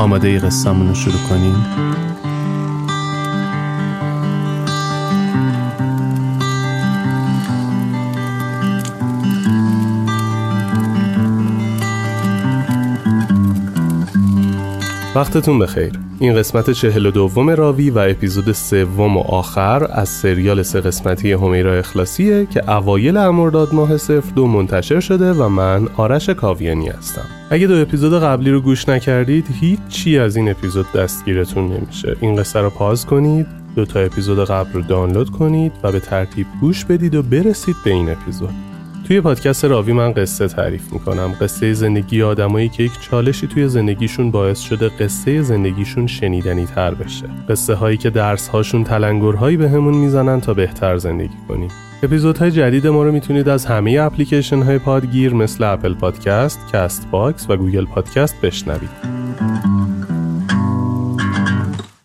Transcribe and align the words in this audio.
آماده 0.00 0.38
قصه‌مون 0.38 0.88
رو 0.88 0.94
شروع 0.94 1.20
کنیم؟ 1.28 1.66
وقتتون 15.14 15.58
بخیر. 15.58 15.92
این 16.18 16.34
قسمت 16.34 16.70
چهل 16.70 17.06
و 17.06 17.10
دوم 17.10 17.50
راوی 17.50 17.90
و 17.90 17.98
اپیزود 17.98 18.52
سوم 18.52 19.16
و 19.16 19.20
آخر 19.20 19.86
از 19.90 20.08
سریال 20.08 20.62
سه 20.62 20.80
قسمتی 20.80 21.32
همیرا 21.32 21.74
اخلاصیه 21.74 22.46
که 22.46 22.70
اوایل 22.70 23.16
امرداد 23.16 23.74
ماه 23.74 23.96
صفر 23.96 24.32
دو 24.34 24.46
منتشر 24.46 25.00
شده 25.00 25.32
و 25.32 25.48
من 25.48 25.88
آرش 25.96 26.30
کاویانی 26.30 26.88
هستم. 26.88 27.24
اگه 27.50 27.66
دو 27.66 27.74
اپیزود 27.74 28.22
قبلی 28.22 28.50
رو 28.50 28.60
گوش 28.60 28.88
نکردید 28.88 29.46
هیچی 29.60 30.18
از 30.18 30.36
این 30.36 30.50
اپیزود 30.50 30.92
دستگیرتون 30.92 31.72
نمیشه. 31.72 32.16
این 32.20 32.36
قصه 32.36 32.60
رو 32.60 32.70
pause 32.70 33.06
کنید 33.06 33.46
دو 33.76 33.84
تا 33.84 34.00
اپیزود 34.00 34.44
قبل 34.44 34.72
رو 34.72 34.82
دانلود 34.82 35.30
کنید 35.30 35.72
و 35.82 35.92
به 35.92 36.00
ترتیب 36.00 36.46
گوش 36.60 36.84
بدید 36.84 37.14
و 37.14 37.22
برسید 37.22 37.76
به 37.84 37.90
این 37.90 38.10
اپیزود. 38.10 38.69
توی 39.10 39.20
پادکست 39.20 39.64
راوی 39.64 39.92
من 39.92 40.12
قصه 40.12 40.48
تعریف 40.48 40.92
می‌کنم 40.92 41.34
قصه 41.40 41.72
زندگی 41.72 42.22
آدمایی 42.22 42.68
که 42.68 42.82
یک 42.82 42.92
چالشی 43.00 43.46
توی 43.46 43.68
زندگیشون 43.68 44.30
باعث 44.30 44.60
شده 44.60 44.88
قصه 44.88 45.42
زندگیشون 45.42 46.06
شنیدنی 46.06 46.64
تر 46.64 46.94
بشه 46.94 47.26
قصه 47.48 47.74
هایی 47.74 47.96
که 47.96 48.10
درس 48.10 48.48
هاشون 48.48 48.84
تلنگرهایی 48.84 49.56
به 49.56 49.70
همون 49.70 49.94
می‌زنن 49.94 50.40
تا 50.40 50.54
بهتر 50.54 50.96
زندگی 50.96 51.36
کنیم 51.48 51.68
اپیزودهای 52.02 52.50
جدید 52.50 52.86
ما 52.86 53.02
رو 53.02 53.12
می‌تونید 53.12 53.48
از 53.48 53.66
همه 53.66 53.98
اپلیکیشن 54.00 54.62
های 54.62 54.78
پادگیر 54.78 55.34
مثل 55.34 55.64
Apple 55.64 55.94
Podcast، 55.94 56.60
Castbox 56.72 57.50
و 57.50 57.56
Google 57.56 57.84
Podcast 57.84 58.40
بشنوید. 58.40 58.90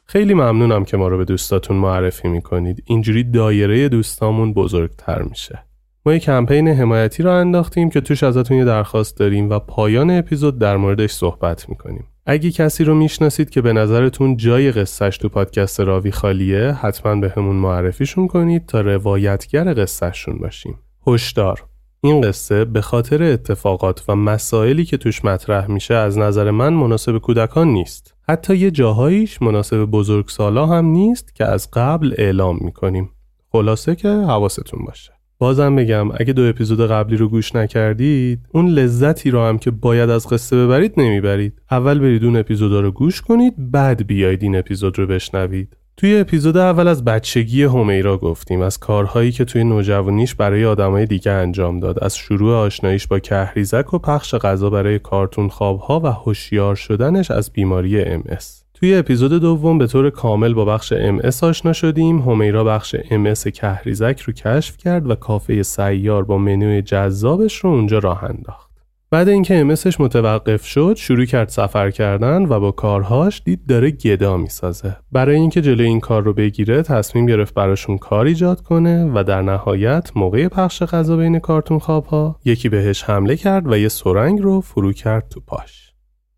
خیلی 0.06 0.34
ممنونم 0.34 0.86
که 0.86 0.98
ما 0.98 1.08
رو 1.08 1.18
به 1.18 1.26
دوستاتون 1.26 1.78
معرفی 1.78 2.28
می‌کنید. 2.28 2.84
اینجوری 2.86 3.24
دایره 3.24 3.90
دوستامون 3.90 4.54
بزرگتر 4.54 5.22
میشه. 5.22 5.60
ما 6.08 6.14
یک 6.14 6.24
کمپین 6.24 6.68
حمایتی 6.68 7.24
را 7.24 7.40
انداختیم 7.40 7.90
که 7.90 8.02
توش 8.02 8.24
ازتون 8.24 8.58
یه 8.58 8.66
درخواست 8.66 9.18
داریم 9.18 9.50
و 9.50 9.60
پایان 9.60 10.10
اپیزود 10.10 10.60
در 10.60 10.78
موردش 10.78 11.12
صحبت 11.12 11.70
می‌کنیم. 11.70 12.06
اگه 12.26 12.52
کسی 12.52 12.84
رو 12.84 12.96
می‌شناسید 12.96 13.50
که 13.50 13.62
به 13.62 13.74
نظرتون 13.74 14.38
جای 14.38 14.72
قصهش 14.72 15.18
تو 15.18 15.30
پادکست 15.30 15.80
راوی 15.80 16.12
خالیه 16.12 16.72
حتما 16.72 17.16
به 17.16 17.34
همون 17.38 17.56
معرفیشون 17.56 18.28
کنید 18.28 18.66
تا 18.66 18.82
روایتگر 18.82 19.74
قصهشون 19.74 20.38
باشیم. 20.38 20.80
هشدار 21.08 21.64
این 22.02 22.22
قصه 22.22 22.66
به 22.66 22.82
خاطر 22.82 23.24
اتفاقات 23.24 24.04
و 24.08 24.16
مسائلی 24.16 24.86
که 24.86 24.98
توش 24.98 25.26
مطرح 25.26 25.72
میشه 25.72 25.94
از 25.94 26.18
نظر 26.18 26.52
من 26.52 26.74
مناسب 26.74 27.18
کودکان 27.18 27.68
نیست. 27.68 28.16
حتی 28.30 28.58
یه 28.58 28.72
جاهاییش 28.72 29.42
مناسب 29.42 29.86
بزرگسالا 29.86 30.66
هم 30.66 30.86
نیست 30.86 31.36
که 31.36 31.46
از 31.46 31.72
قبل 31.74 32.14
اعلام 32.18 32.58
می‌کنیم. 32.62 33.10
خلاصه 33.52 33.96
که 33.96 34.08
حواستون 34.08 34.86
باشه. 34.86 35.15
بازم 35.40 35.76
بگم 35.76 36.12
اگه 36.12 36.34
دو 36.34 36.42
اپیزود 36.42 36.88
قبلی 36.88 37.18
رو 37.18 37.30
گوش 37.30 37.56
نکردید 37.56 38.40
اون 38.54 38.70
لذتی 38.70 39.32
رو 39.32 39.42
هم 39.42 39.58
که 39.58 39.72
باید 39.72 40.10
از 40.10 40.28
قصه 40.28 40.66
ببرید 40.66 40.94
نمی‌برید. 40.98 41.62
اول 41.72 42.00
برید 42.00 42.24
اون 42.24 42.36
اپیزودا 42.36 42.80
رو 42.80 42.92
گوش 42.92 43.22
کنید 43.22 43.54
بعد 43.72 44.08
بیاید 44.08 44.44
این 44.44 44.56
اپیزود 44.56 45.00
رو 45.00 45.08
بشنوید. 45.08 45.78
توی 45.98 46.18
اپیزود 46.18 46.58
اول 46.58 46.88
از 46.88 47.06
بچگی 47.06 47.64
همیرا 47.64 48.18
گفتیم 48.18 48.62
از 48.62 48.78
کارهایی 48.78 49.32
که 49.32 49.46
توی 49.46 49.64
نوجوانیش 49.64 50.36
برای 50.36 50.66
آدمای 50.66 51.06
دیگه 51.06 51.32
انجام 51.32 51.80
داد 51.80 52.04
از 52.04 52.18
شروع 52.18 52.56
آشناییش 52.56 53.08
با 53.08 53.20
کهریزک 53.20 53.94
و 53.94 54.00
پخش 54.00 54.36
غذا 54.36 54.70
برای 54.70 55.00
کارتون 55.00 55.48
خوابها 55.48 56.00
و 56.00 56.08
هوشیار 56.08 56.76
شدنش 56.76 57.32
از 57.32 57.52
بیماری 57.52 58.20
MS 58.20 58.65
توی 58.86 58.96
اپیزود 58.96 59.34
دوم 59.42 59.78
به 59.78 59.88
طور 59.88 60.10
کامل 60.10 60.54
با 60.54 60.66
بخش 60.66 60.94
MS 60.94 61.44
آشنا 61.44 61.74
شدیم. 61.74 62.20
همیرا 62.20 62.64
بخش 62.64 62.96
MS 62.96 63.52
کهریزک 63.52 64.20
رو 64.20 64.34
کشف 64.34 64.78
کرد 64.78 65.10
و 65.10 65.16
کافه 65.16 65.64
سیار 65.64 66.24
با 66.24 66.38
منوی 66.38 66.82
جذابش 66.82 67.56
رو 67.56 67.70
اونجا 67.70 68.00
راه 68.00 68.24
انداخت. 68.24 68.72
بعد 69.12 69.30
اینکه 69.30 69.76
MSش 69.76 70.00
متوقف 70.00 70.66
شد 70.66 70.96
شروع 70.98 71.26
کرد 71.26 71.50
سفر 71.50 71.92
کردن 71.92 72.46
و 72.46 72.60
با 72.60 72.72
کارهاش 72.72 73.42
دید 73.46 73.66
داره 73.68 73.92
گدا 73.92 74.38
می‌سازه 74.38 74.98
برای 75.12 75.36
اینکه 75.36 75.62
جلوی 75.62 75.88
این 75.88 76.00
کار 76.00 76.24
رو 76.24 76.34
بگیره 76.34 76.84
تصمیم 76.84 77.26
گرفت 77.26 77.54
براشون 77.54 77.98
کار 77.98 78.26
ایجاد 78.26 78.62
کنه 78.62 79.12
و 79.16 79.24
در 79.24 79.42
نهایت 79.42 80.12
موقع 80.16 80.48
پخش 80.48 80.84
غذا 80.84 81.18
بین 81.18 81.40
کارتون 81.40 81.80
خوابها 81.80 82.40
یکی 82.46 82.70
بهش 82.70 83.04
حمله 83.04 83.36
کرد 83.36 83.72
و 83.72 83.78
یه 83.78 83.90
سرنگ 83.90 84.42
رو 84.42 84.62
فرو 84.62 84.94
کرد 84.94 85.30
تو 85.30 85.40
پاش 85.48 85.94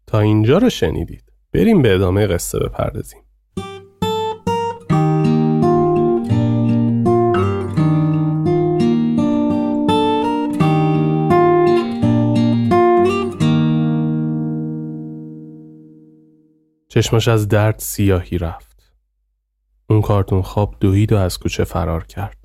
تا 0.08 0.20
اینجا 0.20 0.58
رو 0.58 0.70
شنیدید 0.70 1.27
بریم 1.54 1.82
به 1.82 1.96
ادامه 1.96 2.28
قصه 2.28 2.60
بپردازیم 2.60 3.22
چشمش 16.90 17.28
از 17.28 17.48
درد 17.48 17.80
سیاهی 17.80 18.38
رفت. 18.38 18.94
اون 19.90 20.02
کارتون 20.02 20.42
خواب 20.42 20.76
دوید 20.80 21.14
و 21.14 21.18
از 21.18 21.38
کوچه 21.40 21.64
فرار 21.64 22.04
کرد. 22.04 22.38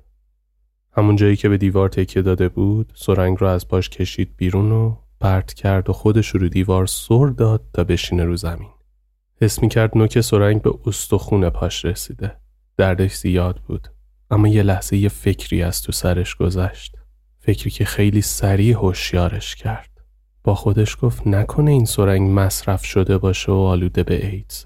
همون 0.97 1.17
جایی 1.17 1.37
که 1.37 1.49
به 1.49 1.57
دیوار 1.57 1.89
تکیه 1.89 2.23
داده 2.23 2.49
بود، 2.49 2.93
سرنگ 2.95 3.39
رو 3.41 3.47
از 3.47 3.69
پاش 3.69 3.89
کشید 3.89 4.37
بیرون 4.37 4.73
و 4.73 4.97
پرت 5.21 5.55
کرد 5.55 5.91
و 5.91 5.93
خودش 5.93 6.29
رو 6.29 6.49
دیوار 6.49 6.87
سر 6.87 7.27
داد 7.27 7.65
تا 7.73 7.85
بشینه 7.85 8.25
رو 8.25 8.37
زمین. 8.37 8.69
حس 9.43 9.63
می 9.63 9.69
کرد 9.69 9.99
نوک 9.99 10.21
سرنگ 10.21 10.63
به 10.63 10.75
استخون 10.87 11.51
پاش 11.51 11.85
رسیده. 11.85 12.37
دردش 12.77 13.15
زیاد 13.15 13.61
بود. 13.67 13.89
اما 14.31 14.49
یه 14.49 14.63
لحظه 14.63 14.97
یه 14.97 15.09
فکری 15.09 15.63
از 15.63 15.83
تو 15.83 15.93
سرش 15.93 16.35
گذشت. 16.35 16.97
فکری 17.39 17.71
که 17.71 17.85
خیلی 17.85 18.23
سریع 18.23 18.75
هوشیارش 18.75 19.57
کرد. 19.57 19.91
با 20.45 20.55
خودش 20.55 20.97
گفت 21.03 21.27
نکنه 21.27 21.71
این 21.71 21.85
سرنگ 21.85 22.31
مصرف 22.41 22.85
شده 22.85 23.19
باشه 23.19 23.53
و 23.53 23.55
آلوده 23.55 24.03
به 24.03 24.27
ایدز. 24.27 24.65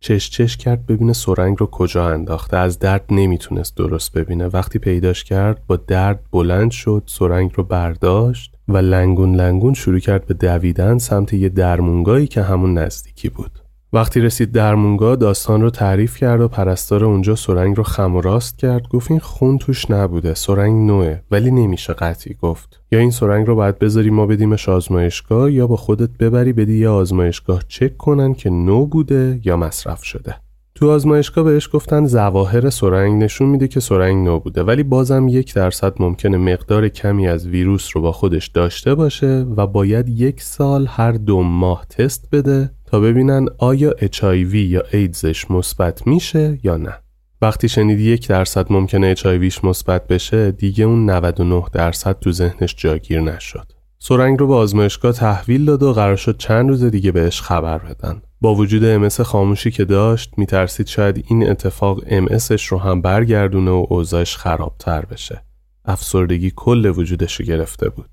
چش 0.00 0.30
چش 0.30 0.56
کرد 0.56 0.86
ببینه 0.86 1.12
سرنگ 1.12 1.56
رو 1.60 1.66
کجا 1.66 2.08
انداخته 2.08 2.56
از 2.56 2.78
درد 2.78 3.04
نمی‌تونست 3.10 3.76
درست 3.76 4.12
ببینه 4.12 4.46
وقتی 4.46 4.78
پیداش 4.78 5.24
کرد 5.24 5.66
با 5.66 5.76
درد 5.76 6.20
بلند 6.32 6.70
شد 6.70 7.02
سرنگ 7.06 7.50
رو 7.54 7.64
برداشت 7.64 8.54
و 8.68 8.76
لنگون 8.76 9.34
لنگون 9.34 9.74
شروع 9.74 9.98
کرد 9.98 10.26
به 10.26 10.34
دویدن 10.34 10.98
سمت 10.98 11.32
یه 11.32 11.48
درمونگایی 11.48 12.26
که 12.26 12.42
همون 12.42 12.78
نزدیکی 12.78 13.28
بود 13.28 13.61
وقتی 13.94 14.20
رسید 14.20 14.52
درمونگا 14.52 15.16
داستان 15.16 15.62
رو 15.62 15.70
تعریف 15.70 16.16
کرد 16.16 16.40
و 16.40 16.48
پرستار 16.48 17.04
اونجا 17.04 17.34
سرنگ 17.34 17.76
رو 17.76 17.82
خم 17.82 18.16
و 18.16 18.20
راست 18.20 18.58
کرد. 18.58 18.88
گفت 18.88 19.10
این 19.10 19.20
خون 19.20 19.58
توش 19.58 19.90
نبوده 19.90 20.34
سرنگ 20.34 20.90
نوه 20.90 21.18
ولی 21.30 21.50
نمیشه 21.50 21.92
قطعی 21.92 22.36
گفت. 22.42 22.80
یا 22.92 22.98
این 22.98 23.10
سرنگ 23.10 23.46
رو 23.46 23.56
باید 23.56 23.78
بذاری 23.78 24.10
ما 24.10 24.26
بدیمش 24.26 24.68
آزمایشگاه 24.68 25.52
یا 25.52 25.66
با 25.66 25.76
خودت 25.76 26.10
ببری 26.20 26.52
بدی 26.52 26.78
یه 26.78 26.88
آزمایشگاه 26.88 27.62
چک 27.68 27.96
کنن 27.96 28.34
که 28.34 28.50
نو 28.50 28.86
بوده 28.86 29.40
یا 29.44 29.56
مصرف 29.56 30.04
شده. 30.04 30.36
تو 30.74 30.90
آزمایشگاه 30.90 31.44
بهش 31.44 31.68
گفتن 31.72 32.06
زواهر 32.06 32.70
سرنگ. 32.70 33.22
نشون 33.22 33.48
میده 33.48 33.68
که 33.68 33.80
سرنگ 33.80 34.24
نو 34.24 34.38
بوده 34.38 34.62
ولی 34.62 34.82
بازم 34.82 35.28
یک 35.28 35.54
درصد 35.54 35.94
ممکنه 36.02 36.36
مقدار 36.36 36.88
کمی 36.88 37.28
از 37.28 37.46
ویروس 37.46 37.88
رو 37.94 38.02
با 38.02 38.12
خودش 38.12 38.48
داشته 38.48 38.94
باشه 38.94 39.46
و 39.56 39.66
باید 39.66 40.08
یک 40.08 40.42
سال 40.42 40.86
هر 40.90 41.12
دو 41.12 41.42
ماه 41.42 41.86
تست 41.86 42.28
بده 42.32 42.70
تا 42.92 43.00
ببینن 43.00 43.46
آیا 43.58 43.90
HIV 43.90 44.54
یا 44.54 44.82
ایدزش 44.92 45.50
مثبت 45.50 46.06
میشه 46.06 46.58
یا 46.62 46.76
نه. 46.76 46.94
وقتی 47.42 47.68
شنید 47.68 48.00
یک 48.00 48.28
درصد 48.28 48.72
ممکنه 48.72 49.14
HIVش 49.14 49.64
مثبت 49.64 50.06
بشه 50.06 50.50
دیگه 50.50 50.84
اون 50.84 51.10
99 51.10 51.62
درصد 51.72 52.18
تو 52.20 52.32
ذهنش 52.32 52.74
جاگیر 52.78 53.20
نشد. 53.20 53.72
سرنگ 53.98 54.38
رو 54.40 54.46
به 54.46 54.54
آزمایشگاه 54.54 55.12
تحویل 55.12 55.64
داد 55.64 55.82
و 55.82 55.92
قرار 55.92 56.16
شد 56.16 56.36
چند 56.36 56.68
روز 56.68 56.84
دیگه 56.84 57.12
بهش 57.12 57.40
خبر 57.40 57.78
بدن. 57.78 58.22
با 58.40 58.54
وجود 58.54 58.84
امس 58.84 59.20
خاموشی 59.20 59.70
که 59.70 59.84
داشت 59.84 60.30
میترسید 60.36 60.86
شاید 60.86 61.24
این 61.28 61.50
اتفاق 61.50 62.00
امسش 62.06 62.66
رو 62.66 62.78
هم 62.78 63.02
برگردونه 63.02 63.70
و 63.70 63.86
اوضاعش 63.88 64.36
خرابتر 64.36 65.04
بشه. 65.04 65.42
افسردگی 65.84 66.52
کل 66.56 66.86
وجودش 66.96 67.40
رو 67.40 67.46
گرفته 67.46 67.88
بود. 67.88 68.10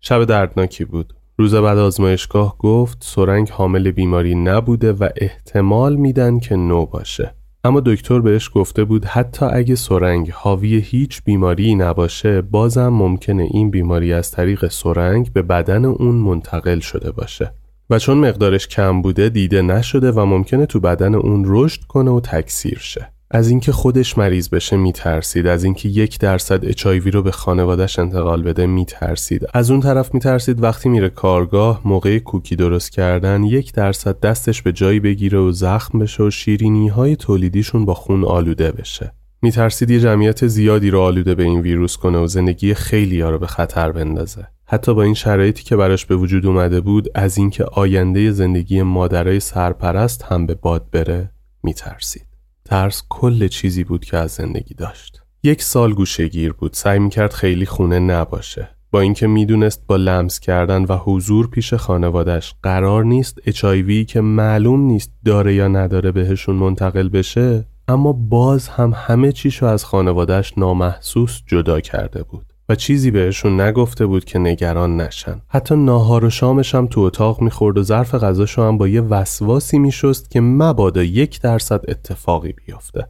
شب 0.00 0.24
دردناکی 0.24 0.84
بود. 0.84 1.14
روز 1.42 1.54
بعد 1.54 1.78
آزمایشگاه 1.78 2.58
گفت 2.58 2.98
سرنگ 3.00 3.48
حامل 3.48 3.90
بیماری 3.90 4.34
نبوده 4.34 4.92
و 4.92 5.08
احتمال 5.16 5.96
میدن 5.96 6.38
که 6.38 6.56
نو 6.56 6.86
باشه. 6.86 7.34
اما 7.64 7.80
دکتر 7.80 8.20
بهش 8.20 8.50
گفته 8.54 8.84
بود 8.84 9.04
حتی 9.04 9.46
اگه 9.46 9.74
سرنگ 9.74 10.30
حاوی 10.30 10.78
هیچ 10.78 11.22
بیماری 11.24 11.74
نباشه 11.74 12.42
بازم 12.42 12.88
ممکنه 12.88 13.42
این 13.42 13.70
بیماری 13.70 14.12
از 14.12 14.30
طریق 14.30 14.68
سرنگ 14.68 15.32
به 15.32 15.42
بدن 15.42 15.84
اون 15.84 16.14
منتقل 16.14 16.80
شده 16.80 17.10
باشه. 17.10 17.54
و 17.90 17.98
چون 17.98 18.18
مقدارش 18.18 18.68
کم 18.68 19.02
بوده 19.02 19.28
دیده 19.28 19.62
نشده 19.62 20.12
و 20.12 20.24
ممکنه 20.24 20.66
تو 20.66 20.80
بدن 20.80 21.14
اون 21.14 21.44
رشد 21.46 21.80
کنه 21.84 22.10
و 22.10 22.20
تکثیر 22.20 22.78
شه. 22.78 23.12
از 23.34 23.48
اینکه 23.48 23.72
خودش 23.72 24.18
مریض 24.18 24.48
بشه 24.48 24.76
میترسید 24.76 25.46
از 25.46 25.64
اینکه 25.64 25.88
یک 25.88 26.18
درصد 26.18 26.64
اچایوی 26.64 27.10
رو 27.10 27.22
به 27.22 27.30
خانوادهش 27.30 27.98
انتقال 27.98 28.42
بده 28.42 28.66
میترسید. 28.66 29.46
از 29.54 29.70
اون 29.70 29.80
طرف 29.80 30.14
میترسید 30.14 30.62
وقتی 30.62 30.88
میره 30.88 31.08
کارگاه 31.08 31.80
موقع 31.84 32.18
کوکی 32.18 32.56
درست 32.56 32.92
کردن 32.92 33.44
یک 33.44 33.72
درصد 33.72 34.20
دستش 34.20 34.62
به 34.62 34.72
جایی 34.72 35.00
بگیره 35.00 35.38
و 35.38 35.52
زخم 35.52 35.98
بشه 35.98 36.22
و 36.22 36.30
شیرینی 36.30 36.88
های 36.88 37.16
تولیدیشون 37.16 37.84
با 37.84 37.94
خون 37.94 38.24
آلوده 38.24 38.72
بشه. 38.72 39.12
میترسید 39.42 39.90
یه 39.90 40.00
جمعیت 40.00 40.46
زیادی 40.46 40.90
رو 40.90 41.00
آلوده 41.00 41.34
به 41.34 41.42
این 41.42 41.60
ویروس 41.60 41.96
کنه 41.96 42.18
و 42.18 42.26
زندگی 42.26 42.74
خیلی 42.74 43.20
ها 43.20 43.30
رو 43.30 43.38
به 43.38 43.46
خطر 43.46 43.92
بندازه. 43.92 44.46
حتی 44.66 44.94
با 44.94 45.02
این 45.02 45.14
شرایطی 45.14 45.64
که 45.64 45.76
براش 45.76 46.06
به 46.06 46.16
وجود 46.16 46.46
اومده 46.46 46.80
بود 46.80 47.08
از 47.14 47.38
اینکه 47.38 47.64
آینده 47.64 48.30
زندگی 48.30 48.82
مادرای 48.82 49.40
سرپرست 49.40 50.22
هم 50.22 50.46
به 50.46 50.54
باد 50.54 50.90
بره 50.90 51.30
میترسید. 51.62 52.31
ترس 52.72 53.02
کل 53.08 53.48
چیزی 53.48 53.84
بود 53.84 54.04
که 54.04 54.16
از 54.16 54.30
زندگی 54.30 54.74
داشت. 54.74 55.22
یک 55.42 55.62
سال 55.62 55.94
گوشگیر 55.94 56.52
بود 56.52 56.72
سعی 56.72 56.98
می‌کرد 56.98 57.32
خیلی 57.32 57.66
خونه 57.66 57.98
نباشه. 57.98 58.68
با 58.90 59.00
اینکه 59.00 59.26
می‌دونست 59.26 59.86
با 59.86 59.96
لمس 59.96 60.40
کردن 60.40 60.84
و 60.84 60.96
حضور 60.96 61.50
پیش 61.50 61.74
خانوادش 61.74 62.54
قرار 62.62 63.04
نیست 63.04 63.38
اچایوی 63.46 64.04
که 64.04 64.20
معلوم 64.20 64.80
نیست 64.80 65.12
داره 65.24 65.54
یا 65.54 65.68
نداره 65.68 66.12
بهشون 66.12 66.56
منتقل 66.56 67.08
بشه 67.08 67.64
اما 67.88 68.12
باز 68.12 68.68
هم 68.68 68.92
همه 68.96 69.32
چیشو 69.32 69.66
از 69.66 69.84
خانوادش 69.84 70.58
نامحسوس 70.58 71.42
جدا 71.46 71.80
کرده 71.80 72.22
بود. 72.22 72.51
چیزی 72.74 73.10
بهشون 73.10 73.60
نگفته 73.60 74.06
بود 74.06 74.24
که 74.24 74.38
نگران 74.38 74.96
نشن. 74.96 75.42
حتی 75.48 75.76
ناهار 75.76 76.24
و 76.24 76.30
شامش 76.30 76.74
هم 76.74 76.86
تو 76.86 77.00
اتاق 77.00 77.40
می‌خورد 77.40 77.78
و 77.78 77.82
ظرف 77.82 78.14
غذاشو 78.14 78.62
هم 78.62 78.78
با 78.78 78.88
یه 78.88 79.00
وسواسی 79.00 79.78
میشست 79.78 80.30
که 80.30 80.40
مبادا 80.40 81.02
یک 81.02 81.40
درصد 81.40 81.84
اتفاقی 81.88 82.52
بیفته. 82.52 83.08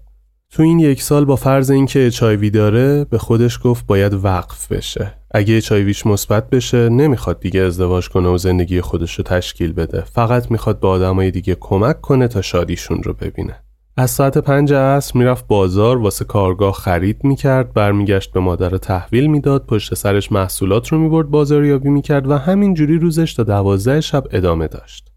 تو 0.50 0.62
این 0.62 0.78
یک 0.78 1.02
سال 1.02 1.24
با 1.24 1.36
فرض 1.36 1.70
اینکه 1.70 2.06
اچایوی 2.06 2.50
داره 2.50 3.04
به 3.04 3.18
خودش 3.18 3.58
گفت 3.64 3.86
باید 3.86 4.14
وقف 4.14 4.72
بشه. 4.72 5.14
اگه 5.30 5.56
اچایویش 5.56 6.06
مثبت 6.06 6.50
بشه 6.50 6.88
نمی‌خواد 6.88 7.40
دیگه 7.40 7.60
ازدواج 7.60 8.08
کنه 8.08 8.28
و 8.28 8.38
زندگی 8.38 8.80
خودش 8.80 9.14
رو 9.14 9.24
تشکیل 9.24 9.72
بده. 9.72 10.00
فقط 10.00 10.50
می‌خواد 10.50 10.80
به 10.80 10.88
آدمای 10.88 11.30
دیگه 11.30 11.56
کمک 11.60 12.00
کنه 12.00 12.28
تا 12.28 12.42
شادیشون 12.42 13.02
رو 13.02 13.12
ببینه. 13.12 13.62
از 13.96 14.10
ساعت 14.10 14.38
پنج 14.38 14.72
عصر 14.72 15.18
می‌رفت 15.18 15.46
بازار 15.46 15.98
واسه 15.98 16.24
کارگاه 16.24 16.72
خرید 16.72 17.24
می‌کرد 17.24 17.72
برمیگشت 17.72 18.32
به 18.32 18.40
مادر 18.40 18.76
تحویل 18.76 19.26
می‌داد 19.26 19.66
پشت 19.66 19.94
سرش 19.94 20.32
محصولات 20.32 20.88
رو 20.88 20.98
می‌برد 20.98 21.30
بازاریابی 21.30 21.88
می‌کرد 21.88 22.30
و 22.30 22.36
همینجوری 22.36 22.98
روزش 22.98 23.34
تا 23.34 23.42
دوازده 23.42 24.00
شب 24.00 24.24
ادامه 24.30 24.68
داشت. 24.68 25.08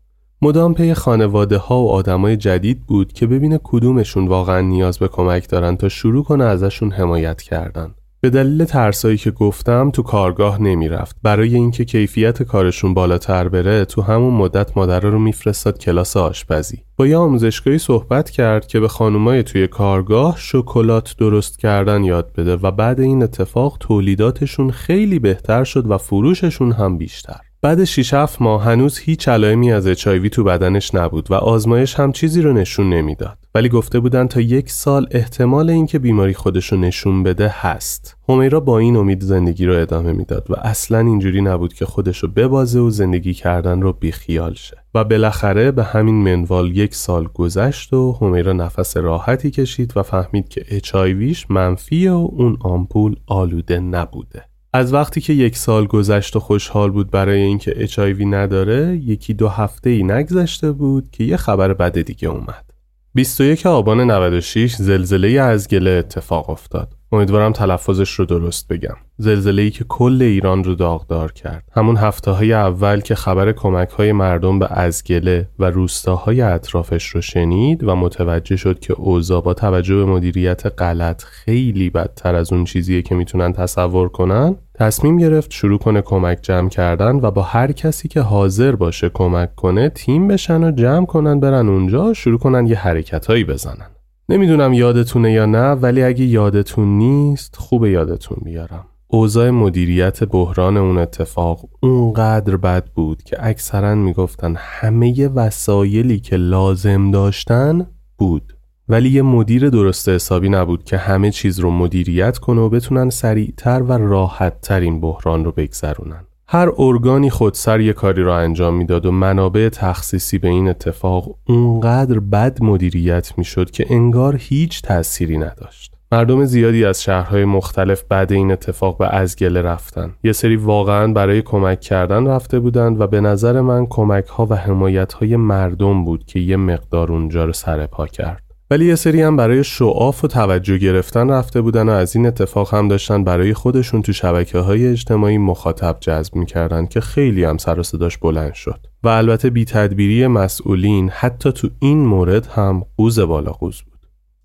مدام 0.41 0.73
پی 0.73 0.93
خانواده 0.93 1.57
ها 1.57 1.81
و 1.81 1.91
آدمای 1.91 2.37
جدید 2.37 2.85
بود 2.85 3.13
که 3.13 3.27
ببینه 3.27 3.59
کدومشون 3.63 4.27
واقعا 4.27 4.61
نیاز 4.61 4.99
به 4.99 5.07
کمک 5.07 5.49
دارن 5.49 5.77
تا 5.77 5.89
شروع 5.89 6.23
کنه 6.23 6.43
ازشون 6.43 6.91
حمایت 6.91 7.41
کردن. 7.41 7.95
به 8.25 8.29
دلیل 8.29 8.65
ترسایی 8.65 9.17
که 9.17 9.31
گفتم 9.31 9.91
تو 9.91 10.01
کارگاه 10.01 10.61
نمی‌رفت. 10.61 11.15
برای 11.23 11.55
اینکه 11.55 11.85
کیفیت 11.85 12.43
کارشون 12.43 12.93
بالاتر 12.93 13.49
بره 13.49 13.85
تو 13.85 14.01
همون 14.01 14.33
مدت 14.33 14.77
مادر 14.77 14.99
رو 14.99 15.19
میفرستاد 15.19 15.79
کلاس 15.79 16.17
آشپزی. 16.17 16.83
با 16.97 17.07
یه 17.07 17.17
آموزشگاهی 17.17 17.77
صحبت 17.77 18.29
کرد 18.29 18.67
که 18.67 18.79
به 18.79 18.87
خانومای 18.87 19.43
توی 19.43 19.67
کارگاه 19.67 20.35
شکلات 20.37 21.15
درست 21.17 21.59
کردن 21.59 22.03
یاد 22.03 22.33
بده 22.37 22.55
و 22.55 22.71
بعد 22.71 22.99
این 22.99 23.23
اتفاق 23.23 23.77
تولیداتشون 23.79 24.71
خیلی 24.71 25.19
بهتر 25.19 25.63
شد 25.63 25.91
و 25.91 25.97
فروششون 25.97 26.71
هم 26.71 26.97
بیشتر. 26.97 27.39
بعد 27.65 27.83
6 27.83 28.13
7 28.13 28.41
ماه 28.41 28.63
هنوز 28.63 28.97
هیچ 28.97 29.27
علائمی 29.27 29.71
از 29.71 29.87
اچایوی 29.87 30.29
تو 30.29 30.43
بدنش 30.43 30.95
نبود 30.95 31.31
و 31.31 31.33
آزمایش 31.33 31.95
هم 31.95 32.11
چیزی 32.11 32.41
رو 32.41 32.53
نشون 32.53 32.89
نمی‌داد. 32.89 33.37
ولی 33.55 33.69
گفته 33.69 33.99
بودن 33.99 34.27
تا 34.27 34.41
یک 34.41 34.69
سال 34.69 35.07
احتمال 35.11 35.69
اینکه 35.69 35.99
بیماری 35.99 36.33
خودش 36.33 36.71
رو 36.71 36.77
نشون 36.77 37.23
بده 37.23 37.47
هست. 37.47 38.17
همیرا 38.29 38.59
با 38.59 38.79
این 38.79 38.95
امید 38.95 39.21
زندگی 39.21 39.65
رو 39.65 39.81
ادامه 39.81 40.11
می‌داد 40.11 40.45
و 40.49 40.53
اصلا 40.53 40.99
اینجوری 40.99 41.41
نبود 41.41 41.73
که 41.73 41.85
خودش 41.85 42.17
رو 42.17 42.29
ببازه 42.29 42.79
و 42.79 42.89
زندگی 42.89 43.33
کردن 43.33 43.81
رو 43.81 43.93
بیخیال 43.93 44.53
شه. 44.53 44.77
و 44.95 45.03
بالاخره 45.03 45.71
به 45.71 45.83
همین 45.83 46.15
منوال 46.15 46.77
یک 46.77 46.95
سال 46.95 47.27
گذشت 47.33 47.93
و 47.93 48.17
همیرا 48.21 48.53
نفس 48.53 48.97
راحتی 48.97 49.51
کشید 49.51 49.97
و 49.97 50.03
فهمید 50.03 50.49
که 50.49 50.65
اچایویش 50.69 51.51
منفی 51.51 52.07
و 52.07 52.13
اون 52.13 52.57
آمپول 52.61 53.15
آلوده 53.27 53.79
نبوده. 53.79 54.54
از 54.75 54.93
وقتی 54.93 55.21
که 55.21 55.33
یک 55.33 55.57
سال 55.57 55.85
گذشت 55.87 56.35
و 56.35 56.39
خوشحال 56.39 56.91
بود 56.91 57.11
برای 57.11 57.41
اینکه 57.41 57.73
اچایوی 57.77 58.25
نداره 58.25 58.97
یکی 58.97 59.33
دو 59.33 59.47
هفته 59.47 59.89
ای 59.89 60.03
نگذشته 60.03 60.71
بود 60.71 61.11
که 61.11 61.23
یه 61.23 61.37
خبر 61.37 61.73
بد 61.73 62.01
دیگه 62.01 62.27
اومد. 62.27 62.65
21 63.13 63.65
آبان 63.65 64.01
96 64.01 64.75
زلزله 64.75 65.41
از 65.41 65.67
گله 65.67 65.91
اتفاق 65.91 66.49
افتاد. 66.49 66.94
امیدوارم 67.11 67.51
تلفظش 67.51 68.11
رو 68.11 68.25
درست 68.25 68.67
بگم. 68.67 68.95
زلزله 69.17 69.61
ای 69.61 69.71
که 69.71 69.83
کل 69.83 70.21
ایران 70.21 70.63
رو 70.63 70.75
داغدار 70.75 71.31
کرد. 71.31 71.63
همون 71.71 71.97
هفته 71.97 72.31
های 72.31 72.53
اول 72.53 73.01
که 73.01 73.15
خبر 73.15 73.51
کمک 73.51 73.89
های 73.89 74.11
مردم 74.11 74.59
به 74.59 74.67
ازگله 74.71 75.49
و 75.59 75.65
روستاهای 75.65 76.41
اطرافش 76.41 77.07
رو 77.07 77.21
شنید 77.21 77.83
و 77.83 77.95
متوجه 77.95 78.55
شد 78.55 78.79
که 78.79 78.93
اوضاع 78.93 79.41
با 79.41 79.53
توجه 79.53 79.95
به 79.95 80.05
مدیریت 80.05 80.65
غلط 80.65 81.23
خیلی 81.23 81.89
بدتر 81.89 82.35
از 82.35 82.53
اون 82.53 82.63
چیزیه 82.63 83.01
که 83.01 83.15
می‌تونن 83.15 83.53
تصور 83.53 84.09
کنن 84.09 84.55
تصمیم 84.73 85.17
گرفت 85.17 85.51
شروع 85.51 85.79
کنه 85.79 86.01
کمک 86.01 86.39
جمع 86.41 86.69
کردن 86.69 87.15
و 87.15 87.31
با 87.31 87.41
هر 87.41 87.71
کسی 87.71 88.07
که 88.07 88.21
حاضر 88.21 88.75
باشه 88.75 89.09
کمک 89.09 89.55
کنه 89.55 89.89
تیم 89.89 90.27
بشن 90.27 90.63
و 90.63 90.71
جمع 90.71 91.05
کنن 91.05 91.39
برن 91.39 91.69
اونجا 91.69 92.13
شروع 92.13 92.39
کنن 92.39 92.67
یه 92.67 92.77
حرکتهایی 92.77 93.43
بزنن. 93.43 93.94
نمی‌دونم 94.29 94.73
یادتونه 94.73 95.31
یا 95.31 95.45
نه 95.45 95.71
ولی 95.71 96.03
اگه 96.03 96.25
یادتون 96.25 96.87
نیست 96.97 97.55
خوب 97.55 97.85
یادتون 97.85 98.37
بیارم. 98.43 98.85
اوضاع 99.07 99.49
مدیریت 99.49 100.23
بحران 100.23 100.77
اون 100.77 100.97
اتفاق 100.97 101.65
اونقدر 101.79 102.57
بد 102.57 102.85
بود 102.95 103.23
که 103.23 103.37
اکثرا 103.39 103.95
می‌گفتن 103.95 104.55
همه 104.57 105.27
وسایلی 105.27 106.19
که 106.19 106.35
لازم 106.35 107.11
داشتن 107.11 107.87
بود. 108.17 108.57
ولی 108.89 109.09
یه 109.09 109.21
مدیر 109.21 109.69
درست 109.69 110.09
حسابی 110.09 110.49
نبود 110.49 110.83
که 110.83 110.97
همه 110.97 111.31
چیز 111.31 111.59
رو 111.59 111.71
مدیریت 111.71 112.37
کنه 112.37 112.61
و 112.61 112.69
بتونن 112.69 113.09
سریعتر 113.09 113.83
و 113.83 113.91
راحتتر 113.91 114.79
این 114.79 115.01
بحران 115.01 115.45
رو 115.45 115.51
بگذرونن. 115.51 116.23
هر 116.47 116.69
ارگانی 116.77 117.29
خودسر 117.29 117.79
یه 117.79 117.93
کاری 117.93 118.23
را 118.23 118.37
انجام 118.37 118.73
می‌داد 118.73 119.05
و 119.05 119.11
منابع 119.11 119.69
تخصیصی 119.69 120.37
به 120.37 120.47
این 120.47 120.67
اتفاق 120.67 121.35
اونقدر 121.47 122.19
بد 122.19 122.63
مدیریت 122.63 123.33
می‌شد 123.37 123.71
که 123.71 123.85
انگار 123.89 124.35
هیچ 124.39 124.81
تأثیری 124.81 125.37
نداشت. 125.37 125.95
مردم 126.11 126.45
زیادی 126.45 126.85
از 126.85 127.03
شهرهای 127.03 127.45
مختلف 127.45 128.03
بعد 128.03 128.33
این 128.33 128.51
اتفاق 128.51 128.97
به 128.97 129.07
ازگله 129.07 129.61
رفتن. 129.61 130.15
یه 130.23 130.31
سری 130.31 130.55
واقعا 130.55 131.13
برای 131.13 131.41
کمک 131.41 131.81
کردن 131.81 132.27
رفته 132.27 132.59
بودند 132.59 133.01
و 133.01 133.07
به 133.07 133.21
نظر 133.21 133.61
من 133.61 133.85
کمک 133.85 134.25
ها 134.25 134.45
و 134.45 134.55
حمایت 134.55 135.13
های 135.13 135.35
مردم 135.35 136.05
بود 136.05 136.25
که 136.25 136.39
یه 136.39 136.57
مقدار 136.57 137.11
اونجا 137.11 137.45
رو 137.45 137.53
سرپا 137.53 138.07
کرد. 138.07 138.44
ولی 138.69 138.85
یه 138.85 138.95
سری 138.95 139.21
هم 139.21 139.35
برای 139.35 139.63
شعاف 139.63 140.23
و 140.23 140.27
توجه 140.27 140.77
گرفتن 140.77 141.29
رفته 141.29 141.61
بودن 141.61 141.89
و 141.89 141.91
از 141.91 142.15
این 142.15 142.25
اتفاق 142.25 142.73
هم 142.73 142.87
داشتن 142.87 143.23
برای 143.23 143.53
خودشون 143.53 144.01
تو 144.01 144.13
شبکه 144.13 144.59
های 144.59 144.87
اجتماعی 144.87 145.37
مخاطب 145.37 145.97
جذب 145.99 146.35
می‌کردن 146.35 146.85
که 146.85 147.01
خیلی 147.01 147.43
هم 147.43 147.57
سر 147.57 147.83
صداش 147.83 148.17
بلند 148.17 148.53
شد. 148.53 148.79
و 149.03 149.07
البته 149.07 149.49
بی 149.49 149.65
تدبیری 149.65 150.27
مسئولین 150.27 151.09
حتی 151.09 151.51
تو 151.51 151.69
این 151.79 152.05
مورد 152.05 152.47
هم 152.47 152.85
قوز 152.97 153.19
بالا 153.19 153.51
قوز 153.51 153.81
بود. 153.81 153.99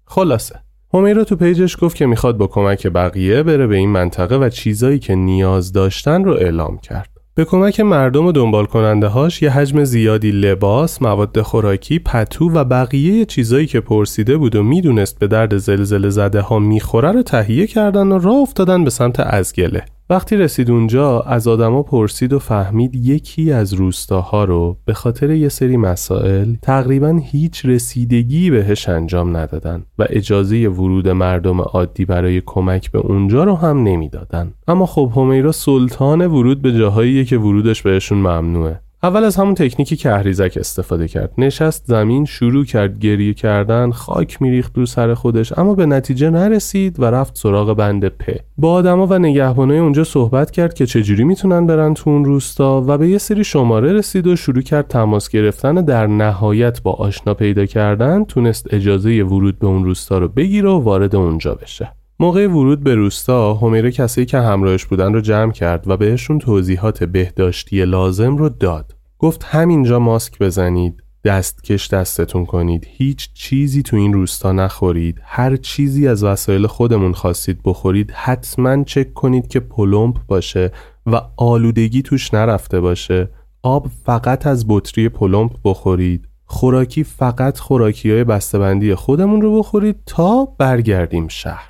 خلاصه. 0.05 0.61
همیرا 0.95 1.25
تو 1.25 1.37
پیجش 1.37 1.77
گفت 1.81 1.97
که 1.97 2.07
می‌خواد 2.07 2.37
با 2.37 2.47
کمک 2.47 2.87
بقیه 2.87 3.43
بره 3.43 3.67
به 3.67 3.77
این 3.77 3.91
منطقه 3.91 4.37
و 4.37 4.49
چیزایی 4.49 4.99
که 4.99 5.15
نیاز 5.15 5.73
داشتن 5.73 6.25
رو 6.25 6.33
اعلام 6.33 6.79
کرد. 6.79 7.20
به 7.41 7.45
کمک 7.45 7.81
مردم 7.81 8.27
و 8.27 8.33
دنبال 8.33 8.67
کننده 8.67 9.07
هاش 9.07 9.43
یه 9.43 9.51
حجم 9.51 9.85
زیادی 9.85 10.31
لباس، 10.31 11.03
مواد 11.03 11.43
خوراکی، 11.43 11.99
پتو 11.99 12.51
و 12.51 12.65
بقیه 12.65 13.25
چیزایی 13.25 13.67
که 13.67 13.81
پرسیده 13.81 14.37
بود 14.37 14.57
و 14.57 14.63
می‌دونست 14.63 15.19
به 15.19 15.27
درد 15.27 15.57
زلزله 15.57 16.11
زده 16.11 16.41
ها 16.41 16.59
می‌خوره 16.59 17.13
رو 17.13 17.23
تهیه 17.23 17.67
کردن 17.67 18.07
و 18.07 18.19
راه 18.19 18.37
افتادن 18.37 18.85
به 18.85 18.91
سمت 18.91 19.21
ازگله. 19.21 19.85
وقتی 20.11 20.37
رسید 20.37 20.71
اونجا 20.71 21.21
از 21.21 21.49
آدما 21.49 21.83
پرسید 21.83 22.33
و 22.33 22.38
فهمید 22.38 22.95
یکی 22.95 23.52
از 23.52 23.73
روستاها 23.73 24.45
رو 24.45 24.76
به 24.85 24.95
خاطر 24.95 25.31
یه 25.31 25.49
سری 25.49 25.76
مسائل 25.76 26.55
تقریبا 26.62 27.21
هیچ 27.25 27.67
رسیدگی 27.67 28.50
بهش 28.50 28.88
انجام 28.88 29.37
ندادن 29.37 29.83
و 29.99 30.07
اجازه 30.11 30.69
ورود 30.69 31.09
مردم 31.09 31.61
عادی 31.61 32.05
برای 32.05 32.43
کمک 32.47 32.90
به 32.90 32.99
اونجا 32.99 33.45
رو 33.45 33.55
هم 33.55 33.83
نمی‌دادن. 33.83 34.52
اما 34.69 34.87
خب 34.87 35.12
همیرا 35.17 35.52
سلطان 35.52 36.26
ورود 36.26 36.62
به 36.62 36.73
جاهایی 36.73 37.25
که 37.25 37.38
ورودش 37.38 37.83
بهشون 37.83 38.19
ممنوعه. 38.19 38.81
اول 39.02 39.25
از 39.25 39.37
همون 39.37 39.54
تکنیکی 39.54 39.97
کهریزک 39.97 40.59
استفاده 40.61 41.09
کرد. 41.09 41.33
نشست 41.38 41.85
زمین 41.87 42.25
شروع 42.25 42.64
کرد 42.64 42.99
گریه 42.99 43.35
کردن 43.35 43.90
خاک 43.90 44.42
میریخت 44.42 44.73
دور 44.73 44.87
سر 44.87 45.14
خودش 45.14 45.59
اما 45.59 45.75
به 45.75 45.87
نتیجه 45.87 46.30
نرسید 46.30 47.00
و 47.00 47.04
رفت 47.04 47.38
سراغ 47.38 47.75
بند 47.75 48.09
پ 48.09 48.38
با 48.59 48.73
آدما 48.73 49.07
و 49.07 49.19
نگهبانای 49.19 49.78
اونجا 49.78 50.04
صحبت 50.04 50.50
کرد 50.50 50.75
که 50.75 50.87
چجوری 50.87 51.25
می‌تونن 51.25 51.66
برن 51.66 51.95
تو 51.95 52.11
اون 52.11 52.25
روستا 52.25 52.85
و 52.87 52.99
به 52.99 53.09
یه 53.09 53.19
سری 53.19 53.45
شماره 53.45 53.92
رسید 53.92 54.26
و 54.26 54.37
شروع 54.37 54.62
کرد 54.62 54.88
تماس 54.88 55.28
گرفتن 55.28 55.75
در 55.75 56.07
نهایت 56.07 56.83
با 56.83 56.92
آشنا 56.92 57.35
پیدا 57.35 57.66
کردن 57.66 58.25
تونست 58.25 58.75
اجازه 58.75 59.23
ورود 59.23 59.59
به 59.59 59.66
اون 59.66 59.85
روستا 59.85 60.19
رو 60.19 60.28
بگیره 60.28 60.69
و 60.69 60.78
وارد 60.78 61.16
اونجا 61.16 61.54
بشه. 61.54 62.00
موقع 62.21 62.47
ورود 62.47 62.81
به 62.81 62.95
روستا 62.95 63.55
همیره 63.55 63.93
کسی 63.93 64.27
که 64.27 64.39
همراهش 64.39 64.85
بودن 64.85 65.12
رو 65.12 65.21
جمع 65.21 65.53
کرد 65.53 65.89
و 65.89 65.97
بهشون 65.97 66.39
توضیحات 66.39 67.05
بهداشتی 67.05 67.85
لازم 67.85 68.37
رو 68.37 68.49
داد. 68.49 68.97
گفت 69.19 69.45
همینجا 69.45 69.99
ماسک 69.99 70.39
بزنید 70.39 71.03
دستکش 71.25 71.89
دستتون 71.89 72.47
کنید 72.47 72.87
هیچ 72.89 73.33
چیزی 73.35 73.83
تو 73.83 73.97
این 73.97 74.12
روستا 74.12 74.53
نخورید 74.53 75.21
هر 75.23 75.57
چیزی 75.57 76.09
از 76.09 76.25
وسایل 76.25 76.67
خودمون 76.67 77.12
خواستید 77.12 77.61
بخورید 77.65 78.11
حتما 78.11 78.85
چک 78.85 79.15
کنید 79.15 79.49
که 79.49 79.61
پلمپ 79.61 80.17
باشه 80.29 80.73
و 81.07 81.21
آلودگی 81.37 82.03
توش 82.03 82.35
نرفته 82.35 82.81
باشه. 82.81 83.29
آب 83.62 83.87
فقط 84.05 84.47
از 84.47 84.65
بطری 84.69 85.09
پلمپ 85.09 85.53
بخورید. 85.65 86.29
خوراکی 86.45 87.05
فقط 87.05 87.59
خوراکی 87.59 88.11
های 88.11 88.25
بسته‌بندی 88.25 88.95
خودمون 88.95 89.41
رو 89.41 89.59
بخورید 89.59 89.97
تا 90.07 90.45
برگردیم 90.59 91.29
شهر. 91.29 91.70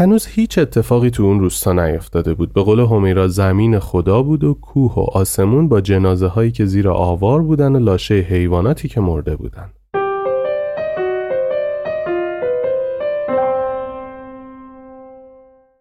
هنوز 0.00 0.26
هیچ 0.26 0.58
اتفاقی 0.58 1.10
تو 1.10 1.22
اون 1.22 1.40
روستا 1.40 1.72
نیفتاده 1.72 2.34
بود. 2.34 2.52
به 2.52 2.62
قول 2.62 2.80
همیرا 2.80 3.28
زمین 3.28 3.78
خدا 3.78 4.22
بود 4.22 4.44
و 4.44 4.54
کوه 4.54 4.94
و 4.94 5.00
آسمون 5.00 5.68
با 5.68 5.80
جنازه 5.80 6.26
هایی 6.26 6.50
که 6.50 6.66
زیر 6.66 6.88
آوار 6.88 7.42
بودن 7.42 7.76
و 7.76 7.78
لاشه 7.78 8.14
حیواناتی 8.14 8.88
که 8.88 9.00
مرده 9.00 9.36
بودن. 9.36 9.70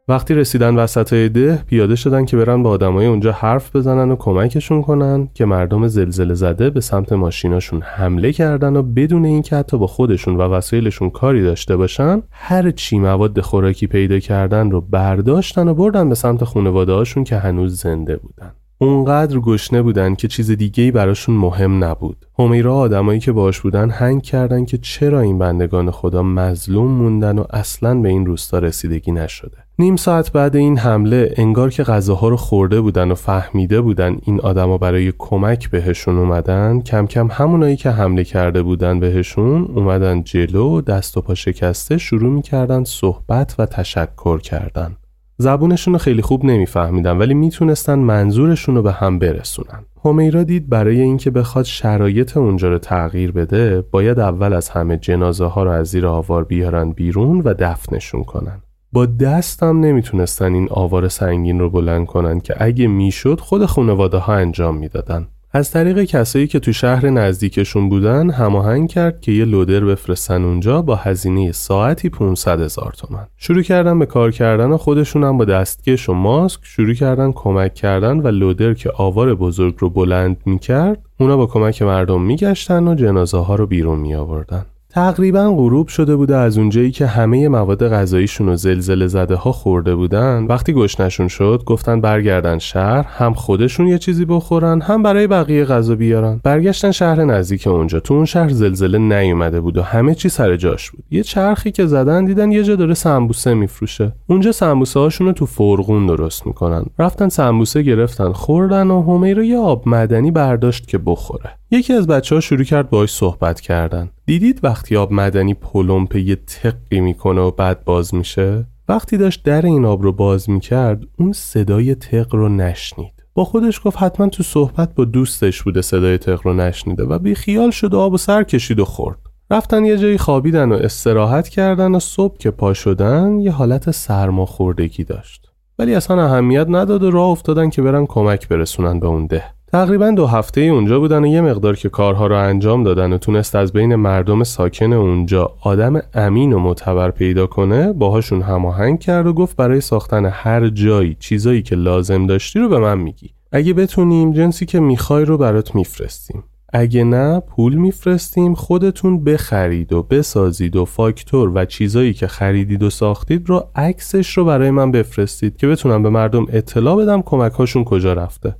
وقتی 0.09 0.33
رسیدن 0.33 0.75
وسط 0.75 1.13
ده 1.13 1.63
پیاده 1.67 1.95
شدن 1.95 2.25
که 2.25 2.37
برن 2.37 2.63
با 2.63 2.69
آدمای 2.69 3.05
اونجا 3.05 3.31
حرف 3.31 3.75
بزنن 3.75 4.11
و 4.11 4.15
کمکشون 4.15 4.81
کنن 4.81 5.29
که 5.33 5.45
مردم 5.45 5.87
زلزله 5.87 6.33
زده 6.33 6.69
به 6.69 6.81
سمت 6.81 7.13
ماشیناشون 7.13 7.81
حمله 7.81 8.31
کردن 8.31 8.75
و 8.75 8.81
بدون 8.81 9.25
اینکه 9.25 9.55
حتی 9.55 9.77
با 9.77 9.87
خودشون 9.87 10.35
و 10.35 10.41
وسایلشون 10.41 11.09
کاری 11.09 11.43
داشته 11.43 11.75
باشن 11.77 12.21
هر 12.31 12.71
چی 12.71 12.99
مواد 12.99 13.41
خوراکی 13.41 13.87
پیدا 13.87 14.19
کردن 14.19 14.71
رو 14.71 14.81
برداشتن 14.81 15.67
و 15.67 15.73
بردن 15.73 16.09
به 16.09 16.15
سمت 16.15 16.43
خانواده 16.43 16.93
هاشون 16.93 17.23
که 17.23 17.35
هنوز 17.35 17.81
زنده 17.81 18.17
بودن 18.17 18.51
اونقدر 18.77 19.39
گشنه 19.39 19.81
بودن 19.81 20.15
که 20.15 20.27
چیز 20.27 20.51
دیگه 20.51 20.91
براشون 20.91 21.35
مهم 21.35 21.83
نبود. 21.83 22.25
همیرا 22.39 22.75
آدمایی 22.75 23.19
که 23.19 23.31
باش 23.31 23.59
بودن 23.59 23.89
هنگ 23.89 24.21
کردن 24.21 24.65
که 24.65 24.77
چرا 24.77 25.19
این 25.19 25.39
بندگان 25.39 25.91
خدا 25.91 26.23
مظلوم 26.23 26.91
موندن 26.91 27.39
و 27.39 27.43
اصلا 27.49 28.01
به 28.01 28.09
این 28.09 28.25
روستا 28.25 28.59
رسیدگی 28.59 29.11
نشده. 29.11 29.68
نیم 29.79 29.95
ساعت 29.95 30.31
بعد 30.31 30.55
این 30.55 30.77
حمله 30.77 31.33
انگار 31.38 31.69
که 31.69 31.83
غذاها 31.83 32.29
رو 32.29 32.38
خورده 32.38 32.81
بودن 32.81 33.12
و 33.12 33.15
فهمیده 33.15 33.81
بودن 33.81 34.17
این 34.25 34.41
آدما 34.41 34.77
برای 34.77 35.13
کمک 35.17 35.69
بهشون 35.69 36.17
اومدن 36.17 36.81
کم 36.81 37.07
کم 37.07 37.27
همونایی 37.31 37.75
که 37.75 37.89
حمله 37.89 38.24
کرده 38.24 38.63
بودن 38.63 39.00
بهشون 39.00 39.65
اومدن 39.75 40.24
جلو 40.24 40.81
دست 40.81 41.17
و 41.17 41.21
پا 41.21 41.36
شکسته 41.36 41.98
شروع 41.98 42.33
می‌کردن 42.33 42.83
صحبت 42.83 43.55
و 43.59 43.65
تشکر 43.65 44.39
کردن. 44.39 44.95
زبونشون 45.38 45.93
رو 45.93 45.98
خیلی 45.98 46.21
خوب 46.21 46.45
نمیفهمیدن 46.45 47.17
ولی 47.17 47.33
می‌تونستن 47.33 48.00
منظورشون 48.00 48.75
رو 48.75 48.81
به 48.81 48.91
هم 48.91 49.19
برسونن. 49.19 49.86
همیرا 50.05 50.43
دید 50.43 50.69
برای 50.69 51.01
اینکه 51.01 51.31
بخواد 51.31 51.65
شرایط 51.65 52.38
اونجا 52.38 52.69
رو 52.69 52.77
تغییر 52.77 53.31
بده 53.31 53.81
باید 53.81 54.19
اول 54.19 54.53
از 54.53 54.69
همه 54.69 54.98
جنازه 54.98 55.45
ها 55.45 55.63
رو 55.63 55.69
از 55.69 55.88
زیر 55.88 56.07
آوار 56.07 56.43
بیارن 56.43 56.91
بیرون 56.91 57.41
و 57.41 57.53
دفنشون 57.53 58.24
کنن. 58.24 58.62
با 58.91 59.05
دستم 59.05 59.79
نمی‌تونستن 59.79 60.53
این 60.53 60.67
آوار 60.72 61.08
سنگین 61.08 61.60
رو 61.60 61.69
بلند 61.69 62.08
کنن 62.08 62.39
که 62.39 62.55
اگه 62.58 62.88
می‌شد 62.88 63.39
خود 63.39 63.65
خانواده 63.65 64.17
ها 64.17 64.34
انجام 64.34 64.77
می‌دادن 64.77 65.27
از 65.51 65.72
طریق 65.72 66.03
کسایی 66.03 66.48
که 66.48 66.60
تو 66.60 66.74
شهر 66.74 67.10
نزدیکشون 67.10 67.89
بودن 67.89 68.29
هماهنگ 68.29 68.89
کرد 68.89 69.22
که 69.22 69.31
یه 69.31 69.46
لودر 69.46 69.86
بفرستن 69.86 70.43
اونجا 70.43 70.81
با 70.81 70.96
هزینه 70.96 71.51
ساعتی 71.51 72.10
500 72.10 72.62
هزار 72.62 72.93
تومن 72.98 73.27
شروع 73.38 73.62
کردن 73.62 74.00
به 74.00 74.05
کار 74.05 74.31
کردن 74.31 74.65
و 74.65 74.77
خودشون 74.77 75.24
هم 75.24 75.38
با 75.38 75.46
دستکش 75.46 76.10
و 76.10 76.13
ماسک 76.13 76.60
شروع 76.63 76.93
کردن 76.93 77.31
کمک 77.31 77.74
کردن 77.74 78.19
و 78.19 78.27
لودر 78.27 78.74
که 78.74 78.91
آوار 78.98 79.36
بزرگ 79.36 79.75
رو 79.77 79.89
بلند 79.89 80.38
می‌کرد 80.46 81.01
اونا 81.19 81.38
با 81.38 81.46
کمک 81.46 81.81
مردم 81.81 82.22
میگشتن 82.22 82.88
و 82.88 82.96
جنازه 82.96 83.38
ها 83.38 83.55
رو 83.55 83.67
بیرون 83.67 84.00
می 84.00 84.15
آوردن. 84.15 84.65
تقریبا 84.91 85.51
غروب 85.51 85.88
شده 85.88 86.15
بوده 86.15 86.36
از 86.36 86.58
اونجایی 86.58 86.91
که 86.91 87.05
همه 87.05 87.48
مواد 87.48 87.89
غذاییشون 87.89 88.50
و 88.50 88.55
زلزله 88.55 89.08
زده 89.08 89.36
ها 89.36 89.51
خورده 89.51 89.96
بودن. 89.96 90.46
وقتی 90.46 90.74
گشنشون 90.74 91.27
شد 91.27 91.63
گفتن 91.65 92.01
برگردن 92.01 92.58
شهر 92.58 93.05
هم 93.10 93.34
خودشون 93.34 93.88
یه 93.88 93.98
چیزی 93.98 94.25
بخورن 94.25 94.81
هم 94.81 95.03
برای 95.03 95.27
بقیه 95.27 95.65
غذا 95.65 95.96
بیارن. 95.96 96.41
برگشتن 96.43 96.91
شهر 96.91 97.24
نزدیک 97.24 97.67
اونجا. 97.67 98.00
تو 98.00 98.13
اون 98.13 98.25
شهر 98.25 98.50
زلزله 98.50 98.98
نیومده 98.98 99.62
بود 99.62 99.77
و 99.77 99.81
همه 99.81 100.15
چی 100.15 100.29
سر 100.29 100.55
جاش 100.55 100.91
بود. 100.91 101.03
یه 101.12 101.24
چرخی 101.24 101.72
که 101.72 101.86
زدن 101.86 102.25
دیدن 102.25 102.51
یه 102.51 102.63
جا 102.63 102.75
داره 102.75 102.93
سمبوسه 102.93 103.53
میفروشه. 103.53 104.13
اونجا 104.27 104.51
سمبوسه 104.51 105.00
هاشون 105.00 105.27
رو 105.27 105.34
تو 105.34 105.46
فرغون 105.46 106.08
درست 106.08 106.48
می‌کنن. 106.48 106.86
رفتن 107.00 107.29
سمبوسه 107.29 107.81
گرفتن 107.81 108.31
خوردن 108.31 108.91
و 108.91 109.01
همیرو 109.01 109.43
یه 109.43 109.58
آب 109.58 109.89
مدنی 109.89 110.31
برداشت 110.31 110.88
که 110.88 110.98
بخوره. 110.98 111.58
یکی 111.71 111.93
از 111.93 112.07
بچه 112.07 112.35
ها 112.35 112.41
شروع 112.41 112.63
کرد 112.63 112.89
باهاش 112.89 113.13
صحبت 113.13 113.61
کردن. 113.61 114.09
دیدید 114.25 114.59
وقتی 114.63 114.95
آب 114.95 115.13
مدنی 115.13 115.53
پلمپ 115.53 116.15
یه 116.15 116.35
تقی 116.35 116.99
می‌کنه 116.99 117.41
و 117.41 117.51
بعد 117.51 117.83
باز 117.83 118.15
میشه؟ 118.15 118.65
وقتی 118.88 119.17
داشت 119.17 119.43
در 119.43 119.65
این 119.65 119.85
آب 119.85 120.03
رو 120.03 120.11
باز 120.11 120.49
می‌کرد 120.49 121.03
اون 121.19 121.31
صدای 121.31 121.95
تق 121.95 122.35
رو 122.35 122.49
نشنید. 122.49 123.13
با 123.33 123.45
خودش 123.45 123.81
گفت 123.83 123.97
حتما 123.97 124.29
تو 124.29 124.43
صحبت 124.43 124.95
با 124.95 125.05
دوستش 125.05 125.63
بوده 125.63 125.81
صدای 125.81 126.17
تق 126.17 126.39
رو 126.43 126.53
نشنیده 126.53 127.03
و 127.03 127.19
بی 127.19 127.35
خیال 127.35 127.71
شد 127.71 127.93
و 127.93 127.99
آب 127.99 128.13
و 128.13 128.17
سر 128.17 128.43
کشید 128.43 128.79
و 128.79 128.85
خورد. 128.85 129.19
رفتن 129.51 129.85
یه 129.85 129.97
جایی 129.97 130.17
خوابیدن 130.17 130.71
و 130.71 130.75
استراحت 130.75 131.47
کردن 131.47 131.95
و 131.95 131.99
صبح 131.99 132.38
که 132.38 132.51
پا 132.51 132.73
شدن 132.73 133.39
یه 133.39 133.51
حالت 133.51 133.91
سرماخوردگی 133.91 135.03
داشت. 135.03 135.49
ولی 135.79 135.95
اصلا 135.95 136.25
اهمیت 136.25 136.65
نداد 136.69 137.03
و 137.03 137.11
راه 137.11 137.29
افتادن 137.29 137.69
که 137.69 137.81
برن 137.81 138.05
کمک 138.05 138.47
برسونن 138.47 138.99
به 138.99 139.07
اون 139.07 139.27
ده. 139.27 139.43
تقریبا 139.71 140.11
دو 140.11 140.27
هفته 140.27 140.61
اونجا 140.61 140.99
بودن 140.99 141.23
و 141.23 141.27
یه 141.27 141.41
مقدار 141.41 141.75
که 141.75 141.89
کارها 141.89 142.27
رو 142.27 142.35
انجام 142.38 142.83
دادن 142.83 143.13
و 143.13 143.17
تونست 143.17 143.55
از 143.55 143.73
بین 143.73 143.95
مردم 143.95 144.43
ساکن 144.43 144.93
اونجا 144.93 145.53
آدم 145.61 146.01
امین 146.13 146.53
و 146.53 146.59
معتبر 146.59 147.11
پیدا 147.11 147.47
کنه 147.47 147.93
باهاشون 147.93 148.41
هماهنگ 148.41 148.99
کرد 148.99 149.27
و 149.27 149.33
گفت 149.33 149.55
برای 149.55 149.81
ساختن 149.81 150.25
هر 150.25 150.67
جایی 150.67 151.17
چیزایی 151.19 151.61
که 151.61 151.75
لازم 151.75 152.27
داشتی 152.27 152.59
رو 152.59 152.69
به 152.69 152.79
من 152.79 152.97
میگی. 152.97 153.29
اگه 153.51 153.73
بتونیم 153.73 154.33
جنسی 154.33 154.65
که 154.65 154.79
می‌خوای 154.79 155.25
رو 155.25 155.38
برات 155.38 155.75
میفرستیم. 155.75 156.43
اگه 156.73 157.03
نه 157.03 157.39
پول 157.39 157.75
میفرستیم 157.75 158.53
خودتون 158.53 159.23
بخرید 159.23 159.93
و 159.93 160.03
بسازید 160.03 160.75
و 160.75 160.85
فاکتور 160.85 161.51
و 161.55 161.65
چیزایی 161.65 162.13
که 162.13 162.27
خریدید 162.27 162.83
و 162.83 162.89
ساختید 162.89 163.49
رو 163.49 163.67
عکسش 163.75 164.38
رو 164.38 164.45
برای 164.45 164.71
من 164.71 164.91
بفرستید 164.91 165.57
که 165.57 165.67
بتونم 165.67 166.03
به 166.03 166.09
مردم 166.09 166.45
اطلاع 166.49 166.95
بدم 166.95 167.21
کمکهاشون 167.21 167.83
کجا 167.83 168.13
رفته. 168.13 168.55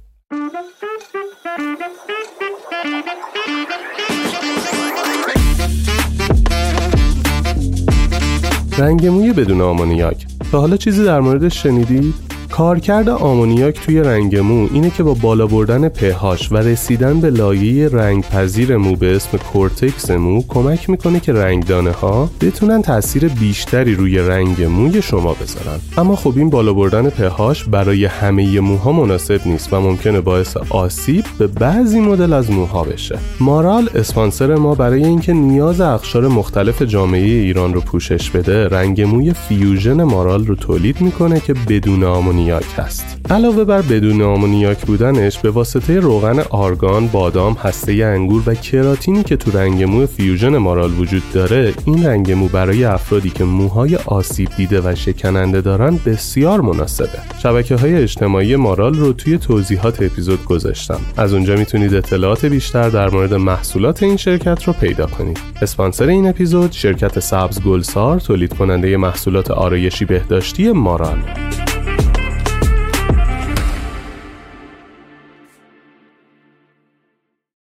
رنگ 8.80 9.08
موی 9.08 9.34
بدون 9.34 9.62
آمونیاک 9.62 10.26
تا 10.52 10.60
حالا 10.60 10.78
چیزی 10.78 11.04
در 11.04 11.20
موردش 11.20 11.64
شنیدید؟ 11.64 12.29
کارکرد 12.60 13.10
آمونیاک 13.10 13.80
توی 13.86 14.00
رنگ 14.00 14.38
مو 14.38 14.68
اینه 14.74 14.89
که 14.89 15.04
با 15.04 15.13
بالا 15.13 15.48
بردن 15.48 15.89
پهاش 15.89 16.51
و 16.51 16.58
رسیدن 16.58 17.20
به 17.20 17.30
لایه 17.30 17.89
رنگ 17.89 18.24
پذیر 18.24 18.78
مو 18.78 18.96
به 18.96 19.16
اسم 19.16 19.38
کورتکس 19.38 20.12
مو 20.12 20.44
کمک 20.48 20.89
می‌کنه 20.89 21.20
که 21.20 21.34
رنگدانه 21.34 21.92
ها 21.92 22.30
بتونن 22.42 22.82
تاثیر 22.82 23.28
بیشتری 23.28 23.96
روی 23.96 24.18
رنگ 24.18 24.63
موی 24.63 25.01
شما 25.01 25.34
بذارن. 25.34 25.80
اما 25.98 26.16
خب 26.16 26.34
این 26.36 26.50
بالا 26.50 26.74
بردن 26.74 27.10
پهاش 27.10 27.63
برای 27.63 28.06
همه 28.06 28.60
موها 28.60 28.92
مناسب 28.92 29.42
نیست 29.46 29.74
و 29.74 29.82
ممکنه 29.82 30.22
باعث 30.22 30.58
آسیب 30.58 31.25
به 31.38 31.48
بعضی 31.48 32.00
مدل 32.00 32.34
از 32.34 32.51
موها 32.51 32.84
بشه. 32.84 33.20
مارال 33.39 33.89
اسپانسر 33.96 34.56
ما 34.56 34.75
برای 34.75 35.06
اینکه 35.06 35.34
نیاز 35.34 35.82
اقشار 35.82 36.28
مختلف 36.28 36.82
جامعه 36.82 37.22
ایران 37.22 37.74
رو 37.74 37.82
پوشش 37.82 38.30
بده 38.30 38.68
رنگ 38.68 39.01
موی 39.01 39.34
فیوژن 39.34 40.04
مارال 40.04 40.46
رو 40.46 40.56
تولید 40.56 41.01
می‌کنه 41.01 41.39
که 41.39 41.54
بدون 41.54 42.04
آمونیاک 42.04 42.49
آمونیاک 42.50 42.74
هست 42.77 43.18
علاوه 43.29 43.63
بر 43.63 43.82
بدون 43.82 44.22
آمونیاک 44.22 44.86
بودنش 44.86 45.39
به 45.39 45.51
واسطه 45.51 46.00
روغن 46.00 46.39
آرگان، 46.39 47.08
بادام، 47.08 47.53
هسته 47.53 47.91
انگور 47.91 48.44
و 48.46 48.56
کراتینی 48.56 49.24
که 49.24 49.36
تو 49.36 49.58
رنگ 49.58 49.84
مو 49.84 50.06
فیوژن 50.06 50.58
مارال 50.58 51.00
وجود 51.00 51.24
داره 51.34 51.74
این 51.86 52.06
رنگ 52.06 52.32
مو 52.32 52.48
برای 52.48 52.84
افرادی 52.84 53.29
که 53.29 53.44
موهای 53.44 53.96
آسیب 53.96 54.50
دیده 54.58 54.82
و 54.82 54.96
شکننده 54.96 55.62
دارن 55.62 56.00
بسیار 56.06 56.62
مناسبه. 56.62 57.20
شبکه 57.44 57.75
های 57.75 57.96
اجتماعی 57.96 58.56
مارال 58.56 58.94
رو 58.94 59.13
توی 59.13 59.38
توضیحات 59.38 60.01
اپیزود 60.01 60.46
گذاشتم. 60.46 61.00
از 61.18 61.34
اونجا 61.34 61.56
می‌تونید 61.56 61.94
اطلاعات 61.94 62.46
بیشتر 62.46 62.89
در 62.89 63.10
مورد 63.10 63.34
محصولات 63.34 64.03
این 64.03 64.18
شرکت 64.18 64.63
رو 64.63 64.74
پیدا 64.74 65.06
کنید. 65.06 65.39
اسپانسر 65.62 66.08
این 66.08 66.27
اپیزود 66.27 66.72
شرکت 66.72 67.20
سبز 67.20 67.62
گلسار 67.62 68.20
تولید 68.20 68.53
کننده 68.53 68.98
محصولات 68.98 69.51
آرایشی 69.51 70.06
بهداشتی 70.06 70.72
مارال. 70.72 71.18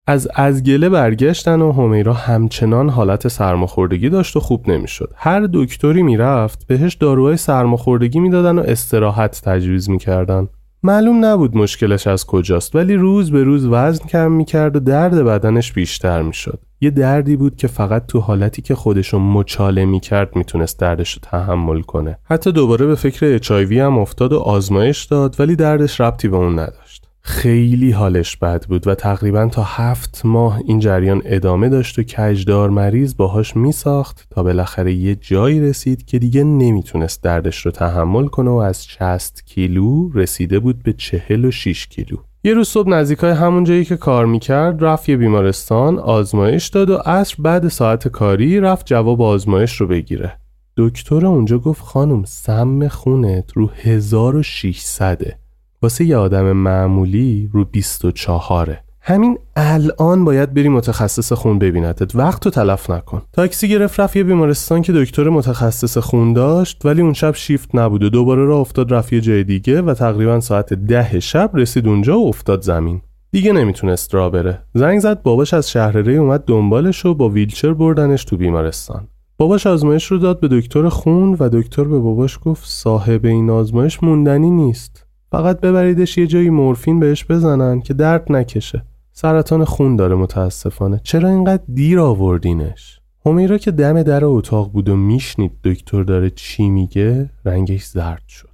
از 0.06 0.28
از 0.34 0.62
گله 0.62 0.88
برگشتن 0.88 1.60
و 1.60 1.72
همیرا 1.72 2.12
همچنان 2.12 2.88
حالت 2.88 3.28
سرماخوردگی 3.28 4.08
داشت 4.08 4.36
و 4.36 4.40
خوب 4.40 4.70
نمی‌شد. 4.70 5.12
هر 5.16 5.48
دکتری 5.52 6.02
می‌رفت 6.02 6.66
بهش 6.66 6.94
داروهای 6.94 7.36
سرماخوردگی 7.36 8.20
می‌دادن 8.20 8.58
و 8.58 8.62
استراحت 8.66 9.40
تجویز 9.44 9.90
می‌کردن. 9.90 10.48
معلوم 10.82 11.24
نبود 11.24 11.56
مشکلش 11.56 12.06
از 12.06 12.26
کجاست 12.26 12.76
ولی 12.76 12.94
روز 12.94 13.30
به 13.30 13.44
روز 13.44 13.66
وزن 13.66 14.06
کم 14.06 14.32
می‌کرد 14.32 14.76
و 14.76 14.80
درد 14.80 15.24
بدنش 15.24 15.72
بیشتر 15.72 16.22
می‌شد. 16.22 16.60
یه 16.80 16.90
دردی 16.90 17.36
بود 17.36 17.56
که 17.56 17.68
فقط 17.68 18.06
تو 18.06 18.20
حالتی 18.20 18.62
که 18.62 18.74
خودشو 18.74 19.18
مچاله 19.18 19.84
می‌کرد 19.84 20.36
می‌تونست 20.36 20.78
دردش 20.78 21.12
رو 21.12 21.18
تحمل 21.22 21.80
کنه. 21.80 22.18
حتی 22.24 22.52
دوباره 22.52 22.86
به 22.86 22.94
فکر 22.94 23.26
اچایوی 23.26 23.80
هم 23.80 23.98
افتاد 23.98 24.32
و 24.32 24.38
آزمایش 24.38 25.04
داد 25.04 25.36
ولی 25.38 25.56
دردش 25.56 26.00
ربطی 26.00 26.28
به 26.28 26.36
اون 26.36 26.52
نداشت. 26.52 26.81
خیلی 27.24 27.90
حالش 27.90 28.36
بد 28.36 28.64
بود 28.66 28.86
و 28.86 28.94
تقریبا 28.94 29.46
تا 29.46 29.62
هفت 29.62 30.20
ماه 30.24 30.60
این 30.66 30.78
جریان 30.78 31.22
ادامه 31.24 31.68
داشت 31.68 31.98
و 31.98 32.02
کجدار 32.02 32.70
مریض 32.70 33.16
باهاش 33.16 33.56
میساخت 33.56 34.26
تا 34.30 34.42
بالاخره 34.42 34.92
یه 34.92 35.14
جایی 35.14 35.60
رسید 35.60 36.04
که 36.04 36.18
دیگه 36.18 36.44
نمی‌تونست 36.44 37.22
دردش 37.22 37.66
رو 37.66 37.70
تحمل 37.70 38.26
کنه 38.26 38.50
و 38.50 38.54
از 38.54 38.86
60 38.86 39.42
کیلو 39.46 40.10
رسیده 40.14 40.58
بود 40.58 40.82
به 40.82 40.92
46 40.92 41.86
کیلو. 41.86 42.16
یه 42.44 42.54
روز 42.54 42.68
صبح 42.68 42.88
نزدیکای 42.88 43.30
همون 43.30 43.64
جایی 43.64 43.84
که 43.84 43.96
کار 43.96 44.26
می‌کرد 44.26 44.84
رفت 44.84 45.08
یه 45.08 45.16
بیمارستان 45.16 45.98
آزمایش 45.98 46.68
داد 46.68 46.90
و 46.90 46.96
عصر 46.96 47.36
بعد 47.38 47.68
ساعت 47.68 48.08
کاری 48.08 48.60
رفت 48.60 48.86
جواب 48.86 49.22
آزمایش 49.22 49.76
رو 49.76 49.86
بگیره. 49.86 50.38
دکتر 50.76 51.26
اونجا 51.26 51.58
گفت 51.58 51.82
خانم 51.82 52.24
سم 52.24 52.88
خونت 52.88 53.52
رو 53.52 53.70
1600 53.76 55.41
واسه 55.82 56.04
یه 56.04 56.16
آدم 56.16 56.52
معمولی 56.52 57.50
رو 57.52 57.64
24 57.64 58.78
همین 59.04 59.38
الان 59.56 60.24
باید 60.24 60.54
بری 60.54 60.68
متخصص 60.68 61.32
خون 61.32 61.58
ببینتت. 61.58 62.16
وقت 62.16 62.44
رو 62.44 62.50
تلف 62.50 62.90
نکن. 62.90 63.22
تاکسی 63.32 63.68
گرفت 63.68 64.00
رفت 64.00 64.16
یه 64.16 64.24
بیمارستان 64.24 64.82
که 64.82 64.92
دکتر 64.92 65.28
متخصص 65.28 65.98
خون 65.98 66.32
داشت 66.32 66.84
ولی 66.84 67.02
اون 67.02 67.12
شب 67.12 67.34
شیفت 67.34 67.74
نبود 67.74 68.02
و 68.02 68.08
دوباره 68.08 68.44
را 68.44 68.58
افتاد 68.58 68.94
رفت 68.94 69.12
یه 69.12 69.20
جای 69.20 69.44
دیگه 69.44 69.82
و 69.82 69.94
تقریبا 69.94 70.40
ساعت 70.40 70.74
ده 70.74 71.20
شب 71.20 71.50
رسید 71.54 71.88
اونجا 71.88 72.18
و 72.18 72.28
افتاد 72.28 72.62
زمین. 72.62 73.00
دیگه 73.30 73.52
نمی‌تونست 73.52 74.14
را 74.14 74.30
بره. 74.30 74.62
زنگ 74.74 75.00
زد 75.00 75.22
باباش 75.22 75.54
از 75.54 75.70
شهرره 75.70 76.12
اومد 76.12 76.44
دنبالش 76.44 77.06
و 77.06 77.14
با 77.14 77.28
ویلچر 77.28 77.74
بردنش 77.74 78.24
تو 78.24 78.36
بیمارستان. 78.36 79.08
باباش 79.36 79.66
آزمایش 79.66 80.06
رو 80.06 80.18
داد 80.18 80.40
به 80.40 80.48
دکتر 80.48 80.88
خون 80.88 81.36
و 81.40 81.48
دکتر 81.48 81.84
به 81.84 81.98
باباش 81.98 82.38
گفت 82.44 82.64
صاحب 82.66 83.24
این 83.24 83.50
آزمایش 83.50 84.02
موندنی 84.02 84.50
نیست. 84.50 85.06
فقط 85.32 85.60
ببریدش 85.60 86.18
یه 86.18 86.26
جایی 86.26 86.50
مورفین 86.50 87.00
بهش 87.00 87.24
بزنن 87.24 87.80
که 87.80 87.94
درد 87.94 88.32
نکشه. 88.32 88.84
سرطان 89.12 89.64
خون 89.64 89.96
داره 89.96 90.14
متاسفانه. 90.14 91.00
چرا 91.04 91.28
اینقدر 91.28 91.62
دیر 91.74 92.00
آوردینش؟ 92.00 93.00
همیرا 93.26 93.58
که 93.58 93.70
دم 93.70 94.02
در 94.02 94.24
اتاق 94.24 94.72
بود 94.72 94.88
و 94.88 94.96
میشنید 94.96 95.52
دکتر 95.64 96.02
داره 96.02 96.30
چی 96.30 96.70
میگه 96.70 97.30
رنگش 97.44 97.84
زرد 97.84 98.22
شد. 98.28 98.48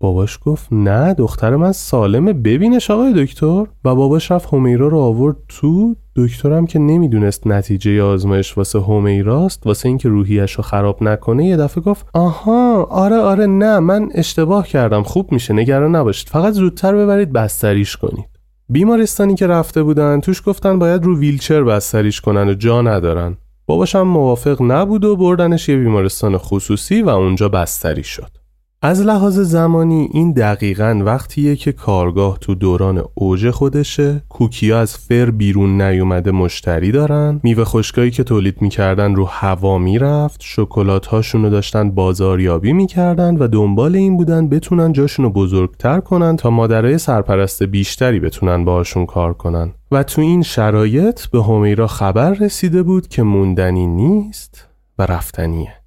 باباش 0.00 0.38
گفت 0.44 0.72
نه 0.72 1.14
دختر 1.14 1.56
من 1.56 1.72
سالمه 1.72 2.32
ببینش 2.32 2.90
آقای 2.90 3.24
دکتر. 3.24 3.66
و 3.84 3.94
باباش 3.94 4.30
رفت 4.30 4.54
همیرا 4.54 4.88
رو 4.88 4.98
آورد 4.98 5.36
تو 5.48 5.96
دکترم 6.16 6.66
که 6.66 6.78
نمی‌دونست 6.78 7.46
نتیجه 7.46 8.02
آزمایش 8.02 8.58
واسه 8.58 8.80
همیراست 8.80 9.66
واسه 9.66 9.88
اینکه 9.88 10.08
روحیش 10.08 10.52
رو 10.52 10.62
خراب 10.62 11.02
نکنه 11.02 11.46
یه 11.46 11.56
دفعه 11.56 11.84
گفت 11.84 12.06
آها 12.14 12.82
آره 12.82 13.16
آره 13.16 13.46
نه 13.46 13.78
من 13.78 14.08
اشتباه 14.14 14.66
کردم 14.68 15.02
خوب 15.02 15.32
میشه 15.32 15.54
نگران 15.54 15.96
نباشید 15.96 16.28
فقط 16.28 16.52
زودتر 16.52 16.96
ببرید 16.96 17.32
بستریش 17.32 17.96
کنید. 17.96 18.24
بیمارستانی 18.68 19.34
که 19.34 19.46
رفته 19.46 19.82
بودن 19.82 20.20
توش 20.20 20.42
گفتن 20.46 20.78
باید 20.78 21.04
رو 21.04 21.18
ویلچر 21.18 21.64
بستریش 21.64 22.20
کنن 22.20 22.48
و 22.48 22.54
جا 22.54 22.82
ندارن. 22.82 23.36
باباشم 23.66 24.02
موافق 24.02 24.62
نبود 24.62 25.04
و 25.04 25.16
بردنش 25.16 25.68
یه 25.68 25.76
بیمارستان 25.76 26.38
خصوصی 26.38 27.02
و 27.02 27.08
اونجا 27.08 27.48
بستری 27.48 28.04
شد. 28.04 28.41
از 28.84 29.00
لحاظ 29.00 29.38
زمانی 29.38 30.08
این 30.12 30.32
دقیقا 30.32 31.02
وقتیه 31.04 31.56
که 31.56 31.72
کارگاه 31.72 32.38
تو 32.38 32.54
دوران 32.54 33.04
اوج 33.14 33.50
خودشه 33.50 34.22
کوکیا 34.28 34.80
از 34.80 34.96
فر 34.96 35.30
بیرون 35.30 35.82
نیومده 35.82 36.30
مشتری 36.30 36.92
دارن 36.92 37.40
میوه 37.42 37.64
خشکایی 37.64 38.10
که 38.10 38.24
تولید 38.24 38.62
می‌کردن 38.62 39.14
رو 39.14 39.24
هوا 39.24 39.78
می‌رفت 39.78 40.40
شکلات 40.44 41.06
هاشونو 41.06 41.50
داشتن 41.50 41.90
بازاریابی 41.90 42.72
می‌کردن 42.72 43.36
و 43.36 43.48
دنبال 43.48 43.96
این 43.96 44.16
بودن 44.16 44.48
بتونن 44.48 44.92
جاشونو 44.92 45.30
بزرگتر 45.30 46.00
کنن 46.00 46.36
تا 46.36 46.50
مادرای 46.50 46.98
سرپرست 46.98 47.62
بیشتری 47.62 48.20
بتونن 48.20 48.64
باشون 48.64 49.06
کار 49.06 49.32
کنن. 49.32 49.72
و 49.92 50.02
تو 50.02 50.20
این 50.20 50.42
شرایط 50.42 51.26
به 51.26 51.42
همیرا 51.42 51.86
خبر 51.86 52.32
رسیده 52.32 52.82
بود 52.82 53.08
که 53.08 53.22
موندنی 53.22 53.86
نیست 53.86 54.68
و 54.98 55.06
رفتنیه. 55.06 55.81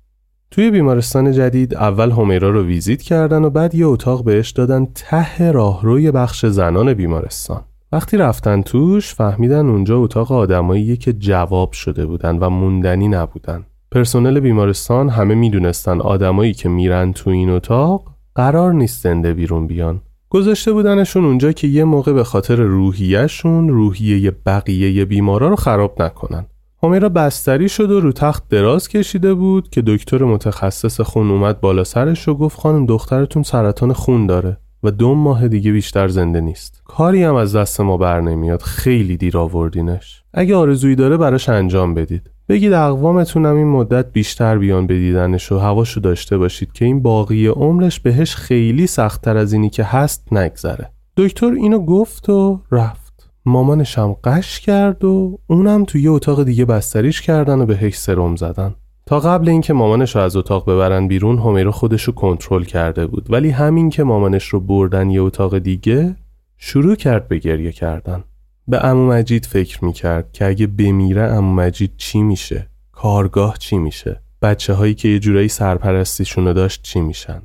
توی 0.56 0.72
بیمارستان 0.72 1.32
جدید 1.32 1.76
اول 1.76 2.12
همیرا 2.12 2.50
رو 2.50 2.64
ویزیت 2.64 3.02
کردن 3.02 3.44
و 3.44 3.50
بعد 3.50 3.76
یه 3.76 3.86
اتاق 3.86 4.24
بهش 4.24 4.52
دادن 4.52 4.88
ته 4.96 5.52
راهروی 5.52 6.12
بخش 6.12 6.46
زنان 6.46 6.94
بیمارستان. 6.94 7.62
وقتی 7.92 8.18
رفتن 8.18 8.62
توش 8.62 9.14
فهمیدن 9.14 9.70
اونجا 9.70 9.98
اتاق 9.98 10.32
آدمایی 10.32 10.98
که 10.98 11.14
جواب 11.14 11.72
شده 11.72 12.06
بودن 12.06 12.38
و 12.38 12.50
موندنی 12.50 13.08
نبودن. 13.08 13.66
پرسنل 13.92 14.40
بیمارستان 14.40 15.10
همه 15.10 15.36
می‌دونستن 15.36 16.02
آدمایی 16.02 16.54
که 16.54 16.70
میرن 16.70 17.14
تو 17.14 17.30
این 17.30 17.50
اتاق 17.50 18.12
قرار 18.36 18.74
نیست 18.74 19.04
زنده 19.04 19.34
بیرون 19.34 19.68
بیان. 19.68 20.02
گذاشته 20.30 20.74
بودنشون 20.74 21.26
اونجا 21.26 21.52
که 21.52 21.68
یه 21.68 21.84
موقع 21.84 22.14
به 22.14 22.24
خاطر 22.24 22.56
روحیهشون 22.56 23.70
روحیه 23.70 24.32
بقیه 24.46 25.06
بیمارا 25.06 25.48
رو 25.48 25.56
خراب 25.56 26.02
نکنن. 26.02 26.46
همیرا 26.86 27.10
بستری 27.10 27.70
شد 27.70 27.92
و 27.92 28.00
رو 28.00 28.12
تخت 28.12 28.44
دراز 28.50 28.88
کشیده 28.88 29.34
بود 29.34 29.70
که 29.70 29.84
دکتر 29.88 30.24
متخصص 30.24 31.02
خون 31.02 31.32
اومد 31.32 31.62
بالا 31.62 31.84
سرش 31.84 32.28
و 32.28 32.34
گفت 32.34 32.60
خانم 32.60 32.86
دخترتون 32.86 33.44
سرطان 33.44 33.94
خون 33.94 34.28
داره 34.28 34.58
و 34.84 34.92
دو 34.92 35.16
ماه 35.16 35.48
دیگه 35.48 35.72
بیشتر 35.72 36.08
زنده 36.08 36.42
نیست. 36.42 36.82
کاری 36.86 37.24
هم 37.24 37.36
از 37.36 37.56
دست 37.56 37.82
ما 37.82 37.98
بر 37.98 38.22
نمیاد. 38.22 38.62
خیلی 38.62 39.18
دیر 39.18 39.38
آوردینش. 39.38 40.24
اگه 40.34 40.56
آرزویی 40.56 40.96
داره 40.96 41.18
براش 41.18 41.50
انجام 41.50 41.94
بدید. 41.94 42.32
بگید 42.50 42.74
اقوامتونم 42.74 43.56
این 43.56 43.68
مدت 43.68 44.12
بیشتر 44.12 44.58
بیان 44.58 44.88
بدیدنش 44.88 45.52
و 45.52 45.58
هواشو 45.58 46.00
داشته 46.00 46.38
باشید 46.38 46.72
که 46.72 46.86
این 46.86 47.02
باقی 47.02 47.48
عمرش 47.48 48.00
بهش 48.00 48.36
خیلی 48.36 48.88
سختتر 48.88 49.38
از 49.38 49.54
اینی 49.54 49.70
که 49.70 49.84
هست 49.84 50.34
نگذره. 50.34 50.92
دکتر 51.18 51.52
اینو 51.52 51.80
گفت 51.80 52.30
و 52.30 52.62
رفت. 52.72 53.05
مامانشم 53.46 54.16
قش 54.24 54.60
کرد 54.60 55.06
و 55.06 55.40
اونم 55.48 55.86
توی 55.86 56.02
یه 56.02 56.12
اتاق 56.12 56.44
دیگه 56.44 56.66
بستریش 56.66 57.22
کردن 57.22 57.60
و 57.60 57.66
بهش 57.66 57.98
سرم 57.98 58.36
زدن. 58.36 58.76
تا 59.06 59.20
قبل 59.20 59.50
اینکه 59.50 59.74
مامانش 59.74 60.16
رو 60.16 60.22
از 60.22 60.36
اتاق 60.36 60.70
ببرن 60.70 61.08
بیرون 61.08 61.40
همیرو 61.40 61.72
خودش 61.72 62.04
رو 62.04 62.14
کنترل 62.14 62.64
کرده 62.64 63.08
بود. 63.08 63.34
ولی 63.34 63.50
همین 63.50 63.90
که 63.90 64.04
مامانش 64.04 64.48
رو 64.48 64.60
بردن 64.60 65.10
یه 65.10 65.22
اتاق 65.22 65.58
دیگه 65.58 66.16
شروع 66.58 66.96
کرد 66.96 67.28
به 67.28 67.38
گریه 67.38 67.72
کردن. 67.72 68.24
به 68.68 68.86
امو 68.86 69.08
مجید 69.08 69.46
فکر 69.46 69.86
می‌کرد 69.86 70.32
که 70.32 70.46
اگه 70.46 70.68
بمیره 70.68 71.22
امو 71.22 71.54
مجید 71.54 71.92
چی 71.98 72.22
میشه؟ 72.22 72.70
کارگاه 72.92 73.58
چی 73.58 73.78
میشه؟ 73.78 74.22
بچه 74.42 74.74
هایی 74.74 74.94
که 74.94 75.10
یه 75.10 75.20
جورایی 75.20 75.48
سرپرستیشونو 75.48 76.54
داشت 76.54 76.82
چی 76.84 77.02
میشن؟ 77.02 77.42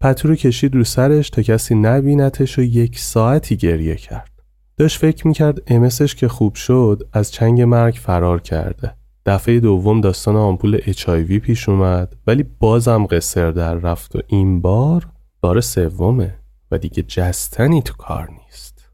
پتو 0.00 0.28
رو 0.28 0.34
کشید 0.34 0.74
رو 0.74 0.84
سرش 0.84 1.30
تا 1.30 1.42
کسی 1.42 1.74
نبینتش 1.74 2.58
و 2.58 2.62
یک 2.62 2.98
ساعتی 2.98 3.56
گریه 3.56 3.94
کرد. 3.94 4.31
داشت 4.76 4.98
فکر 4.98 5.26
می‌کرد 5.26 5.62
امسش 5.66 6.14
که 6.14 6.28
خوب 6.28 6.54
شد 6.54 7.08
از 7.12 7.32
چنگ 7.32 7.62
مرگ 7.62 7.94
فرار 7.94 8.40
کرده. 8.40 8.94
دفعه 9.26 9.60
دوم 9.60 10.00
داستان 10.00 10.36
آمپول 10.36 10.78
HIV 10.78 11.38
پیش 11.38 11.68
اومد 11.68 12.16
ولی 12.26 12.44
بازم 12.60 13.06
قصر 13.06 13.50
در 13.50 13.74
رفت 13.74 14.16
و 14.16 14.20
این 14.26 14.60
بار 14.60 15.06
بار 15.40 15.60
سومه 15.60 16.34
و 16.70 16.78
دیگه 16.78 17.02
جستنی 17.02 17.82
تو 17.82 17.94
کار 17.94 18.28
نیست. 18.30 18.88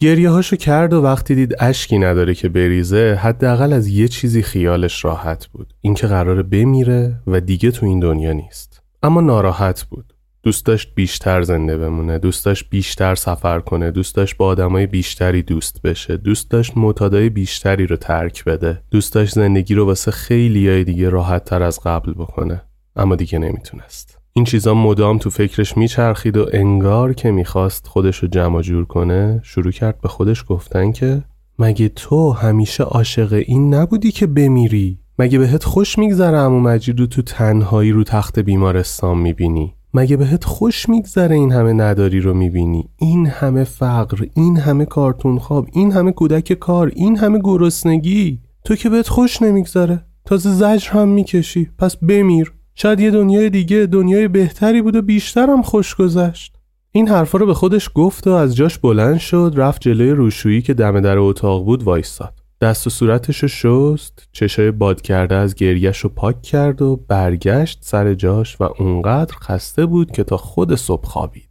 گریه 0.00 0.30
هاشو 0.30 0.56
کرد 0.56 0.92
و 0.92 1.02
وقتی 1.02 1.34
دید 1.34 1.54
اشکی 1.58 1.98
نداره 1.98 2.34
که 2.34 2.48
بریزه 2.48 3.18
حداقل 3.22 3.72
از 3.72 3.88
یه 3.88 4.08
چیزی 4.08 4.42
خیالش 4.42 5.04
راحت 5.04 5.46
بود. 5.46 5.74
اینکه 5.80 6.06
قراره 6.06 6.42
بمیره 6.42 7.20
و 7.26 7.40
دیگه 7.40 7.70
تو 7.70 7.86
این 7.86 8.00
دنیا 8.00 8.32
نیست. 8.32 8.82
اما 9.02 9.20
ناراحت 9.20 9.82
بود. 9.82 10.12
دوست 10.46 10.66
داشت 10.66 10.94
بیشتر 10.94 11.42
زنده 11.42 11.78
بمونه 11.78 12.18
دوست 12.18 12.44
داشت 12.44 12.70
بیشتر 12.70 13.14
سفر 13.14 13.60
کنه 13.60 13.90
دوست 13.90 14.14
داشت 14.14 14.36
با 14.36 14.46
آدمای 14.46 14.86
بیشتری 14.86 15.42
دوست 15.42 15.82
بشه 15.82 16.16
دوست 16.16 16.50
داشت 16.50 16.72
معتادای 16.76 17.28
بیشتری 17.28 17.86
رو 17.86 17.96
ترک 17.96 18.44
بده 18.44 18.82
دوست 18.90 19.14
داشت 19.14 19.34
زندگی 19.34 19.74
رو 19.74 19.86
واسه 19.86 20.10
خیلی 20.10 20.84
دیگه 20.84 21.08
راحت 21.08 21.44
تر 21.44 21.62
از 21.62 21.80
قبل 21.80 22.12
بکنه 22.12 22.62
اما 22.96 23.16
دیگه 23.16 23.38
نمی‌تونست. 23.38 24.18
این 24.32 24.44
چیزا 24.44 24.74
مدام 24.74 25.18
تو 25.18 25.30
فکرش 25.30 25.76
میچرخید 25.76 26.36
و 26.36 26.46
انگار 26.52 27.12
که 27.14 27.30
می‌خواست 27.30 27.86
خودش 27.86 28.16
رو 28.16 28.28
جمع 28.28 28.62
جور 28.62 28.84
کنه 28.84 29.40
شروع 29.44 29.72
کرد 29.72 30.00
به 30.00 30.08
خودش 30.08 30.44
گفتن 30.48 30.92
که 30.92 31.22
مگه 31.58 31.88
تو 31.88 32.30
همیشه 32.30 32.84
عاشق 32.84 33.42
این 33.46 33.74
نبودی 33.74 34.12
که 34.12 34.26
بمیری؟ 34.26 34.98
مگه 35.18 35.38
بهت 35.38 35.64
خوش 35.64 35.98
میگذره 35.98 36.38
امو 36.38 36.60
مجید 36.60 37.00
رو 37.00 37.06
تو 37.06 37.22
تنهایی 37.22 37.92
رو 37.92 38.04
تخت 38.04 38.38
بیمارستان 38.38 39.18
می‌بینی؟ 39.18 39.75
مگه 39.96 40.16
بهت 40.16 40.44
خوش 40.44 40.88
میگذره 40.88 41.36
این 41.36 41.52
همه 41.52 41.72
نداری 41.72 42.20
رو 42.20 42.34
می‌بینی؟ 42.34 42.88
این 42.96 43.26
همه 43.26 43.64
فقر 43.64 44.26
این 44.34 44.56
همه 44.56 44.84
کارتون 44.84 45.38
خواب 45.38 45.66
این 45.72 45.92
همه 45.92 46.12
کودک 46.12 46.52
کار 46.52 46.92
این 46.96 47.16
همه 47.18 47.38
گرسنگی. 47.38 48.40
تو 48.64 48.76
که 48.76 48.88
بهت 48.88 49.08
خوش 49.08 49.42
نمیگذره. 49.42 50.04
تازه 50.24 50.50
زجر 50.50 50.90
هم 50.90 51.08
می‌کشی. 51.08 51.70
پس 51.78 51.96
بمیر. 51.96 52.52
شاید 52.74 53.00
یه 53.00 53.10
دنیای 53.10 53.50
دیگه 53.50 53.86
دنیای 53.86 54.28
بهتری 54.28 54.82
بود 54.82 54.96
و 54.96 55.02
بیشترم 55.02 55.62
خوش 55.62 55.94
گذشت. 55.94 56.56
این 56.92 57.08
حرفا 57.08 57.38
رو 57.38 57.46
به 57.46 57.54
خودش 57.54 57.90
گفت 57.94 58.26
و 58.26 58.30
از 58.30 58.56
جاش 58.56 58.78
بلند 58.78 59.18
شد 59.18 59.52
رفت 59.56 59.80
جلوی 59.80 60.10
روشویی 60.10 60.62
که 60.62 60.74
دم 60.74 61.00
در 61.00 61.18
اتاق 61.18 61.64
بود 61.64 61.82
وایستاد. 61.82 62.45
دست 62.60 62.86
و 62.86 62.90
صورتش 62.90 63.38
رو 63.38 63.48
شست 63.48 64.28
چشای 64.32 64.70
باد 64.70 65.00
کرده 65.00 65.34
از 65.34 65.54
گریش 65.54 65.98
رو 65.98 66.10
پاک 66.10 66.42
کرد 66.42 66.82
و 66.82 66.96
برگشت 67.08 67.78
سر 67.82 68.14
جاش 68.14 68.60
و 68.60 68.68
اونقدر 68.78 69.34
خسته 69.34 69.86
بود 69.86 70.10
که 70.10 70.24
تا 70.24 70.36
خود 70.36 70.74
صبح 70.74 71.06
خوابید. 71.06 71.48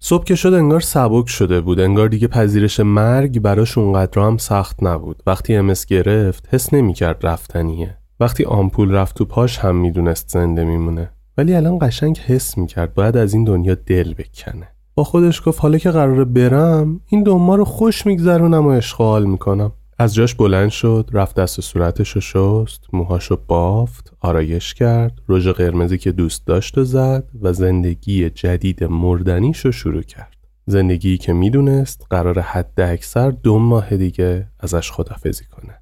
صبح 0.00 0.24
که 0.24 0.34
شد 0.34 0.54
انگار 0.54 0.80
سبک 0.80 1.28
شده 1.28 1.60
بود 1.60 1.80
انگار 1.80 2.08
دیگه 2.08 2.26
پذیرش 2.26 2.80
مرگ 2.80 3.40
براش 3.40 3.78
اونقدر 3.78 4.22
هم 4.22 4.36
سخت 4.36 4.82
نبود. 4.82 5.22
وقتی 5.26 5.56
امس 5.56 5.86
گرفت 5.86 6.48
حس 6.54 6.74
نمی‌کرد 6.74 7.26
رفتنیه. 7.26 7.98
وقتی 8.20 8.44
آمپول 8.44 8.90
رفت 8.90 9.16
تو 9.16 9.24
پاش 9.24 9.58
هم 9.58 9.76
می‌دونست 9.76 10.28
زنده 10.28 10.64
میمونه. 10.64 11.10
ولی 11.38 11.54
الان 11.54 11.78
قشنگ 11.80 12.18
حس 12.18 12.58
می‌کرد 12.58 12.94
باید 12.94 13.16
از 13.16 13.34
این 13.34 13.44
دنیا 13.44 13.74
دل 13.74 14.14
بکنه. 14.14 14.68
با 14.94 15.04
خودش 15.04 15.42
گفت 15.46 15.60
حالا 15.60 15.78
که 15.78 15.90
قراره 15.90 16.24
برم 16.24 17.00
این 17.06 17.22
دوما 17.22 17.54
رو 17.54 17.64
خوش 17.64 18.06
میگذرونم 18.06 18.66
و 18.66 18.68
اشغال 18.68 19.24
می‌کنم. 19.24 19.72
از 20.00 20.14
جاش 20.14 20.34
بلند 20.34 20.70
شد 20.70 21.10
رفت 21.12 21.36
دست 21.36 21.60
صورتش 21.60 22.10
رو 22.10 22.20
شست 22.20 22.84
موهاشو 22.92 23.38
بافت 23.46 24.12
آرایش 24.20 24.74
کرد 24.74 25.12
رژ 25.28 25.48
قرمزی 25.48 25.98
که 25.98 26.12
دوست 26.12 26.46
داشت 26.46 26.78
و 26.78 26.84
زد 26.84 27.24
و 27.40 27.52
زندگی 27.52 28.30
جدید 28.30 28.84
مردنیش 28.84 29.58
رو 29.58 29.72
شروع 29.72 30.02
کرد. 30.02 30.36
زندگی 30.66 31.18
که 31.18 31.32
می‌دونست 31.32 32.06
قرار 32.10 32.40
حد 32.40 32.80
اکثر 32.80 33.30
دو 33.30 33.58
ماه 33.58 33.96
دیگه 33.96 34.48
ازش 34.60 34.92
خدافزی 34.92 35.44
کنه. 35.44 35.78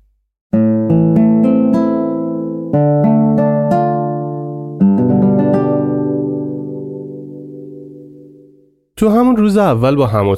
تو 8.98 9.08
همون 9.08 9.36
روز 9.36 9.56
اول 9.56 9.96
با 9.96 10.06
هم 10.06 10.34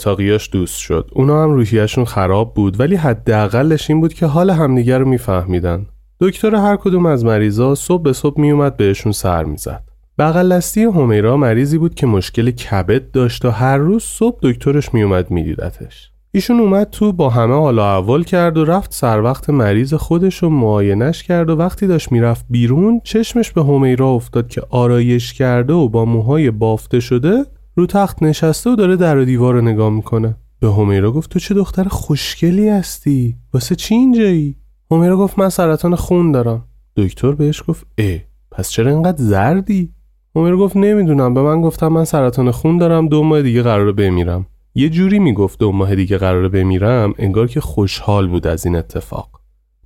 دوست 0.53 0.79
شد. 0.79 1.11
اونا 1.13 1.43
هم 1.43 1.51
روحیشون 1.51 2.05
خراب 2.05 2.55
بود 2.55 2.81
ولی 2.81 2.97
حداقلش 2.97 3.91
این 3.91 4.01
بود 4.01 4.15
که 4.15 4.27
حال 4.27 4.51
همدیگه 4.51 4.99
رو 4.99 5.09
میفهمیدن. 5.09 5.87
دکتر 6.21 6.55
هر 6.55 6.77
کدوم 6.77 7.07
از 7.07 7.25
مریضا 7.25 7.75
صبح 7.75 8.03
به 8.03 8.13
صبح 8.13 8.41
میومد 8.41 8.77
بهشون 8.77 9.13
سر 9.13 9.45
می‌زد. 9.45 9.83
بغل 10.19 10.57
دستی 10.57 10.83
همیرا 10.83 11.37
مریضی 11.37 11.79
بود 11.79 11.95
که 11.95 12.07
مشکل 12.07 12.51
کبد 12.51 13.11
داشت 13.11 13.45
و 13.45 13.51
هر 13.51 13.77
روز 13.77 14.03
صبح 14.03 14.39
دکترش 14.43 14.95
میومد 14.95 15.31
میدیدتش. 15.31 16.11
ایشون 16.33 16.61
اومد 16.61 16.91
تو 16.91 17.13
با 17.13 17.29
همه 17.29 17.55
حالا 17.55 17.97
اول 17.97 18.23
کرد 18.23 18.59
و 18.59 18.65
رفت 18.65 18.95
سر 18.95 19.21
وقت 19.21 19.51
مریض 19.51 19.95
خودش 19.95 20.43
رو 20.43 20.49
معاینش 20.49 21.23
کرد 21.23 21.51
و 21.51 21.57
وقتی 21.57 21.87
داشت 21.87 22.13
می‌رفت 22.13 22.47
بیرون 22.51 23.01
چشمش 23.05 23.53
به 23.53 23.63
همیرا 23.63 24.09
افتاد 24.09 24.49
که 24.49 24.63
آرایش 24.71 25.35
کرده 25.35 25.73
و 25.73 25.89
با 25.89 26.05
موهای 26.05 26.51
بافته 26.51 27.01
شده 27.01 27.45
رو 27.79 27.87
تخت 27.87 28.23
نشسته 28.23 28.71
و 28.71 28.77
داره 28.77 28.97
در 28.97 29.19
و 29.19 29.25
دیوار 29.25 29.55
رو 29.55 29.61
نگاه 29.61 29.91
می‌کنه. 29.91 30.37
به 30.61 30.73
همیرا 30.73 31.13
گفت 31.13 31.31
تو 31.31 31.39
چه 31.39 31.55
دختر 31.55 31.85
خوشگلی 31.85 32.69
هستی؟ 32.69 33.37
واسه 33.55 33.75
چی 33.75 33.95
اینجایی؟ 33.95 34.57
همیرا 34.91 35.17
گفت 35.17 35.39
من 35.39 35.49
سرطان 35.49 35.95
خون 35.95 36.33
دارم. 36.33 36.65
دکتر 36.97 37.33
بهش 37.33 37.63
گفت 37.69 37.87
اه 37.99 38.19
پس 38.51 38.71
چرا 38.71 38.91
اینقدر 38.91 39.17
زردی؟ 39.19 39.93
همیرا 40.37 40.57
گفت 40.57 40.77
نمی‌دونم 40.77 41.35
به 41.35 41.43
من 41.43 41.61
گفتم 41.61 41.89
من 41.89 42.05
سرطان 42.05 42.51
خون 42.51 42.79
دارم 42.79 43.09
دو 43.09 43.23
ماه 43.23 43.43
دیگه 43.43 43.63
قراره 43.63 43.93
بمیرم. 43.93 44.47
یه 44.75 44.89
جوری 44.89 45.19
می‌گفت 45.19 45.59
دو 45.59 45.73
ماه 45.73 45.95
دیگه 45.95 46.19
قراره 46.19 46.49
بمیرم 46.49 47.15
انگار 47.19 47.47
که 47.47 47.61
خوشحال 47.61 48.29
بود 48.29 48.47
از 48.47 48.67
این 48.67 48.77
اتفاق. 48.77 49.38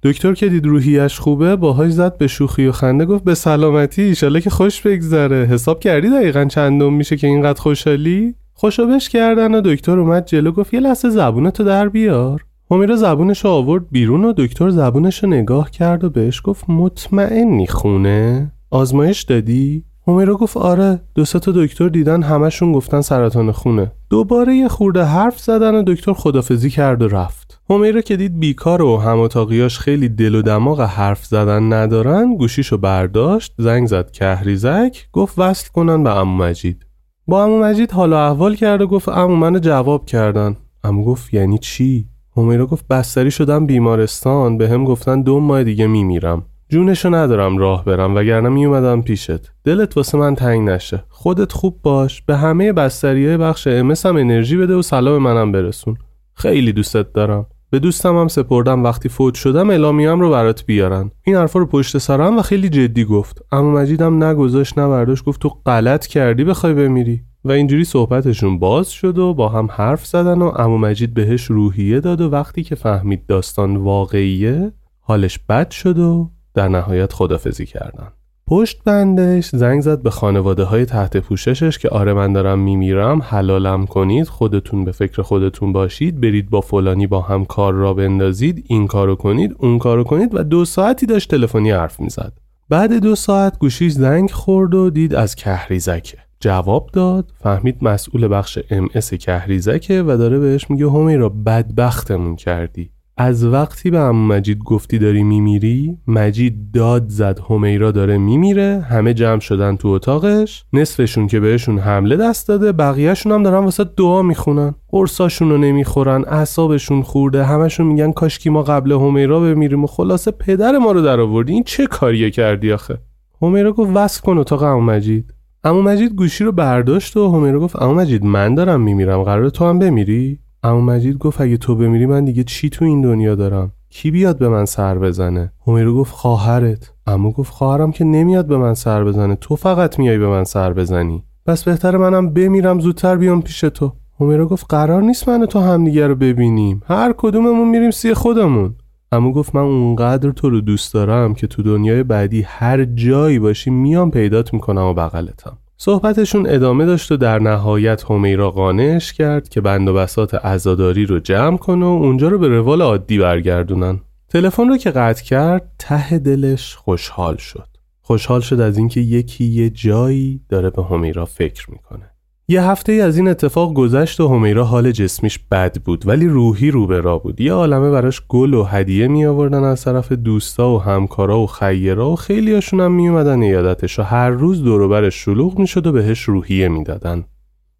دکتر 0.05 0.35
که 0.35 0.49
دید 0.49 0.67
روحیش 0.67 1.19
خوبه 1.19 1.57
باهاش 1.57 1.93
زد 1.93 2.19
به 2.19 2.27
شوخی 2.27 2.67
و 2.67 2.73
خنده 2.73 3.05
گفت 3.05 3.25
به 3.25 3.35
سلامتی 3.35 4.03
ایشالا 4.03 4.41
که 4.41 4.51
خوش 4.51 4.81
بگذره. 4.81 5.47
حساب 5.47 5.81
کردی 5.81 6.09
دقیقا 6.11 6.45
چندم 6.45 6.93
میشه 6.93 7.17
که 7.17 7.27
اینقدر 7.27 7.61
خوشحالی؟ 7.61 8.35
خوشابش 8.53 9.09
کردن 9.09 9.55
و 9.55 9.61
دکتر 9.61 9.99
اومد 9.99 10.27
جلو 10.27 10.53
گفت 10.53 10.75
یه 10.75 10.81
لحظه 10.81 11.11
زبونتو 11.11 11.65
در 11.65 11.88
بیار. 11.88 12.45
همیرا 12.71 12.97
زبونش 12.97 13.47
آورد 13.47 13.85
بیرون 13.91 14.25
و 14.25 14.33
دکتر 14.37 14.71
زبونش 14.71 15.25
رو 15.25 15.31
نگاه 15.31 15.71
کرد 15.71 16.05
و 16.05 16.11
بهش 16.11 16.41
گفت 16.45 16.65
مطمئنی 16.69 17.67
خونه؟ 17.67 18.53
آزمایش 18.71 19.23
دادی؟ 19.23 19.85
همیرا 20.09 20.35
گفت 20.35 20.57
آره 20.57 21.01
دو 21.15 21.25
تا 21.25 21.53
دکتر 21.53 21.88
دیدن 21.88 22.23
همشون 22.23 22.73
گفتن 22.73 23.01
سرطان 23.01 23.53
خونه. 23.53 23.93
دوباره 24.11 24.57
یه 24.57 24.69
خورده 24.69 25.05
حرف 25.05 25.41
زدن 25.41 25.75
و 25.75 25.83
دکتر 25.83 26.12
خدافزی 26.12 26.71
کرد 26.71 27.03
و 27.03 27.09
رفت. 27.09 27.61
همیرا 27.71 28.01
که 28.01 28.17
دید 28.17 28.41
بیکار 28.41 28.83
و 28.83 28.97
هماتاقیاش 28.97 29.79
خیلی 29.79 30.09
دل 30.09 30.35
و 30.35 30.43
دماغ 30.43 30.81
حرف 30.81 31.25
زدن 31.25 31.73
ندارن 31.73 32.37
گوشیشو 32.37 32.79
برداشت 32.79 33.55
زنگ 33.59 33.87
زد 33.87 34.11
کهریزک 34.11 35.09
گفت 35.12 35.38
وصل 35.38 35.71
کنن 35.73 36.05
به 36.05 36.17
امو 36.17 36.45
مجید. 36.45 36.87
با 37.27 37.45
امو 37.45 37.62
مجید 37.62 37.93
حالا 37.93 38.27
احوال 38.27 38.55
کرد 38.55 38.81
و 38.81 38.87
گفت 38.87 39.09
امو 39.09 39.37
منو 39.37 39.59
جواب 39.59 40.07
کردن. 40.07 40.57
امو 40.85 41.05
گفت 41.05 41.35
یعنی 41.35 41.59
چی؟ 41.59 42.07
همیرا 42.37 42.67
گفت 42.67 42.88
بستری 42.88 43.31
شدم 43.31 43.67
بیمارستان 43.67 44.59
به 44.59 44.69
هم 44.69 44.85
گفتن 44.85 45.23
دو 45.23 45.41
ماه 45.41 45.65
دیگه 45.65 45.87
میمیرم. 45.87 46.43
جونشو 46.73 47.15
ندارم 47.15 47.59
راه 47.59 47.85
برم 47.85 48.15
وگرنه 48.15 48.49
میومدم 48.49 49.03
پیشت. 49.03 49.53
دلت 49.65 49.97
واسه 49.97 50.19
من 50.19 50.35
تنگ 50.35 50.69
نشه. 50.69 51.05
خودت 51.09 51.53
خوب 51.53 51.79
باش. 51.83 52.23
به 52.23 52.37
همه 52.37 52.73
بستریای 52.73 53.37
بخش 53.37 53.67
امس 53.67 54.07
هم 54.07 54.17
انرژی 54.17 54.57
بده 54.57 54.75
و 54.75 54.83
سلام 54.83 55.23
منم 55.23 55.53
برسون. 55.53 55.97
خیلی 56.35 56.73
دوستت 56.73 57.13
دارم. 57.13 57.47
به 57.71 57.79
دوستم 57.79 58.17
هم 58.17 58.29
سپردم. 58.29 58.85
وقتی 58.85 59.09
فوت 59.09 59.35
شدم 59.35 59.71
اعلامیه‌ام 59.71 60.21
رو 60.21 60.31
برات 60.31 60.67
بیارن. 60.67 61.11
این 61.25 61.37
حرفا 61.37 61.59
رو 61.59 61.67
پشت 61.67 61.99
سرم 61.99 62.39
و 62.39 62.43
خیلی 62.43 62.69
جدی 62.69 63.05
گفت. 63.05 63.43
اما 63.53 63.71
مجیدم 63.71 64.25
نگذاشت 64.25 64.79
نه 64.79 65.05
گفت 65.27 65.41
تو 65.41 65.49
غلط 65.49 66.07
کردی 66.07 66.45
بخوای 66.45 66.75
بمیری. 66.75 67.21
و 67.45 67.53
اینجوری 67.53 67.85
صحبتشون 67.85 68.59
باز 68.59 68.91
شد 68.91 69.19
و 69.19 69.35
با 69.35 69.49
هم 69.49 69.69
حرف 69.71 70.07
زدن 70.07 70.43
و 70.43 70.53
امو 70.57 70.79
مجید 70.79 71.15
بهش 71.15 71.45
روحیه 71.45 72.01
داد 72.01 72.21
و 72.21 72.31
وقتی 72.31 72.63
که 72.63 72.75
فهمید 72.75 73.27
داستان 73.27 73.77
واقعیه 73.77 74.73
حالش 75.01 75.39
بد 75.39 75.71
شد 75.71 75.99
و 75.99 76.31
در 76.55 76.69
نهایت 76.69 77.12
خدافزی 77.12 77.67
کردن. 77.67 78.09
پشت 78.47 78.85
بندش 78.85 79.49
زنگ 79.49 79.81
زد 79.81 80.03
به 80.03 80.11
خانواده 80.11 80.65
های 80.65 80.85
تحت 80.85 81.17
پوششش 81.17 81.79
که 81.79 81.88
آره 81.88 82.12
من 82.12 82.33
دارم 82.33 82.59
میمیرم 82.59 83.23
حلالم 83.23 83.87
کنید 83.87 84.29
خودتون 84.29 84.85
به 84.85 84.93
فکر 84.93 85.23
خودتون 85.23 85.73
باشید 85.73 86.21
برید 86.21 86.51
با 86.51 86.61
فلانی 86.61 87.07
با 87.07 87.21
هم 87.21 87.45
کار 87.45 87.75
را 87.75 87.95
بندازید 87.95 88.65
این 88.69 88.87
کارو 88.87 89.15
کنید 89.15 89.57
اون 89.59 89.79
کارو 89.79 90.05
کنید 90.05 90.35
و 90.35 90.43
دو 90.43 90.65
ساعتی 90.65 91.07
داشت 91.07 91.31
تلفنی 91.31 91.71
حرف 91.71 92.01
می‌زد. 92.01 92.33
بعد 92.69 92.93
دو 92.93 93.15
ساعت 93.15 93.59
گوشیش 93.59 93.93
زنگ 93.93 94.31
خورد 94.31 94.75
و 94.75 94.91
دید 94.91 95.15
از 95.15 95.35
کهریزکه. 95.35 96.19
جواب 96.41 96.91
داد 96.93 97.33
فهمید 97.43 97.77
مسئول 97.83 98.29
بخش 98.29 98.59
ام 98.71 98.88
اس 98.95 99.15
کهریزکه 99.15 100.03
و 100.03 100.17
داره 100.17 100.38
بهش 100.38 100.71
میگه 100.71 100.91
همیرا 100.91 101.29
بدبختمون 101.29 102.37
کردی. 102.37 102.91
از 103.16 103.44
وقتی 103.44 103.90
به 103.90 103.98
امو 103.98 104.27
مجید 104.27 104.59
گفتی 104.59 104.98
داری 104.98 105.22
میمیری 105.22 105.98
مجید 106.07 106.72
داد 106.75 107.09
زد 107.09 107.40
همیرا 107.51 107.90
داره 107.90 108.18
میمیره 108.18 108.87
همه 108.90 109.14
جمع 109.14 109.40
شدن 109.40 109.77
تو 109.77 109.88
اتاقش 109.88 110.64
نصفشون 110.72 111.27
که 111.27 111.40
بهشون 111.40 111.79
حمله 111.79 112.16
دست 112.16 112.48
داده 112.48 112.72
بقیهشون 112.72 113.33
هم 113.33 113.42
دارن 113.42 113.64
واسه 113.64 113.85
دعا 113.85 114.22
می‌خونن. 114.22 114.75
قرصاشون 114.88 115.51
رو 115.51 115.59
نمی‌خورن 115.59 116.25
اعصابشون 116.27 117.03
خورده 117.03 117.44
همشون 117.44 117.87
میگن 117.87 118.12
کاشکی 118.12 118.51
ما 118.51 118.62
قبل 118.62 118.92
همیرا 118.92 119.40
بمیریم 119.40 119.85
و 119.85 119.87
خلاصه 119.87 120.31
پدر 120.31 120.79
ما 120.79 120.92
رو 120.92 121.03
در 121.03 121.20
آوردی. 121.20 121.53
این 121.53 121.62
چه 121.62 121.87
کاریه 121.87 122.31
کردی 122.31 122.72
آخه؟ 122.72 122.98
همیرا 123.42 123.72
گفت 123.72 123.90
وصل 123.94 124.20
کن 124.20 124.38
اتاق 124.38 124.62
امو 124.62 124.81
مجید. 124.81 125.35
امو 125.64 125.83
مجید 125.83 126.14
گوشی 126.14 126.44
رو 126.44 126.53
برداشت 126.53 127.16
و 127.16 127.33
همیرا 127.33 127.61
گفت 127.61 127.83
امو 127.83 127.94
مجید 127.94 128.25
من 128.25 128.55
دارم 128.55 128.81
میمیرم 128.81 129.22
قرار 129.22 129.51
تو 129.51 129.64
هم 129.64 129.79
بمیری؟ 129.79 130.38
اما 130.64 130.81
مجید 130.81 131.18
گفت 131.18 131.40
اگه 131.40 131.57
تو 131.57 131.77
بمیری 131.77 132.07
من 132.07 132.25
دیگه 132.25 132.44
چی 132.44 132.70
تو 132.70 132.85
این 132.85 133.03
دنیا 133.03 133.35
دارم؟ 133.35 133.72
کی 133.90 134.11
بیاد 134.11 134.38
به 134.38 134.48
من 134.48 134.64
سر 134.64 134.98
بزنه؟ 134.98 135.53
همیرو 135.66 135.94
گفت 135.94 136.12
خواهرت. 136.12 136.92
اما 137.07 137.31
گفت 137.31 137.53
خواهرم 137.53 137.92
که 137.92 138.05
نمیاد 138.05 138.46
به 138.46 138.57
من 138.57 138.75
سر 138.75 139.05
بزنه. 139.05 139.35
تو 139.35 139.57
فقط 139.57 139.98
میای 139.98 140.18
به 140.18 140.27
من 140.29 140.44
سر 140.44 140.72
بزنی. 140.72 141.25
پس 141.46 141.64
بهتر 141.64 141.96
منم 141.96 142.31
بمیرم 142.31 142.81
زودتر 142.81 143.16
بیام 143.16 143.42
پیش 143.42 143.61
تو. 143.61 143.92
همیرو 144.20 144.46
گفت 144.46 144.66
قرار 144.68 145.03
نیست 145.03 145.29
من 145.29 145.46
تو 145.46 145.59
همدیگه 145.59 146.07
رو 146.07 146.14
ببینیم. 146.14 146.83
هر 146.87 147.14
کدوممون 147.16 147.68
میریم 147.68 147.90
سی 147.90 148.14
خودمون. 148.14 148.75
اما 149.12 149.33
گفت 149.33 149.55
من 149.55 149.62
اونقدر 149.62 150.31
تو 150.31 150.51
رو 150.51 150.61
دوست 150.61 150.94
دارم 150.94 151.35
که 151.35 151.46
تو 151.46 151.62
دنیای 151.62 152.03
بعدی 152.03 152.42
هر 152.42 152.85
جایی 152.85 153.38
باشی 153.38 153.70
میام 153.70 154.11
پیدات 154.11 154.55
می‌کنم 154.55 154.83
و 154.83 154.94
بغلتم. 154.94 155.59
صحبتشون 155.85 156.47
ادامه 156.49 156.85
داشت 156.85 157.12
و 157.12 157.16
در 157.16 157.38
نهایت 157.38 158.11
همیرا 158.11 158.51
قانعش 158.51 159.12
کرد 159.12 159.49
که 159.49 159.61
بند 159.61 159.88
و 159.88 159.95
بسات 159.95 160.35
عزاداری 160.35 161.07
رو 161.07 161.18
جمع 161.18 161.57
کنه 161.57 161.85
و 161.85 161.88
اونجا 161.88 162.29
رو 162.29 162.38
به 162.38 162.49
روال 162.49 162.83
عادی 162.83 163.18
برگردونن. 163.18 164.01
تلفن 164.29 164.68
رو 164.68 164.77
که 164.77 164.90
قطع 164.90 165.25
کرد 165.25 165.73
ته 165.79 166.18
دلش 166.18 166.75
خوشحال 166.75 167.37
شد. 167.37 167.68
خوشحال 168.01 168.40
شد 168.40 168.61
از 168.61 168.79
اینکه 168.79 169.01
یکی 169.01 169.45
یه 169.45 169.71
جایی 169.71 170.40
داره 170.49 170.71
به 170.71 170.85
همیرا 170.85 171.25
فکر 171.25 171.71
می‌کنه. 171.71 172.11
یه 172.49 172.63
هفته 172.63 172.93
از 172.93 173.17
این 173.17 173.29
اتفاق 173.29 173.75
گذشت 173.75 174.21
و 174.21 174.29
همیرا 174.29 174.65
حال 174.65 174.93
جسمیش 174.93 175.39
بد 175.51 175.83
بود 175.83 176.09
ولی 176.09 176.29
روحی 176.29 176.71
رو 176.71 176.87
به 176.87 177.01
را 177.01 177.19
بود 177.19 177.41
یه 177.41 177.53
عالمه 177.53 177.91
براش 177.91 178.23
گل 178.29 178.55
و 178.55 178.65
هدیه 178.65 179.09
می 179.09 179.27
آوردن 179.27 179.65
از 179.65 179.85
طرف 179.85 180.13
دوستا 180.13 180.71
و 180.71 180.83
همکارا 180.83 181.39
و 181.39 181.47
خیرا 181.47 182.11
و 182.11 182.17
خیلی 182.17 182.55
هاشون 182.55 182.81
هم 182.81 182.93
می 182.93 183.09
اومدن 183.09 183.43
ایادتش 183.43 183.99
و 183.99 184.03
هر 184.03 184.31
روز 184.31 184.63
دوروبرش 184.63 185.15
شلوغ 185.15 185.59
می 185.59 185.67
شد 185.67 185.87
و 185.87 185.93
بهش 185.93 186.21
روحیه 186.23 186.69
می‌دادن. 186.69 187.25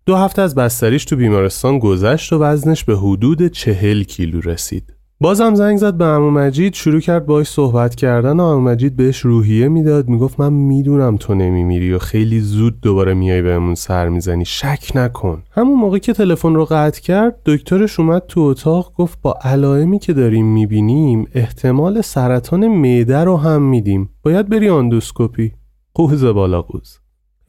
دو 0.07 0.17
هفته 0.17 0.43
از 0.43 0.55
بستریش 0.55 1.05
تو 1.05 1.17
بیمارستان 1.17 1.79
گذشت 1.79 2.33
و 2.33 2.39
وزنش 2.39 2.85
به 2.85 2.97
حدود 2.97 3.47
چهل 3.47 4.03
کیلو 4.03 4.41
رسید 4.41 4.95
بازم 5.23 5.55
زنگ 5.55 5.77
زد 5.77 5.95
به 5.95 6.05
امو 6.05 6.31
مجید 6.31 6.75
شروع 6.75 7.01
کرد 7.01 7.27
باش 7.27 7.47
صحبت 7.49 7.95
کردن 7.95 8.41
و 8.41 8.43
امو 8.43 8.61
مجید 8.61 8.97
بهش 8.97 9.21
روحیه 9.21 9.69
می‌داد. 9.69 10.09
می‌گفت 10.09 10.41
من 10.41 10.53
می‌دونم 10.53 11.17
تو 11.17 11.35
نمیمیری 11.35 11.93
و 11.93 11.99
خیلی 11.99 12.41
زود 12.41 12.81
دوباره 12.81 13.15
میای 13.15 13.43
بهمون 13.43 13.75
سر 13.75 14.09
می‌زنی. 14.09 14.45
شک 14.45 14.93
نکن. 14.95 15.43
همون 15.51 15.79
موقع 15.79 15.99
که 15.99 16.13
تلفن 16.13 16.55
رو 16.55 16.65
قطع 16.65 17.01
کرد 17.01 17.37
دکترش 17.47 18.01
اومد 18.01 18.23
تو 18.29 18.41
اتاق 18.41 18.93
گفت 18.97 19.19
با 19.23 19.39
علائمی 19.45 19.99
که 19.99 20.13
داریم 20.13 20.47
می‌بینیم 20.47 21.27
احتمال 21.35 22.01
سرطان 22.01 22.69
معده 22.69 23.25
رو 23.25 23.37
هم 23.37 23.63
میدیم. 23.63 24.11
باید 24.23 24.49
بری 24.49 24.69
آندوسکوپی 24.69 25.53
قوز 25.95 26.25
بالا 26.25 26.63
قوز. 26.63 27.02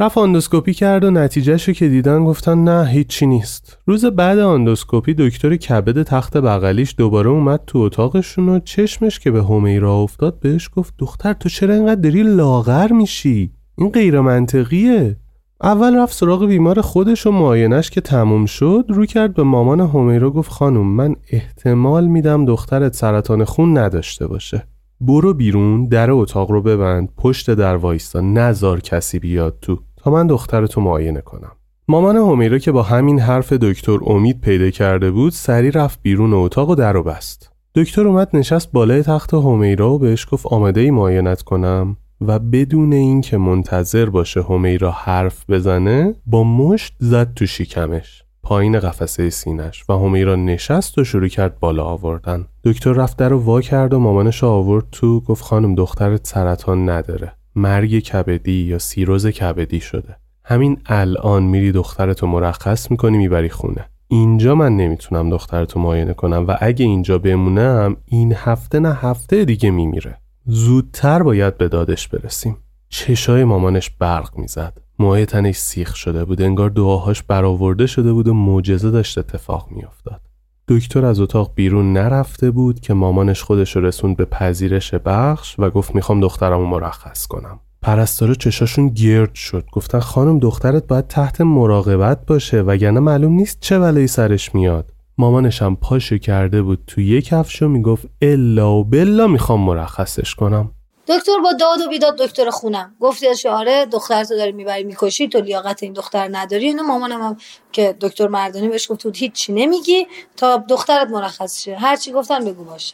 رفت 0.03 0.17
آندوسکوپی 0.17 0.73
کرد 0.73 1.03
و 1.03 1.11
نتیجهشو 1.11 1.73
که 1.73 1.89
دیدن 1.89 2.25
گفتن 2.25 2.63
نه 2.63 2.87
هیچی 2.87 3.25
نیست. 3.25 3.77
روز 3.85 4.05
بعد 4.05 4.39
آندوسکوپی 4.39 5.13
دکتر 5.13 5.55
کبد 5.55 6.03
تخت 6.03 6.37
بغلیش 6.37 6.95
دوباره 6.97 7.29
اومد 7.29 7.61
تو 7.67 7.79
اتاقشون 7.79 8.49
و 8.49 8.59
چشمش 8.59 9.19
که 9.19 9.31
به 9.31 9.43
همیرا 9.43 9.95
افتاد 9.95 10.39
بهش 10.39 10.69
گفت 10.75 10.93
دختر 10.97 11.33
تو 11.33 11.49
چرا 11.49 11.73
اینقدر 11.73 12.01
داری 12.01 12.23
لاغر 12.23 12.91
میشی؟ 12.91 13.51
این 13.77 13.89
غیر 13.89 14.21
منطقیه. 14.21 15.17
اول 15.61 15.97
رفت 15.97 16.13
سراغ 16.13 16.45
بیمار 16.45 16.81
خودش 16.81 17.27
و 17.27 17.31
معاینش 17.31 17.89
که 17.89 18.01
تموم 18.01 18.45
شد 18.45 18.85
رو 18.89 19.05
کرد 19.05 19.33
به 19.33 19.43
مامان 19.43 19.79
همیرا 19.79 20.31
گفت 20.31 20.51
خانم 20.51 20.87
من 20.87 21.15
احتمال 21.31 22.07
میدم 22.07 22.45
دخترت 22.45 22.95
سرطان 22.95 23.43
خون 23.43 23.77
نداشته 23.77 24.27
باشه. 24.27 24.63
برو 25.01 25.33
بیرون 25.33 25.87
در 25.87 26.11
اتاق 26.11 26.51
رو 26.51 26.61
ببند 26.61 27.09
پشت 27.17 27.53
در 27.53 27.75
وایستا 27.75 28.21
نزار 28.21 28.79
کسی 28.79 29.19
بیاد 29.19 29.57
تو. 29.61 29.79
تا 30.03 30.11
من 30.11 30.27
دخترتو 30.27 30.81
معاینه 30.81 31.21
کنم. 31.21 31.51
مامان 31.87 32.15
همیرا 32.15 32.57
که 32.57 32.71
با 32.71 32.83
همین 32.83 33.19
حرف 33.19 33.53
دکتر 33.53 33.97
امید 34.05 34.41
پیدا 34.41 34.69
کرده 34.69 35.11
بود 35.11 35.31
سری 35.31 35.71
رفت 35.71 35.99
بیرون 36.01 36.33
اتاق 36.33 36.69
و 36.69 36.75
در 36.75 36.97
و 36.97 37.03
بست. 37.03 37.51
دکتر 37.75 38.07
اومد 38.07 38.29
نشست 38.33 38.71
بالای 38.71 39.03
تخت 39.03 39.33
همیرا 39.33 39.93
و 39.93 39.99
بهش 39.99 40.27
گفت 40.31 40.45
آماده 40.45 40.81
ای 40.81 40.91
معاینت 40.91 41.41
کنم 41.41 41.97
و 42.21 42.39
بدون 42.39 42.93
اینکه 42.93 43.37
منتظر 43.37 44.09
باشه 44.09 44.41
همیرا 44.41 44.91
حرف 44.91 45.49
بزنه 45.49 46.15
با 46.25 46.43
مشت 46.43 46.93
زد 46.99 47.33
تو 47.33 47.45
شیکمش 47.45 48.23
پایین 48.43 48.79
قفسه 48.79 49.29
سینش 49.29 49.89
و 49.89 49.93
همیرا 49.93 50.35
نشست 50.35 50.97
و 50.97 51.03
شروع 51.03 51.27
کرد 51.27 51.59
بالا 51.59 51.83
آوردن. 51.83 52.45
دکتر 52.63 52.91
رفت 52.91 53.17
در 53.17 53.29
رو 53.29 53.39
وا 53.39 53.61
کرد 53.61 53.93
و 53.93 53.99
مامانش 53.99 54.43
آورد 54.43 54.85
تو 54.91 55.19
گفت 55.19 55.43
خانم 55.43 55.75
دخترت 55.75 56.27
سرطان 56.27 56.89
نداره. 56.89 57.33
مرگ 57.55 57.99
کبدی 57.99 58.51
یا 58.51 58.79
سیروز 58.79 59.27
کبدی 59.27 59.79
شده. 59.79 60.17
همین 60.45 60.77
الان 60.85 61.43
میری 61.43 61.71
دخترتو 61.71 62.27
مرخص 62.27 62.91
می‌کنی 62.91 63.17
می‌بری 63.17 63.49
خونه. 63.49 63.89
اینجا 64.07 64.55
من 64.55 64.77
نمی‌تونم 64.77 65.29
دخترتو 65.29 65.79
معاینه 65.79 66.13
کنم 66.13 66.45
و 66.47 66.57
اگه 66.59 66.85
اینجا 66.85 67.17
بمونم 67.17 67.97
این 68.05 68.33
هفته 68.37 68.79
نه 68.79 68.93
هفته 68.93 69.45
دیگه 69.45 69.71
میمیره. 69.71 70.17
زودتر 70.45 71.23
باید 71.23 71.57
به 71.57 71.67
دادش 71.67 72.07
برسیم. 72.07 72.57
چشای 72.89 73.43
مامانش 73.43 73.89
برق 73.89 74.37
می‌زد. 74.37 74.81
موهای 74.99 75.25
تنش 75.25 75.55
سیخ 75.55 75.95
شده 75.95 76.25
بود 76.25 76.41
انگار 76.41 76.69
دعاهاش 76.69 77.23
برآورده 77.23 77.87
شده 77.87 78.13
بود 78.13 78.27
و 78.27 78.33
معجزه 78.33 78.91
داشت 78.91 79.17
اتفاق 79.17 79.67
میافتاد. 79.71 80.21
دکتر 80.67 81.05
از 81.05 81.19
اتاق 81.19 81.51
بیرون 81.55 81.93
نرفته 81.93 82.51
بود 82.51 82.79
که 82.79 82.93
مامانش 82.93 83.43
خودش 83.43 83.77
رسوند 83.77 84.17
به 84.17 84.25
پذیرش 84.25 84.93
بخش 84.93 85.55
و 85.59 85.69
گفت 85.69 85.95
می‌خوام 85.95 86.19
دخترمو 86.19 86.65
مرخص 86.65 87.27
کنم. 87.27 87.59
پرستارا 87.81 88.33
چشاشون 88.33 88.87
گرد 88.87 89.35
شد. 89.35 89.65
گفتن 89.71 89.99
خانم 89.99 90.39
دخترت 90.39 90.87
باید 90.87 91.07
تحت 91.07 91.41
مراقبت 91.41 92.25
باشه 92.25 92.61
وگرنه 92.61 92.99
معلوم 92.99 93.33
نیست 93.33 93.57
چه 93.59 93.79
بلایی 93.79 94.07
سرش 94.07 94.55
میاد. 94.55 94.93
مامانشم 95.17 95.75
پاشو 95.75 96.17
کرده 96.17 96.61
بود. 96.61 96.83
تو 96.87 97.01
یک 97.01 97.25
کفشو 97.25 97.67
می‌گفت 97.67 98.07
الا 98.21 98.73
و 98.73 98.83
بلا 98.83 99.27
می‌خوام 99.27 99.61
مرخصش 99.61 100.35
کنم. 100.35 100.71
دکتر 101.07 101.39
با 101.43 101.53
داد 101.53 101.81
و 101.81 101.89
بیداد 101.89 102.17
دکتر 102.17 102.49
خونم. 102.49 102.95
گفتی 102.99 103.47
آره 103.47 103.85
دختر 103.85 104.23
تو 104.23 104.35
داری 104.35 104.51
می‌بری 104.51 104.83
می‌کشی 104.83 105.27
تو 105.27 105.41
لیاقت 105.41 105.83
این 105.83 105.93
دختر 105.93 106.29
نداری. 106.31 106.67
اینو 106.67 106.83
مامانم 106.83 107.21
هم 107.21 107.37
که 107.71 107.95
دکتر 108.01 108.27
مردانی 108.27 108.67
بهش 108.67 108.91
گفت 108.91 108.99
تو 108.99 109.11
هیچی 109.15 109.53
نمیگی 109.53 110.07
تا 110.37 110.57
دخترت 110.57 111.07
مرخص 111.07 111.63
شه. 111.63 111.75
هر 111.75 111.95
چی 111.95 112.11
گفتن 112.11 112.45
بگو 112.45 112.63
باشه. 112.63 112.93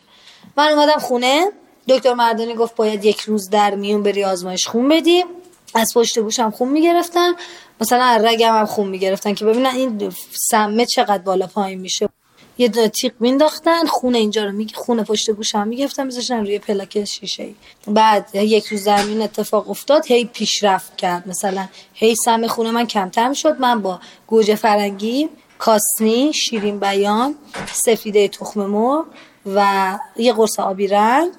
من 0.58 0.68
اومدم 0.70 1.00
خونه. 1.00 1.52
دکتر 1.90 2.14
مردانی 2.14 2.54
گفت 2.54 2.76
باید 2.76 3.06
یک 3.06 3.22
روز 3.22 3.50
در 3.50 3.76
میون 3.76 4.04
بری 4.04 4.24
آزمایش 4.24 4.68
خون 4.68 4.90
بدی. 4.90 5.26
از 5.76 5.94
پشت 5.96 6.20
گوشم 6.20 6.52
خون 6.52 6.70
می‌گرفتن. 6.70 7.32
مثلا 7.82 8.22
رگم 8.24 8.60
هم 8.60 8.66
خون 8.66 8.88
می‌گرفتن 8.88 9.34
که 9.34 9.46
ببینن 9.46 9.76
این 9.76 10.14
سمه 10.32 10.86
چقدر 10.86 11.24
بالا 11.24 11.48
پایین 11.48 11.80
میشه. 11.80 12.10
یه 12.60 12.68
دونه 12.68 12.88
تیغ 12.88 13.12
مینداختن 13.20 13.86
خون 13.86 14.16
اینجا 14.16 14.44
رو 14.44 14.52
میگه 14.52 14.76
خون 14.76 15.04
پشت 15.04 15.32
گوشم 15.32 15.68
می‌گفتن 15.68 16.06
میذاشتن 16.06 16.40
روی 16.40 16.60
پلاک 16.60 17.06
شیشه 17.06 17.44
ای 17.44 17.56
بعد 17.88 18.30
یک 18.36 18.66
روز 18.66 18.84
زمین 18.84 19.22
اتفاق 19.22 19.70
افتاد 19.70 20.06
هی 20.06 20.26
پیشرفت 20.26 20.98
کرد. 20.98 21.28
مثلا 21.28 21.68
هی 21.94 22.16
سم 22.16 22.48
خون 22.48 22.72
من 22.72 22.88
کمتر 22.88 23.34
شد 23.34 23.60
من 23.60 23.82
با 23.82 24.00
گوجه 24.28 24.56
فرنگی 24.56 25.30
کاسنی 25.58 26.34
شیرین 26.34 26.80
بیان 26.80 27.36
سفیده 27.74 28.28
تخم 28.28 28.66
مرغ 28.66 29.06
و 29.46 30.00
یه 30.18 30.34
قرص 30.34 30.60
آبی 30.60 30.88
رنگ 30.88 31.32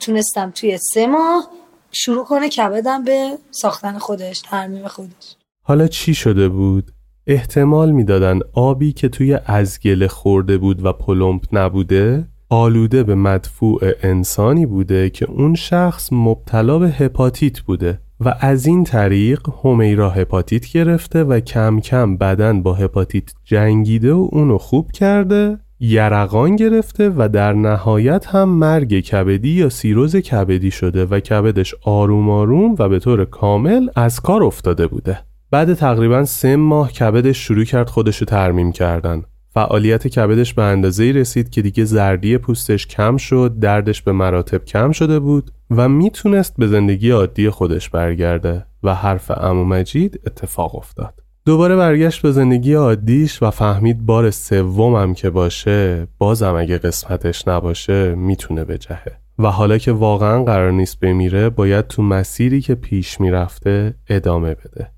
تونستم 0.00 0.50
توی 0.50 0.78
سه 0.78 1.06
ماه 1.06 1.50
شروع 1.92 2.24
کنه 2.24 2.48
کبدم 2.48 3.04
به 3.04 3.38
ساختن 3.50 3.98
خودش 3.98 4.40
ترمیم 4.40 4.88
خودش. 4.88 5.36
حالا 5.62 5.88
چی 5.88 6.14
شده 6.14 6.48
بود؟ 6.48 6.93
احتمال 7.26 7.90
می‌دادن 7.90 8.40
آبی 8.52 8.92
که 8.92 9.08
توی 9.08 9.38
ازگله 9.46 10.08
خورده 10.08 10.58
بود 10.58 10.84
و 10.84 10.92
پلمپ 10.92 11.44
نبوده 11.52 12.24
آلوده 12.48 13.02
به 13.02 13.14
مدفوع 13.14 13.80
انسانی 14.02 14.66
بوده 14.66 15.10
که 15.10 15.30
اون 15.30 15.54
شخص 15.54 16.08
مبتلا 16.12 16.78
به 16.78 16.88
هپاتیت 16.88 17.60
بوده 17.60 17.98
و 18.20 18.34
از 18.40 18.66
این 18.66 18.84
طریق 18.84 19.40
همیرا 19.64 20.10
هپاتیت 20.10 20.72
گرفته 20.72 21.24
و 21.24 21.40
کم 21.40 21.80
کم 21.80 22.16
بدن 22.16 22.62
با 22.62 22.74
هپاتیت 22.74 23.32
جنگیده 23.44 24.12
و 24.12 24.28
اونو 24.32 24.58
خوب 24.58 24.92
کرده 24.92 25.58
یرقان 25.80 26.56
گرفته 26.56 27.12
و 27.16 27.28
در 27.32 27.52
نهایت 27.52 28.26
هم 28.26 28.48
مرگ 28.48 29.00
کبدی 29.00 29.48
یا 29.48 29.68
سیروز 29.68 30.16
کبدی 30.16 30.70
شده 30.70 31.04
و 31.04 31.20
کبدش 31.20 31.74
آروم 31.84 32.30
آروم 32.30 32.74
و 32.78 32.88
به 32.88 32.98
طور 32.98 33.24
کامل 33.24 33.88
از 33.96 34.20
کار 34.20 34.44
افتاده 34.44 34.86
بوده. 34.86 35.18
بعد 35.54 35.74
تقریبا 35.74 36.24
سه 36.24 36.56
ماه 36.56 36.92
کبدش 36.92 37.38
شروع 37.38 37.64
کرد 37.64 37.88
خودشو 37.88 38.24
ترمیم 38.24 38.72
کردن. 38.72 39.22
فعالیت 39.50 40.08
کبدش 40.08 40.54
به 40.54 40.62
اندازه‌ای 40.62 41.12
رسید 41.12 41.50
که 41.50 41.62
دیگه 41.62 41.84
زردی 41.84 42.38
پوستش 42.38 42.86
کم 42.86 43.16
شد 43.16 43.58
دردش 43.60 44.02
به 44.02 44.12
مراتب 44.12 44.64
کم 44.64 44.92
شده 44.92 45.18
بود 45.18 45.50
و 45.70 45.88
می‌تونست 45.88 46.54
به 46.58 46.66
زندگی 46.66 47.10
عادی 47.10 47.50
خودش 47.50 47.90
برگرده 47.90 48.64
و 48.82 48.94
حرف 48.94 49.30
امو 49.36 49.64
مجید 49.64 50.20
اتفاق 50.26 50.74
افتاد. 50.74 51.22
دوباره 51.46 51.76
برگشت 51.76 52.22
به 52.22 52.32
زندگی 52.32 52.74
عادیش 52.74 53.42
و 53.42 53.50
فهمید 53.50 54.06
بار 54.06 54.30
سومم 54.30 55.14
که 55.14 55.30
باشه 55.30 56.06
بازم 56.18 56.54
اگه 56.54 56.78
قسمتش 56.78 57.48
نباشه 57.48 58.14
می‌تونه 58.14 58.64
بجهه. 58.64 59.20
و 59.38 59.50
حالا 59.50 59.78
که 59.78 59.92
واقعا 59.92 60.44
قرار 60.44 60.72
نیست 60.72 61.00
بمیره 61.00 61.50
باید 61.50 61.86
تو 61.86 62.02
مسیری 62.02 62.60
که 62.60 62.74
پیش 62.74 63.20
می‌رفته 63.20 63.94
ادامه 64.08 64.54
بده. 64.54 64.93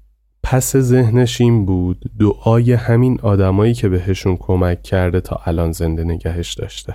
پس 0.48 0.76
ذهنش 0.76 1.40
این 1.40 1.66
بود 1.66 2.10
دعای 2.20 2.72
همین 2.72 3.20
آدمایی 3.22 3.74
که 3.74 3.88
بهشون 3.88 4.36
کمک 4.36 4.82
کرده 4.82 5.20
تا 5.20 5.40
الان 5.44 5.72
زنده 5.72 6.04
نگهش 6.04 6.54
داشته. 6.54 6.94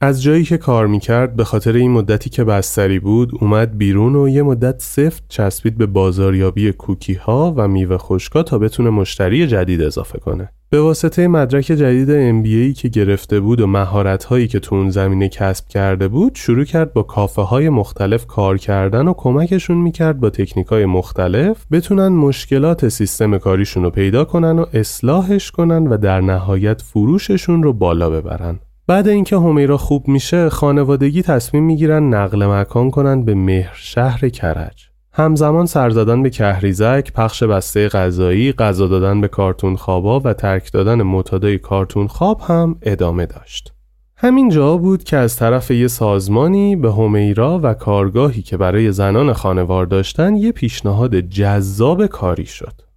از 0.00 0.22
جایی 0.22 0.44
که 0.44 0.56
کار 0.56 0.86
می‌کرد 0.86 1.36
به 1.36 1.44
خاطر 1.44 1.72
این 1.72 1.90
مدتی 1.90 2.30
که 2.30 2.44
بستری 2.44 2.98
بود 2.98 3.32
اومد 3.40 3.78
بیرون 3.78 4.16
و 4.16 4.28
یه 4.28 4.42
مدت 4.42 4.82
سفت 4.82 5.24
چسبید 5.28 5.78
به 5.78 5.86
بازاریابی 5.86 6.72
کوکی 6.72 7.14
ها 7.14 7.54
و 7.56 7.68
میوه 7.68 7.98
خشکا 7.98 8.42
تا 8.42 8.58
بتونه 8.58 8.90
مشتری 8.90 9.46
جدید 9.46 9.82
اضافه 9.82 10.18
کنه. 10.18 10.48
به 10.70 10.80
واسطه 10.80 11.28
مدرک 11.28 11.64
جدید 11.64 12.08
MBA 12.42 12.78
که 12.78 12.88
گرفته 12.88 13.40
بود 13.40 13.60
و 13.60 13.66
مهارت 13.66 14.24
هایی 14.24 14.48
که 14.48 14.58
تو 14.58 14.74
اون 14.74 14.90
زمینه 14.90 15.28
کسب 15.28 15.68
کرده 15.68 16.08
بود 16.08 16.34
شروع 16.34 16.64
کرد 16.64 16.92
با 16.92 17.02
کافه 17.02 17.42
های 17.42 17.68
مختلف 17.68 18.26
کار 18.26 18.58
کردن 18.58 19.08
و 19.08 19.14
کمکشون 19.16 19.76
می‌کرد 19.76 20.20
با 20.20 20.30
تکنیک 20.30 20.66
های 20.66 20.86
مختلف 20.86 21.64
بتونن 21.72 22.08
مشکلات 22.08 22.88
سیستم 22.88 23.38
کاریشون 23.38 23.82
رو 23.82 23.90
پیدا 23.90 24.24
کنن 24.24 24.58
و 24.58 24.66
اصلاحش 24.72 25.50
کنن 25.50 25.86
و 25.86 25.96
در 25.96 26.20
نهایت 26.20 26.82
فروششون 26.82 27.62
رو 27.62 27.72
بالا 27.72 28.10
ببرن. 28.10 28.58
بعد 28.88 29.08
اینکه 29.08 29.36
همیرا 29.36 29.76
خوب 29.76 30.08
میشه 30.08 30.48
خانوادگی 30.48 31.22
تصمیم 31.22 31.64
می‌گیرن 31.64 32.14
نقل 32.14 32.46
مکان 32.46 32.90
کنن 32.90 33.24
به 33.24 33.34
مهر 33.34 33.74
شهر 33.76 34.28
کرج 34.28 34.88
همزمان 35.12 35.66
سر 35.66 35.90
زدن 35.90 36.22
به 36.22 36.30
کهریزک، 36.30 37.12
پخش 37.12 37.42
بسته 37.42 37.88
غذایی، 37.88 38.52
غذا 38.52 38.86
دادن 38.86 39.20
به 39.20 39.28
کارتون 39.28 39.76
خوابا 39.76 40.20
و 40.20 40.32
ترک 40.32 40.72
دادن 40.72 41.02
متادای 41.02 41.58
کارتون 41.58 42.06
خواب 42.06 42.40
هم 42.40 42.76
ادامه 42.82 43.26
داشت. 43.26 43.72
همین 44.16 44.48
جا 44.48 44.76
بود 44.76 45.04
که 45.04 45.16
از 45.16 45.36
طرف 45.36 45.70
یه 45.70 45.88
سازمانی 45.88 46.76
به 46.76 46.92
همیرا 46.92 47.60
و 47.62 47.74
کارگاهی 47.74 48.42
که 48.42 48.56
برای 48.56 48.92
زنان 48.92 49.32
خانوار 49.32 49.86
داشتن 49.86 50.36
یه 50.36 50.52
پیشنهاد 50.52 51.20
جذاب 51.20 52.06
کاری 52.06 52.46
شد. 52.46 52.87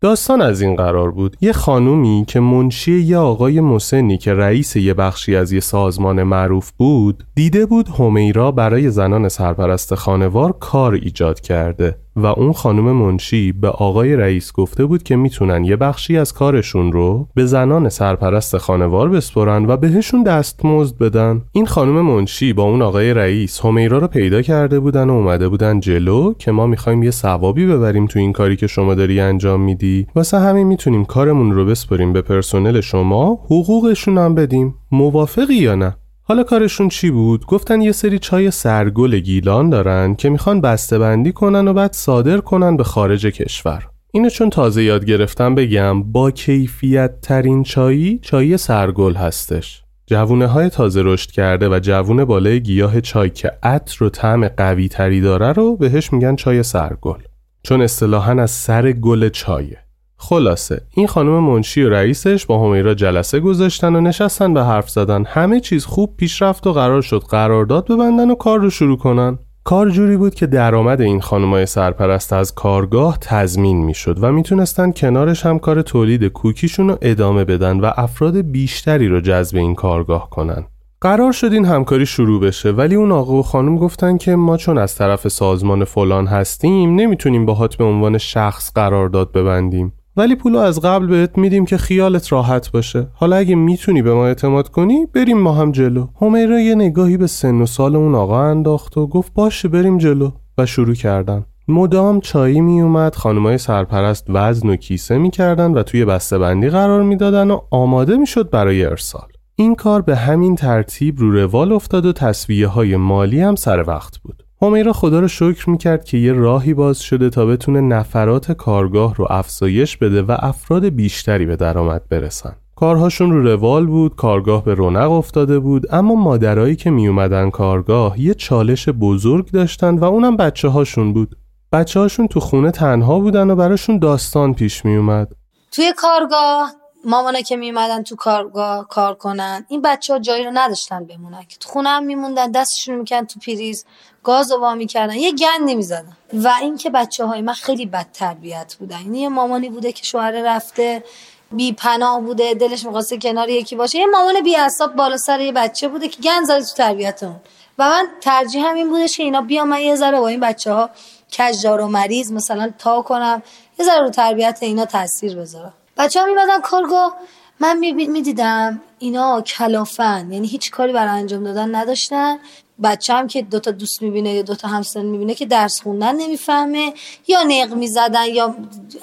داستان 0.00 0.40
از 0.40 0.60
این 0.60 0.76
قرار 0.76 1.10
بود. 1.10 1.36
یه 1.40 1.52
خانومی 1.52 2.24
که 2.28 2.40
منشی 2.40 3.00
یه 3.00 3.16
آقای 3.18 3.60
مسنی 3.60 4.18
که 4.18 4.34
رئیس 4.34 4.76
یه 4.76 4.94
بخشی 4.94 5.36
از 5.36 5.52
یه 5.52 5.60
سازمان 5.60 6.22
معروف 6.22 6.70
بود 6.70 7.24
دیده 7.34 7.66
بود 7.66 7.88
همیرا 7.88 8.52
برای 8.52 8.90
زنان 8.90 9.28
سرپرست 9.28 9.94
خانوار 9.94 10.52
کار 10.52 10.94
ایجاد 10.94 11.40
کرده. 11.40 11.98
و 12.16 12.26
اون 12.26 12.52
خانم 12.52 12.92
منشی 12.92 13.52
به 13.52 13.68
آقای 13.68 14.16
رئیس 14.16 14.52
گفته 14.52 14.84
بود 14.84 15.02
که 15.02 15.16
می‌تونن 15.16 15.64
یه 15.64 15.76
بخشی 15.76 16.16
از 16.16 16.32
کارشون 16.32 16.92
رو 16.92 17.28
به 17.34 17.46
زنان 17.46 17.88
سرپرست 17.88 18.58
خانوار 18.58 19.08
بسپرن 19.08 19.66
و 19.66 19.76
بهشون 19.76 20.22
دستمزد 20.22 20.98
بدن. 20.98 21.42
این 21.52 21.66
خانم 21.66 22.00
منشی 22.00 22.52
با 22.52 22.62
اون 22.62 22.82
آقای 22.82 23.14
رئیس 23.14 23.60
همیرا 23.60 23.98
رو 23.98 24.06
پیدا 24.06 24.42
کرده 24.42 24.80
بودن 24.80 25.10
و 25.10 25.12
اومده 25.12 25.48
بودن 25.48 25.80
جلو 25.80 26.34
که 26.38 26.52
ما 26.52 26.66
می‌خوایم 26.66 27.02
یه 27.02 27.10
ثوابی 27.10 27.66
ببریم 27.66 28.06
تو 28.06 28.18
این 28.18 28.32
کاری 28.32 28.56
که 28.56 28.66
شما 28.66 28.94
داری 28.94 29.20
انجام 29.20 29.60
میدی. 29.60 30.06
واسه 30.14 30.38
همین 30.38 30.66
می‌تونیم 30.66 31.04
کارمون 31.04 31.52
رو 31.52 31.66
بسپریم 31.66 32.12
به 32.12 32.22
پرسنل 32.22 32.80
شما 32.80 33.38
حقوقشون 33.44 34.18
هم 34.18 34.34
بدیم. 34.34 34.74
موافقی 34.92 35.54
یا 35.54 35.74
نه؟ 35.74 35.96
حالا 36.30 36.42
کارشون 36.42 36.88
چی 36.88 37.10
بود؟ 37.10 37.46
گفتن 37.46 37.80
یه 37.80 37.92
سری 37.92 38.18
چای 38.18 38.50
سرگل 38.50 39.18
گیلان 39.18 39.70
دارن 39.70 40.14
که 40.14 40.30
می‌خوان 40.30 40.60
بسته 40.60 40.98
بندی 40.98 41.32
کنن 41.32 41.68
و 41.68 41.72
بعد 41.72 41.92
صادر 41.92 42.38
کنن 42.38 42.76
به 42.76 42.84
خارج 42.84 43.26
کشور. 43.26 43.88
اینو 44.12 44.28
چون 44.28 44.50
تازه 44.50 44.82
یاد 44.82 45.04
گرفتم 45.04 45.54
بگم 45.54 46.02
با 46.02 46.30
کیفیت 46.30 47.20
ترین 47.20 47.62
چایی 47.62 48.18
چای 48.22 48.56
سرگل 48.56 49.14
هستش. 49.14 49.82
جوونه 50.06 50.46
های 50.46 50.68
تازه 50.68 51.02
رشد 51.04 51.30
کرده 51.30 51.68
و 51.68 51.78
جوونه 51.82 52.24
بالای 52.24 52.60
گیاه 52.60 53.00
چای 53.00 53.30
که 53.30 53.52
عطر 53.62 54.04
و 54.04 54.08
طعم 54.08 54.48
قوی 54.48 54.88
تری 54.88 55.20
داره 55.20 55.52
رو 55.52 55.76
بهش 55.76 56.12
میگن 56.12 56.36
چای 56.36 56.62
سرگل. 56.62 57.20
چون 57.62 57.82
اصطلاحا 57.82 58.32
از 58.32 58.50
سر 58.50 58.92
گل 58.92 59.28
چایه. 59.28 59.87
خلاصه 60.20 60.80
این 60.90 61.06
خانم 61.06 61.38
منشی 61.38 61.82
و 61.82 61.90
رئیسش 61.90 62.46
با 62.46 62.64
همیرا 62.64 62.94
جلسه 62.94 63.40
گذاشتن 63.40 63.96
و 63.96 64.00
نشستن 64.00 64.54
به 64.54 64.64
حرف 64.64 64.90
زدن. 64.90 65.24
همه 65.24 65.60
چیز 65.60 65.84
خوب 65.84 66.16
پیش 66.16 66.42
رفت 66.42 66.66
و 66.66 66.72
قرار 66.72 67.02
شد 67.02 67.22
قرارداد 67.30 67.86
ببندن 67.86 68.30
و 68.30 68.34
کار 68.34 68.58
رو 68.58 68.70
شروع 68.70 68.98
کنن. 68.98 69.38
کار 69.64 69.90
جوری 69.90 70.16
بود 70.16 70.34
که 70.34 70.46
درآمد 70.46 71.00
این 71.00 71.20
خانمای 71.20 71.66
سرپرست 71.66 72.32
از 72.32 72.54
کارگاه 72.54 73.18
تضمین 73.20 73.84
می‌شد 73.84 74.18
و 74.20 74.32
می‌تونستن 74.32 74.92
کنارش 74.92 75.46
هم 75.46 75.58
کار 75.58 75.82
تولید 75.82 76.24
کوکیشون 76.24 76.88
رو 76.88 76.98
ادامه 77.02 77.44
بدن 77.44 77.80
و 77.80 77.90
افراد 77.96 78.36
بیشتری 78.36 79.08
رو 79.08 79.20
جذب 79.20 79.56
این 79.56 79.74
کارگاه 79.74 80.30
کنن. 80.30 80.64
قرار 81.00 81.32
شد 81.32 81.52
این 81.52 81.64
همکاری 81.64 82.06
شروع 82.06 82.40
بشه 82.40 82.70
ولی 82.70 82.94
اون 82.94 83.12
آقا 83.12 83.34
و 83.34 83.42
خانم 83.42 83.76
گفتن 83.76 84.16
که 84.16 84.36
ما 84.36 84.56
چون 84.56 84.78
از 84.78 84.94
طرف 84.94 85.28
سازمان 85.28 85.84
فلان 85.84 86.26
هستیم 86.26 86.94
نمی‌تونیم 86.94 87.46
باهات 87.46 87.76
به 87.76 87.84
عنوان 87.84 88.18
شخص 88.18 88.72
قرارداد 88.74 89.32
ببندیم. 89.32 89.92
ولی 90.18 90.34
پولو 90.34 90.58
از 90.58 90.80
قبل 90.80 91.06
بهت 91.06 91.38
میدیم 91.38 91.64
که 91.64 91.76
خیالت 91.76 92.32
راحت 92.32 92.72
باشه. 92.72 93.06
حالا 93.14 93.36
اگه 93.36 93.54
می‌تونی 93.54 94.02
به 94.02 94.14
ما 94.14 94.26
اعتماد 94.26 94.68
کنی 94.68 95.06
بریم 95.06 95.38
ما 95.38 95.52
هم 95.52 95.72
جلو. 95.72 96.06
همیرا 96.20 96.60
یه 96.60 96.74
نگاهی 96.74 97.16
به 97.16 97.26
سن 97.26 97.60
و 97.60 97.66
سال 97.66 97.96
اون 97.96 98.14
آقا 98.14 98.42
انداخت 98.42 98.96
و 98.96 99.06
گفت 99.06 99.34
باشه 99.34 99.68
بریم 99.68 99.98
جلو 99.98 100.30
و 100.58 100.66
شروع 100.66 100.94
کردن. 100.94 101.44
مدام 101.68 102.20
چایی 102.20 102.60
میومد 102.60 103.14
خانمای 103.14 103.58
سرپرست 103.58 104.26
وزن 104.28 104.68
و 104.68 104.76
کیسه 104.76 105.18
می‌کردن 105.18 105.72
و 105.72 105.82
توی 105.82 106.04
بندی 106.04 106.68
قرار 106.68 107.02
می‌دادن 107.02 107.50
و 107.50 107.60
آماده 107.70 108.16
می‌شد 108.16 108.50
برای 108.50 108.84
ارسال. 108.84 109.28
این 109.56 109.74
کار 109.74 110.02
به 110.02 110.16
همین 110.16 110.56
ترتیب 110.56 111.18
رو 111.18 111.32
روال 111.32 111.72
افتاد 111.72 112.06
و 112.06 112.12
تصویه 112.12 112.66
های 112.66 112.96
مالی 112.96 113.40
هم 113.40 113.54
سر 113.54 113.84
وقت 113.86 114.18
بود. 114.18 114.47
همیرا 114.62 114.92
خدا 114.92 115.20
رو 115.20 115.28
شکر 115.28 115.70
می‌کرد 115.70 116.04
که 116.04 116.18
یه 116.18 116.32
راهی 116.32 116.74
باز 116.74 117.00
شده 117.00 117.30
تا 117.30 117.46
بتونه 117.46 117.80
نفرات 117.80 118.52
کارگاه 118.52 119.14
رو 119.14 119.26
افزایش 119.30 119.96
بده 119.96 120.22
و 120.22 120.36
افراد 120.38 120.84
بیشتری 120.84 121.46
به 121.46 121.56
درآمد 121.56 122.08
برسن. 122.08 122.52
کارهاشون 122.76 123.30
رو 123.30 123.42
روال 123.42 123.86
بود، 123.86 124.16
کارگاه 124.16 124.64
به 124.64 124.74
رونق 124.74 125.10
افتاده 125.10 125.58
بود، 125.58 125.86
اما 125.90 126.14
مادرایی 126.14 126.76
که 126.76 126.90
میومدن 126.90 127.50
کارگاه 127.50 128.20
یه 128.20 128.34
چالش 128.34 128.88
بزرگ 128.88 129.50
داشتن 129.50 129.98
و 129.98 130.04
اونم 130.04 130.36
بچه 130.36 130.68
هاشون 130.68 131.12
بود. 131.12 131.36
بچه 131.72 132.00
هاشون 132.00 132.28
تو 132.28 132.40
خونه 132.40 132.70
تنها 132.70 133.20
بودن 133.20 133.50
و 133.50 133.56
براشون 133.56 133.98
داستان 133.98 134.54
پیش 134.54 134.84
میومد. 134.84 135.28
توی 135.72 135.92
کارگاه 135.96 136.72
مامانا 137.04 137.40
که 137.40 137.56
میمدن 137.56 138.02
تو 138.02 138.16
کارگاه 138.16 138.88
کار 138.88 139.14
کنن 139.14 139.66
این 139.68 139.82
بچه 139.82 140.12
ها 140.12 140.18
جایی 140.18 140.44
رو 140.44 140.50
نداشتن 140.54 141.04
بمونن 141.04 141.42
که. 141.42 141.56
تو 141.56 141.68
خونه 141.68 141.88
هم 141.88 142.04
میموندن 142.04 142.50
دستشون 142.50 142.94
میکن 142.96 143.24
تو 143.24 143.40
پریز 143.40 143.84
گاز 144.22 144.52
وا 144.52 144.74
می‌کردن 144.74 145.14
یه 145.14 145.32
گند 145.32 145.70
نمی‌زدن 145.70 146.16
و 146.32 146.52
اینکه 146.60 146.90
بچه 146.90 147.24
های 147.24 147.40
من 147.40 147.52
خیلی 147.52 147.86
بد 147.86 148.06
تربیت 148.12 148.74
بودن. 148.78 149.00
یعنی 149.00 149.20
یه 149.20 149.28
مامانی 149.28 149.68
بوده 149.68 149.92
که 149.92 150.04
شوهر 150.04 150.30
رفته 150.30 151.04
بی 151.52 151.72
پناه 151.72 152.20
بوده 152.20 152.54
دلش 152.54 152.84
می‌خواسته 152.84 153.18
کنار 153.18 153.48
یکی 153.48 153.76
باشه. 153.76 153.98
یه 153.98 154.06
مامان 154.06 154.40
بی 154.40 154.56
اصاب 154.56 154.96
بالا 154.96 155.16
سر 155.16 155.40
یه 155.40 155.52
بچه 155.52 155.88
بوده 155.88 156.08
که 156.08 156.22
گند 156.22 156.46
زده 156.46 156.60
تو 156.60 156.74
تربیت 156.76 157.22
اون 157.22 157.36
و 157.78 157.88
من 157.88 158.08
ترجیح 158.20 158.66
همین 158.66 158.88
بوده 158.88 159.08
که 159.08 159.22
اینا 159.22 159.40
بیا 159.40 159.64
من 159.64 159.80
یه 159.80 159.96
ذره 159.96 160.20
با 160.20 160.28
این 160.28 160.40
بچه 160.40 160.72
ها 160.72 160.90
کجدار 161.32 161.80
و 161.80 161.88
مریض 161.88 162.32
مثلا 162.32 162.72
تا 162.78 163.02
کنم 163.02 163.42
یه 163.78 163.86
ذره 163.86 164.00
رو 164.00 164.10
تربیت 164.10 164.58
اینا 164.60 164.84
تاثیر 164.84 165.36
بذارم. 165.36 165.74
بچه 165.98 166.20
ها 166.20 166.26
میمدن 166.26 166.60
کارگاه. 166.60 167.16
من 167.60 167.78
می‌دیدم 167.78 168.80
اینا 168.98 169.40
کلافن. 169.40 170.32
یعنی 170.32 170.46
هیچ 170.46 170.70
کاری 170.70 170.92
برای 170.92 171.20
انجام 171.20 171.44
دادن 171.44 171.74
نداشتن. 171.74 172.38
بچه 172.82 173.14
هم 173.14 173.26
که 173.26 173.42
دوتا 173.42 173.70
دوست 173.70 174.02
می‌بینه 174.02 174.32
یا 174.32 174.42
دوتا 174.42 174.68
همسن 174.68 175.04
می‌بینه 175.04 175.34
که 175.34 175.46
درس 175.46 175.82
خوندن 175.82 176.16
نمی‌فهمه. 176.16 176.94
یا 177.28 177.42
نق 177.42 177.74
می‌زدن 177.74 178.24
یا 178.24 178.54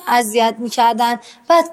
اذیت 0.08 0.56
می‌کردن. 0.60 1.20
بعد 1.48 1.70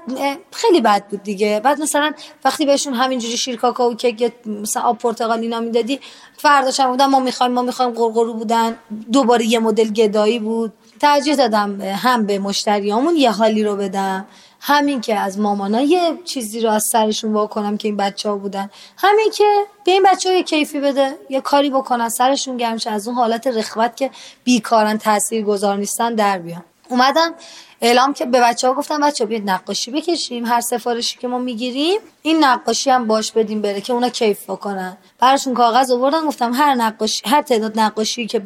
خیلی 0.50 0.80
بد 0.80 1.06
بود 1.08 1.22
دیگه. 1.22 1.60
بعد 1.64 1.80
مثلا 1.80 2.12
وقتی 2.44 2.66
بهشون 2.66 2.94
همینجوری 2.94 3.36
شیر 3.36 3.56
کاکائو 3.56 3.94
کیک 3.94 4.32
مثلا 4.46 4.82
آب 4.82 4.98
پرتقال 4.98 5.40
اینا 5.40 5.60
می‌دادی 5.60 6.00
فرداش 6.36 6.80
هم 6.80 6.90
بودن 6.90 7.06
ما 7.06 7.20
می‌خوایم 7.20 7.52
ما 7.52 7.62
می‌خوایم 7.62 7.90
قرقرو 7.90 8.34
بودن. 8.34 8.76
دوباره 9.12 9.46
یه 9.46 9.58
مدل 9.58 9.88
گدایی 9.88 10.38
بود. 10.38 10.72
ترجیح 11.00 11.34
دادم 11.34 11.80
هم 11.80 12.26
به 12.26 12.38
مشتریامون 12.38 13.16
یه 13.16 13.30
حالی 13.30 13.64
رو 13.64 13.76
بدم. 13.76 14.26
همین 14.64 15.00
که 15.00 15.18
از 15.18 15.38
مامانا 15.38 15.80
یه 15.80 16.18
چیزی 16.24 16.60
رو 16.60 16.70
از 16.70 16.84
سرشون 16.84 17.32
واکنم 17.32 17.76
که 17.76 17.88
این 17.88 17.96
بچه 17.96 18.28
ها 18.28 18.36
بودن. 18.36 18.70
همین 18.96 19.30
که 19.30 19.44
به 19.84 19.92
این 19.92 20.02
بچه 20.02 20.28
ها 20.28 20.34
یه 20.36 20.42
کیفی 20.42 20.80
بده 20.80 21.18
یه 21.28 21.40
کاری 21.40 21.70
بکنن 21.70 22.08
سرشون 22.08 22.56
گرمشه 22.56 22.90
از 22.90 23.08
اون 23.08 23.16
حالت 23.16 23.46
رخوت 23.46 23.96
که 23.96 24.10
بیکارن 24.44 24.98
تاثیر 24.98 25.44
گذار 25.44 25.76
نیستن 25.76 26.14
در 26.14 26.38
بیان. 26.38 26.64
اومدم 26.88 27.34
اعلام 27.80 28.12
که 28.12 28.24
به 28.24 28.40
بچه 28.40 28.68
ها 28.68 28.74
گفتم 28.74 29.00
بچه 29.00 29.26
بیاید 29.26 29.50
نقاشی 29.50 29.90
بکشیم 29.90 30.46
هر 30.46 30.60
سفارشی 30.60 31.18
که 31.18 31.28
ما 31.28 31.38
می‌گیریم 31.38 32.00
این 32.22 32.44
نقاشی 32.44 32.90
هم 32.90 33.06
باش 33.06 33.32
بدیم 33.32 33.62
بره 33.62 33.80
که 33.80 33.92
اونا 33.92 34.08
کیف 34.08 34.50
بکنن. 34.50 34.96
براشون 35.18 35.54
کاغذ 35.54 35.90
آوردن 35.90 36.26
گفتم 36.26 36.52
هر 36.54 36.74
نقاشی 36.74 37.22
هر 37.26 37.42
تعداد 37.42 37.80
نقاشی 37.80 38.26
که 38.26 38.38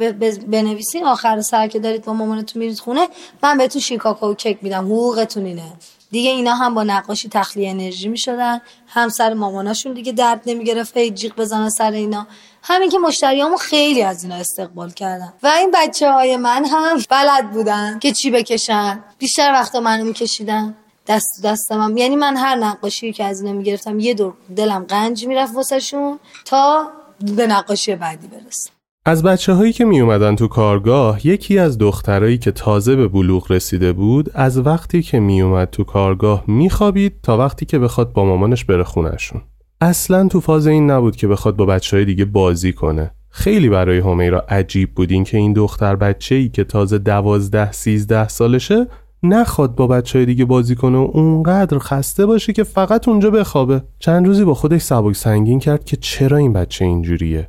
بنویسین 0.47 1.05
آخر 1.05 1.41
سر 1.41 1.69
که 1.69 1.79
دارید 1.79 2.05
با 2.05 2.13
مامانتون 2.13 2.63
میرید 2.63 2.79
خونه 2.79 3.09
من 3.43 3.59
بهتون 3.59 3.83
شیکاکا 3.83 4.31
و 4.31 4.35
کیک 4.35 4.59
میدم 4.63 4.85
حقوقتون 4.85 5.47
اینه. 5.47 5.73
دیگه 6.11 6.31
اینا 6.31 6.55
هم 6.55 6.75
با 6.75 6.83
نقاشی 6.83 7.29
تخلیه 7.29 7.71
انرژی 7.71 8.09
می‌شدن. 8.09 8.61
هم 8.87 9.09
سر 9.09 9.35
ماماناشون 9.35 9.95
دیگه 9.95 10.13
درد 10.13 10.43
نمی‌گرفت 10.47 10.97
هی 10.97 11.11
جیغ 11.11 11.37
بزنن 11.37 11.69
سر 11.69 11.91
اینا. 11.91 12.27
همین 12.63 12.91
که 12.91 12.99
مشتریامو 12.99 13.57
خیلی 13.57 14.03
از 14.03 14.23
اینا 14.25 14.37
استقبال 14.37 14.91
کردن. 14.91 15.33
و 15.43 15.47
این 15.47 15.71
بچه 15.75 16.13
های 16.13 16.37
من 16.37 16.65
هم 16.65 16.99
بلد 17.11 17.51
بودن 17.51 17.99
که 17.99 18.13
چی 18.13 18.31
بکشن. 18.31 19.05
بیشتر 19.19 19.53
وقتا 19.53 19.81
منو 19.81 20.05
میکشیدن. 20.05 20.75
دست 21.07 21.43
دستم 21.45 21.81
هم. 21.81 21.97
یعنی 21.97 22.17
من 22.17 22.37
هر 22.37 22.57
نقاشی 22.57 23.13
که 23.13 23.25
از 23.25 23.41
اینا 23.41 23.53
می‌گرفتم 23.53 23.99
یه 23.99 24.15
دور 24.15 24.35
دلم 24.57 24.85
قنج 24.89 25.27
می‌رفت 25.27 25.55
واسه 25.55 25.81
تا 26.45 26.89
به 27.21 27.47
نقاشی 27.47 27.95
بعدی 27.95 28.27
برسم. 28.27 28.71
از 29.09 29.23
بچه 29.23 29.53
هایی 29.53 29.73
که 29.73 29.85
می 29.85 30.01
اومدن 30.01 30.37
تو 30.37 30.49
کارگاه 30.49 31.27
یکی 31.27 31.59
از 31.59 31.79
دخترایی 31.79 32.39
که 32.39 32.51
تازه 32.51 32.97
به 32.97 33.09
بلوغ 33.09 33.53
رسیده 33.53 33.93
بود 33.93 34.31
از 34.35 34.59
وقتی 34.59 35.03
که 35.03 35.21
می 35.21 35.43
اومد 35.43 35.71
تو 35.71 35.85
کارگاه 35.85 36.45
می 36.47 36.71
خوابید 36.71 37.13
تا 37.23 37.39
وقتی 37.39 37.67
که 37.67 37.79
بخواد 37.79 38.13
با 38.13 38.25
مامانش 38.25 38.65
بره 38.65 38.85
خونشون 38.85 39.43
اصلا 39.81 40.29
تو 40.29 40.41
فاز 40.41 40.67
این 40.67 40.91
نبود 40.91 41.17
که 41.17 41.29
بخواد 41.29 41.57
با 41.57 41.67
بچه 41.67 41.97
های 41.97 42.05
دیگه 42.05 42.25
بازی 42.25 42.73
کنه. 42.73 43.11
خیلی 43.29 43.69
برای 43.69 43.99
همیرا 43.99 44.41
عجیب 44.49 44.95
بود 44.95 45.11
این 45.11 45.25
که 45.25 45.37
این 45.37 45.53
دختر 45.53 45.97
بچه 45.97 46.35
ای 46.35 46.49
که 46.49 46.65
تازه 46.65 46.99
دوازده 46.99 47.73
سیزده 47.73 48.29
سالشه 48.29 48.87
نخواد 49.23 49.75
با 49.75 49.87
بچه 49.87 50.19
های 50.19 50.27
دیگه 50.27 50.45
بازی 50.45 50.75
کنه 50.75 50.99
و 50.99 51.11
اونقدر 51.13 51.79
خسته 51.79 52.27
باشه 52.27 52.53
که 52.53 52.63
فقط 52.63 53.09
اونجا 53.09 53.31
بخوابه. 53.31 53.83
چند 53.99 54.27
روزی 54.27 54.45
با 54.45 54.55
خودش 54.55 54.83
سبک 54.83 55.17
سنگین 55.17 55.59
کرد 55.59 55.85
که 55.85 55.97
چرا 55.97 56.37
این 56.37 56.53
بچه 56.53 56.85
اینجوریه؟ 56.85 57.49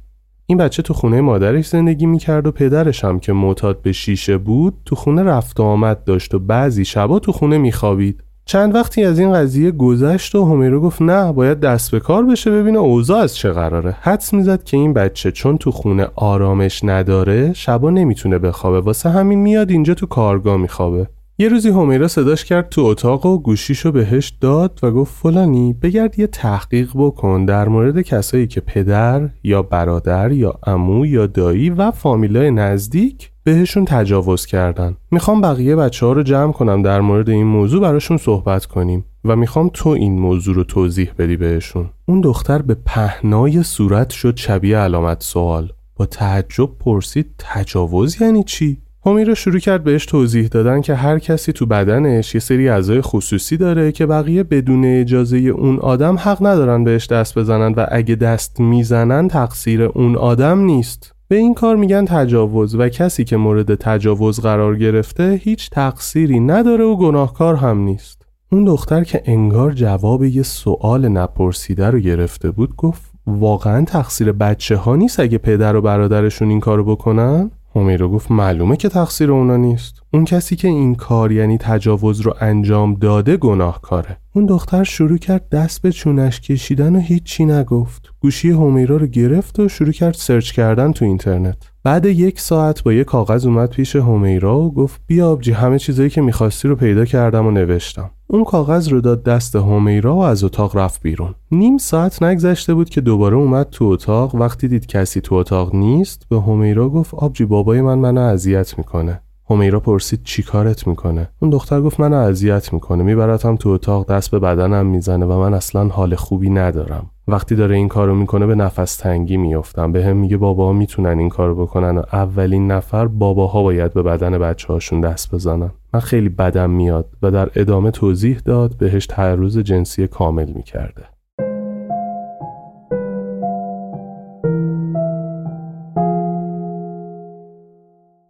این 0.49 0.57
بچه 0.57 0.81
تو 0.81 0.93
خونه 0.93 1.21
مادرش 1.21 1.67
زندگی 1.67 2.05
می‌کرد 2.05 2.47
و 2.47 2.51
پدرش 2.51 3.03
هم 3.03 3.19
که 3.19 3.33
معتاد 3.33 3.81
به 3.81 3.91
شیشه 3.91 4.37
بود 4.37 4.73
تو 4.85 4.95
خونه 4.95 5.23
رفت 5.23 5.59
و 5.59 5.63
آمد 5.63 6.03
داشت 6.03 6.33
و 6.33 6.39
بعضی 6.39 6.85
شبا 6.85 7.19
تو 7.19 7.31
خونه 7.31 7.57
میخوابید. 7.57 8.23
چند 8.45 8.75
وقتی 8.75 9.03
از 9.03 9.19
این 9.19 9.33
قضیه 9.33 9.71
گذشت 9.71 10.35
و 10.35 10.45
همیرو 10.45 10.81
گفت 10.81 11.01
نه 11.01 11.31
باید 11.31 11.59
دست 11.59 11.91
به 11.91 11.99
کار 11.99 12.25
بشه 12.25 12.51
ببینه 12.51 12.79
اوضاع 12.79 13.19
از 13.19 13.35
چه 13.35 13.51
قراره. 13.51 13.95
حدس 14.01 14.33
می‌زد 14.33 14.63
که 14.63 14.77
این 14.77 14.93
بچه 14.93 15.31
چون 15.31 15.57
تو 15.57 15.71
خونه 15.71 16.07
آرامش 16.15 16.83
نداره 16.83 17.53
شبا 17.53 17.89
نمی‌تونه 17.89 18.39
بخوابه. 18.39 18.79
واسه 18.79 19.09
همین 19.09 19.39
میاد 19.39 19.71
اینجا 19.71 19.93
تو 19.93 20.05
کارگاه 20.05 20.57
میخوابه. 20.57 21.07
یه 21.39 21.49
روزی 21.49 21.69
همیرا 21.69 22.07
صداش 22.07 22.45
کرد 22.45 22.69
تو 22.69 22.81
اتاق 22.81 23.25
و 23.25 23.38
گوشیشو 23.38 23.91
بهش 23.91 24.33
داد 24.41 24.79
و 24.83 24.91
گفت 24.91 25.15
فلانی 25.15 25.73
بگرد 25.73 26.19
یه 26.19 26.27
تحقیق 26.27 26.91
بکن 26.95 27.45
در 27.45 27.67
مورد 27.67 28.01
کسایی 28.01 28.47
که 28.47 28.61
پدر 28.61 29.29
یا 29.43 29.61
برادر 29.61 30.31
یا 30.31 30.59
امو 30.63 31.05
یا 31.05 31.27
دایی 31.27 31.69
و 31.69 31.91
فامیلای 31.91 32.51
نزدیک 32.51 33.31
بهشون 33.43 33.85
تجاوز 33.85 34.45
کردن. 34.45 34.95
می‌خوام 35.11 35.41
بقیه 35.41 35.75
بچه 35.75 36.05
ها 36.05 36.11
رو 36.11 36.23
جمع 36.23 36.51
کنم 36.51 36.81
در 36.81 37.01
مورد 37.01 37.29
این 37.29 37.47
موضوع 37.47 37.81
براشون 37.81 38.17
صحبت 38.17 38.65
کنیم 38.65 39.05
و 39.25 39.35
می‌خوام 39.35 39.69
تو 39.73 39.89
این 39.89 40.19
موضوع 40.19 40.55
رو 40.55 40.63
توضیح 40.63 41.11
بدی 41.17 41.38
بهشون. 41.38 41.89
اون 42.05 42.21
دختر 42.21 42.61
به 42.61 42.75
پهنای 42.85 43.63
صورت 43.63 44.09
شد 44.09 44.38
شبیه 44.38 44.77
علامت 44.77 45.23
سوال. 45.23 45.71
با 45.95 46.05
تعجب 46.05 46.69
پرسید 46.79 47.25
تجاوز 47.38 48.21
یعنی 48.21 48.43
چی؟ 48.43 48.77
رو 49.07 49.35
شروع 49.35 49.59
کرد 49.59 49.83
بهش 49.83 50.05
توضیح 50.05 50.47
دادن 50.47 50.81
که 50.81 50.95
هر 50.95 51.19
کسی 51.19 51.53
تو 51.53 51.65
بدنش 51.65 52.35
یه 52.35 52.41
سری 52.41 52.69
اعضای 52.69 53.01
خصوصی 53.01 53.57
داره 53.57 53.91
که 53.91 54.05
بقیه 54.05 54.43
بدون 54.43 54.85
اجازه 54.85 55.37
اون 55.37 55.79
آدم 55.79 56.15
حق 56.15 56.45
ندارن 56.45 56.83
بهش 56.83 57.07
دست 57.07 57.39
بزنن 57.39 57.73
و 57.73 57.85
اگه 57.91 58.15
دست 58.15 58.59
می‌زنن 58.59 59.27
تقصیر 59.27 59.83
اون 59.83 60.15
آدم 60.15 60.59
نیست. 60.59 61.11
به 61.27 61.35
این 61.35 61.53
کار 61.53 61.75
میگن 61.75 62.05
تجاوز 62.05 62.75
و 62.75 62.89
کسی 62.89 63.23
که 63.23 63.37
مورد 63.37 63.75
تجاوز 63.75 64.39
قرار 64.39 64.75
گرفته 64.75 65.41
هیچ 65.43 65.69
تقصیری 65.69 66.39
نداره 66.39 66.83
و 66.83 66.95
گناهکار 66.95 67.55
هم 67.55 67.77
نیست. 67.77 68.25
اون 68.51 68.63
دختر 68.63 69.03
که 69.03 69.21
انگار 69.25 69.71
جواب 69.71 70.23
یه 70.23 70.43
سوال 70.43 71.07
نپرسیده 71.07 71.87
رو 71.87 71.99
گرفته 71.99 72.51
بود 72.51 72.75
گفت 72.75 73.11
واقعا 73.27 73.85
تقصیر 73.85 74.31
بچه 74.31 74.75
ها 74.75 74.95
نیست 74.95 75.19
اگه 75.19 75.37
پدر 75.37 75.75
و 75.75 75.81
برادرشون 75.81 76.49
این 76.49 76.59
کارو 76.59 76.83
بکنن؟ 76.83 77.51
همیرو 77.78 78.09
گفت 78.09 78.32
معلومه 78.32 78.78
که 78.78 78.89
تقصیر 78.89 79.32
اونا 79.32 79.57
نیست. 79.57 80.01
اون 80.13 80.25
کسی 80.25 80.55
که 80.55 80.67
این 80.67 80.95
کار 80.95 81.32
یعنی 81.32 81.57
تجاوز 81.57 82.21
رو 82.21 82.36
انجام 82.41 82.93
داده 82.93 83.38
گناهکاره. 83.38 84.17
اون 84.36 84.45
دختر 84.45 84.84
شروع 84.84 85.17
کرد 85.17 85.49
دست 85.49 85.82
به 85.82 85.91
چونش 85.91 86.41
کشیدن 86.41 86.95
و 86.95 86.99
هیچی 86.99 87.45
نگفت. 87.45 88.13
گوشی 88.19 88.51
همیرا 88.51 88.97
رو 88.97 89.07
گرفت 89.07 89.59
و 89.59 89.69
شروع 89.69 89.91
کرد 89.91 90.13
سرچ 90.13 90.51
کردن 90.51 90.91
تو 90.91 91.05
اینترنت. 91.05 91.57
بعد 91.88 92.05
یک 92.05 92.39
ساعت 92.39 92.83
با 92.83 92.93
یه 92.93 93.03
کاغذ 93.03 93.45
اومد 93.45 93.69
پیش 93.69 93.95
همیرا 93.95 94.59
و 94.59 94.73
گفت 94.73 95.01
بیا 95.07 95.29
آبجی 95.29 95.51
همه 95.51 95.79
چیزایی 95.79 96.09
که 96.09 96.21
می‌خواستی 96.21 96.67
رو 96.67 96.75
پیدا 96.75 97.05
کردم 97.05 97.47
و 97.47 97.51
نوشتم. 97.51 98.09
اون 98.27 98.43
کاغذ 98.43 98.89
رو 98.89 99.01
داد 99.01 99.23
دست 99.23 99.55
همیرا 99.55 100.15
و 100.15 100.19
از 100.19 100.43
اتاق 100.43 100.77
رفت 100.77 101.01
بیرون. 101.01 101.35
نیم 101.51 101.77
ساعت 101.77 102.23
نگذشته 102.23 102.73
بود 102.73 102.89
که 102.89 103.01
دوباره 103.01 103.35
اومد 103.35 103.69
تو 103.69 103.85
اتاق. 103.85 104.35
وقتی 104.35 104.67
دید 104.67 104.85
کسی 104.85 105.21
تو 105.21 105.35
اتاق 105.35 105.75
نیست 105.75 106.25
به 106.29 106.41
همیرا 106.41 106.89
گفت 106.89 107.13
آبجی 107.13 107.45
بابای 107.45 107.81
من 107.81 107.97
منو 107.97 108.21
اذیت 108.21 108.77
می‌کنه. 108.77 109.21
همیرا 109.49 109.79
پرسید 109.79 110.23
چی 110.23 110.43
کارت 110.43 110.87
می‌کنه؟ 110.87 111.29
اون 111.39 111.51
دختر 111.51 111.81
گفت 111.81 111.99
منو 111.99 112.15
اذیت 112.15 112.73
می‌کنه 112.73 113.03
میبرتم 113.03 113.55
تو 113.55 113.69
اتاق 113.69 114.05
دست 114.11 114.31
به 114.31 114.39
بدنم 114.39 114.85
می‌زنه 114.85 115.25
و 115.25 115.39
من 115.39 115.53
اصلا 115.53 115.87
حال 115.87 116.15
خوبی 116.15 116.49
ندارم. 116.49 117.09
وقتی 117.27 117.55
داره 117.55 117.75
این 117.75 117.87
کارو 117.87 118.15
می‌کنه 118.15 118.45
به 118.45 118.55
نفس 118.55 118.95
تنگی 118.95 119.37
میفتم 119.37 119.91
به 119.91 120.05
هم 120.05 120.17
میگه 120.17 120.37
بابا 120.37 120.73
می‌تونن 120.73 121.19
این 121.19 121.29
کارو 121.29 121.55
بکنن. 121.55 121.97
و 121.97 122.03
اولین 122.13 122.71
نفر 122.71 123.07
باباها 123.07 123.63
باید 123.63 123.93
به 123.93 124.03
بدن 124.03 124.37
بچه 124.37 124.73
هاشون 124.73 125.01
دست 125.01 125.35
بزنن. 125.35 125.71
من 125.93 125.99
خیلی 125.99 126.29
بدم 126.29 126.69
میاد 126.69 127.05
و 127.21 127.31
در 127.31 127.49
ادامه 127.55 127.91
توضیح 127.91 128.39
داد 128.45 128.77
بهش 128.77 129.05
تعرض 129.05 129.57
جنسی 129.57 130.07
کامل 130.07 130.53
می‌کرده. 130.53 131.03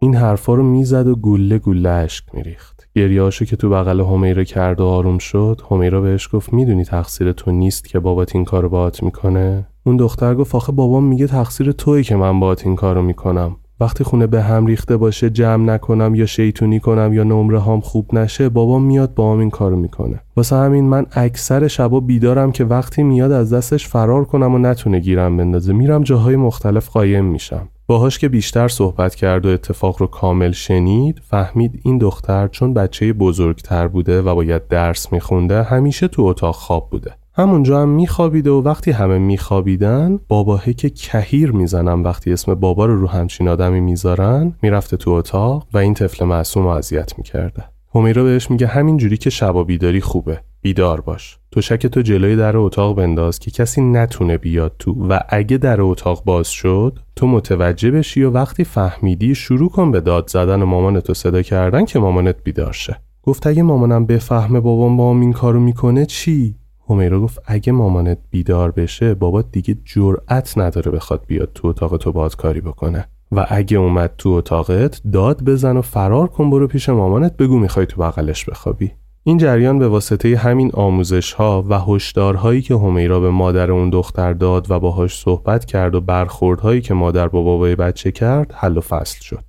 این 0.00 0.14
حرفا 0.14 0.54
رو 0.54 0.62
می‌زد 0.62 1.06
و 1.06 1.16
گله 1.16 1.58
گله 1.58 1.88
اشک 1.88 2.24
میریخت. 2.34 2.88
گریهاشو 2.94 3.44
که 3.44 3.56
تو 3.56 3.70
بغل 3.70 4.00
همیرا 4.00 4.44
کرد 4.44 4.80
و 4.80 4.84
آروم 4.84 5.18
شد 5.18 5.60
همیرا 5.70 6.00
بهش 6.00 6.28
گفت 6.32 6.52
می‌دونی 6.52 6.84
تقصیر 6.84 7.32
تو 7.32 7.50
نیست 7.50 7.88
که 7.88 7.98
بابات 7.98 8.34
این 8.34 8.44
کارو 8.44 8.68
باهات 8.68 9.02
می‌کنه؟ 9.02 9.66
اون 9.86 9.96
دختر 9.96 10.34
گفت 10.34 10.54
آخه 10.54 10.72
بابام 10.72 11.04
میگه 11.04 11.26
تقصیر 11.26 11.72
توی 11.72 12.02
که 12.02 12.16
من 12.16 12.40
باهات 12.40 12.66
این 12.66 12.76
کارو 12.76 13.02
می‌کنم. 13.02 13.56
وقتی 13.80 14.04
خونه 14.04 14.26
به 14.26 14.42
هم 14.42 14.66
ریخته 14.66 14.96
باشه 14.96 15.30
جمع 15.30 15.64
نکنم 15.64 16.14
یا 16.14 16.26
شیطونی 16.26 16.80
کنم 16.80 17.12
یا 17.12 17.22
نمره 17.24 17.58
هام 17.58 17.80
خوب 17.80 18.14
نشه 18.14 18.48
بابام 18.48 18.82
میاد 18.82 19.14
با 19.14 19.32
هم 19.32 19.38
این 19.38 19.50
کارو 19.50 19.76
می‌کنه. 19.76 20.20
واسه 20.36 20.56
همین 20.56 20.84
من 20.84 21.06
اکثر 21.12 21.68
شبا 21.68 22.00
بیدارم 22.00 22.52
که 22.52 22.64
وقتی 22.64 23.02
میاد 23.02 23.32
از 23.32 23.52
دستش 23.52 23.88
فرار 23.88 24.24
کنم 24.24 24.54
و 24.54 24.58
نتونه 24.58 24.98
گیرم 24.98 25.36
بندازه. 25.36 25.72
میرم 25.72 26.02
جاهای 26.02 26.36
مختلف 26.36 26.88
قایم 26.88 27.24
میشم. 27.24 27.68
باهاش 27.90 28.18
که 28.18 28.28
بیشتر 28.28 28.68
صحبت 28.68 29.14
کرد 29.14 29.46
و 29.46 29.48
اتفاق 29.48 29.96
رو 30.00 30.06
کامل 30.06 30.52
شنید 30.52 31.20
فهمید 31.24 31.80
این 31.84 31.98
دختر 31.98 32.48
چون 32.48 32.74
بچه 32.74 33.12
بزرگتر 33.12 33.88
بوده 33.88 34.22
و 34.22 34.34
باید 34.34 34.68
درس 34.68 35.12
میخونده 35.12 35.62
همیشه 35.62 36.08
تو 36.08 36.22
اتاق 36.22 36.54
خواب 36.54 36.90
بوده. 36.90 37.14
همونجا 37.34 37.82
هم 37.82 37.88
میخوابیده 37.88 38.50
و 38.50 38.62
وقتی 38.62 38.90
همه 38.90 39.18
میخوابیدن 39.18 40.20
باباهه 40.28 40.72
که 40.72 40.90
کهیر 40.90 41.52
می‌زنن 41.52 42.02
وقتی 42.02 42.32
اسم 42.32 42.54
بابا 42.54 42.86
رو 42.86 43.00
رو 43.00 43.06
همچین 43.06 43.48
آدمی 43.48 43.80
می‌ذارن 43.80 44.54
می‌رفته 44.62 44.96
تو 44.96 45.10
اتاق 45.10 45.66
و 45.72 45.78
این 45.78 45.94
طفل 45.94 46.24
معصوم 46.24 46.62
رو 46.62 46.68
اذیت 46.68 47.18
می‌کرده. 47.18 47.64
همیرا 47.94 48.24
بهش 48.24 48.50
میگه 48.50 48.66
همین 48.66 48.96
جوری 48.96 49.16
که 49.16 49.30
شبا 49.30 49.64
بیداری 49.64 50.00
خوبه. 50.00 50.40
بیدار 50.68 51.00
باش. 51.00 51.38
تشک 51.52 51.86
تو 51.86 52.02
جلوی 52.02 52.36
در 52.36 52.56
اتاق 52.56 52.96
بنداز 52.96 53.38
که 53.38 53.50
کسی 53.50 53.80
نتونه 53.80 54.38
بیاد 54.38 54.72
تو 54.78 55.06
و 55.08 55.18
اگه 55.28 55.58
در 55.58 55.80
اتاق 55.80 56.24
باز 56.24 56.48
شد 56.48 56.98
تو 57.16 57.26
متوجه 57.26 57.90
بشی 57.90 58.22
و 58.22 58.30
وقتی 58.30 58.64
فهمیدی 58.64 59.34
شروع 59.34 59.70
کن 59.70 59.90
به 59.90 60.00
داد 60.00 60.28
زدن 60.28 60.62
مامانتو 60.62 61.14
صدا 61.14 61.42
کردن 61.42 61.84
که 61.84 61.98
مامانت 61.98 62.36
بیدار 62.44 62.72
شه. 62.72 62.96
گفت 63.22 63.46
اگه 63.46 63.62
مامانم 63.62 64.06
بفهمه 64.06 64.60
بابام 64.60 64.96
با 64.96 65.12
این 65.12 65.32
کارو 65.32 65.60
می‌کنه 65.60 66.06
چی؟ 66.06 66.54
همیرا 66.90 67.20
گفت 67.20 67.38
اگه 67.46 67.72
مامانت 67.72 68.18
بیدار 68.30 68.70
بشه 68.70 69.14
بابات 69.14 69.46
دیگه 69.52 69.76
جرأت 69.84 70.58
نداره 70.58 70.90
بخواد 70.90 71.24
بیاد 71.26 71.50
تو 71.54 71.68
اتاق 71.68 71.96
تو 71.96 72.12
بازکاری 72.12 72.60
بکنه. 72.60 73.08
و 73.32 73.46
اگه 73.48 73.76
اومد 73.76 74.14
تو 74.18 74.28
اتاقت 74.28 75.00
داد 75.12 75.44
بزن 75.44 75.76
و 75.76 75.82
فرار 75.82 76.26
کن 76.26 76.50
برو 76.50 76.66
پیش 76.66 76.88
مامانت 76.88 77.36
بگو 77.36 77.58
می‌خوای 77.58 77.86
تو 77.86 78.00
بغلش 78.00 78.44
بخوابی. 78.44 78.92
این 79.28 79.38
جریان 79.38 79.78
به 79.78 79.88
واسطه 79.88 80.36
همین 80.36 80.70
آموزش 80.74 81.32
ها 81.32 81.64
و 81.68 81.78
هشدارهایی 81.78 82.62
که 82.62 82.74
همیرا 82.74 83.20
به 83.20 83.30
مادر 83.30 83.70
اون 83.70 83.90
دختر 83.90 84.32
داد 84.32 84.70
و 84.70 84.80
باهاش 84.80 85.18
صحبت 85.18 85.64
کرد 85.64 85.94
و 85.94 86.00
برخوردهایی 86.00 86.80
که 86.80 86.94
مادر 86.94 87.28
با 87.28 87.42
بابای 87.42 87.76
بچه 87.76 88.12
کرد 88.12 88.52
حل 88.52 88.76
و 88.76 88.80
فصل 88.80 89.20
شد. 89.20 89.44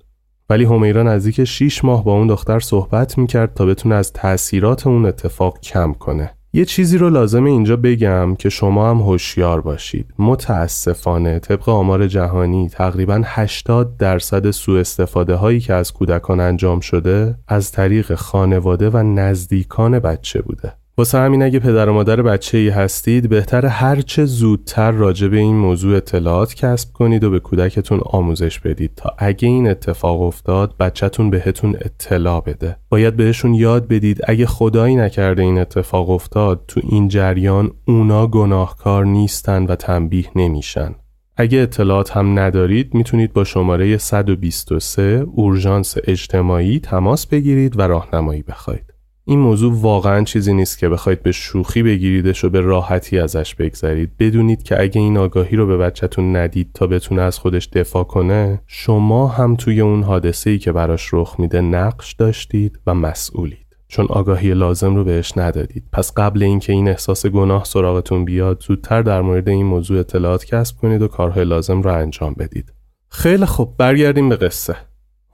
ولی 0.50 0.64
همیرا 0.64 1.02
نزدیک 1.02 1.44
6 1.44 1.84
ماه 1.84 2.04
با 2.04 2.12
اون 2.12 2.26
دختر 2.26 2.60
صحبت 2.60 3.18
می‌کرد 3.18 3.54
تا 3.54 3.66
بتونه 3.66 3.94
از 3.94 4.12
تاثیرات 4.12 4.86
اون 4.86 5.06
اتفاق 5.06 5.60
کم 5.60 5.92
کنه. 5.92 6.34
یه 6.52 6.64
چیزی 6.64 6.98
رو 6.98 7.10
لازم 7.10 7.44
اینجا 7.44 7.76
بگم 7.76 8.34
که 8.34 8.48
شما 8.48 8.90
هم 8.90 8.98
هوشیار 8.98 9.60
باشید. 9.60 10.14
متاسفانه 10.18 11.38
طبق 11.38 11.68
آمار 11.68 12.06
جهانی 12.06 12.68
تقریبا 12.68 13.22
80 13.24 13.96
درصد 13.96 14.50
سوء 14.50 14.80
استفاده 14.80 15.34
هایی 15.34 15.60
که 15.60 15.74
از 15.74 15.92
کودکان 15.92 16.40
انجام 16.40 16.80
شده 16.80 17.34
از 17.48 17.72
طریق 17.72 18.14
خانواده 18.14 18.90
و 18.90 18.96
نزدیکان 18.96 19.98
بچه 19.98 20.42
بوده. 20.42 20.79
واسه 21.00 21.18
همین 21.18 21.42
اگه 21.42 21.58
پدر 21.58 21.88
و 21.88 21.92
مادر 21.92 22.22
بچه 22.22 22.58
ای 22.58 22.68
هستید 22.68 23.28
بهتر 23.28 23.66
هرچه 23.66 24.24
زودتر 24.24 24.90
راجع 24.90 25.28
به 25.28 25.36
این 25.36 25.56
موضوع 25.56 25.96
اطلاعات 25.96 26.54
کسب 26.54 26.92
کنید 26.92 27.24
و 27.24 27.30
به 27.30 27.40
کودکتون 27.40 28.00
آموزش 28.04 28.60
بدید 28.60 28.90
تا 28.96 29.14
اگه 29.18 29.48
این 29.48 29.68
اتفاق 29.68 30.22
افتاد 30.22 30.74
بچهتون 30.80 31.30
بهتون 31.30 31.76
اطلاع 31.80 32.40
بده. 32.40 32.76
باید 32.88 33.16
بهشون 33.16 33.54
یاد 33.54 33.88
بدید 33.88 34.20
اگه 34.24 34.46
خدایی 34.46 34.96
نکرده 34.96 35.42
این 35.42 35.58
اتفاق 35.58 36.10
افتاد 36.10 36.64
تو 36.68 36.80
این 36.84 37.08
جریان 37.08 37.70
اونا 37.84 38.26
گناهکار 38.26 39.04
نیستن 39.04 39.64
و 39.64 39.74
تنبیه 39.74 40.26
نمیشن. 40.36 40.94
اگه 41.36 41.58
اطلاعات 41.58 42.10
هم 42.10 42.38
ندارید 42.38 42.94
می‌تونید 42.94 43.32
با 43.32 43.44
شماره 43.44 43.98
123 43.98 45.02
اورژانس 45.34 45.96
اجتماعی 46.04 46.80
تماس 46.80 47.26
بگیرید 47.26 47.78
و 47.78 47.82
راهنمایی 47.82 48.42
بخواید. 48.42 48.99
این 49.30 49.38
موضوع 49.40 49.72
واقعا 49.74 50.24
چیزی 50.24 50.54
نیست 50.54 50.78
که 50.78 50.88
بخواید 50.88 51.22
به 51.22 51.32
شوخی 51.32 51.82
بگیریدش 51.82 52.44
و 52.44 52.48
به 52.50 52.60
راحتی 52.60 53.18
ازش 53.18 53.54
بگذرید. 53.54 54.10
بدونید 54.18 54.62
که 54.62 54.82
اگه 54.82 55.00
این 55.00 55.16
آگاهی 55.16 55.56
رو 55.56 55.66
به 55.66 55.76
بچهتون 55.76 56.36
ندید 56.36 56.70
تا 56.74 56.86
بتونه 56.86 57.22
از 57.22 57.38
خودش 57.38 57.68
دفاع 57.68 58.04
کنه 58.04 58.60
شما 58.66 59.28
هم 59.28 59.56
توی 59.56 59.80
اون 59.80 60.02
حادثه 60.02 60.50
ای 60.50 60.58
که 60.58 60.72
براش 60.72 61.14
رخ 61.14 61.36
میده 61.38 61.60
نقش 61.60 62.12
داشتید 62.12 62.78
و 62.86 62.94
مسئولید. 62.94 63.76
چون 63.88 64.06
آگاهی 64.08 64.54
لازم 64.54 64.96
رو 64.96 65.04
بهش 65.04 65.32
ندادید. 65.36 65.84
پس 65.92 66.12
قبل 66.16 66.42
اینکه 66.42 66.72
این 66.72 66.88
احساس 66.88 67.26
گناه 67.26 67.64
سراغتون 67.64 68.24
بیاد 68.24 68.62
زودتر 68.62 69.02
در 69.02 69.20
مورد 69.22 69.48
این 69.48 69.66
موضوع 69.66 70.00
اطلاعات 70.00 70.44
کسب 70.44 70.76
کنید 70.76 71.02
و 71.02 71.08
کارهای 71.08 71.44
لازم 71.44 71.82
رو 71.82 71.92
انجام 71.92 72.34
بدید. 72.38 72.72
خیلی 73.08 73.46
خوب. 73.46 73.76
برگردیم 73.76 74.28
به 74.28 74.36
قصه. 74.36 74.76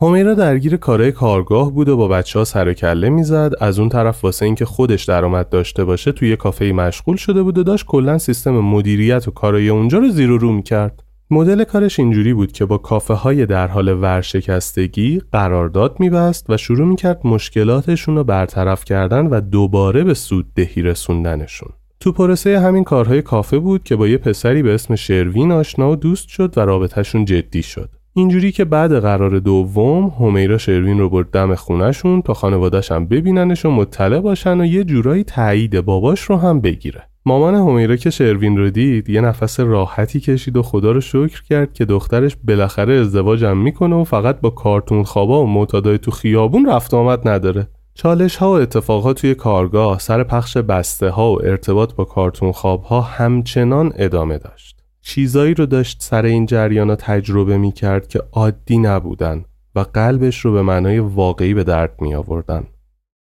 همیرا 0.02 0.34
درگیر 0.34 0.76
کارهای 0.76 1.12
کارگاه 1.12 1.72
بود 1.72 1.88
و 1.88 1.96
با 1.96 2.08
بچه 2.08 2.38
ها 2.38 2.44
سر 2.44 2.68
و 2.68 2.72
کله 2.72 3.08
می‌زد. 3.08 3.52
از 3.60 3.78
اون 3.78 3.88
طرف 3.88 4.24
واسه 4.24 4.44
اینکه 4.46 4.64
خودش 4.64 5.04
درآمد 5.04 5.48
داشته 5.48 5.84
باشه 5.84 6.12
توی 6.12 6.36
کافه 6.36 6.72
مشغول 6.72 7.16
شده 7.16 7.42
بود 7.42 7.58
و 7.58 7.62
داشت 7.62 7.86
کلا 7.86 8.18
سیستم 8.18 8.50
مدیریت 8.50 9.28
و 9.28 9.30
کارهای 9.30 9.68
اونجا 9.68 9.98
رو 9.98 10.08
زیر 10.08 10.30
و 10.30 10.38
رو 10.38 10.52
می‌کرد. 10.52 11.02
مدل 11.30 11.64
کارش 11.64 11.98
اینجوری 12.00 12.34
بود 12.34 12.52
که 12.52 12.64
با 12.64 12.78
کافه 12.78 13.14
های 13.14 13.46
در 13.46 13.66
حال 13.66 13.88
ورشکستگی 13.88 15.22
قرارداد 15.32 15.96
میبست 16.00 16.50
و 16.50 16.56
شروع 16.56 16.86
می‌کرد 16.86 17.20
مشکلاتشون 17.24 18.16
رو 18.16 18.24
برطرف 18.24 18.84
کردن 18.84 19.26
و 19.26 19.40
دوباره 19.40 20.04
به 20.04 20.14
سوددهی 20.14 20.82
رسوندنشون. 20.82 21.68
تو 22.00 22.12
پروسه 22.12 22.60
همین 22.60 22.84
کارهای 22.84 23.22
کافه 23.22 23.58
بود 23.58 23.84
که 23.84 23.96
با 23.96 24.08
یه 24.08 24.18
پسری 24.18 24.62
به 24.62 24.74
اسم 24.74 24.94
شروین 24.94 25.52
آشنا 25.52 25.90
و 25.90 25.96
دوست 25.96 26.28
شد 26.28 26.58
و 26.58 26.60
رابطهشون 26.60 27.24
جدی 27.24 27.62
شد. 27.62 27.90
اینجوری 28.18 28.52
که 28.52 28.64
بعد 28.64 28.98
قرار 28.98 29.38
دوم 29.38 30.12
همیرا 30.20 30.58
شروین 30.58 30.98
رو 30.98 31.10
برد 31.10 31.30
دم 31.30 31.54
خونشون 31.54 32.22
تا 32.22 32.34
خانوادش 32.34 32.92
هم 32.92 33.06
ببیننش 33.06 33.64
و 33.64 33.70
مطلع 33.70 34.20
باشن 34.20 34.60
و 34.60 34.64
یه 34.64 34.84
جورایی 34.84 35.24
تایید 35.24 35.80
باباش 35.80 36.20
رو 36.20 36.36
هم 36.36 36.60
بگیره. 36.60 37.02
مامان 37.26 37.54
همیرا 37.54 37.96
که 37.96 38.10
شروین 38.10 38.56
رو 38.56 38.70
دید 38.70 39.08
یه 39.08 39.20
نفس 39.20 39.60
راحتی 39.60 40.20
کشید 40.20 40.56
و 40.56 40.62
خدا 40.62 40.92
رو 40.92 41.00
شکر 41.00 41.42
کرد 41.42 41.72
که 41.72 41.84
دخترش 41.84 42.36
بالاخره 42.44 42.94
ازدواجم 42.94 43.56
می‌کنه 43.56 43.96
و 43.96 44.04
فقط 44.04 44.40
با 44.40 44.50
کارتون 44.50 45.02
خوابا 45.02 45.42
و 45.42 45.46
معتادای 45.46 45.98
تو 45.98 46.10
خیابون 46.10 46.66
رفت 46.70 46.94
آمد 46.94 47.28
نداره. 47.28 47.68
چالش 47.94 48.36
ها 48.36 48.50
و 48.50 48.54
اتفاقات 48.54 49.20
توی 49.20 49.34
کارگاه 49.34 49.98
سر 49.98 50.22
پخش 50.22 50.56
بسته 50.56 51.10
ها 51.10 51.32
و 51.32 51.42
ارتباط 51.44 51.94
با 51.94 52.04
کارتون 52.04 52.52
خواب 52.52 52.82
ها 52.82 53.00
همچنان 53.00 53.92
ادامه 53.96 54.38
داشت. 54.38 54.75
چیزایی 55.06 55.54
رو 55.54 55.66
داشت 55.66 56.02
سر 56.02 56.24
این 56.24 56.46
جریان 56.46 56.96
تجربه 56.96 57.58
می 57.58 57.72
کرد 57.72 58.08
که 58.08 58.22
عادی 58.32 58.78
نبودن 58.78 59.44
و 59.74 59.80
قلبش 59.80 60.40
رو 60.40 60.52
به 60.52 60.62
معنای 60.62 60.98
واقعی 60.98 61.54
به 61.54 61.64
درد 61.64 62.00
می 62.00 62.14
آوردن. 62.14 62.66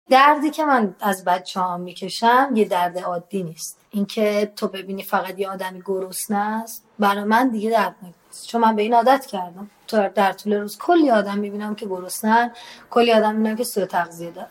دردی 0.09 0.49
که 0.49 0.65
من 0.65 0.95
از 1.01 1.23
بچه 1.23 1.59
ها 1.59 1.77
می‌کشم 1.77 2.49
یه 2.55 2.65
درد 2.65 2.97
عادی 2.97 3.43
نیست. 3.43 3.79
اینکه 3.91 4.51
تو 4.55 4.67
ببینی 4.67 5.03
فقط 5.03 5.39
یه 5.39 5.49
آدمی 5.49 5.81
گرسنه 5.85 6.37
است 6.37 6.85
برای 6.99 7.23
من 7.23 7.49
دیگه 7.49 7.69
درد 7.69 7.95
نیست. 8.01 8.47
چون 8.47 8.61
من 8.61 8.75
به 8.75 8.81
این 8.81 8.93
عادت 8.93 9.25
کردم. 9.25 9.69
تو 9.87 10.09
در 10.15 10.33
طول 10.33 10.53
روز 10.53 10.77
کلی 10.77 11.09
آدم 11.09 11.37
می‌بینم 11.37 11.75
که 11.75 11.85
گرسنن 11.85 12.51
کلی 12.89 13.11
آدم 13.11 13.35
می‌بینم 13.35 13.55
که 13.55 13.63
سوء 13.63 13.85
تغذیه 13.85 14.31
دارن. 14.31 14.47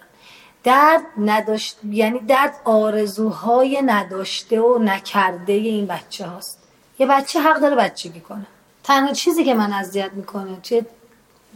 درد 0.64 1.02
نداشت 1.18 1.78
یعنی 1.84 2.18
درد 2.18 2.54
آرزوهای 2.64 3.82
نداشته 3.82 4.60
و 4.60 4.78
نکرده 4.78 5.52
این 5.52 5.86
بچه 5.86 6.26
هاست 6.26 6.61
یه 7.02 7.08
بچه 7.08 7.40
حق 7.40 7.60
داره 7.60 7.76
بچگی 7.76 8.20
کنه. 8.20 8.46
تنها 8.84 9.12
چیزی 9.12 9.44
که 9.44 9.54
من 9.54 9.72
اذیت 9.72 10.12
می‌کنه 10.12 10.56
توی 10.62 10.82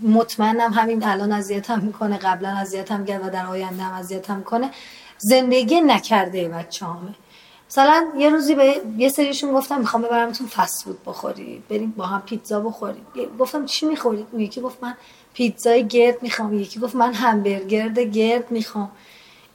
مطمئنم 0.03 0.73
همین 0.73 1.05
الان 1.05 1.33
اذیتم 1.33 1.81
می‌کنه 1.81 2.19
قبلا 2.19 2.49
اذیتم 2.49 3.05
کرد 3.05 3.27
و 3.27 3.31
در 3.31 3.47
آینده 3.47 3.83
هم 3.83 3.95
اذیتم 3.95 4.43
کنه 4.43 4.71
زندگی 5.19 5.81
نکرده 5.81 6.49
بچه 6.49 6.87
همه 6.87 7.15
مثلا 7.71 8.07
یه 8.17 8.29
روزی 8.31 8.55
به 8.55 8.81
یه 8.97 9.09
سریشون 9.09 9.53
گفتم 9.53 9.79
می‌خوام 9.79 10.03
ببرمتون 10.03 10.47
فست 10.47 10.85
فود 10.85 10.99
بخوری 11.07 11.63
بریم 11.69 11.95
با 11.97 12.07
هم 12.07 12.23
پیتزا 12.23 12.61
بخوریم. 12.61 13.07
گفتم 13.39 13.67
چی 13.67 13.87
می‌خورید 13.87 14.27
یکی 14.37 14.61
گفت 14.61 14.79
من 14.83 14.95
پیتزای 15.35 15.87
گرد 15.87 16.23
می‌خوام. 16.23 16.59
یکی 16.59 16.81
گفت 16.81 16.95
من 16.95 17.15
همبرگر 17.15 17.89
گرد 17.89 18.51
می‌خوام. 18.51 18.91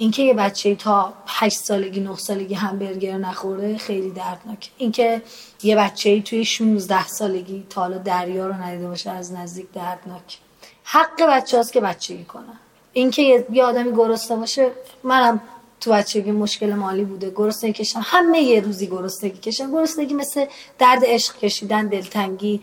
اینکه 0.02 0.24
یه 0.24 0.34
بچه 0.34 0.76
تا 0.76 1.14
8 1.28 1.58
سالگی 1.58 2.00
9 2.00 2.16
سالگی 2.16 2.54
همبرگر 2.54 3.18
نخوره 3.18 3.78
خیلی 3.78 4.10
دردناکه. 4.10 4.70
اینکه 4.78 5.22
یه 5.64 5.76
بچه 5.76 6.10
ای 6.10 6.22
توی 6.22 6.46
16 6.46 7.08
سالگی 7.08 7.66
تا 7.70 7.82
حالا 7.82 7.98
دریا 7.98 8.48
رو 8.48 8.54
ندیده 8.54 8.88
باشه 8.88 9.10
از 9.10 9.34
نزدیک 9.34 9.72
دردناک 9.74 10.38
حق 10.84 11.24
بچه 11.30 11.58
هاست 11.58 11.74
که 11.74 11.82
بچگی 11.82 12.24
کنن. 12.24 12.60
اینکه 12.94 13.46
یه 13.52 13.64
آدمی 13.64 13.92
گرسنه 13.92 14.38
باشه 14.38 14.72
منم 15.04 15.42
تو 15.82 15.92
بچگی 15.92 16.32
مشکل 16.32 16.74
مالی 16.74 17.04
بوده. 17.04 17.32
گرسنگی 17.36 17.74
کشم. 17.74 18.02
همه 18.04 18.40
یه 18.40 18.60
روزی 18.60 18.88
گرسنگی 18.88 19.40
کشم. 19.40 19.72
گرسنگی 19.72 20.14
مثل 20.14 20.46
درد 20.80 21.02
عشق 21.06 21.38
کشیدن 21.40 21.88
دلتنگی 21.88 22.62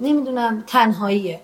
نمی‌دونم 0.00 0.64
تنهاییه. 0.66 1.40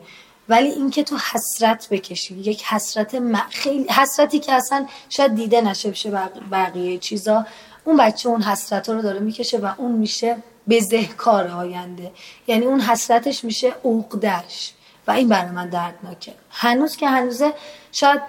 ولی 0.50 0.68
اینکه 0.68 1.02
تو 1.02 1.16
حسرت 1.32 1.88
بکشی. 1.90 2.34
یک 2.34 2.64
حسرت 2.64 3.16
خیلی 3.50 3.88
حسرتی 3.88 4.38
که 4.38 4.52
اصلا 4.52 4.86
شاید 5.08 5.34
دیده 5.34 5.60
نشه 5.60 5.90
بشه 5.90 6.10
بقیه 6.50 6.98
چیزا. 6.98 7.46
اون 7.84 7.96
بچه 7.96 8.28
اون 8.28 8.42
حسرت 8.42 8.88
رو 8.88 9.02
داره 9.02 9.18
می‌کشه 9.20 9.58
و 9.58 9.70
اون 9.76 9.92
میشه 9.92 10.36
بزهکار 10.68 11.46
آینده. 11.46 12.12
یعنی 12.46 12.66
اون 12.66 12.80
حسرتش 12.80 13.44
میشه 13.44 13.72
عقدش 13.84 14.72
و 15.06 15.10
این 15.10 15.28
برای 15.28 15.50
من 15.50 15.68
دردناکه. 15.68 16.34
هنوز 16.50 16.96
که 16.96 17.08
هنوزه 17.08 17.52
شاید 17.92 18.20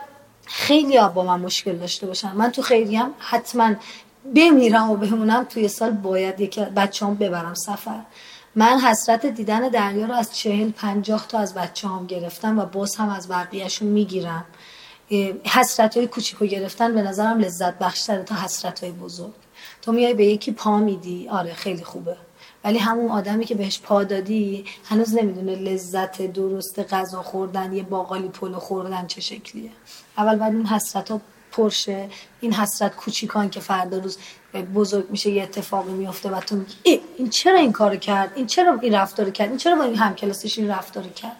خیلی 0.45 0.99
با 1.15 1.23
من 1.23 1.39
مشکل 1.39 1.77
داشته 1.77 2.07
باشن. 2.07 2.31
من 2.31 2.51
تو 2.51 2.61
خیلی 2.61 2.95
هم 2.95 3.13
حتما 3.19 3.73
بمیرم 4.35 4.89
و 4.89 4.95
بمونم. 4.95 5.43
توی 5.43 5.67
سال 5.67 5.91
باید 5.91 6.39
یکی 6.39 6.61
بچه 6.61 7.05
هم 7.05 7.15
ببرم 7.15 7.53
سفر. 7.53 7.99
من 8.55 8.79
حسرت 8.79 9.25
دیدن 9.25 9.69
دریا 9.69 10.05
رو 10.05 10.13
از 10.13 10.35
چهل 10.35 10.71
پنجاه 10.71 11.27
تا 11.27 11.39
از 11.39 11.53
بچه 11.53 11.87
هم 11.87 12.07
گرفتم 12.07 12.59
و 12.59 12.65
باز 12.65 12.95
هم 12.95 13.09
از 13.09 13.27
بقیهشون 13.27 13.87
می‌گیرم. 13.87 14.45
حسرت 15.45 15.97
های 15.97 16.07
کوچیکو 16.07 16.45
گرفتن 16.45 16.93
به 16.93 17.01
نظرم 17.01 17.39
لذت 17.39 17.79
بخشتره 17.79 18.23
تا 18.23 18.35
حسرت 18.35 18.83
های 18.83 18.91
بزرگ. 18.91 19.33
تو 19.81 19.91
میای 19.91 20.13
به 20.13 20.25
یکی 20.25 20.51
پا 20.51 20.77
میدی 20.77 21.29
آره 21.29 21.53
خیلی 21.53 21.83
خوبه. 21.83 22.17
ولی 22.63 22.77
همون 22.77 23.11
آدمی 23.11 23.45
که 23.45 23.55
بهش 23.55 23.79
پا 23.79 24.03
دادی 24.03 24.65
هنوز 24.85 25.15
نمی‌دونه 25.15 25.55
لذت 25.55 26.21
درست 26.21 26.79
غذا 26.79 27.23
خوردن 27.23 27.73
یه 27.73 27.83
باقالی 27.83 28.27
پلو 28.27 28.59
خوردن 28.59 29.07
چه 29.07 29.21
شکلیه. 29.21 29.71
اول 30.17 30.35
باید 30.35 30.53
این 30.53 30.67
حسرت 30.67 31.11
ها 31.11 31.21
پرشه 31.51 32.09
این 32.41 32.53
حسرت 32.53 32.95
کوچیکان 32.95 33.49
که 33.49 33.59
فردا 33.59 33.97
روز 33.97 34.17
بزرگ 34.57 35.05
میشه 35.11 35.29
یه 35.29 35.43
اتفاقی 35.43 35.91
میفته 35.91 36.29
و 36.29 36.39
تو 36.39 36.55
میگی 36.55 36.99
این 37.17 37.29
چرا 37.29 37.59
این 37.59 37.71
کارو 37.71 37.95
کرد؟ 37.95 38.31
این 38.35 38.47
چرا 38.47 38.77
این 38.81 38.95
رفتار 38.95 39.29
کرد؟ 39.29 39.49
این 39.49 39.57
چرا 39.57 39.75
با 39.75 39.83
این 39.83 39.95
همکلاسیش 39.95 40.59
این 40.59 40.69
رفتار 40.69 41.03
کرد؟ 41.03 41.37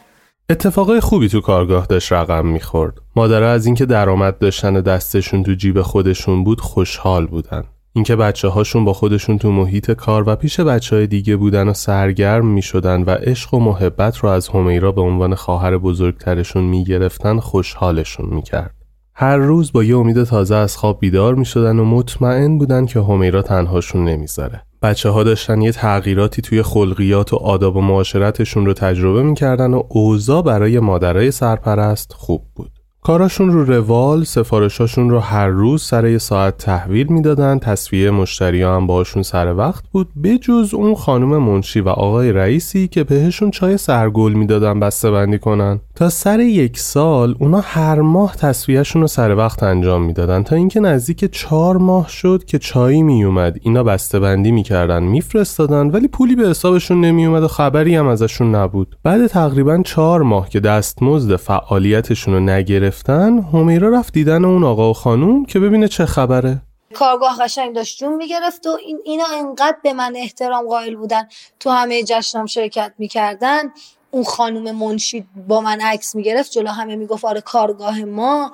اتفاقای 0.50 1.00
خوبی 1.00 1.30
تو 1.30 1.42
کارگاه 1.42 1.86
داشت 1.86 2.14
رقم 2.14 2.46
می‌خورد. 2.46 2.94
مادرها 3.16 3.50
از 3.50 3.66
اینکه 3.66 3.86
درآمد 3.86 4.38
داشتن 4.38 4.76
و 4.76 4.82
دستشون 4.82 5.44
تو 5.44 5.54
جیب 5.54 5.82
خودشون 5.82 6.44
بود 6.44 6.62
خوشحال 6.62 7.26
بودن. 7.26 7.64
اینکه 7.94 8.16
بچه 8.16 8.48
هاشون 8.48 8.86
با 8.86 8.94
خودشون 8.94 9.38
تو 9.38 9.52
محیط 9.52 9.92
کار 9.92 10.30
و 10.30 10.36
پیش 10.36 10.60
بچه 10.60 10.96
های 10.96 11.08
دیگه 11.08 11.36
بودن 11.36 11.68
و 11.68 11.74
سرگرم 11.74 12.46
می 12.46 12.62
شدن 12.62 13.04
و 13.04 13.10
عشق 13.10 13.54
و 13.54 13.60
محبت 13.60 14.18
رو 14.18 14.30
از 14.30 14.48
همیرا 14.48 14.92
به 14.92 15.02
عنوان 15.02 15.36
خواهر 15.36 15.78
بزرگترشون 15.78 16.64
می 16.64 16.84
گرفتن 16.84 17.40
خوشحالشون 17.40 18.26
می 18.30 18.42
کرد. 18.42 18.81
هر 19.14 19.38
روز 19.38 19.72
با 19.72 19.84
یه 19.84 19.98
امید 19.98 20.24
تازه 20.24 20.56
از 20.56 20.78
خواب 20.78 21.00
بیدار 21.00 21.36
می 21.36 21.46
شدن 21.46 21.80
و 21.80 21.86
مطمئن 21.86 22.58
بودن 22.58 22.86
که 22.86 23.00
همیرا 23.00 23.42
تنهاشون 23.42 24.06
نمی‌ذاره. 24.06 24.62
بچه 24.82 25.10
ها 25.10 25.24
داشتن 25.24 25.62
یه 25.62 25.72
تغییراتی 25.72 26.42
توی 26.42 26.62
خلقیات 26.62 27.34
و 27.34 27.36
آداب 27.36 27.76
و 27.76 27.82
معاشرتشون 27.82 28.66
رو 28.66 28.74
تجربه 28.74 29.24
می‌کردن 29.24 29.74
و 29.74 29.84
اوضاع 29.90 30.42
برای 30.42 30.80
مادرای 30.80 31.32
سرپرست 31.32 32.14
خوب 32.14 32.44
بود. 32.56 32.81
کاراشون 33.04 33.52
رو 33.52 33.66
روال 33.66 34.24
سفارشاشون 34.24 35.10
رو 35.10 35.20
هر 35.20 35.48
روز 35.48 35.84
سر 35.84 36.08
یه 36.08 36.18
ساعت 36.18 36.58
تحویل 36.58 37.08
می‌دادن. 37.08 37.60
تصویه 37.60 38.12
مشتری 38.12 38.62
هم 38.62 38.88
باشون 38.88 39.24
سر 39.24 39.54
وقت 39.54 39.84
بود. 39.92 40.08
بجز 40.24 40.74
اون 40.74 40.96
خانم 40.96 41.38
منشی 41.38 41.82
و 41.82 41.90
آقای 41.90 42.32
رئیسی 42.32 42.88
که 42.88 43.04
بهشون 43.04 43.52
چای 43.52 43.78
سرگل 43.78 44.32
می‌دادن 44.32 44.80
بسته 44.80 45.12
بندی 45.12 45.40
کنن. 45.40 45.80
تا 45.96 46.10
سر 46.10 46.40
یک 46.40 46.80
سال 46.80 47.36
اونا 47.40 47.62
هر 47.64 48.02
ماه 48.02 48.36
تصویهشون 48.36 49.02
رو 49.02 49.08
سر 49.08 49.36
وقت 49.36 49.64
انجام 49.64 50.02
می‌دادن. 50.02 50.44
تا 50.44 50.56
اینکه 50.56 50.80
نزدیک 50.80 51.32
چهار 51.32 51.78
ماه 51.78 52.10
شد 52.10 52.44
که 52.48 52.60
چایی 52.60 53.04
میومد 53.04 53.58
اینا 53.62 53.84
بسته 53.84 54.20
بندی 54.20 54.52
می‌کردن 54.52 55.04
میفرستادن 55.04 55.88
ولی 55.88 56.08
پولی 56.08 56.36
به 56.36 56.50
حسابشون 56.50 57.02
نمیومد 57.02 57.44
و 57.44 57.48
خبری 57.48 57.96
هم 57.96 58.08
ازشون 58.08 58.56
نبود. 58.56 58.96
بعد 59.04 59.28
تقریبا 59.28 59.82
چهار 59.86 60.22
ماه 60.22 60.50
که 60.50 60.60
دستمزد 60.60 61.36
فعالیتشون 61.36 62.34
رو 62.34 62.40
نگرفت 62.40 62.91
گرفتن 62.92 63.40
همیرا 63.54 63.90
رفت 63.90 64.14
دیدن 64.14 64.46
اون 64.46 64.64
آقا 64.64 64.90
و 64.90 64.94
خانوم 64.94 65.46
که 65.46 65.60
ببینه 65.60 65.88
چه 65.88 66.06
خبره. 66.06 66.62
کارگاه 66.94 67.38
قشنگ 67.42 67.76
داشت 67.76 67.98
جون 67.98 68.16
می‌گرفت 68.16 68.68
و 68.68 68.78
این 68.86 69.00
اینا 69.04 69.24
انقدر 69.40 69.78
به 69.84 69.94
من 69.94 70.14
احترام 70.16 70.68
قائل 70.68 70.96
بودن. 70.96 71.28
تو 71.60 71.70
همه 71.70 72.04
جشنم 72.04 72.46
شرکت 72.46 72.94
می‌کردن. 72.98 73.64
اون 74.12 74.24
خانوم 74.24 74.72
منشید 74.72 75.26
با 75.48 75.62
من 75.62 75.82
عکس 75.82 76.16
می‌گرفت 76.16 76.52
جلو 76.52 76.70
همه 76.70 76.96
می‌گفت 76.96 77.26
آره 77.26 77.42
کارگاه 77.42 78.04
ما. 78.04 78.52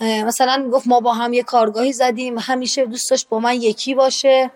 مثلا 0.00 0.62
می‌گفت 0.64 0.86
ما 0.86 1.00
با 1.00 1.12
هم 1.12 1.32
یه 1.32 1.42
کارگاهی 1.42 1.92
زدیم. 1.92 2.38
همیشه 2.38 2.86
دوست 2.86 3.10
داشت 3.10 3.28
با 3.28 3.40
من 3.40 3.54
یکی 3.54 3.94
باشه. 3.94 4.50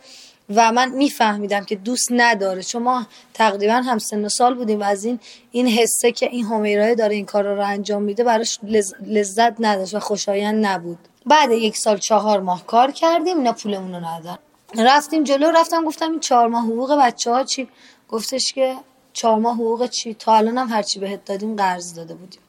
و 0.57 0.73
من 0.73 0.91
میفهمیدم 0.91 1.65
که 1.65 1.77
دوست 1.77 2.09
نداره. 2.11 2.63
چون 2.63 2.83
ما 2.83 3.07
تقریبا 3.35 3.73
هم 3.73 3.99
سن 3.99 4.25
و 4.25 4.29
سال 4.29 4.55
بودیم 4.55 4.81
و 4.81 4.85
از 4.85 5.05
این 5.05 5.21
این 5.53 5.69
حسه 5.69 6.13
که 6.13 6.27
این 6.27 6.45
همیرای 6.45 6.95
داره 6.95 7.15
این 7.15 7.27
کار 7.27 7.55
رو 7.55 7.67
انجام 7.67 8.03
میده 8.03 8.25
براش 8.25 8.59
لذت 9.07 9.55
نداشت 9.61 9.95
و 9.95 10.01
خوشایند 10.01 10.67
نبود. 10.67 10.99
بعد 11.27 11.51
یک 11.51 11.77
سال 11.77 11.99
چهار 11.99 12.41
ماه 12.41 12.67
کار 12.67 12.91
کردیم 12.91 13.37
اینا 13.37 13.53
پولمون 13.53 13.95
رو 13.95 14.05
ندارن 14.05 14.39
رفتیم 14.79 15.25
جلو 15.25 15.51
رفتم 15.51 15.85
گفتم 15.85 16.11
این 16.11 16.21
چهار 16.21 16.49
ماه 16.49 16.65
حقوق 16.65 16.99
بچه 16.99 17.31
ها 17.31 17.45
چی؟ 17.45 17.69
گفتش 18.09 18.53
که 18.53 18.77
چهار 19.13 19.39
ماه 19.39 19.55
حقوق 19.55 19.87
چی؟ 19.87 20.15
تا 20.15 20.35
الان 20.35 20.59
هم 20.59 20.69
هرچی 20.69 21.01
بهت 21.01 21.25
دادیم 21.25 21.57
قرض 21.57 21.95
داده 21.95 22.15
بودیم. 22.15 22.41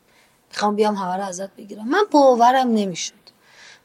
می‌خوام 0.50 0.76
بیام 0.76 0.96
همه 0.96 1.16
رو 1.16 1.24
ازت 1.24 1.56
بگیرم. 1.56 1.88
من 1.88 2.04
باورم 2.12 2.68
نمی‌شد. 2.68 3.23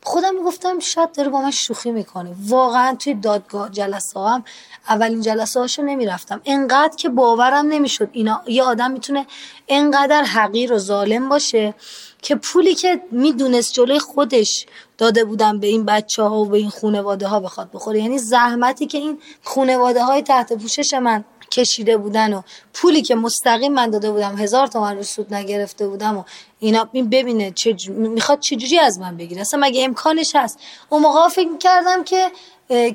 خودم 0.03 0.34
می‌گفتم 0.34 0.78
شاید 0.78 1.12
داره 1.12 1.28
با 1.28 1.40
من 1.40 1.51
شوخی 1.51 1.90
می‌کنه. 1.90 2.34
واقعا 2.46 2.94
توی 2.94 3.14
دادگاه 3.14 3.70
جلسه 3.70 4.20
هم 4.20 4.44
اولین 4.88 5.20
جلسه 5.20 5.61
هاشو 5.61 5.82
نمی‌رفتم. 5.82 6.40
انقدر 6.44 6.96
که 6.96 7.09
باورم 7.09 7.66
نمی‌شد 7.66 8.09
اینا 8.12 8.42
یه 8.46 8.62
آدم 8.62 8.90
می‌تونه 8.90 9.26
انقدر 9.68 10.22
حقیر 10.22 10.72
و 10.72 10.78
ظالم 10.78 11.28
باشه 11.28 11.74
که 12.22 12.34
پولی 12.34 12.74
که 12.74 13.03
می‌دونست 13.11 13.72
جلوی 13.72 13.99
خودش 13.99 14.66
داده 14.99 15.24
بودم 15.24 15.61
به 15.61 15.66
این 15.66 15.84
بچه 15.84 16.22
ها 16.22 16.38
و 16.38 16.44
به 16.44 16.59
این 16.59 16.70
خونواده 16.70 17.26
ها 17.26 17.40
بخواد 17.40 17.70
بخوره. 17.72 18.01
یعنی 18.01 18.18
زحمتی 18.18 18.86
که 18.86 18.99
این 18.99 19.18
خونواده 19.44 20.05
های 20.05 20.22
تحت 20.22 20.53
پوشش 20.53 20.94
من 20.94 21.24
کشیده 21.51 21.96
بودن 21.96 22.32
و 22.32 22.42
پولی 22.74 23.03
که 23.03 23.14
مستقیم 23.14 23.72
من 23.72 23.90
داده 23.90 24.11
بودم 24.11 24.36
هزار 24.36 24.66
تومن 24.66 24.96
رو 24.96 25.03
سود 25.03 25.34
نگرفته 25.34 25.88
بودم 25.88 26.18
و 26.18 26.24
اینا 26.59 26.88
این 26.92 27.11
ببینه 27.11 27.51
چه 27.51 27.76
می‌خواد 27.88 28.40
چجوری 28.40 28.78
از 28.78 28.99
من 28.99 29.16
بگیره. 29.16 29.40
اصلا 29.40 29.61
مگه 29.61 29.84
امکانش 29.84 30.36
هست؟ 30.36 30.59
اون 30.88 31.03
موقع 31.03 31.28
فکر 31.28 31.57
کردم 31.59 32.05
که 32.05 32.30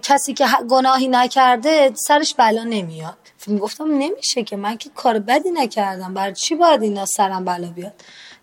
کسی 0.01 0.33
که 0.33 0.45
گناهی 0.69 1.07
نکرده 1.07 1.91
سرش 1.95 2.35
بلا 2.35 2.63
نمیاد. 2.63 3.17
گفتم 3.61 3.97
نمیشه 3.97 4.43
که 4.43 4.55
من 4.55 4.77
که 4.77 4.89
کار 4.95 5.19
بدی 5.19 5.51
نکردم. 5.51 6.13
بر 6.13 6.31
چی 6.31 6.55
باید 6.55 6.83
اینا 6.83 7.05
سرم 7.05 7.45
بلا 7.45 7.67
بیاد؟ 7.67 7.93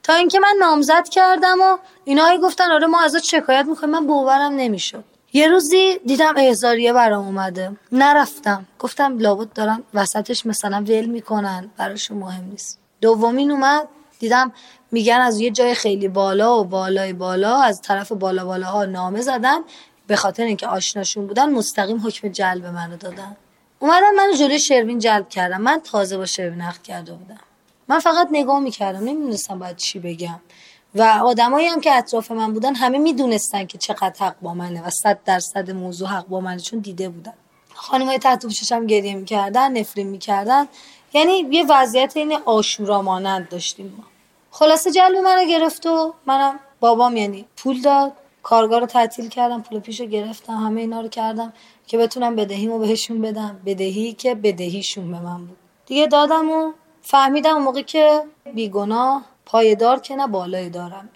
تا 0.03 0.15
اینکه 0.15 0.41
من 0.41 0.55
نامزد 0.61 1.09
کردم 1.09 1.61
و 1.61 1.79
اینا 2.05 2.37
گفتن 2.37 2.73
آره 2.73 2.87
ما 2.87 3.01
ازت 3.01 3.25
شکایت 3.25 3.67
می‌کنیم. 3.67 3.91
من 3.91 4.07
باورم 4.07 4.53
نمی‌شد. 4.53 5.05
یه 5.33 5.49
روزی 5.49 5.99
دیدم 6.07 6.35
احزاریه 6.37 6.93
برام 6.93 7.27
اومده. 7.27 7.77
نرفتم. 7.93 8.67
گفتم 8.79 9.19
لابد 9.19 9.53
دارن 9.53 9.83
وسطش 9.95 10.47
مثلا 10.47 10.77
ول 10.77 11.07
می‌کنن. 11.07 11.71
براشون 11.77 12.19
مهم 12.19 12.45
نیست. 12.45 12.79
دومین 13.01 13.51
اومد. 13.51 13.89
دیدم 14.19 14.53
میگن 14.91 15.21
از 15.21 15.41
یه 15.41 15.51
جای 15.51 15.75
خیلی 15.75 16.09
بالا 16.09 16.61
و 16.61 16.65
بالای 16.65 17.13
بالا 17.13 17.63
از 17.63 17.81
طرف 17.81 18.13
بالا 18.13 18.45
بالاها 18.45 18.85
نامه 18.85 19.21
زدن. 19.21 19.59
به 20.07 20.17
خاطر 20.17 20.43
اینکه 20.43 20.67
آشناشون 20.67 21.27
بودن 21.27 21.51
مستقیم 21.51 22.07
حکم 22.07 22.29
جلب 22.29 22.67
منو 22.67 22.97
دادن. 22.97 23.37
اومدن 23.79 24.15
منو 24.17 24.33
جلوی 24.33 24.59
شروین 24.59 24.99
جلب 24.99 25.29
کردم 25.29 25.61
من 25.61 25.81
تازه 25.85 26.17
با 26.17 26.27
شروین 26.27 26.61
حق 26.61 26.83
کرده 26.83 27.13
بودم. 27.13 27.41
من 27.89 27.99
فقط 27.99 28.29
نگاه 28.33 28.61
می‌کردم. 28.61 28.99
نمی‌دونستم 28.99 29.59
باید 29.59 29.77
چی 29.77 29.99
بگم. 29.99 30.41
و 30.95 31.03
آدمایی 31.03 31.67
هم 31.67 31.81
که 31.81 31.93
اطراف 31.93 32.31
من 32.31 32.53
بودن 32.53 32.75
همه 32.75 32.99
می‌دونستن 32.99 33.67
که 33.67 33.79
چقدر 33.79 34.27
حق 34.27 34.35
با 34.43 34.55
منه 34.55 34.87
و 34.87 34.91
صد 34.91 35.19
درصد 35.25 35.71
موضوع 35.71 36.09
حق 36.09 36.27
با 36.27 36.41
منه 36.41 36.61
چون 36.61 36.79
دیده 36.79 37.09
بودن. 37.09 37.35
خانمای 37.75 38.19
تحت 38.19 38.43
پوشش 38.47 38.73
هم 38.73 38.87
گریه 38.87 39.15
می‌کردن 39.15 39.79
نفرین 39.79 40.07
می‌کردن. 40.07 40.69
یعنی 41.13 41.33
یه 41.33 41.67
وضعیت 41.69 42.17
این 42.17 42.39
آشورا 42.45 43.03
مانند 43.03 43.49
داشتیم 43.49 43.95
ما. 43.99 44.05
خلاصه 44.51 44.91
جلب 44.91 45.17
منو 45.17 45.49
گرفت 45.49 45.87
و 45.87 46.15
منم 46.27 46.61
بابام 46.81 47.17
یعنی 47.17 47.47
پول 47.57 47.81
داد. 47.81 48.13
کارگاه 48.43 48.79
رو 48.79 48.87
تعطیل 48.87 49.29
کردم 49.29 49.63
پول 49.63 49.81
پیشو 49.81 50.07
گرفتم 50.07 50.53
همه 50.53 50.81
اینا 50.81 51.01
رو 51.01 51.09
کردم 51.09 51.53
که 51.87 51.99
بتونم 51.99 52.37
بدهیمو 52.37 52.79
بهشون 52.79 53.21
بدم. 53.21 53.61
بدهی 53.67 54.13
که 54.13 54.35
بدهیشون 54.35 55.11
به 55.11 55.21
من 55.21 55.47
بود. 55.47 55.57
دیگه 55.87 56.07
دادم 56.07 56.51
و 56.51 56.73
فهمیدم 57.03 57.55
اون 57.55 57.63
موقع 57.63 57.83
که 57.83 58.23
بیگناه 58.55 59.25
پایدار 59.50 60.00
که 60.00 60.16
نه 60.16 60.28
بالای 60.28 60.70
دارم 60.70 61.10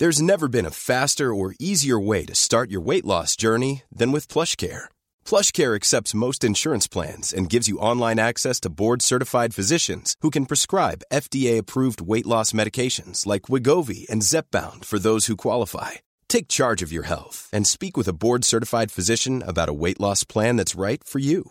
There's 0.00 0.22
never 0.22 0.48
been 0.48 0.64
a 0.64 0.70
faster 0.70 1.28
or 1.34 1.54
easier 1.60 2.00
way 2.00 2.24
to 2.24 2.34
start 2.34 2.70
your 2.70 2.80
weight 2.80 3.04
loss 3.04 3.36
journey 3.36 3.82
than 3.98 4.12
with 4.12 4.32
PlushCare. 4.32 4.88
PlushCare 5.26 5.76
accepts 5.76 6.14
most 6.14 6.42
insurance 6.42 6.88
plans 6.88 7.34
and 7.34 7.50
gives 7.50 7.68
you 7.68 7.82
online 7.90 8.18
access 8.18 8.58
to 8.60 8.72
board-certified 8.72 9.52
physicians 9.52 10.16
who 10.22 10.30
can 10.30 10.46
prescribe 10.46 11.04
FDA-approved 11.12 12.00
weight 12.00 12.26
loss 12.26 12.52
medications 12.52 13.26
like 13.26 13.50
Wigovi 13.52 14.08
and 14.08 14.22
Zepbound 14.22 14.86
for 14.86 14.98
those 14.98 15.26
who 15.26 15.36
qualify. 15.36 16.00
Take 16.30 16.48
charge 16.48 16.80
of 16.80 16.92
your 16.92 17.04
health 17.04 17.50
and 17.52 17.66
speak 17.66 17.98
with 17.98 18.08
a 18.08 18.14
board-certified 18.14 18.90
physician 18.90 19.42
about 19.46 19.68
a 19.68 19.78
weight 19.82 20.00
loss 20.00 20.24
plan 20.24 20.56
that's 20.56 20.80
right 20.86 21.04
for 21.04 21.18
you. 21.18 21.50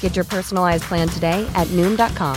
Get 0.00 0.16
your 0.16 0.26
personalized 0.26 0.84
plan 0.90 1.08
today 1.08 1.40
at 1.54 1.68
Noom.com. 1.68 2.36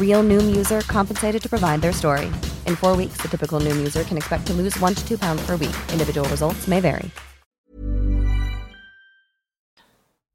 Real 0.00 0.24
Noom 0.30 0.56
user 0.56 0.80
compensated 0.80 1.40
to 1.42 1.48
provide 1.48 1.80
their 1.80 1.92
story. 1.92 2.26
In 2.66 2.74
four 2.82 2.96
weeks, 2.96 3.18
the 3.22 3.28
typical 3.28 3.60
Noom 3.60 3.76
user 3.76 4.02
can 4.02 4.16
expect 4.16 4.46
to 4.48 4.52
lose 4.60 4.74
one 4.80 4.94
to 4.94 5.02
two 5.08 5.18
pounds 5.18 5.40
per 5.46 5.52
week. 5.52 5.76
Individual 5.92 6.28
results 6.28 6.66
may 6.66 6.80
vary. 6.80 7.10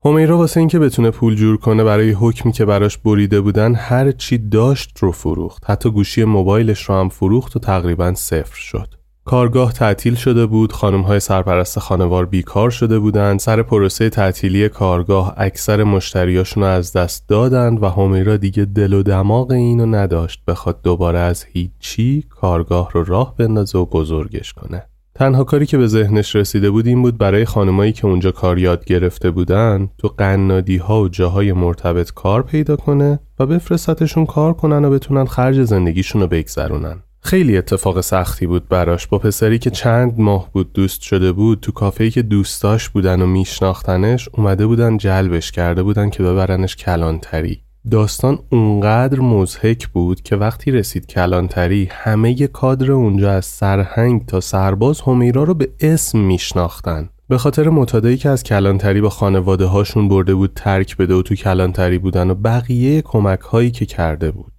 همیرا 0.06 0.38
واسه 0.38 0.60
اینکه 0.60 0.80
بتونه 0.80 1.12
پول 1.12 1.36
جور 1.36 1.58
کنه 1.58 1.84
برای 1.84 2.12
حکمی 2.12 2.52
که 2.52 2.66
براش 2.66 2.98
بریده 2.98 3.42
بودن 3.42 3.76
هر 3.76 4.12
چی 4.12 4.38
داشت 4.38 4.98
رو 5.00 5.12
فروخت 5.12 5.70
حتی 5.70 5.90
گوشی 5.92 6.24
موبایلش 6.24 6.84
رو 6.84 6.96
هم 6.96 7.10
فروخت 7.10 7.56
و 7.56 7.60
تقریبا 7.60 8.14
صفر 8.14 8.56
شد 8.56 9.03
کارگاه 9.26 9.74
تعطیل 9.74 10.16
شده 10.16 10.46
بود 10.46 10.72
خانمهای 10.72 11.20
سرپرست 11.20 11.80
خانوار 11.80 12.26
بیکار 12.26 12.70
شده 12.70 13.00
بودند. 13.00 13.40
سر 13.40 13.62
پروسه 13.62 14.10
تعطیلی 14.10 14.70
کارگاه 14.70 15.34
اکثر 15.38 15.84
مشتریاشون 15.84 16.64
رو 16.64 16.70
از 16.70 16.94
دست 16.94 17.30
دادند 17.30 17.84
و 17.84 17.90
همیرا 17.90 18.38
دیگه 18.38 18.66
دل 18.66 18.94
و 18.94 19.04
دماغ 19.04 19.52
اینو 19.52 19.86
نداشت. 19.86 20.46
بخواد 20.48 20.82
دوباره 20.82 21.20
از 21.20 21.44
هیچی 21.44 22.24
کارگاه 22.30 22.90
رو 22.94 23.04
راه 23.04 23.36
بندازه 23.38 23.78
و 23.78 23.86
بزرگش 23.86 24.54
کنه. 24.54 24.84
تنها 25.16 25.44
کاری 25.44 25.66
که 25.66 25.78
به 25.78 25.88
ذهنش 25.88 26.36
رسیده 26.36 26.72
بود 26.72 26.88
این 26.88 27.02
بود 27.02 27.18
برای 27.18 27.46
خانمایی 27.46 27.92
که 27.92 28.06
اونجا 28.06 28.32
کار 28.32 28.58
یاد 28.60 28.86
گرفته 28.86 29.32
بودن 29.32 29.90
تو 29.98 30.08
قنادی 30.08 30.78
ها 30.78 31.02
و 31.02 31.08
جاهای 31.08 31.54
مرتبط 31.54 32.12
کار 32.12 32.44
پیدا 32.44 32.76
کنه 32.76 33.20
و 33.40 33.46
بفرستتشون 33.46 34.26
کار 34.26 34.54
کنن 34.54 34.86
و 34.86 34.90
بتونن 34.90 35.26
خرج 35.26 35.64
زندگیشون 35.64 36.22
رو 36.22 36.28
بگذرونن. 36.28 37.04
خیلی 37.26 37.58
اتفاق 37.58 38.02
سختی 38.02 38.48
بود 38.48 38.70
براش. 38.70 39.08
با 39.08 39.20
پسری 39.20 39.60
که 39.60 39.70
چند 39.70 40.14
ماه 40.18 40.50
بود 40.52 40.74
دوست 40.74 41.02
شده 41.02 41.32
بود 41.32 41.60
تو 41.60 41.72
کافه‌ای 41.72 42.12
که 42.12 42.22
دوستاش 42.22 42.90
بودن 42.90 43.22
و 43.22 43.26
میشناختنش 43.26 44.30
اومده 44.32 44.68
بودن 44.68 44.98
جلبش 44.98 45.52
کرده 45.52 45.84
بودن 45.84 46.10
که 46.10 46.24
ببرنش 46.24 46.76
کلانتری. 46.76 47.62
داستان 47.92 48.40
اونقدر 48.50 49.20
مزهک 49.20 49.88
بود 49.88 50.22
که 50.22 50.36
وقتی 50.36 50.72
رسید 50.72 51.08
کلانتری 51.08 51.90
همه 51.92 52.48
کادر 52.48 52.92
اونجا 52.92 53.32
از 53.32 53.46
سرهنگ 53.46 54.26
تا 54.26 54.40
سرباز 54.40 55.02
همیرا 55.02 55.44
رو 55.44 55.54
به 55.54 55.70
اسم 55.80 56.20
میشناختن. 56.20 57.10
به 57.30 57.38
خاطر 57.38 57.70
متادایی 57.70 58.18
که 58.18 58.30
از 58.30 58.44
کلانتری 58.44 59.02
با 59.02 59.10
خانواده 59.10 59.66
هاشون 59.66 60.08
برده 60.08 60.36
بود 60.36 60.52
ترک 60.56 60.98
بده 60.98 61.14
و 61.14 61.22
تو 61.22 61.36
کلانتری 61.36 61.98
بودن 61.98 62.30
و 62.30 62.36
بقیه 62.36 63.02
کمک 63.02 63.40
هایی 63.40 63.72
که 63.72 63.86
کرده 63.86 64.32
بود. 64.32 64.53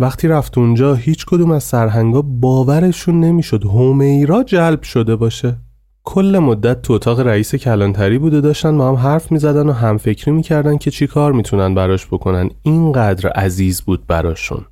وقتی 0.00 0.28
رفت 0.28 0.58
اونجا 0.58 0.94
هیچ 0.94 1.26
کدوم 1.26 1.50
از 1.50 1.64
سرهنگا 1.64 2.22
باورشون 2.22 3.20
نمی‌شد 3.20 3.64
همیرا 3.64 4.42
جلب 4.42 4.82
شده 4.82 5.16
باشه. 5.16 5.56
کل 6.04 6.38
مدت 6.38 6.82
تو 6.82 6.92
اتاق 6.92 7.20
رئیس 7.20 7.54
کلانتری 7.54 8.18
بود 8.18 8.34
و 8.34 8.40
داشتن 8.40 8.78
با 8.78 8.88
هم 8.88 8.94
حرف 8.94 9.32
می‌زدن 9.32 9.68
و 9.68 9.72
هم 9.72 9.96
فکری 9.96 10.30
می‌کردن 10.32 10.76
که 10.76 10.90
چی 10.90 11.06
کار 11.06 11.32
می‌تونن 11.32 11.74
براش 11.74 12.06
بکنن. 12.06 12.50
اینقدر 12.62 13.28
عزیز 13.28 13.82
بود 13.82 14.06
براشون. 14.06 14.64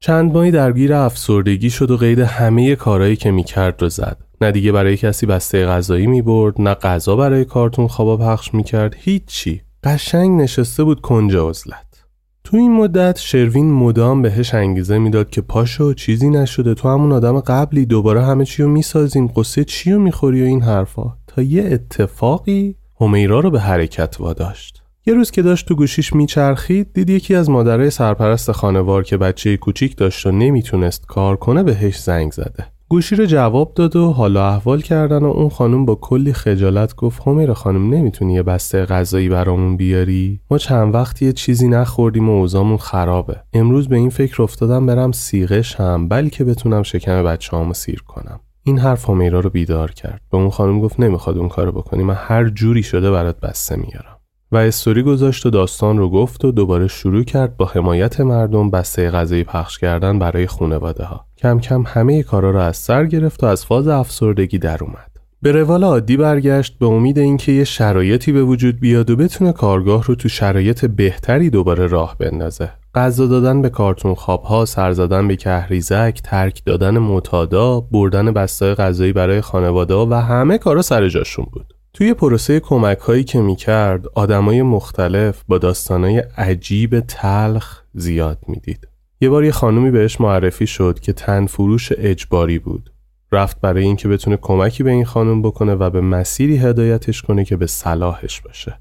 چند 0.00 0.32
ماهی 0.32 0.50
درگیر 0.50 0.94
افسردگی 0.94 1.70
شد 1.70 1.90
و 1.90 1.96
قید 1.96 2.18
همه 2.18 2.76
کارهایی 2.76 3.16
که 3.16 3.30
می‌کرد 3.30 3.82
رو 3.82 3.88
زد. 3.88 4.16
نه 4.40 4.52
دیگه 4.52 4.72
برای 4.72 4.96
کسی 4.96 5.26
بسته 5.26 5.66
غذایی 5.66 6.06
می‌برد 6.06 6.60
نه 6.60 6.74
غذا 6.74 7.16
برای 7.16 7.44
کارتون 7.44 7.86
خوابا 7.86 8.16
پخش 8.16 8.54
می‌کرد 8.54 8.94
هیچی. 8.98 9.63
قشنگ 9.84 10.40
نشسته 10.40 10.84
بود 10.84 11.00
کنج 11.00 11.36
عزلت 11.36 12.04
تو 12.44 12.56
این 12.56 12.72
مدت 12.72 13.18
شروین 13.18 13.72
مدام 13.72 14.22
بهش 14.22 14.54
انگیزه 14.54 14.98
می‌داد 14.98 15.30
که 15.30 15.40
پاشو 15.40 15.94
چیزی 15.94 16.30
نشده 16.30 16.74
تو 16.74 16.88
همون 16.88 17.12
آدم 17.12 17.40
قبلی 17.40 17.86
دوباره 17.86 18.24
همه 18.24 18.44
چی 18.44 18.62
رو 18.62 18.68
می‌سازیم 18.68 19.26
قصه 19.26 19.64
چی 19.64 19.92
رو 19.92 19.98
می‌خوری 19.98 20.42
و 20.42 20.44
این 20.44 20.62
حرفا. 20.62 21.16
تا 21.26 21.42
یه 21.42 21.64
اتفاقی 21.72 22.76
همیرا 23.00 23.40
رو 23.40 23.50
به 23.50 23.60
حرکت 23.60 24.16
واداشت. 24.20 24.82
یه 25.06 25.14
روز 25.14 25.30
که 25.30 25.42
داشت 25.42 25.68
تو 25.68 25.74
گوشیش 25.74 26.12
میچرخید 26.12 26.92
دید 26.92 27.10
یکی 27.10 27.34
از 27.34 27.50
مادرای 27.50 27.90
سرپرست 27.90 28.52
خانوار 28.52 29.02
که 29.02 29.16
بچه 29.16 29.56
کوچیک 29.56 29.96
داشت 29.96 30.26
و 30.26 30.32
نمی‌تونست 30.32 31.06
کار 31.06 31.36
کنه 31.36 31.62
بهش 31.62 31.98
زنگ 31.98 32.32
زده. 32.32 32.73
گوشی 32.88 33.16
رو 33.16 33.26
جواب 33.26 33.74
داد 33.74 33.96
و 33.96 34.10
حالا 34.10 34.48
احوال 34.48 34.80
کردن 34.80 35.18
و 35.18 35.24
اون 35.24 35.48
خانم 35.48 35.84
با 35.84 35.94
کلی 35.94 36.32
خجالت 36.32 36.96
گفت 36.96 37.28
همیر 37.28 37.52
خانم 37.52 37.94
نمی‌تونی 37.94 38.34
یه 38.34 38.42
بسته 38.42 38.84
غذایی 38.84 39.28
برامون 39.28 39.76
بیاری؟ 39.76 40.40
ما 40.50 40.58
چند 40.58 40.94
وقت 40.94 41.22
یه 41.22 41.32
چیزی 41.32 41.68
نخوردیم 41.68 42.28
و 42.28 42.32
اوزامون 42.32 42.76
خرابه. 42.76 43.36
امروز 43.52 43.88
به 43.88 43.96
این 43.96 44.10
فکر 44.10 44.42
افتادم 44.42 44.86
برم 44.86 45.12
سیغش 45.12 45.80
هم 45.80 46.08
بلکه 46.08 46.44
بتونم 46.44 46.82
شکم 46.82 47.22
بچه 47.22 47.72
سیر 47.72 48.02
کنم. 48.02 48.40
این 48.64 48.78
حرف 48.78 49.10
همیرا 49.10 49.40
رو 49.40 49.50
بیدار 49.50 49.90
کرد. 49.90 50.20
به 50.30 50.36
اون 50.36 50.50
خانم 50.50 50.80
گفت 50.80 51.00
نمی‌خواد 51.00 51.38
اون 51.38 51.48
کارو 51.48 51.72
بکنی 51.72 52.04
من 52.04 52.16
هر 52.18 52.48
جوری 52.48 52.82
شده 52.82 53.10
برات 53.10 53.40
بسته 53.40 53.76
میارم. 53.76 54.13
و 54.52 54.56
استوری 54.56 55.02
گذاشت 55.02 55.46
و 55.46 55.50
داستان 55.50 55.98
رو 55.98 56.10
گفت 56.10 56.44
و 56.44 56.52
دوباره 56.52 56.86
شروع 56.86 57.22
کرد 57.22 57.56
با 57.56 57.66
حمایت 57.66 58.20
مردم 58.20 58.70
بسته 58.70 59.10
غذایی 59.10 59.44
پخش 59.44 59.78
کردن 59.78 60.18
برای 60.18 60.46
خانواده 60.46 61.04
ها 61.04 61.26
کم 61.38 61.58
کم 61.58 61.84
همه 61.86 62.22
کارا 62.22 62.50
را 62.50 62.64
از 62.64 62.76
سر 62.76 63.06
گرفت 63.06 63.44
و 63.44 63.46
از 63.46 63.66
فاز 63.66 63.88
افسردگی 63.88 64.58
در 64.58 64.84
اومد. 64.84 65.10
به 65.42 65.52
روال 65.52 65.84
عادی 65.84 66.16
برگشت 66.16 66.78
به 66.78 66.86
امید 66.86 67.18
اینکه 67.18 67.52
یه 67.52 67.64
شرایطی 67.64 68.32
به 68.32 68.42
وجود 68.42 68.80
بیاد 68.80 69.10
و 69.10 69.16
بتونه 69.16 69.52
کارگاه 69.52 70.04
رو 70.04 70.14
تو 70.14 70.28
شرایط 70.28 70.84
بهتری 70.84 71.50
دوباره 71.50 71.86
راه 71.86 72.16
بندازه. 72.18 72.70
غذا 72.94 73.26
دادن 73.26 73.62
به 73.62 73.70
کارتون 73.70 74.14
خوابها، 74.14 74.64
سر 74.64 74.92
زدن 74.92 75.28
به 75.28 75.36
کهریزک، 75.36 76.20
ترک 76.24 76.62
دادن 76.66 76.98
متادا، 76.98 77.80
بردن 77.80 78.32
بستای 78.32 78.74
غذایی 78.74 79.12
برای 79.12 79.40
خانواده 79.40 79.94
و 79.94 80.14
همه 80.14 80.58
کارا 80.58 80.82
سر 80.82 81.08
جاشون 81.08 81.46
بود. 81.52 81.73
توی 81.94 82.14
پروسه 82.14 82.60
کمک 82.60 82.98
هایی 82.98 83.24
که 83.24 83.40
می‌کرد 83.40 84.06
آدمای 84.14 84.62
مختلف 84.62 85.42
با 85.48 85.58
داستانای 85.58 86.18
عجیب 86.18 87.00
تلخ 87.00 87.82
زیاد 87.94 88.38
می‌دید. 88.48 88.88
یه 89.20 89.28
بار 89.30 89.44
یه 89.44 89.52
خانومی 89.52 89.90
بهش 89.90 90.20
معرفی 90.20 90.66
شد 90.66 91.00
که 91.00 91.12
تن 91.12 91.46
فروش 91.46 91.92
اجباری 91.98 92.58
بود. 92.58 92.90
رفت 93.32 93.60
برای 93.60 93.84
اینکه 93.84 94.08
بتونه 94.08 94.36
کمکی 94.36 94.82
به 94.82 94.90
این 94.90 95.04
خانم 95.04 95.42
بکنه 95.42 95.74
و 95.74 95.90
به 95.90 96.00
مسیری 96.00 96.56
هدایتش 96.56 97.22
کنه 97.22 97.44
که 97.44 97.56
به 97.56 97.66
صلاحش 97.66 98.40
باشه. 98.40 98.78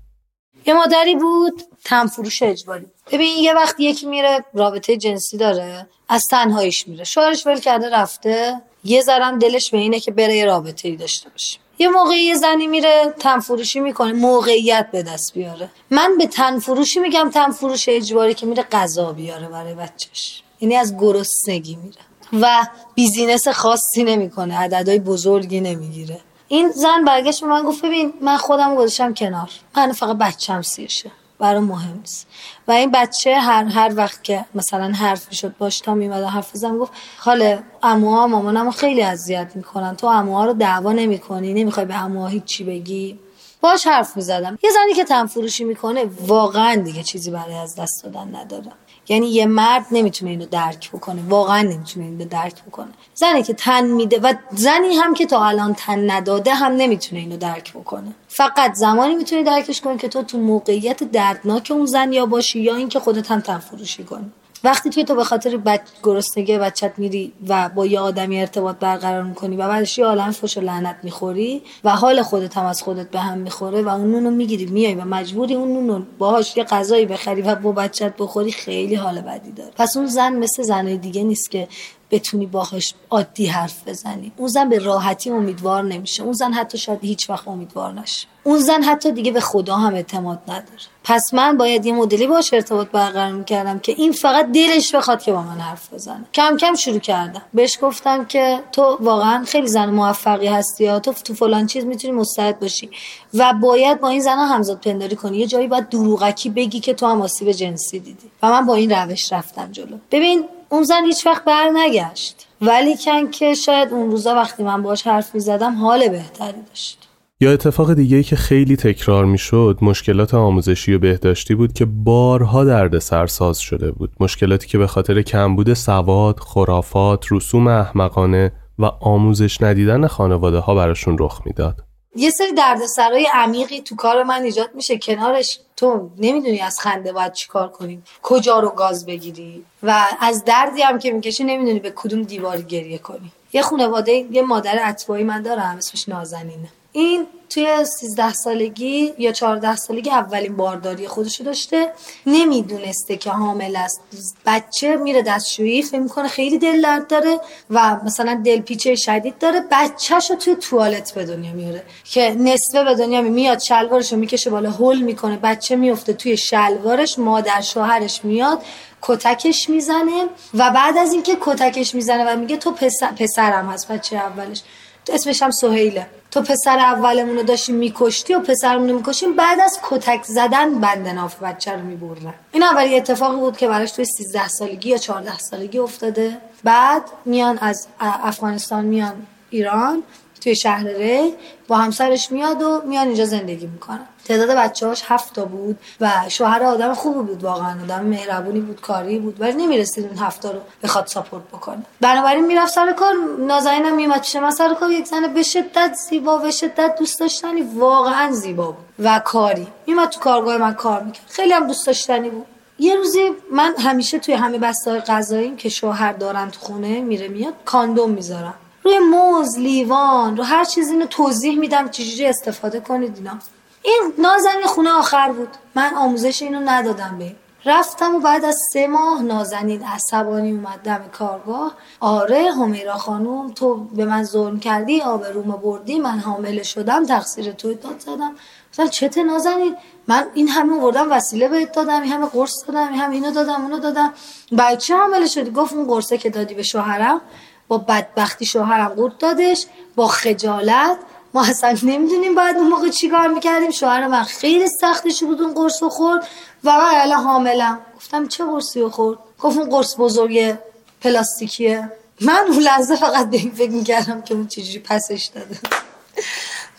یه 0.66 0.74
مادری 0.74 1.16
بود 1.16 1.62
تن 1.86 2.08
فروش 2.08 2.44
اجباری 2.44 2.86
ببین 3.12 3.38
یه 3.44 3.54
وقت 3.54 3.76
یکی 3.80 4.06
میره 4.06 4.46
رابطه 4.54 4.98
جنسی 4.98 5.38
داره 5.38 5.88
از 6.10 6.28
تنهاییش 6.28 6.88
میره 6.88 7.04
شوهرش 7.04 7.48
ول 7.48 7.60
کرده 7.60 7.90
رفته 7.90 8.62
یه 8.84 9.02
ذرم 9.02 9.40
دلش 9.40 9.72
به 9.72 9.78
اینه 9.78 10.00
که 10.00 10.12
بره 10.12 10.36
یه 10.36 10.46
رابطه 10.46 10.90
ای 10.90 10.96
داشته 10.96 11.30
باشه 11.30 11.63
یه 11.80 11.88
موقعی 11.88 12.22
یه 12.22 12.36
زنی 12.36 12.68
میره 12.68 13.14
تنفروشی 13.20 13.80
می‌کنه 13.80 14.14
موقعیت 14.14 14.90
به 14.92 15.04
دست 15.04 15.34
بیاره. 15.34 15.70
من 15.90 16.18
به 16.18 16.28
تنفروشی 16.28 17.00
میگم 17.00 17.30
تنفروش 17.34 17.90
اجباری 17.90 18.34
که 18.34 18.46
میره 18.46 18.64
غذا 18.64 19.14
بیاره 19.14 19.48
برای 19.48 19.74
بچهش. 19.74 20.44
یعنی 20.62 20.76
از 20.76 20.98
گرسنگی 20.98 21.76
میره. 21.76 22.02
و 22.42 22.68
بیزینس 22.96 23.48
خاصی 23.48 24.04
نمی‌کنه 24.04 24.58
عددهای 24.58 25.00
بزرگی 25.00 25.62
نمی‌گیره. 25.62 26.20
این 26.48 26.72
زن 26.72 27.06
برگشت 27.06 27.42
به 27.42 27.48
من 27.48 27.64
گفت 27.64 27.86
ببین 27.86 28.14
من 28.22 28.38
خودم 28.38 28.76
گذاشتم 28.76 29.14
کنار. 29.14 29.50
من 29.78 29.92
فقط 29.92 30.18
بچم 30.18 30.62
سیرشه. 30.62 31.12
برای 31.44 31.62
مهم 31.62 31.98
نیست. 31.98 32.28
و 32.68 32.72
این 32.72 32.92
بچه 32.92 33.36
هر 33.36 33.64
هر 33.64 33.94
وقت 33.96 34.24
که 34.24 34.46
مثلا 34.56 34.92
حرف 34.92 35.28
می‌شد 35.30 35.58
باش 35.58 35.80
تا 35.80 35.94
میمد 35.94 36.24
حرف 36.24 36.54
بزنم 36.54 36.78
گفت 36.78 36.92
خاله 37.18 37.64
عموها 37.84 38.28
مامانمو 38.28 38.72
خیلی 38.72 39.04
اذیت 39.04 39.52
می‌کنن. 39.56 39.96
تو 39.96 40.10
عموها 40.10 40.46
رو 40.46 40.54
دعوا 40.54 40.92
نمی‌کنی 40.92 41.54
نمی‌خوای 41.54 41.86
به 41.86 41.94
عموها 41.94 42.28
هیچی 42.28 42.64
بگی. 42.64 43.20
باش 43.62 43.88
حرف 43.88 44.18
می‌زدم. 44.18 44.58
یه 44.64 44.70
زنی 44.72 44.94
که 44.94 45.04
تنفروشی 45.04 45.64
می‌کنه 45.64 46.06
واقعا 46.28 46.76
دیگه 46.76 47.04
چیزی 47.04 47.32
برای 47.32 47.56
از 47.56 47.76
دست 47.76 48.04
دادن 48.04 48.36
نداره. 48.36 48.72
یعنی 49.10 49.28
یه 49.28 49.46
مرد 49.46 49.86
نمی‌تونه 49.92 50.32
اینو 50.32 50.46
درک 50.46 50.92
بکنه 50.92 51.22
واقعا 51.30 51.62
نمی‌تونه 51.62 52.06
اینو 52.06 52.26
درک 52.26 52.64
بکنه. 52.64 52.88
زنی 53.14 53.44
که 53.44 53.54
تن 53.54 53.86
میده 53.86 54.20
و 54.20 54.34
زنی 54.52 54.96
هم 54.96 55.14
که 55.14 55.26
تا 55.26 55.46
الان 55.46 55.74
تن 55.74 56.12
نداده 56.12 56.54
هم 56.54 56.72
نمی‌تونه 56.72 57.22
اینو 57.22 57.38
درک 57.38 57.74
بکنه. 57.74 58.12
فقط 58.28 58.74
زمانی 58.74 59.16
می‌تونی 59.16 59.44
درکش 59.44 59.82
کنی 59.82 59.98
که 59.98 60.08
تو 60.08 60.24
تو 60.24 60.38
موقعیت 60.38 61.04
دردناک 61.04 61.72
اون 61.72 61.86
زن 61.86 62.14
یا 62.14 62.26
باشی 62.26 62.60
یا 62.60 62.76
اینکه 62.76 63.00
خودت 63.00 63.32
هم 63.32 63.40
تن 63.40 63.58
فروشی 63.58 64.04
کنی. 64.04 64.32
وقتی 64.64 64.90
توی 64.90 65.04
تو 65.04 65.16
به 65.16 65.24
خاطر 65.24 65.58
بچ... 65.58 65.82
گرسنگی 66.04 66.58
بچت 66.58 66.94
میری 66.98 67.34
و 67.48 67.70
با 67.70 67.86
یه 67.86 68.00
آدمی 68.00 68.40
ارتباط 68.40 68.76
برقرار 68.76 69.24
می‌کنی 69.24 69.56
و 69.56 69.68
بعدش 69.68 69.98
یه 69.98 70.06
عالم 70.06 70.32
فش 70.32 70.58
و 70.58 70.62
لعنت 70.62 70.96
می‌خوری 71.04 71.62
و 71.84 71.96
حال 71.96 72.22
خودت 72.22 72.58
هم 72.58 72.66
از 72.66 72.82
خودت 72.82 73.10
به 73.10 73.20
هم 73.20 73.38
می‌خوره 73.38 73.82
و 73.82 73.90
اون 73.90 74.12
نونو 74.12 74.32
می‌گیری 74.32 74.66
میای 74.66 74.96
و 74.96 75.06
مجبوری 75.06 75.56
اون 75.56 75.74
نونو 75.74 76.04
باهاش 76.18 76.58
یه 76.58 76.64
غذایی 76.64 77.06
بخری 77.06 77.42
و 77.42 77.56
با 77.56 77.72
بچت 77.72 78.14
بخوری 78.18 78.52
خیلی 78.52 78.96
حال 78.96 79.22
بدی 79.22 79.52
داره. 79.52 79.72
پس 79.76 79.98
اون 79.98 80.06
زن 80.06 80.36
مثل 80.36 80.64
زنای 80.64 80.98
دیگه 80.98 81.24
نیست 81.24 81.52
که 81.52 81.68
بتونی 82.14 82.46
باهاش 82.46 82.94
عادی 83.10 83.46
حرف 83.46 83.88
بزنی. 83.88 84.32
اون 84.38 84.48
زن 84.48 84.70
به 84.70 84.80
راحتی 84.80 85.30
امیدوار 85.30 85.84
نمیشه. 85.84 86.24
اون 86.24 86.34
زن 86.34 86.54
حتی 86.54 86.78
شاید 86.78 87.00
هیچ 87.02 87.30
وقت 87.30 87.48
امیدوار 87.48 87.94
نشه. 87.94 88.28
اون 88.44 88.60
زن 88.60 88.84
حتی 88.84 89.12
دیگه 89.12 89.32
به 89.32 89.40
خدا 89.40 89.76
هم 89.76 89.94
اعتماد 89.94 90.40
نداره. 90.48 90.84
پس 91.04 91.34
من 91.34 91.58
باید 91.58 91.86
یه 91.86 91.94
مدلی 91.94 92.28
باش 92.28 92.54
ارتباط 92.54 92.88
برقرار 92.88 93.32
می‌کردم 93.32 93.80
که 93.80 93.92
این 93.92 94.12
فقط 94.12 94.52
دلش 94.52 94.96
بخواد 94.96 95.22
که 95.22 95.32
با 95.32 95.42
من 95.42 95.60
حرف 95.60 95.94
بزنه. 95.94 96.26
کم 96.34 96.58
کم 96.58 96.76
شروع 96.76 97.00
کردم. 97.00 97.42
بهش 97.54 97.78
گفتم 97.82 98.26
که 98.26 98.60
تو 98.72 98.98
واقعا 99.00 99.44
خیلی 99.46 99.68
زن 99.68 99.90
موفقی 99.90 100.48
هستی 100.48 100.84
یا 100.84 101.00
تو 101.00 101.14
تو 101.14 101.34
فلان 101.34 101.68
چیز 101.68 101.86
می‌تونی 101.86 102.14
مستعد 102.14 102.60
باشی 102.60 102.90
و 103.34 103.54
باید 103.54 104.00
با 104.00 104.10
این 104.10 104.22
زن 104.22 104.38
همزاد 104.38 104.80
پنداری 104.80 105.16
کنی. 105.16 105.38
یه 105.38 105.48
جایی 105.48 105.68
باید 105.68 105.90
دروغکی 105.90 106.50
بگی 106.50 106.80
که 106.80 106.94
تو 106.94 107.06
هم 107.06 107.22
آسیب 107.22 107.52
جنسی 107.52 108.00
دیدی. 108.00 108.32
و 108.44 108.50
من 108.50 108.66
با 108.66 108.76
این 108.76 108.92
روش 108.92 109.34
رفتم 109.34 109.72
جلو. 109.72 109.98
ببین 110.12 110.46
اون 110.74 110.84
زن 110.84 111.06
هیچ 111.06 111.26
وقت 111.26 111.46
بر 111.46 111.70
نگشت. 111.74 112.48
ولی 112.62 112.98
کن 113.06 113.32
که 113.32 113.54
شاید 113.54 113.90
اون 113.92 114.12
روزا 114.12 114.36
وقتی 114.36 114.64
من 114.64 114.84
باش 114.84 115.08
حرف 115.08 115.36
می 115.36 115.42
زدم 115.42 115.76
حال 115.76 116.10
بهتری 116.10 116.62
داشت. 116.70 117.10
یا 117.42 117.52
اتفاق 117.52 117.94
دیگه 117.94 118.24
که 118.24 118.36
خیلی 118.36 118.76
تکرار 118.76 119.26
می‌شد 119.26 119.78
مشکلات 119.82 120.34
آموزشی 120.34 120.94
و 120.94 121.00
بهداشتی 121.00 121.56
بود 121.56 121.74
که 121.74 121.86
بارها 121.86 122.64
درد 122.64 123.00
سرساز 123.00 123.60
شده 123.60 123.92
بود. 123.92 124.12
مشکلاتی 124.20 124.68
که 124.68 124.78
به 124.78 124.88
خاطر 124.88 125.22
کمبود 125.22 125.74
سواد، 125.74 126.40
خرافات، 126.40 127.26
رسوم 127.32 127.68
احمقانه 127.68 128.52
و 128.80 128.86
آموزش 128.86 129.62
ندیدن 129.62 130.08
خانواده 130.08 130.60
ها 130.60 130.76
براشون 130.76 131.18
رخ 131.20 131.42
می‌داد. 131.46 131.84
یه 132.16 132.30
سری 132.30 132.54
دردسرای 132.54 133.28
عمیقی 133.34 133.82
تو 133.82 133.96
کار 133.96 134.24
من 134.24 134.44
ایجاد 134.44 134.76
میشه. 134.76 134.98
کنارش 134.98 135.60
تو 135.76 136.10
نمی‌دونی 136.18 136.60
از 136.60 136.80
خنده 136.80 137.14
باید 137.14 137.34
چیکار 137.34 137.70
کنی 137.70 138.02
کجا 138.24 138.60
رو 138.60 138.70
گاز 138.70 139.06
بگیری 139.06 139.66
و 139.84 140.08
از 140.20 140.46
دردی 140.46 140.82
هم 140.82 141.00
که 141.00 141.12
می‌کشی 141.12 141.44
نمی‌دونی 141.44 141.80
به 141.80 141.94
کدوم 141.96 142.24
دیواری 142.24 142.64
گریه 142.64 142.98
کنی. 142.98 143.32
یه 143.54 143.62
خانواده 143.62 144.12
یه 144.12 144.42
مادر 144.42 144.90
اتباعی 144.90 145.24
من 145.24 145.42
دارم 145.42 145.76
اسمش 145.78 146.10
نازنینه. 146.10 146.70
این 146.96 147.28
توی 147.50 147.86
13 147.86 148.34
سالگی 148.34 149.14
یا 149.18 149.32
14 149.32 149.76
سالگی 149.76 150.10
اولین 150.10 150.58
بارداری 150.58 151.08
خودشو 151.08 151.44
داشته. 151.44 151.92
نمی‌دونسته 152.26 153.18
که 153.18 153.30
حامل 153.30 153.76
است. 153.76 154.02
بچه 154.46 154.96
میره 154.96 155.22
دستشویی 155.22 155.82
فکر 155.84 156.00
می‌کنه 156.00 156.28
خیلی 156.28 156.58
دل 156.58 156.82
درد 156.82 157.08
داره 157.08 157.40
و 157.70 158.00
مثلا 158.06 158.42
دل 158.46 158.62
پیچه 158.62 158.96
شدید 158.96 159.38
داره. 159.38 159.64
بچهش 159.72 160.30
رو 160.30 160.36
توی 160.36 160.56
توالت 160.56 161.14
به 161.14 161.26
دنیا 161.26 161.54
میاره. 161.54 161.84
که 162.04 162.36
نصفه 162.40 162.84
به 162.84 162.96
دنیا 162.96 163.22
میاد 163.22 163.60
شلوارش 163.60 164.14
رو 164.14 164.20
می‌کشه 164.20 164.50
بالا 164.50 164.72
هول 164.72 165.02
می‌کنه. 165.02 165.38
بچه 165.38 165.76
میفته 165.76 166.14
توی 166.14 166.38
شلوارش 166.38 167.20
مادر 167.20 167.62
شوهرش 167.62 168.26
میاد 168.26 168.64
کتکش 169.02 169.70
می‌زنه 169.70 170.26
و 170.54 170.72
بعد 170.72 170.98
از 170.98 171.14
اینکه 171.14 171.38
کتکش 171.42 171.96
می‌زنه 171.96 172.34
و 172.34 172.40
میگه 172.40 172.58
تو 172.58 172.72
پسر 172.72 173.12
پسرم 173.12 173.70
هست 173.70 173.92
بچه 173.92 174.16
اولش. 174.16 174.62
اسمش 175.10 175.44
هم 175.44 175.52
سهیله. 175.52 176.08
تو 176.34 176.42
پسر 176.42 176.80
اولمون 176.80 177.36
رو 177.36 177.44
داشتیم 177.44 177.76
میکشتی 177.76 178.34
و 178.34 178.40
پسرمون 178.40 178.90
رو 178.90 178.96
می‌کشیم 178.96 179.36
بعد 179.36 179.60
از 179.60 179.80
کتک 179.84 180.24
زدن 180.24 180.80
بند 180.80 181.08
ناف 181.08 181.44
بچه 181.44 181.72
رو 181.72 181.82
می‌برن 181.82 182.34
این 182.52 182.64
اولی 182.64 182.96
اتفاقی 182.96 183.36
بود 183.36 183.58
که 183.58 183.68
براش 183.68 183.92
توی 183.92 184.06
13 184.06 184.48
سالگی 184.48 184.90
یا 184.90 184.98
14 184.98 185.38
سالگی 185.38 185.80
افتاده. 185.80 186.38
بعد 186.64 187.02
میان 187.26 187.58
از 187.58 187.88
افغانستان 188.00 188.86
میان 188.86 189.28
ایران. 189.50 190.04
توی 190.44 190.56
شهر 190.56 190.88
ری 190.88 191.34
با 191.68 191.78
همسرش 191.78 192.32
میاد 192.32 192.62
و 192.62 192.82
میان 192.86 193.08
اینجا 193.08 193.26
زندگی 193.26 193.68
می‌کنن. 193.68 194.08
تعداد 194.26 194.50
بچه‌هاش 194.50 195.04
هفت 195.08 195.34
تا 195.34 195.46
بود 195.46 195.80
و 196.02 196.12
شوهر 196.28 196.64
آدم 196.64 196.94
خوبی 196.94 197.20
بود 197.20 197.44
واقعا. 197.44 197.84
آدم 197.84 198.04
مهربونی 198.06 198.60
بود 198.60 198.82
کاری 198.82 199.20
بود 199.20 199.42
ولی 199.42 199.54
نمی‌رسید 199.54 200.06
اون 200.06 200.18
هفت 200.18 200.46
رو 200.46 200.60
بخواد 200.84 201.08
ساپورت 201.08 201.44
بکنه. 201.44 201.84
بنابراین 202.02 202.46
می‌رفت 202.46 202.74
سر 202.74 202.92
کار 202.92 203.14
نازنینم 203.40 203.96
میومد 203.96 204.22
پیش 204.22 204.36
من 204.36 204.52
سر 204.52 204.74
کار 204.74 204.92
یک 204.92 205.06
زن 205.08 205.34
به 205.34 205.44
شدت 205.44 205.94
زیبا 206.10 206.38
به 206.38 206.52
شدت 206.52 206.96
دوست 207.00 207.20
داشتنی 207.20 207.62
واقعا 207.62 208.32
زیبا 208.32 208.72
بود 208.72 208.86
و 209.00 209.20
کاری. 209.20 209.68
میومد 209.88 210.10
تو 210.10 210.20
کارگاه 210.20 210.58
من 210.58 210.74
کار 210.74 211.04
می‌کرد. 211.04 211.26
خیلی 211.30 211.54
هم 211.54 211.68
دوست 211.68 211.88
داشتنی 211.88 212.30
بود. 212.30 212.46
یه 212.80 212.96
روزی 212.96 213.32
من 213.52 213.74
همیشه 213.78 214.20
توی 214.20 214.34
همه 214.34 214.58
بستای 214.58 215.00
غذاییم 215.00 215.56
که 215.58 215.70
شوهر 215.70 216.14
دارن 216.14 216.52
تو 216.52 216.60
خونه 216.60 217.02
میره 217.02 217.28
میاد 217.28 217.54
کاندوم 217.66 218.12
می‌ذارم. 218.12 218.54
روی 218.84 219.00
موز 219.00 219.60
لیوان 219.60 220.38
رو 220.38 220.44
هر 220.44 220.64
چیزی 220.64 220.92
اینو 220.92 221.06
توضیح 221.06 221.60
میدم 221.60 221.90
چجوری 221.90 222.26
استفاده 222.26 222.80
کنید 222.80 223.18
اینا. 223.18 223.40
این 223.84 224.14
نازنین 224.18 224.66
خونه 224.66 224.92
آخر 224.92 225.32
بود. 225.32 225.50
من 225.76 225.94
آموزش 225.94 226.42
اینو 226.42 226.60
ندادم 226.60 227.16
به. 227.20 227.36
رفتم 227.66 228.16
و 228.16 228.20
بعد 228.20 228.46
از 228.46 228.58
سه 228.74 228.88
ماه 228.88 229.22
نازنین 229.22 229.84
عصبانی 229.84 230.52
اومد 230.52 230.80
دم 230.84 231.06
کارگاه. 231.14 231.74
آره 232.00 232.52
همیرا 232.52 232.98
خانوم 232.98 233.52
تو 233.52 233.76
به 233.76 234.06
من 234.06 234.24
ظلم 234.24 234.60
کردی 234.60 235.02
آبروم 235.02 235.52
بردی 235.52 236.00
من 236.00 236.20
حامله 236.20 236.64
شدم 236.64 237.06
تقصیر 237.06 237.52
تو 237.52 237.74
داد 237.74 238.00
زدم. 238.00 238.36
مثلا 238.74 238.88
چته 238.88 239.24
نازنین؟ 239.24 239.76
من 240.08 240.28
این 240.34 240.48
همه 240.48 240.76
وردم 240.76 241.12
وسیله 241.12 241.48
بهت 241.48 241.72
دادم 241.72 242.02
این 242.02 242.12
همه 242.12 242.26
قرص 242.26 242.54
دادم 242.68 242.88
این 242.88 243.00
همه 243.00 243.16
اینو 243.16 243.32
دادم 243.32 243.62
اونو 243.62 243.80
دادم. 243.80 244.14
بچه 244.58 244.98
حامله 244.98 245.26
شدی؟ 245.26 245.52
گفت 245.52 245.74
اون 245.74 245.88
قرصه 245.88 246.18
که 246.18 246.30
دادی 246.30 246.54
به 246.54 246.64
شوهرم. 246.64 247.22
با 247.68 247.78
بدبختی 247.78 248.46
شوهرم 248.46 248.88
قورت 248.88 249.18
دادش 249.18 249.66
با 249.96 250.08
خجالت. 250.08 250.98
ما 251.34 251.46
اصلا 251.46 251.78
نمی‌دونیم 251.84 252.36
باید 252.36 252.56
اون 252.56 252.68
موقع 252.68 252.90
چیکار 252.90 253.28
می‌کردیم. 253.28 253.72
شوهر 253.72 254.08
من 254.08 254.24
خیلی 254.24 254.68
سختش 254.68 255.24
بود 255.24 255.42
اون 255.42 255.54
قرص 255.54 255.84
خورد. 255.84 256.28
و 256.64 256.72
من 256.72 256.92
الان 256.94 257.24
حاملم. 257.24 257.80
گفتم 257.96 258.28
چه 258.28 258.46
قرصی 258.46 258.88
خورد؟ 258.88 259.20
گفت 259.40 259.58
اون 259.58 259.70
قرص 259.70 259.96
بزرگ 259.98 260.56
پلاستیکیه. 261.02 261.92
من 262.22 262.46
اون 262.48 262.60
لحظه 262.60 262.96
فقط 262.96 263.30
به 263.30 263.38
این 263.38 263.52
فکر 263.52 263.72
می‌کردم 263.72 264.22
که 264.22 264.34
اون 264.34 264.48
چجوری 264.48 264.80
پسش 264.80 265.30
داده. 265.36 265.60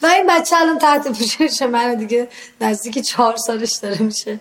و 0.02 0.06
این 0.06 0.26
بچه 0.26 0.56
الان 0.56 0.78
تحت 0.78 1.08
پوشش 1.08 1.62
من 1.62 1.94
دیگه. 1.94 2.28
نزدیک 2.60 2.98
چهار 2.98 3.36
سالش 3.36 3.72
داره 3.72 4.02
میشه. 4.02 4.40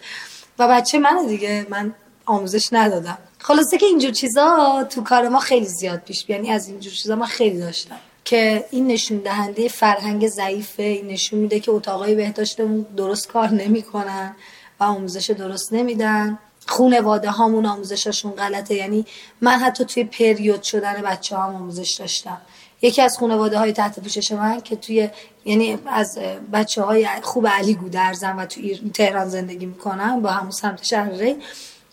و 0.59 0.67
بچه 0.67 0.99
من 0.99 1.25
دیگه. 1.27 1.67
من 1.69 1.95
آموزش 2.25 2.73
ندادم. 2.73 3.17
خلاصه 3.43 3.77
که 3.77 3.85
اینجور 3.85 4.11
چیزا 4.11 4.83
تو 4.89 5.03
کار 5.03 5.27
ما 5.27 5.39
خیلی 5.39 5.65
زیاد 5.65 5.99
پیش 5.99 6.25
یعنی 6.27 6.51
از 6.51 6.67
اینجور 6.67 6.93
چیزا 6.93 7.15
من 7.15 7.25
خیلی 7.25 7.59
داشتم 7.59 7.99
که 8.25 8.65
این 8.71 8.87
نشون 8.87 9.17
دهنده 9.17 9.67
فرهنگ 9.67 10.27
ضعیفه. 10.27 10.83
این 10.83 11.07
نشون 11.07 11.39
میده 11.39 11.59
که 11.59 11.71
اتاقای 11.71 12.15
بهداشتمون 12.15 12.85
درست 12.97 13.27
کار 13.27 13.49
نمی‌کنن 13.49 14.35
و 14.79 14.83
آموزش 14.83 15.29
درست 15.29 15.73
نمیدن. 15.73 16.39
خونواده 16.67 17.29
هامون 17.29 17.65
آموزششون 17.65 18.31
غلطه. 18.31 18.75
یعنی 18.75 19.05
من 19.41 19.59
حتی 19.59 19.85
توی 19.85 20.03
پریود 20.03 20.63
شدن 20.63 21.01
بچه 21.01 21.37
هم 21.37 21.55
آموزش 21.55 21.91
داشتم. 21.99 22.41
یکی 22.81 23.01
از 23.01 23.17
خانواده 23.17 23.57
های 23.57 23.73
تحت 23.73 23.99
پوشش 23.99 24.31
من 24.31 24.61
که 24.61 24.75
توی 24.75 25.09
یعنی 25.45 25.79
از 25.85 26.19
بچه 26.53 26.81
های 26.81 27.07
خوب 27.21 27.47
علی 27.47 27.73
گودرزن 27.73 28.35
و 28.35 28.45
توی 28.45 28.91
تهران 28.93 29.29
زندگی 29.29 29.65
می‌کنن 29.65 30.21
با 30.21 30.29
همون 30.29 30.51
سمت 30.51 30.83
شهر 30.83 31.11
ری 31.11 31.35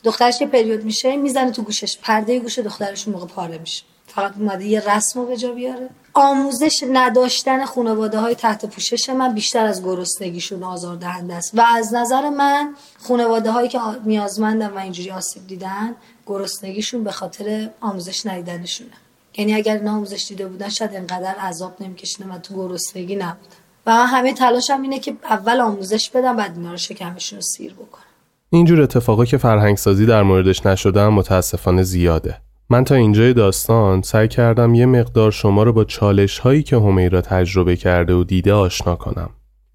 دخترش 0.05 0.38
که 0.38 0.46
پریود 0.46 0.84
میشه 0.84 1.16
می‌زنه 1.16 1.51
تو 1.51 1.62
گوشش. 1.62 1.98
پرده 1.98 2.38
گوش 2.38 2.59
دخترش 2.59 3.09
موقع 3.09 3.26
پاره 3.26 3.59
میشه. 3.59 3.82
فقط 4.07 4.32
اومده 4.38 4.64
یه 4.64 4.80
رسم 4.80 5.20
رو 5.20 5.26
به 5.26 5.36
جا 5.36 5.53
بیاره. 5.53 5.88
آموزش 6.14 6.84
نداشتن 6.92 7.64
خانواده 7.64 8.18
های 8.18 8.34
تحت 8.34 8.66
پوشش 8.66 9.11
من 9.11 9.34
بیشتر 9.34 9.66
از 9.66 9.84
گرسنگیشون 9.84 10.62
آزار 10.62 10.96
دهنده 10.96 11.34
است. 11.34 11.55
و 11.55 11.61
از 11.61 11.94
نظر 11.94 12.28
من 12.28 12.74
خانواده 12.98 13.51
هایی 13.51 13.68
که 13.68 13.80
نیازمندن 14.05 14.70
و 14.70 14.78
اینجوری 14.78 15.11
آسیب 15.11 15.46
دیدن 15.46 15.94
گرسنگیشون 16.26 17.05
به 17.05 17.12
خاطر 17.12 17.70
آموزش 17.80 18.26
ندیدنشونه. 18.26 18.90
یعنی 19.36 19.55
اگر 19.55 19.76
اینا 19.76 19.92
آموزش 19.92 20.26
دیده 20.28 20.46
بودن 20.46 20.68
شاید 20.68 20.94
انقدر 20.94 21.34
عذاب 21.34 21.82
نمیکشیدن 21.82 22.30
و 22.30 22.38
تو 22.38 22.55
گرسنگی 22.55 23.16
نبودن. 23.16 23.57
و 23.86 23.94
من 23.94 24.07
همه 24.07 24.32
تلاشم 24.32 24.82
اینه 24.82 24.98
که 24.98 25.16
اول 25.24 25.61
آموزش 25.61 26.11
بدم 26.11 26.36
بعد 26.36 26.57
اینا 26.57 26.70
رو 26.70 26.76
شکمشون 26.76 27.38
رو 27.38 27.42
سیر 27.42 27.74
بکنم 27.74 28.10
اینجور 28.53 28.82
اتفاقا 28.82 29.24
که 29.24 29.36
فرهنگسازی 29.36 30.07
در 30.07 30.22
موردش 30.22 30.66
نشده 30.66 31.09
متاسفانه 31.09 31.82
زیاده 31.82 32.36
من 32.70 32.84
تا 32.84 32.94
اینجای 32.94 33.32
داستان 33.32 34.03
سعی 34.03 34.28
کردم 34.28 34.74
یه 34.74 34.86
مقدار 34.86 35.30
شما 35.30 35.62
رو 35.62 35.72
با 35.72 35.84
چالش 35.84 36.38
هایی 36.38 36.62
که 36.62 36.76
همیرا 36.76 37.20
تجربه 37.20 37.76
کرده 37.76 38.14
و 38.14 38.24
دیده 38.24 38.53
آشنا 38.53 38.96
کنم. 38.96 39.30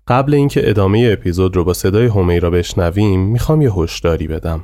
قبل 0.07 0.33
اینکه 0.33 0.69
ادامه 0.69 1.09
اپیزود 1.13 1.55
رو 1.55 1.63
با 1.63 1.73
صدای 1.73 2.05
همیرا 2.05 2.49
بشنویم 2.49 3.19
می‌خوام 3.19 3.61
یه 3.61 3.73
هشداری 3.73 4.27
بدم. 4.27 4.63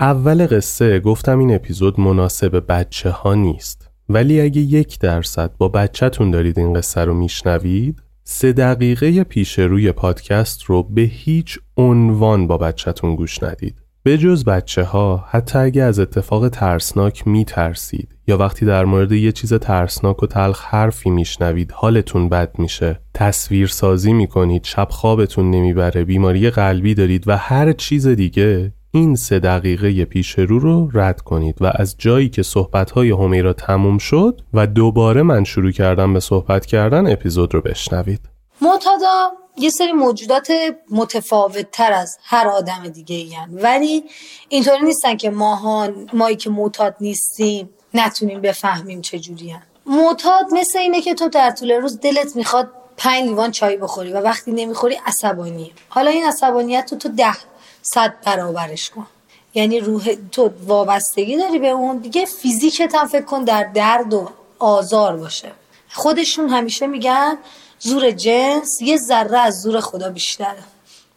اول 0.00 0.46
قصه 0.46 1.00
گفتم 1.00 1.38
این 1.38 1.54
اپیزود 1.54 2.00
مناسب 2.00 2.64
بچه 2.68 3.10
ها 3.10 3.34
نیست. 3.34 3.90
ولی 4.08 4.40
اگه 4.40 4.60
یک 4.60 4.98
درصد 4.98 5.50
با 5.58 5.68
بچهتون 5.68 6.30
دارید 6.30 6.58
این 6.58 6.72
قصه 6.72 7.00
رو 7.00 7.14
میشنوید 7.14 8.02
سه 8.24 8.52
دقیقه 8.52 9.24
پیش 9.24 9.58
روی 9.58 9.92
پادکست 9.92 10.62
رو 10.64 10.82
به 10.82 11.02
هیچ 11.02 11.58
عنوان 11.76 12.46
با 12.46 12.58
بچهتون 12.58 13.16
گوش 13.16 13.42
ندید. 13.42 13.82
به 14.02 14.18
جز 14.18 14.44
بچه 14.44 14.84
ها 14.84 15.24
حتی 15.30 15.58
اگه 15.58 15.82
از 15.82 15.98
اتفاق 15.98 16.48
ترسناک 16.48 17.28
می 17.28 17.44
ترسید 17.44 18.16
یا 18.26 18.38
وقتی 18.38 18.66
در 18.66 18.84
مورد 18.84 19.12
یه 19.12 19.32
چیز 19.32 19.54
ترسناک 19.54 20.22
و 20.22 20.26
تلخ 20.26 20.64
حرفی 20.64 21.10
میشنوید 21.10 21.72
حالتون 21.72 22.28
بد 22.28 22.58
میشه 22.58 23.00
تصویر 23.14 23.66
سازی 23.66 24.12
می‌کنید 24.12 24.64
شب 24.64 24.88
خوابتون 24.90 25.50
نمی‌بره 25.50 26.04
بیماری 26.04 26.50
قلبی 26.50 26.94
دارید 26.94 27.28
و 27.28 27.36
هر 27.36 27.72
چیز 27.72 28.06
دیگه 28.08 28.72
این 28.94 29.16
سه 29.16 29.38
دقیقه 29.38 30.04
پیش 30.04 30.38
رو 30.38 30.58
رو 30.58 30.90
رد 30.94 31.20
کنید 31.20 31.62
و 31.62 31.72
از 31.74 31.94
جایی 31.98 32.28
که 32.28 32.42
صحبتهای 32.42 33.10
همیرا 33.10 33.52
تموم 33.52 33.98
شد 33.98 34.40
و 34.54 34.66
دوباره 34.66 35.22
من 35.22 35.44
شروع 35.44 35.70
کردم 35.70 36.12
به 36.12 36.20
صحبت 36.20 36.66
کردن 36.66 37.12
اپیزود 37.12 37.54
رو 37.54 37.60
بشنوید. 37.60 38.20
معتادا 38.60 39.30
یه 39.56 39.70
سری 39.70 39.92
موجودات 39.92 40.52
متفاوت 40.90 41.70
تر 41.70 41.92
از 41.92 42.18
هر 42.22 42.48
آدم 42.48 42.88
دیگه 42.88 43.16
این 43.16 43.36
ولی 43.52 44.04
اینطوری 44.48 44.84
نیستن 44.84 45.16
که 45.16 45.30
ماها 45.30 45.88
مایی 46.12 46.36
که 46.36 46.50
معتاد 46.50 46.96
نیستیم 47.00 47.70
نتونیم 47.94 48.40
بفهمیم 48.40 49.02
هن. 49.14 49.62
معتاد 49.86 50.44
مثل 50.52 50.78
اینه 50.78 51.00
که 51.00 51.14
تو 51.14 51.28
در 51.28 51.50
طول 51.50 51.72
روز 51.72 52.00
دلت 52.00 52.36
می‌خواد 52.36 52.70
پنج 52.96 53.28
لیوان 53.28 53.50
چای 53.50 53.76
بخوری 53.76 54.12
و 54.12 54.20
وقتی 54.20 54.52
نمی‌خوری 54.52 54.98
عصبانی 55.06 55.72
حالا 55.88 56.10
این 56.10 56.24
عصبانیت 56.24 56.86
تو 56.86 56.96
تو 56.96 57.08
ده 57.08 57.51
صد 57.82 58.14
برابرش 58.24 58.90
کن. 58.90 59.06
یعنی 59.54 59.80
روح 59.80 60.14
تو 60.32 60.50
وابستگی 60.66 61.36
داری 61.36 61.58
به 61.58 61.68
اون 61.68 61.96
دیگه 61.96 62.24
فیزیکت 62.24 62.94
هم 62.94 63.06
فکر 63.06 63.24
کن 63.24 63.44
در 63.44 63.64
درد 63.64 64.14
و 64.14 64.28
آزار 64.58 65.16
باشه. 65.16 65.52
خودشون 65.92 66.48
همیشه 66.48 66.86
میگن 66.86 67.38
زور 67.78 68.10
جنس 68.10 68.82
یه 68.82 68.96
ذره 68.96 69.38
از 69.38 69.60
زور 69.60 69.80
خدا 69.80 70.10
بیشتره. 70.10 70.62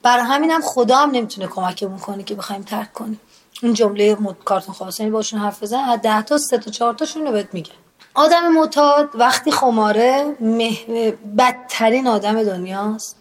برای 0.03 0.23
همینم 0.23 0.61
خدا 0.61 0.97
هم 0.97 1.11
نمی‌تونه 1.11 1.47
کمکمون 1.47 1.99
کنه 1.99 2.23
که 2.23 2.35
بخوایم 2.35 2.61
ترک 2.61 2.93
کنیم. 2.93 3.19
این 3.61 3.73
جمله 3.73 4.17
کارتون 4.45 4.75
خواسته 4.75 5.09
باشون 5.09 5.39
حرف 5.39 5.63
بزن 5.63 5.79
از 5.79 6.01
ده 6.01 6.21
تا 6.21 6.37
سه 6.37 6.57
تا 6.57 6.71
چهار 6.71 6.93
تاشون 6.93 7.25
رو 7.25 7.31
بهت 7.31 7.53
میگه 7.53 7.71
آدم 8.13 8.47
معتاد 8.47 9.09
وقتی 9.13 9.51
خماره 9.51 10.35
بدترین 11.37 12.07
آدم 12.07 12.43
دنیاست. 12.43 13.15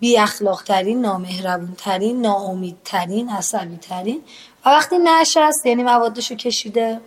بی 0.00 0.18
اخلاق 0.18 0.62
ترین 0.62 1.00
نامهربون 1.00 1.74
ترین 1.78 2.20
ناامید 2.20 2.76
ترین 2.84 3.28
عصبی 3.28 3.76
ترین 3.76 4.22
و 4.66 4.68
وقتی 4.68 4.96
نشست 4.98 5.66
یعنی 5.66 5.82
موادشو 5.82 6.34
کشیده 6.34 7.00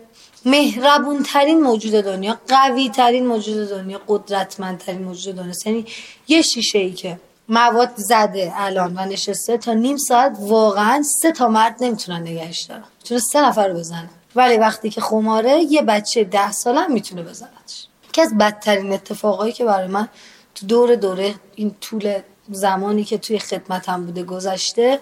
مهربون 0.44 1.22
ترین 1.22 1.62
موجود 1.62 1.92
دنیا 1.92 2.38
قوی 2.48 2.88
ترین 2.88 3.26
موجود 3.26 3.68
دنیا 3.68 4.00
قدرتمند 4.08 4.78
ترین 4.78 5.02
موجود 5.02 5.36
دنیا. 5.36 5.52
یعنی 5.66 5.86
یه 6.28 6.42
شیشه 6.42 6.78
ای 6.78 6.92
که 6.92 7.20
مواد 7.48 7.90
زده 7.96 8.52
الان 8.54 8.96
و 8.96 9.00
نشسته 9.00 9.58
تا 9.58 9.72
نیم 9.72 9.96
ساعت 9.96 10.36
واقعا 10.40 11.02
سه 11.02 11.32
تا 11.32 11.48
مرد 11.48 11.76
نمی‌تونن 11.80 12.20
نگهش 12.20 12.60
دارن. 12.60 12.84
چون 13.04 13.18
سه 13.18 13.40
نفر 13.40 13.68
رو 13.68 13.74
بزنه. 13.74 14.10
ولی 14.34 14.56
وقتی 14.56 14.90
که 14.90 15.00
خماره 15.00 15.62
یه 15.62 15.82
بچه 15.82 16.24
ده 16.24 16.52
ساله 16.52 16.86
می‌تونه 16.86 17.22
بزنتش. 17.22 17.86
که 18.12 18.22
از 18.22 18.38
بدترین 18.38 18.92
اتفاقایی 18.92 19.52
که 19.52 19.64
برای 19.64 19.86
من 19.86 20.08
تو 20.54 20.66
دور 20.66 20.94
دوره 20.94 21.34
این 21.54 21.74
طول 21.80 22.18
زمانی 22.50 23.04
که 23.04 23.18
توی 23.18 23.38
خدمتم 23.38 24.06
بوده 24.06 24.22
گذشته 24.22 25.00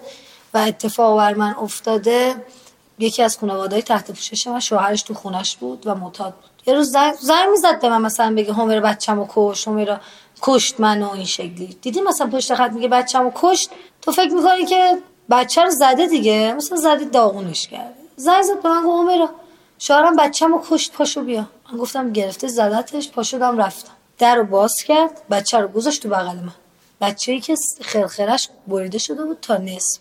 و 0.53 0.57
اتفاق 0.57 1.17
بر 1.17 1.33
من 1.33 1.55
افتاده 1.61 2.35
یکی 2.99 3.23
از 3.23 3.37
خانواده‌های 3.37 3.83
تحت 3.83 4.11
پوشش 4.11 4.47
من 4.47 4.59
شوهرش 4.59 5.01
تو 5.01 5.13
خونش 5.13 5.55
بود 5.55 5.87
و 5.87 5.95
معتاد 5.95 6.33
بود. 6.33 6.49
یه 6.65 6.73
روز 6.73 6.91
زنگ 7.21 7.49
می‌زد 7.51 7.81
به 7.81 7.89
من 7.89 8.01
مثلا 8.01 8.35
بگه 8.35 8.53
همر 8.53 8.79
بچه‌مو 8.79 9.25
کشت 9.29 9.67
همر 9.67 9.97
کشت 10.41 10.79
منو 10.79 11.11
این 11.11 11.25
شکلی. 11.25 11.77
دیدی 11.81 12.01
مثلا 12.01 12.27
پشت 12.27 12.55
خط 12.55 12.71
میگه 12.71 12.87
بچه‌مو 12.87 13.31
کشت؟ 13.35 13.69
تو 14.01 14.11
فکر 14.11 14.33
می‌کنی 14.33 14.65
که 14.65 14.97
بچه 15.29 15.63
رو 15.63 15.69
زده 15.69 16.07
دیگه؟ 16.07 16.53
مثلا 16.57 16.77
زدی 16.77 17.05
داغونش 17.05 17.67
کرده. 17.67 17.93
زنگ 18.15 18.43
زد 18.43 18.61
به 18.61 18.69
من 18.69 18.83
گفت 18.85 19.33
شوهرم 19.79 20.15
بچه‌مو 20.15 20.61
کشت 20.69 20.93
پاشو 20.93 21.23
بیا. 21.23 21.45
من 21.71 21.79
گفتم 21.79 22.13
گرفته 22.13 22.47
زدتش 22.47 23.09
پاشو 23.09 23.37
رفتم. 23.37 23.91
در 24.17 24.35
رو 24.35 24.43
باز 24.43 24.83
کرد 24.83 25.21
بچه 25.31 25.57
رو 25.57 25.67
گذاشت 25.67 26.03
تو 26.03 26.09
بغل 26.09 26.35
من. 26.35 26.53
بچه 27.01 27.31
ای 27.31 27.39
که 27.39 27.55
خرخرش 27.81 28.49
بریده 28.67 28.97
شده 28.97 29.25
بود 29.25 29.37
تا 29.41 29.57
نصف. 29.57 29.99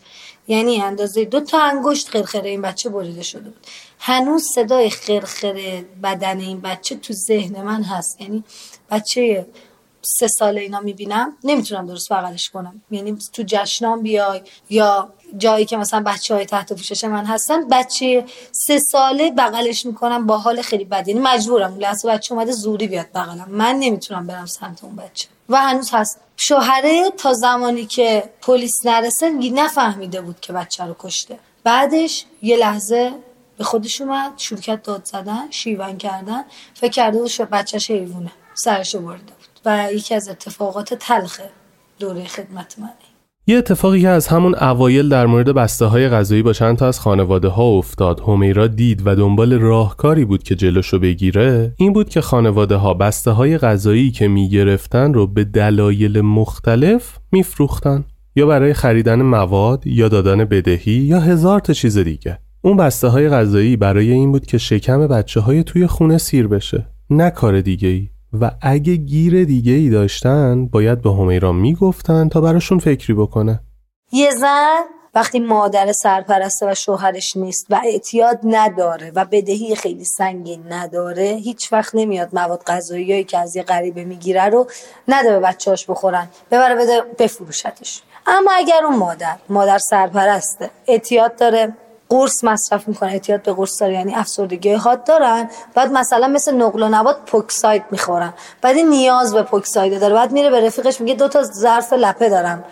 یعنی 0.49 0.83
اندازه 0.83 1.25
دو 1.25 1.41
تا 1.41 1.63
انگشت 1.63 2.09
خرخره 2.09 2.51
این 2.51 2.63
بچه 2.63 2.89
بریده 2.89 3.23
شده 3.23 3.51
بود. 3.51 3.67
هنوز 3.99 4.43
صدای 4.55 4.91
خرخره 4.91 5.85
بدن 6.03 6.41
این 6.41 6.61
بچه 6.61 6.97
تو 6.97 7.13
ذهن 7.13 7.63
من 7.63 7.83
هست. 7.83 8.21
یعنی 8.21 8.45
بچه 8.91 9.47
سه 10.03 10.29
ساله 10.29 10.61
اینا 10.61 10.81
می‌بینم. 10.81 11.37
نمی‌تونم 11.45 11.87
درست 11.87 12.13
بغلش 12.13 12.51
کنم. 12.51 12.83
یعنی 12.91 13.19
تو 13.33 13.43
جشنام 13.47 14.03
بیای 14.03 14.43
یا 14.71 15.13
جایی 15.37 15.64
که 15.64 15.76
مثلا 15.76 16.03
بچه 16.07 16.35
های 16.35 16.47
تحت 16.47 16.72
پوشش 16.72 17.05
من 17.05 17.24
هستن 17.24 17.68
بچه 17.68 18.24
سه 18.53 18.79
ساله 18.79 19.31
بغلش 19.31 19.87
می‌کنم 19.87 20.26
با 20.26 20.39
حال 20.39 20.62
خیلی 20.62 20.85
بد. 20.85 21.09
یعنی 21.09 21.20
مجبورم. 21.20 21.76
لحظه 21.79 22.09
بچه 22.09 22.35
اومده 22.35 22.53
زوری 22.53 22.87
بیاد 22.87 23.07
بغلم. 23.14 23.47
من 23.49 23.76
نمی‌تونم 23.76 24.26
برم 24.26 24.47
سمت 24.47 24.85
اون 24.85 24.97
بچه. 24.97 25.29
و 25.49 25.57
هنوز 25.57 25.91
هست. 25.93 26.20
شوهره 26.37 27.11
تا 27.11 27.33
زمانی 27.33 27.87
که 27.87 28.31
پلیس 28.43 28.87
نرسه 28.87 29.31
نفهمیده 29.31 30.20
بود 30.20 30.41
که 30.41 30.53
بچه 30.53 30.85
رو 30.85 30.97
کشته. 30.99 31.39
بعدش 31.64 32.24
یه 32.43 32.57
لحظه 32.57 33.12
به 33.59 33.64
خودش 33.64 34.01
اومد 34.01 34.33
شرکت 34.37 34.83
داد 34.83 35.05
زدن 35.05 35.51
شیون 35.51 35.99
کردن. 35.99 36.45
فکر 36.74 36.91
کرده 36.93 37.18
بود 37.18 37.51
بچهش 37.51 37.91
حیوونه. 37.91 38.33
سرشو 38.55 39.01
برده 39.01 39.22
بود. 39.22 39.49
و 39.64 39.93
یکی 39.93 40.14
از 40.14 40.29
اتفاقات 40.29 40.95
تلخ 40.95 41.41
دوره 41.99 42.24
خدمت 42.24 42.79
منه. 42.79 43.08
یه 43.51 43.59
اتفاقی 43.59 44.01
که 44.01 44.09
از 44.09 44.27
همون 44.27 44.55
اوایل 44.55 45.09
در 45.09 45.27
مورد 45.27 45.49
بسته 45.49 45.85
های 45.85 46.09
غذایی 46.09 46.43
با 46.43 46.53
چند 46.53 46.77
تا 46.77 46.89
از 46.89 47.01
خانواده 47.01 47.49
ها 47.49 47.63
افتاد 47.63 48.21
همیرا 48.27 48.67
دید 48.67 49.03
و 49.07 49.15
دنبال 49.15 49.53
راهکاری 49.53 50.25
بود 50.25 50.43
که 50.43 50.55
جلوشو 50.55 50.99
بگیره 50.99 51.75
این 51.77 51.93
بود 51.93 52.09
که 52.09 52.21
خانواده 52.21 52.77
ها 52.77 52.95
بسته 52.95 53.31
های 53.31 53.59
غذایی 53.59 54.11
که 54.11 54.29
می‌گرفتن 54.29 55.15
رو 55.15 55.27
به 55.27 55.45
دلایل 55.45 56.21
مختلف 56.21 57.19
میفروختن 57.33 58.05
یا 58.37 58.47
برای 58.47 58.75
خریدن 58.75 59.23
مواد 59.23 59.87
یا 59.87 60.09
دادن 60.09 60.45
بدهی 60.45 60.93
یا 60.93 61.21
هزار 61.21 61.61
تا 61.61 61.73
چیز 61.73 61.99
دیگه. 61.99 62.39
اون 62.63 62.77
بسته 62.77 63.09
های 63.09 63.29
غذایی 63.29 63.77
برای 63.77 64.11
این 64.11 64.33
بود 64.33 64.47
که 64.47 64.59
شکم 64.59 65.07
بچه 65.07 65.41
های 65.41 65.63
توی 65.63 65.87
خونه 65.87 66.19
سیر 66.19 66.49
بشه 66.49 66.87
نه 67.11 67.31
کار 67.31 67.61
دیگه 67.61 67.89
ای 67.89 68.09
و 68.41 68.51
اگه 68.62 68.97
گیر 68.97 69.45
دیگه 69.45 69.72
ای 69.72 69.91
داشتن 69.91 70.66
باید 70.66 71.03
به 71.03 71.11
همیرا 71.11 71.53
می‌گفتن 71.53 72.29
تا 72.29 72.41
براشون 72.41 72.79
فکری 72.79 73.14
بکنه. 73.14 73.61
یه 74.12 74.31
زن 74.31 74.81
وقتی 75.14 75.41
مادر 75.41 75.93
سرپرسته 75.93 76.70
و 76.70 76.74
شوهرش 76.74 77.37
نیست 77.37 77.66
و 77.70 77.81
اعتیاد 77.85 78.41
نداره 78.45 79.12
و 79.14 79.24
بدهی 79.24 79.74
خیلی 79.74 80.05
سنگین 80.05 80.72
نداره 80.72 81.24
هیچ 81.24 81.72
وقت 81.72 81.95
نمیاد 81.95 82.29
مواد 82.33 82.62
غذایی 82.66 83.24
که 83.24 83.39
از 83.39 83.57
یه 83.57 83.62
غریبه 83.62 84.05
می‌گیره 84.05 84.45
رو 84.45 84.66
نده 85.09 85.31
به 85.31 85.41
بچهاش 85.41 85.87
بخورن 85.87 86.29
ببره 86.51 86.74
بده 86.74 87.03
بفروشتش. 87.18 88.03
اما 88.26 88.51
اگر 88.55 88.81
اون 88.85 88.97
مادر 88.97 89.37
مادر 89.49 89.79
سرپرسته 89.79 90.70
اعتیاد 90.87 91.37
داره 91.37 91.72
قرص 92.09 92.45
مصرف 92.45 92.89
می‌کنه 92.89 93.13
اعتیاد 93.13 93.43
به 93.43 93.53
قرص 93.53 93.81
داره 93.81 93.95
یعنی 93.95 94.15
افسردگی 94.15 94.73
حاد 94.73 95.05
دارن. 95.05 95.51
بعد 95.75 95.93
مثلا 95.93 96.29
مثل 96.29 96.55
نقل 96.55 96.83
و 96.83 96.89
نبات 96.89 97.17
پوکساید 97.27 97.83
می‌خورن. 97.91 98.35
بعد 98.63 98.77
این 98.77 98.89
نیاز 98.89 99.35
به 99.35 99.43
پوکساید 99.43 100.01
داره. 100.01 100.15
بعد 100.15 100.33
میره 100.33 100.51
به 100.51 100.67
رفیقش 100.67 101.01
میگه 101.01 101.15
دو 101.15 101.29
تا 101.29 101.43
ظرف 101.43 101.93
لپه 101.93 102.29
دارم. 102.29 102.65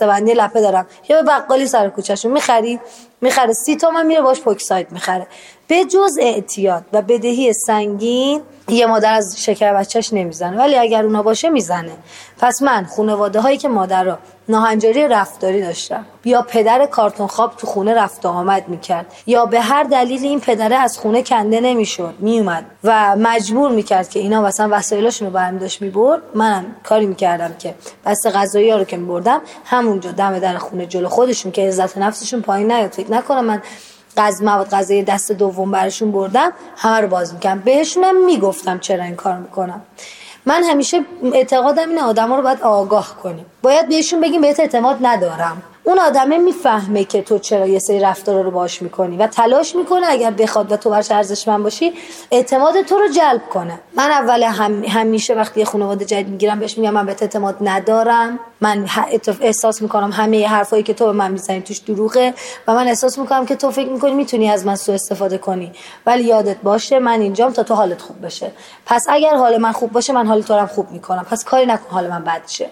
بندی 0.00 0.34
لپه 0.34 0.60
دارم. 0.60 0.86
یا 1.08 1.22
به 1.22 1.28
بقالی 1.28 1.66
سر 1.66 1.88
کوچهشون 1.88 2.32
می‌خری. 2.32 2.80
می‌خره. 3.22 3.52
سی 3.52 3.76
تومن 3.76 4.06
میره 4.06 4.20
باش 4.20 4.40
پوکساید 4.40 4.92
می‌خره. 4.92 5.26
به 5.68 5.84
جز 5.84 6.18
اعتیاد 6.20 6.84
و 6.92 7.02
بدهی 7.02 7.52
سنگین 7.52 8.42
یه 8.68 8.86
مادر 8.86 9.14
از 9.14 9.44
شکر 9.44 9.74
بچهش 9.74 10.12
نمی‌زنه. 10.12 10.56
ولی 10.56 10.76
اگر 10.76 11.04
اونا 11.04 11.22
باشه 11.22 11.48
می‌زنه. 11.48 11.92
پس 12.38 12.62
من 12.62 12.84
خانواده 12.96 13.40
هایی 13.40 13.58
که 13.58 13.68
مادر 13.68 14.04
را 14.04 14.18
ناهنجاری 14.48 15.08
رفتاری 15.08 15.62
داشتم 15.62 16.04
یا 16.24 16.42
پدر 16.42 16.86
کارتون 16.86 17.26
خواب 17.26 17.56
تو 17.56 17.66
خونه 17.66 17.94
رفت 17.94 18.26
آمد 18.26 18.68
می‌کرد 18.68 19.06
یا 19.26 19.46
به 19.46 19.60
هر 19.60 19.82
دلیل 19.82 20.24
این 20.24 20.40
پدره 20.40 20.76
از 20.76 20.98
خونه 20.98 21.22
کنده 21.22 21.60
نمی‌شد 21.60 22.14
میومد 22.18 22.64
و 22.84 23.16
مجبور 23.16 23.70
می‌کرد 23.70 24.08
که 24.08 24.20
اینا 24.20 24.42
مثلا 24.42 24.68
وسایلاشون 24.72 25.28
رو 25.28 25.34
برمی 25.34 25.58
داشت 25.58 25.82
می‌برد 25.82 26.22
منم 26.34 26.64
کاری 26.84 27.06
می‌کردم 27.06 27.54
که 27.58 27.74
بس 28.06 28.26
غذایی 28.26 28.70
ها 28.70 28.76
رو 28.76 28.84
که 28.84 28.96
میبردم 28.96 29.40
همونجا 29.64 30.12
دم 30.12 30.38
در 30.38 30.58
خونه 30.58 30.86
جلو 30.86 31.08
خودشون 31.08 31.52
که 31.52 31.68
عزت 31.68 31.98
نفسشون 31.98 32.40
پایین 32.40 32.72
نیاد. 32.72 32.94
نکنم. 33.12 33.44
من 33.44 33.62
غذا 34.16 34.44
مواد 34.44 34.70
غذایی 34.70 35.02
دست 35.02 35.32
دوم 35.32 35.70
برشون 35.70 36.12
بردم 36.12 36.52
همه 36.76 37.00
رو 37.00 37.08
باز 37.08 37.34
می‌کنم. 37.34 37.58
بهشونم 37.58 38.24
می‌گفتم 38.24 38.78
چرا 38.78 39.04
این 39.04 39.16
کار 39.16 39.36
می‌کنم. 39.38 39.82
من 40.46 40.62
همیشه 40.62 41.04
اعتقادم 41.32 41.88
این 41.88 41.98
آدما 41.98 42.36
رو 42.36 42.42
باید 42.42 42.60
آگاه 42.62 43.16
کنیم. 43.22 43.46
باید 43.62 43.88
بهشون 43.88 44.20
بگیم 44.20 44.40
بهت 44.40 44.60
اعتماد 44.60 44.98
ندارم. 45.02 45.62
اون 45.84 45.98
آدمه 45.98 46.38
می‌فهمه 46.38 47.04
که 47.04 47.22
تو 47.22 47.38
چرا 47.38 47.66
یه 47.66 47.78
سری 47.78 48.00
رفتار 48.00 48.44
رو 48.44 48.50
باش 48.50 48.82
می‌کنی 48.82 49.16
و 49.16 49.26
تلاش 49.26 49.76
می‌کنه 49.76 50.06
اگر 50.08 50.30
بخواد 50.30 50.72
و 50.72 50.76
تو 50.76 50.90
برش 50.90 51.10
ارزشمند 51.10 51.62
باشی 51.62 51.92
اعتماد 52.30 52.82
تو 52.82 52.98
رو 52.98 53.08
جلب 53.08 53.48
کنه. 53.48 53.78
من 53.96 54.10
اول 54.10 54.42
هم 54.42 54.84
همیشه 54.84 55.34
وقتی 55.34 55.60
یه 55.60 55.66
خانواده 55.66 56.04
جدید 56.04 56.28
می‌گیرم 56.28 56.58
بهش 56.58 56.78
میگم 56.78 56.90
من 56.90 57.06
بهت 57.06 57.22
اعتماد 57.22 57.56
ندارم. 57.60 58.38
من 58.60 58.88
احساس 59.40 59.82
می‌کنم 59.82 60.10
همه 60.10 60.48
حرفایی 60.48 60.82
که 60.82 60.94
تو 60.94 61.06
به 61.06 61.12
من 61.12 61.30
می‌زنی 61.30 61.60
توش 61.60 61.78
دروغه 61.78 62.34
و 62.68 62.74
من 62.74 62.88
احساس 62.88 63.18
می‌کنم 63.18 63.46
که 63.46 63.56
تو 63.56 63.70
فکر 63.70 63.88
می‌کنی 63.88 64.12
می‌تونی 64.12 64.50
از 64.50 64.66
من 64.66 64.76
سوء 64.76 64.94
استفاده 64.94 65.38
کنی. 65.38 65.72
ولی 66.06 66.24
یادت 66.24 66.56
باشه 66.56 66.98
من 66.98 67.20
اینجام 67.20 67.52
تا 67.52 67.62
تو 67.62 67.74
حالت 67.74 68.00
خوب 68.00 68.26
بشه. 68.26 68.50
پس 68.86 69.06
اگر 69.08 69.36
حال 69.36 69.56
من 69.56 69.72
خوب 69.72 69.92
باشه 69.92 70.12
من 70.12 70.26
حال 70.26 70.42
تو 70.42 70.54
رو 70.54 70.66
خوب 70.66 70.90
می‌کنم. 70.90 71.26
پس 71.30 71.44
کاری 71.44 71.66
نکن 71.66 71.90
حال 71.90 72.06
من 72.06 72.24
بد 72.24 72.42
شه. 72.46 72.70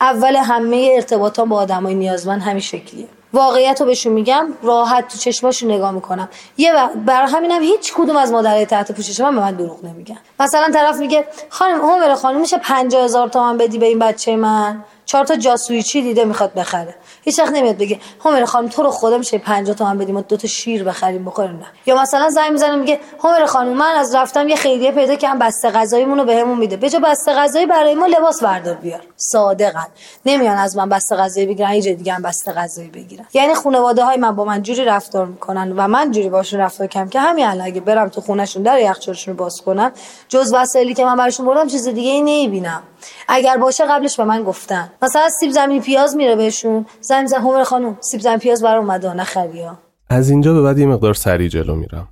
اول 0.00 0.36
همه 0.36 0.90
ارتباطات 0.94 1.48
با 1.48 1.56
آدمای 1.56 1.94
نیازمند 1.94 2.42
همین 2.42 2.60
شکلیه. 2.60 3.06
واقعیت 3.32 3.80
رو 3.80 3.86
بهشون 3.86 4.12
میگم 4.12 4.46
راحت 4.62 5.08
تو 5.08 5.18
چشماشون 5.18 5.70
نگاه 5.70 5.90
می‌کنم. 5.90 6.28
یه 6.58 6.74
وقت 6.74 6.92
برای 6.92 7.32
همینم 7.32 7.62
هیچ 7.62 7.92
کدوم 7.94 8.16
از 8.16 8.32
مادرای 8.32 8.66
تحت 8.66 8.92
پوشش 8.92 9.20
من 9.20 9.34
به 9.34 9.40
من 9.40 9.54
دروغ 9.54 9.84
نمیگن. 9.84 10.18
مثلا 10.40 10.70
طرف 10.72 10.96
میگه 10.96 11.24
خانم 11.48 11.80
عمر 11.80 12.14
خانم 12.14 12.40
میشه 12.40 12.58
50 12.58 13.04
هزار 13.04 13.28
تومن 13.28 13.58
بدی 13.58 13.78
به 13.78 13.86
این 13.86 13.98
بچه 13.98 14.36
من؟ 14.36 14.84
چهار 15.06 15.24
تا 15.24 15.36
جاسویچی 15.36 16.02
دیده 16.02 16.24
می‌خواد 16.24 16.54
بخره. 16.54 16.94
هیچ 17.22 17.38
وقت 17.38 17.52
نمیاد 17.52 17.76
بگه 17.76 17.98
همر 18.24 18.44
خانم 18.44 18.68
تو 18.68 18.82
رو 18.82 18.90
خدا 18.90 19.18
میشه 19.18 19.38
50 19.38 19.76
تومن 19.76 19.98
بدیم 19.98 20.16
و 20.16 20.22
دو 20.22 20.36
تا 20.36 20.48
شیر 20.48 20.84
بخریم 20.84 21.24
بخوریم 21.24 21.56
نه. 21.56 21.66
یا 21.86 22.02
مثلا 22.02 22.30
زنگ 22.30 22.52
می‌زنه 22.52 22.76
میگه 22.76 23.00
همر 23.24 23.46
خانم 23.46 23.72
من 23.72 23.94
از 23.96 24.14
رفتم 24.14 24.48
یه 24.48 24.56
خیریه 24.56 24.92
پیدا 24.92 25.14
کردم 25.14 25.38
بسته 25.38 25.70
غذاییمون 25.70 26.18
رو 26.18 26.24
بهمون 26.24 26.58
میده. 26.58 26.76
بجا 26.76 26.98
بسته 26.98 27.32
غذایی 27.32 27.66
برای 27.66 27.94
ما 27.94 28.06
لباس 28.06 28.42
بردار 28.42 28.74
بیار. 28.74 29.00
صادقا. 29.16 29.84
نمیان 30.26 30.56
از 30.56 30.76
من 30.76 30.88
بسته 30.88 31.16
غذایی 31.16 31.46
بگیرن 31.46 31.72
یه 31.72 31.94
دیگه 31.94 32.12
هم 32.12 32.22
بسته 32.22 32.52
غذایی 32.52 32.88
بگیرن. 32.88 33.24
یعنی 33.34 33.54
خانواده 33.54 34.04
های 34.04 34.16
من 34.16 34.36
با 34.36 34.44
من 34.44 34.62
جوری 34.62 34.84
رفتار 34.84 35.26
می‌کنن 35.26 35.72
و 35.72 35.88
من 35.88 36.10
جوری 36.10 36.28
باشون 36.28 36.60
رفتار 36.60 36.86
کم 36.86 37.08
که 37.08 37.20
همین 37.20 37.46
الان 37.46 37.66
اگه 37.66 37.80
برم 37.80 38.08
تو 38.08 38.20
خونهشون 38.20 38.62
در 38.62 38.78
یخچالشون 38.78 39.36
باز 39.36 39.60
کنم 39.60 39.92
جز 40.28 40.52
وسایلی 40.54 40.94
که 40.94 41.04
من 41.04 41.16
براشون 41.16 41.46
بردم 41.46 41.66
چیز 41.66 41.88
دیگه 41.88 42.10
ای 42.10 42.20
نمی‌بینم. 42.20 42.82
اگر 43.28 43.56
باشه 43.56 43.84
قبلش 43.84 44.16
به 44.16 44.24
من 44.24 44.42
گفتن. 44.42 44.92
مثلا 45.02 45.28
سیب 45.40 45.50
زمینی 45.50 45.80
پیاز 45.80 46.16
میره 46.16 46.36
بهشون. 46.36 46.86
زمین 47.00 47.34
همر 47.34 47.64
خانم 47.64 47.96
سیب 48.00 48.20
زمینی 48.20 48.38
پیاز 48.38 48.62
برام 48.62 48.84
اومده 48.84 49.14
نخری 49.14 49.62
از 50.08 50.30
اینجا 50.30 50.54
به 50.54 50.62
بعد 50.62 50.78
یه 50.78 50.86
مقدار 50.86 51.14
سری 51.14 51.48
جلو 51.48 51.74
میرم. 51.74 52.08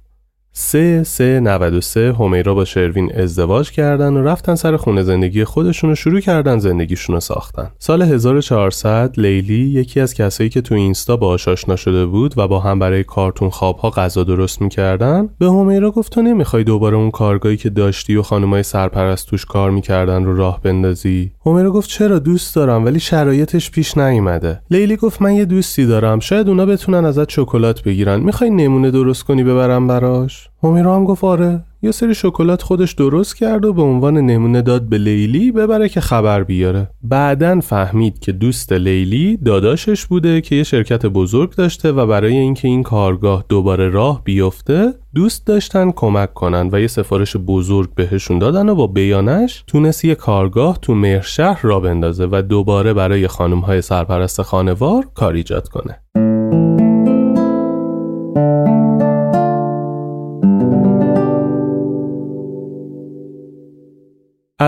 سه 0.53 1.03
سه 1.05 1.41
93 1.41 2.15
همیرا 2.15 2.55
با 2.55 2.65
شروین 2.65 3.13
ازدواج 3.17 3.71
کردن 3.71 4.13
و 4.17 4.23
رفتن 4.23 4.55
سر 4.55 4.77
خونه 4.77 5.03
زندگی 5.03 5.45
خودشون 5.45 5.91
و 5.91 5.95
شروع 5.95 6.21
کردن 6.21 6.59
زندگیشون 6.59 7.15
رو 7.15 7.21
ساختن. 7.21 7.71
سال 7.79 8.03
1400 8.03 9.15
لیلی 9.21 9.55
یکی 9.55 10.01
از 10.01 10.15
کسایی 10.15 10.51
که 10.51 10.61
تو 10.61 10.75
اینستا 10.75 11.17
با 11.17 11.29
آشنا 11.29 11.77
شده 11.77 12.07
بود 12.07 12.35
و 12.39 12.49
با 12.49 12.61
هم 12.61 12.79
برای 12.79 13.05
کارتون 13.05 13.51
خوابها 13.51 13.91
غذا 13.91 14.25
درست 14.25 14.63
می‌کردن 14.63 15.29
به 15.39 15.47
همیرا 15.47 15.91
گفت 15.91 16.13
تو 16.13 16.23
نمی‌خوای 16.23 16.65
دوباره 16.65 16.97
اون 16.97 17.11
کارگاهی 17.11 17.57
که 17.57 17.71
داشتی 17.71 18.17
و 18.17 18.23
خانمای 18.23 18.63
سرپرست 18.63 19.29
توش 19.29 19.45
کار 19.45 19.71
می‌کردن 19.71 20.25
رو 20.25 20.37
راه 20.37 20.61
بندازی؟ 20.63 21.33
همیرا 21.47 21.71
گفت 21.71 21.89
چرا 21.89 22.19
دوست 22.19 22.55
دارم 22.57 22.85
ولی 22.85 23.01
شرایطش 23.01 23.71
پیش 23.71 23.99
نیومده. 23.99 24.61
لیلی 24.71 24.97
گفت 24.97 25.23
من 25.23 25.35
یه 25.35 25.45
دوستی 25.45 25.87
دارم 25.87 26.21
شاید 26.21 26.49
اونا 26.49 26.67
بتونن 26.67 27.05
ازت 27.05 27.31
شکلات 27.31 27.83
بگیرن. 27.83 28.21
می‌خوای 28.21 28.51
نمونه 28.51 28.91
درست 28.91 29.25
کنی 29.25 29.45
ببرم 29.45 29.87
براش؟ 29.87 30.48
همیرا 30.63 30.97
هم 30.97 31.05
گفت 31.05 31.25
آره 31.25 31.65
یه 31.83 31.91
سری 31.91 32.15
شکلات 32.15 32.63
خودش 32.63 32.93
درست 32.93 33.37
کرد 33.37 33.65
و 33.65 33.73
به 33.73 33.83
عنوان 33.83 34.17
نمونه 34.17 34.63
داد 34.63 34.83
به 34.83 34.99
لیلی 34.99 35.53
ببره 35.53 35.89
که 35.89 36.01
خبر 36.01 36.45
بیاره. 36.45 36.91
بعدا 37.03 37.61
فهمید 37.61 38.19
که 38.19 38.33
دوست 38.33 38.73
لیلی 38.73 39.37
داداشش 39.37 40.07
بوده 40.07 40.41
که 40.41 40.55
یه 40.55 40.63
شرکت 40.63 41.07
بزرگ 41.07 41.55
داشته 41.55 41.93
و 41.93 42.07
برای 42.07 42.37
اینکه 42.37 42.69
این 42.69 42.83
کارگاه 42.83 43.45
دوباره 43.49 43.89
راه 43.89 44.25
بیفته 44.25 44.95
دوست 45.15 45.47
داشتن 45.47 45.91
کمک 45.91 46.35
کنن 46.35 46.69
و 46.73 46.81
یه 46.81 46.87
سفارش 46.87 47.37
بزرگ 47.37 47.95
بهشون 47.95 48.39
دادن 48.39 48.69
و 48.69 48.75
با 48.75 48.87
بیانش 48.87 49.65
تونست 49.67 50.05
یه 50.05 50.15
کارگاه 50.15 50.79
تو 50.83 50.95
مهرشهر 50.95 51.61
را 51.63 51.81
بندازه 51.81 52.29
و 52.31 52.43
دوباره 52.43 52.95
برای 52.95 53.29
خانم 53.29 53.61
های 53.61 53.83
سرپرست 53.83 54.43
خانوار 54.43 55.05
کار 55.15 55.35
ایجاد 55.35 55.69
کنه. 55.69 56.28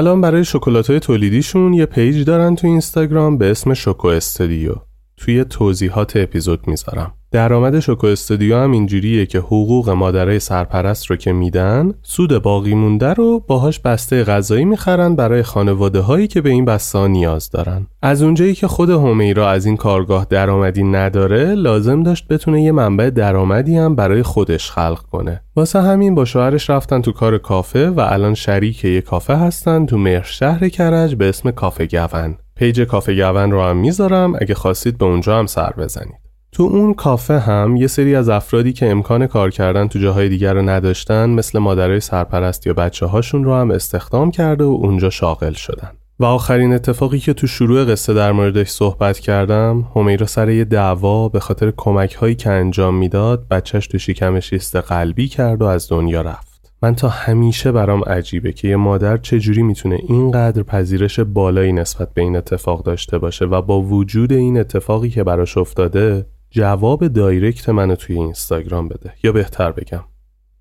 الان 0.00 0.20
برای 0.20 0.44
شکلات 0.44 0.90
های 0.90 1.00
تولیدیشون 1.00 1.74
یه 1.74 1.86
پیج 1.86 2.24
دارن 2.24 2.54
تو 2.54 2.66
اینستاگرام 2.66 3.38
به 3.38 3.50
اسم 3.50 3.74
شوکو 3.74 4.08
استودیو 4.08 4.74
توی 5.16 5.44
توضیحات 5.44 6.16
اپیزود 6.16 6.66
می‌ذارم. 6.66 7.19
درآمد 7.32 7.80
شوکو 7.80 8.06
استودیو 8.06 8.56
هم 8.56 8.72
اینجوریه 8.72 9.26
که 9.26 9.38
حقوق 9.38 9.90
مادرای 9.90 10.38
سرپرست 10.38 11.06
رو 11.06 11.16
که 11.16 11.32
میدن 11.32 11.94
سود 12.02 12.42
باقی 12.42 12.74
مونده 12.74 13.14
رو 13.14 13.40
باهاش 13.46 13.80
بسته 13.80 14.24
غذایی 14.24 14.64
می‌خرن 14.64 15.16
برای 15.16 15.42
خانواده 15.42 16.00
هایی 16.00 16.26
که 16.26 16.40
به 16.40 16.50
این 16.50 16.64
بسته 16.64 17.08
نیاز 17.08 17.50
دارن. 17.50 17.86
از 18.02 18.22
اونجایی 18.22 18.54
که 18.54 18.68
خود 18.68 18.90
حمیرا 18.90 19.50
از 19.50 19.66
این 19.66 19.76
کارگاه 19.76 20.26
درآمدی 20.30 20.82
نداره 20.82 21.54
لازم 21.54 22.02
داشت 22.02 22.28
بتونه 22.28 22.62
یه 22.62 22.72
منبع 22.72 23.10
درآمدی 23.10 23.76
هم 23.76 23.94
برای 23.94 24.22
خودش 24.22 24.70
خلق 24.70 25.02
کنه. 25.12 25.40
واسه 25.56 25.80
همین 25.80 26.14
با 26.14 26.24
شوهرش 26.24 26.70
رفتن 26.70 27.00
تو 27.00 27.12
کار 27.12 27.38
کافه 27.38 27.90
و 27.90 28.00
الان 28.00 28.34
شریک 28.34 28.84
یه 28.84 29.00
کافه 29.00 29.36
هستن 29.36 29.86
تو 29.86 29.98
مهر 29.98 30.24
شهر 30.24 30.68
کرج 30.68 31.14
به 31.14 31.28
اسم 31.28 31.50
کافه 31.50 31.86
گون. 31.86 32.36
پیج 32.56 32.80
کافه 32.80 33.14
گون 33.14 33.50
رو 33.50 33.62
هم 33.62 33.76
می‌ذارم 33.76 34.34
اگه 34.40 34.54
خواستید 34.54 34.98
به 34.98 35.04
اونجا 35.04 35.38
هم 35.38 35.46
سر 35.46 35.72
بزنید. 35.78 36.29
تو 36.52 36.62
اون 36.62 36.94
کافه 36.94 37.38
هم 37.38 37.76
یه 37.76 37.86
سری 37.86 38.14
از 38.14 38.28
افرادی 38.28 38.72
که 38.72 38.90
امکان 38.90 39.26
کار 39.26 39.50
کردن 39.50 39.88
تو 39.88 39.98
جاهای 39.98 40.28
دیگر 40.28 40.54
رو 40.54 40.62
نداشتن 40.62 41.30
مثل 41.30 41.58
مادرای 41.58 42.00
سرپرست 42.00 42.66
یا 42.66 42.74
بچه 42.74 43.06
هاشون 43.06 43.44
رو 43.44 43.54
هم 43.54 43.70
استخدام 43.70 44.30
کرده 44.30 44.64
و 44.64 44.78
اونجا 44.82 45.10
شاغل 45.10 45.52
شدن. 45.52 45.90
و 46.20 46.24
آخرین 46.24 46.72
اتفاقی 46.72 47.18
که 47.18 47.32
تو 47.32 47.46
شروع 47.46 47.84
قصه 47.84 48.14
در 48.14 48.32
موردش 48.32 48.68
صحبت 48.68 49.18
کردم 49.18 49.86
همیرا 49.96 50.26
سر 50.26 50.50
یه 50.50 50.64
دعوا 50.64 51.28
به 51.28 51.40
خاطر 51.40 51.72
کمک 51.76 52.14
هایی 52.14 52.34
که 52.34 52.50
انجام 52.50 52.94
می‌داد 52.94 53.48
بچهش 53.48 53.86
تو 53.86 53.98
شکمش 53.98 54.52
ایست 54.52 54.76
قلبی 54.76 55.28
کرد 55.28 55.62
و 55.62 55.64
از 55.64 55.88
دنیا 55.88 56.22
رفت. 56.22 56.72
من 56.82 56.94
تا 56.94 57.08
همیشه 57.08 57.72
برام 57.72 58.02
عجیبه 58.04 58.52
که 58.52 58.68
یه 58.68 58.76
مادر 58.76 59.16
چجوری 59.16 59.62
می‌تونه 59.62 59.98
اینقدر 60.08 60.62
پذیرش 60.62 61.20
بالایی 61.20 61.72
نسبت 61.72 62.14
به 62.14 62.22
این 62.22 62.36
اتفاق 62.36 62.82
داشته 62.82 63.18
باشه 63.18 63.44
و 63.44 63.62
با 63.62 63.80
وجود 63.80 64.32
این 64.32 64.60
اتفاقی 64.60 65.10
که 65.10 65.24
براش 65.24 65.58
افتاده 65.58 66.26
جواب 66.50 67.08
دایرکت 67.08 67.68
منو 67.68 67.94
توی 67.94 68.16
اینستاگرام 68.16 68.88
بده. 68.88 69.12
یا 69.22 69.32
بهتر 69.32 69.72
بگم 69.72 70.04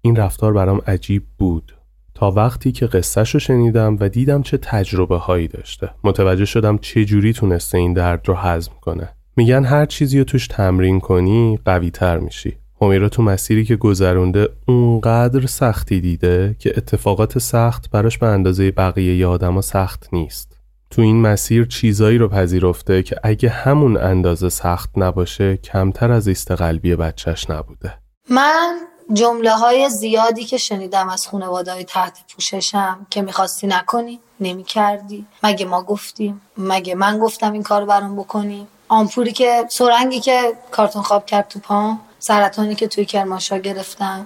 این 0.02 0.16
رفتار 0.16 0.54
برام 0.54 0.82
عجیب 0.88 1.24
بود. 1.38 1.76
تا 2.14 2.32
وقتی 2.32 2.72
که 2.72 2.86
قصهش 2.86 3.34
رو 3.34 3.40
شنیدم 3.40 3.98
و 4.00 4.10
دیدم 4.10 4.42
چه 4.42 4.58
تجربه 4.58 5.18
هایی 5.18 5.48
داشته. 5.48 5.90
متوجه 6.04 6.46
شدم 6.46 6.78
چه 6.78 7.06
جوری 7.06 7.34
تونسته 7.34 7.78
این 7.78 7.94
درد 7.94 8.28
رو 8.28 8.34
هضم 8.34 8.72
کنه. 8.82 9.10
میگن 9.38 9.66
هر 9.66 9.86
چیزی 9.86 10.18
رو 10.18 10.24
توش 10.24 10.48
تمرین 10.48 11.00
کنی 11.00 11.60
قوی 11.66 11.92
تر 11.92 12.18
میشی. 12.18 12.58
همیرا 12.82 13.10
تو 13.10 13.24
مسیری 13.24 13.66
که 13.66 13.76
گذرونده 13.76 14.50
اونقدر 14.68 15.46
سختی 15.46 16.02
دیده 16.02 16.56
که 16.60 16.74
اتفاقات 16.78 17.40
سخت 17.40 17.90
براش 17.90 18.18
به 18.18 18.28
اندازه 18.28 18.72
بقیه 18.72 19.28
آدما 19.28 19.62
سخت 19.62 20.10
نیست. 20.14 20.59
تو 20.92 21.02
این 21.02 21.22
مسیر 21.22 21.66
چیزایی 21.66 22.18
رو 22.18 22.28
پذیرفته 22.28 23.04
که 23.04 23.16
اگه 23.24 23.50
همون 23.50 23.98
اندازه 23.98 24.50
سخت 24.50 24.90
نباشه 24.98 25.58
کمتر 25.58 26.12
از 26.12 26.28
ایست 26.28 26.52
قلبی 26.52 26.96
بچهش 26.96 27.50
نبوده. 27.50 27.94
من 28.30 28.78
جمله 29.14 29.52
های 29.52 29.90
زیادی 29.90 30.44
که 30.44 30.58
شنیدم 30.58 31.10
از 31.10 31.28
خانواده 31.28 31.72
های 31.72 31.84
تحت 31.84 32.20
پوششم 32.36 33.08
که 33.10 33.22
می‌خواستی 33.22 33.68
نکنی 33.68 34.20
نمی 34.40 34.64
کردی 34.64 35.26
مگه 35.44 35.66
ما 35.66 35.84
گفتیم؟ 35.84 36.42
مگه 36.58 36.96
من 36.96 37.20
گفتم 37.20 37.54
این 37.54 37.64
کار 37.64 37.86
برام 37.86 38.16
بکنی؟ 38.16 38.68
آمپوری 38.88 39.32
که 39.32 39.66
سرنگی 39.70 40.20
که 40.20 40.54
کارتون 40.72 41.02
خواب 41.02 41.26
کرد 41.26 41.48
تو 41.48 41.60
پام 41.60 42.00
سرطانی 42.20 42.76
که 42.76 42.88
توی 42.88 43.06
کرمانشاه 43.06 43.60
گرفتم 43.60 44.26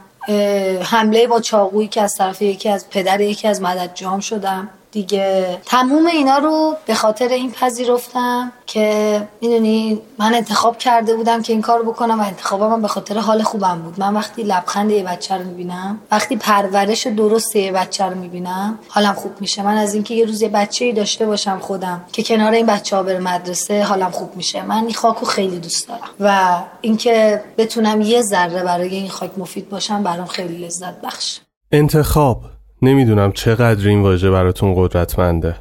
حمله 0.82 1.28
با 1.28 1.40
چاقویی 1.42 1.88
که 1.88 2.02
از 2.02 2.16
طرف 2.16 2.42
یکی 2.42 2.70
از 2.70 2.90
پدر 2.90 3.22
یکی 3.22 3.48
از 3.48 3.62
مدد 3.62 3.92
جام 3.94 4.20
شدم. 4.20 4.70
دیگه. 4.94 5.62
تموم 5.66 6.08
اینا 6.08 6.38
رو 6.38 6.76
به 6.86 6.96
خاطر 6.96 7.28
این 7.28 7.52
پذیرفتم 7.52 8.52
که 8.66 9.28
می‌دونی 9.42 10.02
من 10.20 10.34
انتخاب 10.34 10.78
کرده 10.78 11.16
بودم 11.16 11.42
که 11.42 11.54
این 11.54 11.62
کار 11.62 11.84
بکنم 11.84 12.20
و 12.20 12.24
انتخابم 12.24 12.82
به 12.82 12.88
خاطر 12.88 13.18
حال 13.18 13.44
خوبم 13.44 13.82
بود. 13.82 14.00
من 14.00 14.14
وقتی 14.14 14.44
لبخند 14.44 14.92
یه 14.92 15.04
بچه 15.04 15.36
رو 15.36 15.44
می‌بینم 15.44 16.00
وقتی 16.12 16.36
پرورش 16.36 17.08
درست 17.08 17.56
یه 17.56 17.72
بچه 17.72 18.06
رو 18.06 18.16
می‌بینم 18.16 18.80
حالم 18.88 19.14
خوب 19.14 19.32
میشه. 19.40 19.64
من 19.64 19.78
از 19.78 19.94
اینکه 19.94 20.14
یه 20.14 20.26
روز 20.26 20.42
یه 20.42 20.50
بچه 20.50 20.86
ای 20.86 20.94
داشته 20.94 21.26
باشم 21.26 21.60
خودم 21.60 22.06
که 22.12 22.24
کنار 22.24 22.52
این 22.52 22.66
بچه 22.66 22.96
ها 22.96 23.04
بره 23.04 23.20
مدرسه 23.20 23.84
حالم 23.84 24.12
خوب 24.12 24.36
میشه. 24.36 24.62
من 24.62 24.84
این 24.84 24.94
خاکو 24.94 25.26
خیلی 25.26 25.60
دوست 25.60 25.88
دارم 25.88 26.10
و 26.20 26.62
اینکه 26.82 27.44
بتونم 27.58 28.02
یه 28.02 28.22
ذره 28.22 28.64
برای 28.64 28.96
این 28.96 29.10
خاک 29.10 29.32
مفید 29.38 29.70
باشم 29.70 30.04
برام 30.04 30.28
خیلی 30.28 30.66
لذت 30.66 31.02
بخش. 31.02 31.40
انتخاب. 31.72 32.42
نمی‌دونم 32.84 33.32
چقدر 33.32 33.88
این 33.88 34.02
واژه 34.02 34.32
براتون 34.32 34.74
قدرتمنده. 34.76 35.56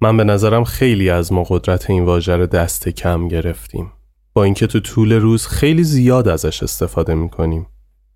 من 0.00 0.16
به 0.16 0.24
نظرم 0.24 0.64
خیلی 0.64 1.10
از 1.10 1.32
ما 1.32 1.42
قدرت 1.42 1.90
این 1.90 2.04
واژه 2.04 2.36
رو 2.36 2.46
دست 2.46 2.88
کم 2.88 3.28
گرفتیم. 3.28 3.92
با 4.34 4.44
اینکه 4.44 4.66
تو 4.66 4.80
طول 4.80 5.12
روز 5.12 5.46
خیلی 5.46 5.84
زیاد 5.84 6.28
ازش 6.28 6.62
استفاده 6.62 7.14
می‌کنیم. 7.14 7.66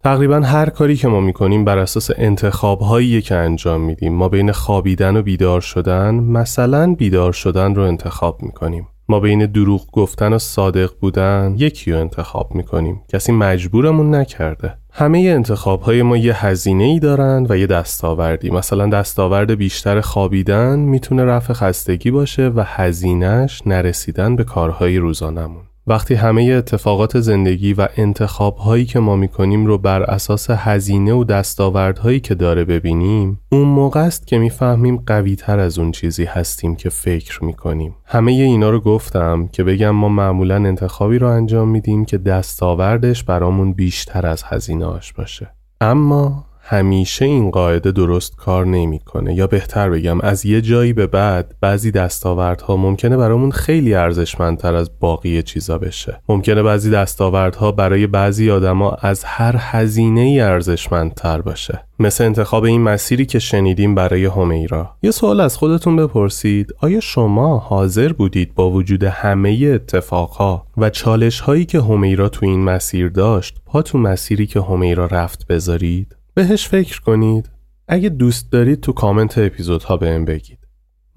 تقریبا 0.05 0.41
هر 0.41 0.69
کاری 0.69 0.97
که 0.97 1.09
ما 1.09 1.21
می‌کنیم 1.21 1.65
بر 1.65 1.79
اساس 1.79 2.11
انتخاب 2.17 3.01
که 3.21 3.35
انجام 3.35 3.81
میدیم. 3.81 4.13
ما 4.13 4.29
بین 4.29 4.53
خوابیدن 4.53 5.17
و 5.17 5.23
بیدار 5.23 5.61
شدن 5.61 6.15
مثلا 6.15 6.95
بیدار 6.95 7.33
شدن 7.33 7.75
رو 7.75 7.83
انتخاب 7.83 8.43
می‌کنیم. 8.43 8.89
ما 9.09 9.21
بین 9.21 9.47
دروغ 9.47 9.91
گفتن 9.93 10.33
و 10.33 10.39
صادق 10.39 10.91
بودن 11.01 11.55
یکی 11.59 11.93
رو 11.93 12.01
انتخاب 12.01 12.55
می‌کنیم. 12.55 13.03
کسی 13.09 13.33
مجبورمون 13.33 14.15
نکرده. 14.15 14.75
همه 14.93 15.19
انتخاب 15.19 15.83
های 15.83 16.03
ما 16.03 16.17
یه 16.17 16.47
هزینه 16.47 16.85
ای 16.85 16.99
دارن 16.99 17.47
و 17.49 17.57
یه 17.57 17.67
دستاوردی. 17.67 18.51
مثلا 18.51 18.87
دستاورد 18.87 19.51
بیشتر 19.51 20.01
خوابیدن 20.01 20.79
می‌تونه 20.79 21.25
رفع 21.25 21.53
خستگی 21.53 22.11
باشه 22.11 22.49
و 22.49 22.65
هزینهش 22.67 23.63
نرسیدن 23.67 24.37
به 24.37 24.45
کارهای 24.45 24.99
روزانمون 24.99 25.63
وقتی 25.89 26.15
همه 26.15 26.43
اتفاقات 26.43 27.21
زندگی 27.21 27.73
و 27.73 27.89
انتخاب 27.97 28.57
هایی 28.57 28.85
که 28.85 28.99
ما 29.01 29.17
می‌کنیم 29.17 29.67
رو 29.67 29.79
بر 29.79 30.03
اساس 30.03 30.51
هزینه 30.51 31.13
و 31.13 31.25
دستاوردهایی 31.25 32.21
که 32.21 32.35
داره 32.35 32.65
ببینیم 32.65 33.41
اون 33.53 33.69
موقع 33.69 34.01
است 34.01 34.27
که 34.27 34.39
می‌فهمیم 34.39 35.03
قوی 35.07 35.37
تر 35.37 35.59
از 35.59 35.79
اون 35.79 35.93
چیزی 35.93 36.25
هستیم 36.25 36.77
که 36.77 36.89
فکر 36.89 37.45
می‌کنیم. 37.45 37.95
همه 38.05 38.33
اینا 38.33 38.71
رو 38.71 38.81
گفتم 38.81 39.49
که 39.53 39.65
بگم 39.65 39.91
ما 39.91 40.09
معمولا 40.09 40.55
انتخابی 40.55 41.19
رو 41.19 41.29
انجام 41.29 41.69
میدیم 41.69 42.05
که 42.05 42.19
دستاوردش 42.19 43.25
برامون 43.25 43.73
بیشتر 43.73 44.27
از 44.27 44.43
هزینهاش 44.43 45.13
باشه. 45.13 45.51
اما 45.81 46.46
همیشه 46.69 47.25
این 47.25 47.51
قاعده 47.51 47.93
درست 47.93 48.37
کار 48.37 48.67
نمی‌کنه. 48.67 49.35
یا 49.35 49.47
بهتر 49.47 49.91
بگم 49.91 50.21
از 50.21 50.47
یه 50.47 50.61
جایی 50.61 50.93
به 50.93 51.07
بعد 51.07 51.55
بعضی 51.61 51.91
دستاوردها 51.91 52.77
ممکنه 52.77 53.17
برامون 53.17 53.51
خیلی 53.51 53.95
ارزشمندتر 53.95 54.75
از 54.75 54.91
باقی 55.01 55.43
چیزا 55.43 55.79
بشه. 55.79 56.21
ممکنه 56.29 56.63
بعضی 56.63 56.91
دستاوردها 56.91 57.73
برای 57.73 58.07
بعضی 58.07 58.51
آدما 58.51 58.91
از 59.01 59.25
هر 59.25 59.57
هزینه 59.59 60.21
ای 60.21 60.41
ارزشمندتر 60.41 61.41
باشه. 61.41 61.85
مثل 61.99 62.25
انتخاب 62.25 62.65
این 62.65 62.81
مسیری 62.81 63.27
که 63.27 63.39
شنیدیم 63.39 63.95
برای 63.95 64.25
همیرا. 64.25 64.91
یه 65.03 65.11
سوال 65.11 65.41
از 65.41 65.57
خودتون 65.57 65.97
بپرسید. 65.97 66.75
آیا 66.81 67.01
شما 67.01 67.59
حاضر 67.59 68.13
بودید 68.13 68.55
با 68.55 68.71
وجود 68.71 69.05
همه 69.05 69.71
اتفاقها 69.75 70.67
و 70.77 70.91
چالش 70.91 71.41
هایی 71.41 71.65
که 71.65 71.81
همیرا 71.81 72.29
تو 72.29 72.47
این 72.47 72.65
مسیر 72.65 73.09
داشت 73.09 73.57
پا 73.67 73.83
تو 73.83 73.99
مسیری 73.99 74.47
که 74.47 74.61
همیرا 74.61 75.07
رفت 75.07 75.47
بذارید؟ 75.47 76.17
بهش 76.37 76.69
فکر 76.69 77.01
کنید. 77.01 77.51
اگه 77.89 78.09
دوست 78.09 78.53
دارید 78.53 78.81
تو 78.81 78.93
کامنت 78.93 79.39
اپیزودها 79.39 79.97
بهم 79.97 80.25
بگید. 80.25 80.59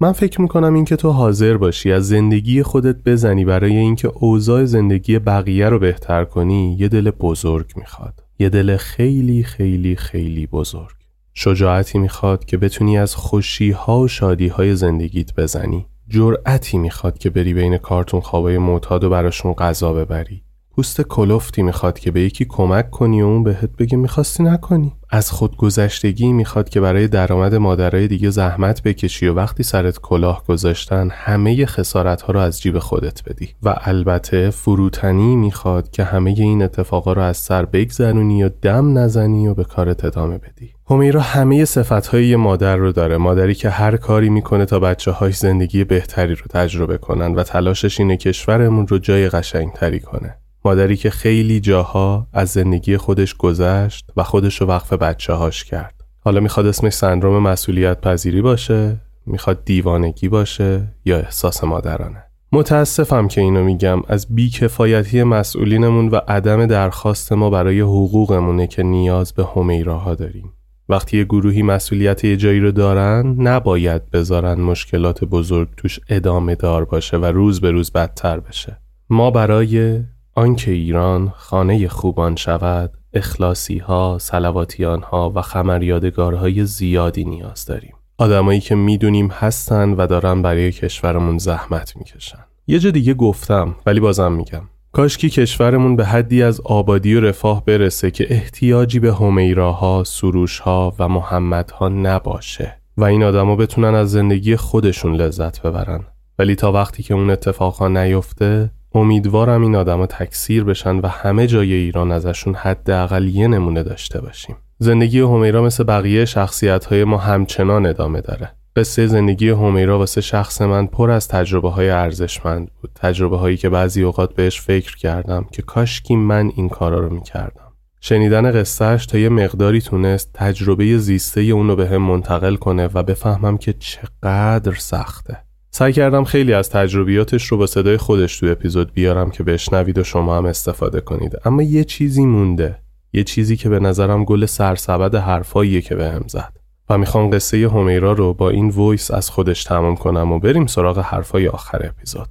من 0.00 0.12
فکر 0.12 0.40
می‌کنم 0.40 0.74
اینکه 0.74 0.96
تو 0.96 1.10
حاضر 1.10 1.56
باشی 1.56 1.92
از 1.92 2.08
زندگی 2.08 2.62
خودت 2.62 2.96
بزنی 3.04 3.44
برای 3.44 3.76
اینکه 3.76 4.08
اوضاع 4.08 4.64
زندگی 4.64 5.18
بقیه 5.18 5.68
رو 5.68 5.78
بهتر 5.78 6.24
کنی 6.24 6.76
یه 6.78 6.88
دل 6.88 7.10
بزرگ 7.10 7.72
می‌خواد. 7.76 8.24
یه 8.38 8.48
دل 8.48 8.76
خیلی 8.76 9.42
خیلی 9.42 9.96
خیلی 9.96 10.46
بزرگ. 10.46 10.96
شجاعتی 11.34 11.98
می‌خواد 11.98 12.44
که 12.44 12.56
بتونی 12.56 12.98
از 12.98 13.14
خوشی 13.14 13.70
ها 13.70 14.00
و 14.00 14.08
شادی 14.08 14.48
های 14.48 14.76
زندگیت 14.76 15.34
بزنی. 15.34 15.86
جرأتی 16.08 16.78
می‌خواد 16.78 17.18
که 17.18 17.30
بری 17.30 17.54
بین 17.54 17.76
کارتون 17.78 18.20
خوابای 18.20 18.58
معتاد 18.58 19.04
و 19.04 19.10
براشون 19.10 19.52
غذا 19.52 19.92
ببری. 19.92 20.42
پوست 20.80 21.00
کلفتی 21.00 21.62
می‌خواد 21.62 21.98
که 21.98 22.10
به 22.10 22.20
یکی 22.20 22.44
کمک 22.44 22.90
کنی 22.90 23.22
و 23.22 23.26
اون 23.26 23.42
بهت 23.42 23.70
بگه 23.78 23.96
می‌خواستی 23.96 24.42
نکنی. 24.42 24.92
از 25.10 25.30
خودگذشتگی 25.30 26.32
می‌خواد 26.32 26.68
که 26.68 26.80
برای 26.80 27.08
درآمد 27.08 27.54
مادرای 27.54 28.08
دیگه 28.08 28.30
زحمت 28.30 28.82
بکشی 28.82 29.26
و 29.26 29.34
وقتی 29.34 29.62
سرت 29.62 29.98
کلاه 29.98 30.44
گذاشتن 30.48 31.08
همه 31.12 31.66
خسارت 31.66 32.22
ها 32.22 32.32
رو 32.32 32.40
از 32.40 32.60
جیب 32.60 32.78
خودت 32.78 33.22
بدی. 33.28 33.48
و 33.62 33.74
البته 33.80 34.50
فروتنی 34.50 35.36
می‌خواد 35.36 35.90
که 35.90 36.04
همه 36.04 36.30
این 36.30 36.62
اتفاقا 36.62 37.12
رو 37.12 37.22
از 37.22 37.36
سر 37.36 37.64
بگذرونی 37.64 38.42
و 38.42 38.50
دم 38.62 38.98
نزنی 38.98 39.48
و 39.48 39.54
به 39.54 39.64
کارت 39.64 40.04
ادامه 40.04 40.38
بدی. 40.38 40.70
همیرا 40.90 41.20
همه 41.20 41.64
صفتهای 41.64 42.26
یه 42.26 42.36
مادر 42.36 42.76
رو 42.76 42.92
داره. 42.92 43.16
مادری 43.16 43.54
که 43.54 43.70
هر 43.70 43.96
کاری 43.96 44.28
می‌کنه 44.28 44.64
تا 44.64 44.78
بچه 44.78 45.10
هاش 45.10 45.36
زندگی 45.36 45.84
بهتری 45.84 46.34
رو 46.34 46.44
تجربه 46.50 46.98
کنن 46.98 47.34
و 47.34 47.42
تلاشش 47.42 48.00
اینه 48.00 48.16
کشورمون 48.16 48.86
رو 48.86 48.98
جای 48.98 49.28
قشنگتری 49.28 50.00
کنه. 50.00 50.36
مادری 50.64 50.96
که 50.96 51.10
خیلی 51.10 51.60
جاها 51.60 52.26
از 52.32 52.48
زندگی 52.48 52.96
خودش 52.96 53.34
گذشت 53.34 54.10
و 54.16 54.22
خودش 54.22 54.60
رو 54.60 54.66
وقف 54.66 54.92
بچه 54.92 55.32
هاش 55.32 55.64
کرد. 55.64 55.94
حالا 56.20 56.40
می‌خواد 56.40 56.66
اسمش 56.66 56.92
سندروم 56.92 57.42
مسئولیت 57.42 58.00
پذیری 58.00 58.42
باشه 58.42 58.96
می‌خواد 59.26 59.64
دیوانگی 59.64 60.28
باشه 60.28 60.82
یا 61.04 61.16
احساس 61.16 61.64
مادرانه. 61.64 62.24
متاسفم 62.52 63.28
که 63.28 63.40
اینو 63.40 63.64
میگم 63.64 64.02
از 64.08 64.34
بیکفایتی 64.34 65.22
مسئولینمون 65.22 66.08
و 66.08 66.20
عدم 66.28 66.66
درخواست 66.66 67.32
ما 67.32 67.50
برای 67.50 67.80
حقوقمونه 67.80 68.66
که 68.66 68.82
نیاز 68.82 69.32
به 69.32 69.46
همیراها 69.56 70.14
داریم. 70.14 70.52
وقتی 70.88 71.18
یه 71.18 71.24
گروهی 71.24 71.62
مسئولیت 71.62 72.24
یه 72.24 72.36
جایی 72.36 72.60
رو 72.60 72.72
دارن 72.72 73.36
نباید 73.38 74.10
بذارن 74.10 74.60
مشکلات 74.60 75.24
بزرگ 75.24 75.68
توش 75.76 76.00
ادامه 76.08 76.54
دار 76.54 76.84
باشه 76.84 77.16
و 77.16 77.24
روز 77.24 77.60
به 77.60 77.70
روز 77.70 77.92
بدتر 77.92 78.40
بشه. 78.40 78.80
ما 79.10 79.30
برای 79.30 80.02
آنکه 80.34 80.70
ایران 80.70 81.32
خانه 81.36 81.88
خوبان 81.88 82.36
شود 82.36 82.92
اخلاصی 83.14 83.78
ها، 83.78 84.18
سلواتیان 84.20 85.02
ها 85.02 85.32
و 85.34 85.42
خمریادگارهای 85.42 86.64
زیادی 86.64 87.24
نیاز 87.24 87.64
داریم. 87.64 87.94
آدمایی 88.18 88.60
که 88.60 88.74
می‌دونیم 88.74 89.28
هستن 89.28 89.92
و 89.92 90.06
دارن 90.06 90.42
برای 90.42 90.72
کشورمون 90.72 91.38
زحمت 91.38 91.96
می‌کشن. 91.96 92.38
یه 92.66 92.78
جا 92.78 92.90
دیگه 92.90 93.14
گفتم 93.14 93.74
ولی 93.86 94.00
بازم 94.00 94.32
میگم. 94.32 94.62
کاشکی 94.92 95.30
کشورمون 95.30 95.96
به 95.96 96.04
حدی 96.04 96.42
از 96.42 96.60
آبادی 96.60 97.14
و 97.14 97.20
رفاه 97.20 97.64
برسه 97.64 98.10
که 98.10 98.26
احتیاجی 98.30 99.00
به 99.00 99.14
همیراها، 99.14 100.04
سروشها 100.04 100.94
و 100.98 101.08
محمدها 101.08 101.88
نباشه 101.88 102.80
و 102.96 103.04
این 103.04 103.22
آدما 103.22 103.56
بتونن 103.56 103.94
از 103.94 104.10
زندگی 104.10 104.56
خودشون 104.56 105.14
لذت 105.14 105.62
ببرن. 105.62 106.04
ولی 106.38 106.54
تا 106.54 106.72
وقتی 106.72 107.02
که 107.02 107.14
اون 107.14 107.30
اتفاقها 107.30 107.88
نیفته 107.88 108.70
امیدوارم 108.94 109.62
این 109.62 109.76
آدما 109.76 110.06
تکثیر 110.06 110.64
بشن 110.64 110.96
و 110.96 111.06
همه 111.06 111.46
جای 111.46 111.72
ایران 111.72 112.12
ازشون 112.12 112.54
حداقل 112.54 113.28
یه 113.28 113.48
نمونه 113.48 113.82
داشته 113.82 114.20
باشیم. 114.20 114.56
زندگی 114.78 115.20
همیرا 115.20 115.62
مثل 115.62 115.84
بقیه 115.84 116.24
شخصیت 116.24 116.84
های 116.84 117.04
ما 117.04 117.16
همچنان 117.16 117.86
ادامه 117.86 118.20
داره. 118.20 118.50
قصه 118.76 119.06
زندگی 119.06 119.48
همیرا 119.48 119.98
واسه 119.98 120.20
شخص 120.20 120.62
من 120.62 120.86
پر 120.86 121.10
از 121.10 121.28
تجربه 121.28 121.70
های 121.70 121.90
ارزشمند 121.90 122.70
بود. 122.80 122.90
تجربه 122.94 123.36
هایی 123.36 123.56
که 123.56 123.68
بعضی 123.68 124.02
اوقات 124.02 124.34
بهش 124.34 124.60
فکر 124.60 124.96
کردم 124.96 125.46
که 125.52 125.62
کاشکی 125.62 126.16
من 126.16 126.50
این 126.56 126.68
کارا 126.68 126.98
رو 126.98 127.14
می‌کردم. 127.14 127.72
شنیدن 128.00 128.52
قصهش 128.52 129.06
تا 129.06 129.18
یه 129.18 129.28
مقداری 129.28 129.80
تونست 129.80 130.30
تجربه 130.34 130.98
زیسته 130.98 131.40
اونو 131.40 131.76
به 131.76 131.88
هم 131.88 132.02
منتقل 132.02 132.56
کنه 132.56 132.88
و 132.94 133.02
بفهمم 133.02 133.58
که 133.58 133.72
چقدر 133.72 134.74
سخته. 134.74 135.49
سعی 135.72 135.92
کردم 135.92 136.24
خیلی 136.24 136.54
از 136.54 136.70
تجربیاتش 136.70 137.46
رو 137.46 137.58
با 137.58 137.66
صدای 137.66 137.96
خودش 137.96 138.38
تو 138.38 138.46
اپیزود 138.46 138.92
بیارم 138.92 139.30
که 139.30 139.42
بشنوید 139.42 139.98
و 139.98 140.04
شما 140.04 140.36
هم 140.36 140.46
استفاده 140.46 141.00
کنید. 141.00 141.32
اما 141.44 141.62
یه 141.62 141.84
چیزی 141.84 142.24
مونده. 142.24 142.78
یه 143.12 143.24
چیزی 143.24 143.56
که 143.56 143.68
به 143.68 143.80
نظرم 143.80 144.24
گل 144.24 144.46
سرسبد 144.46 145.14
حرفاییه 145.14 145.80
که 145.80 145.94
بهم 145.94 146.24
زد. 146.26 146.52
و 146.90 146.98
می‌خوام 146.98 147.30
قصه 147.30 147.68
همیرا 147.68 148.12
رو 148.12 148.34
با 148.34 148.50
این 148.50 148.68
وایس 148.68 149.10
از 149.10 149.30
خودش 149.30 149.64
تمام 149.64 149.96
کنم 149.96 150.32
و 150.32 150.38
بریم 150.38 150.66
سراغ 150.66 150.98
حرفای 150.98 151.48
آخر 151.48 151.86
اپیزود. 151.86 152.28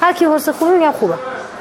هر 0.00 0.12
کی 0.12 0.24
حس 0.24 0.48
خوبی 0.48 0.70
میگم 0.70 0.92
خوبه. 0.92 1.14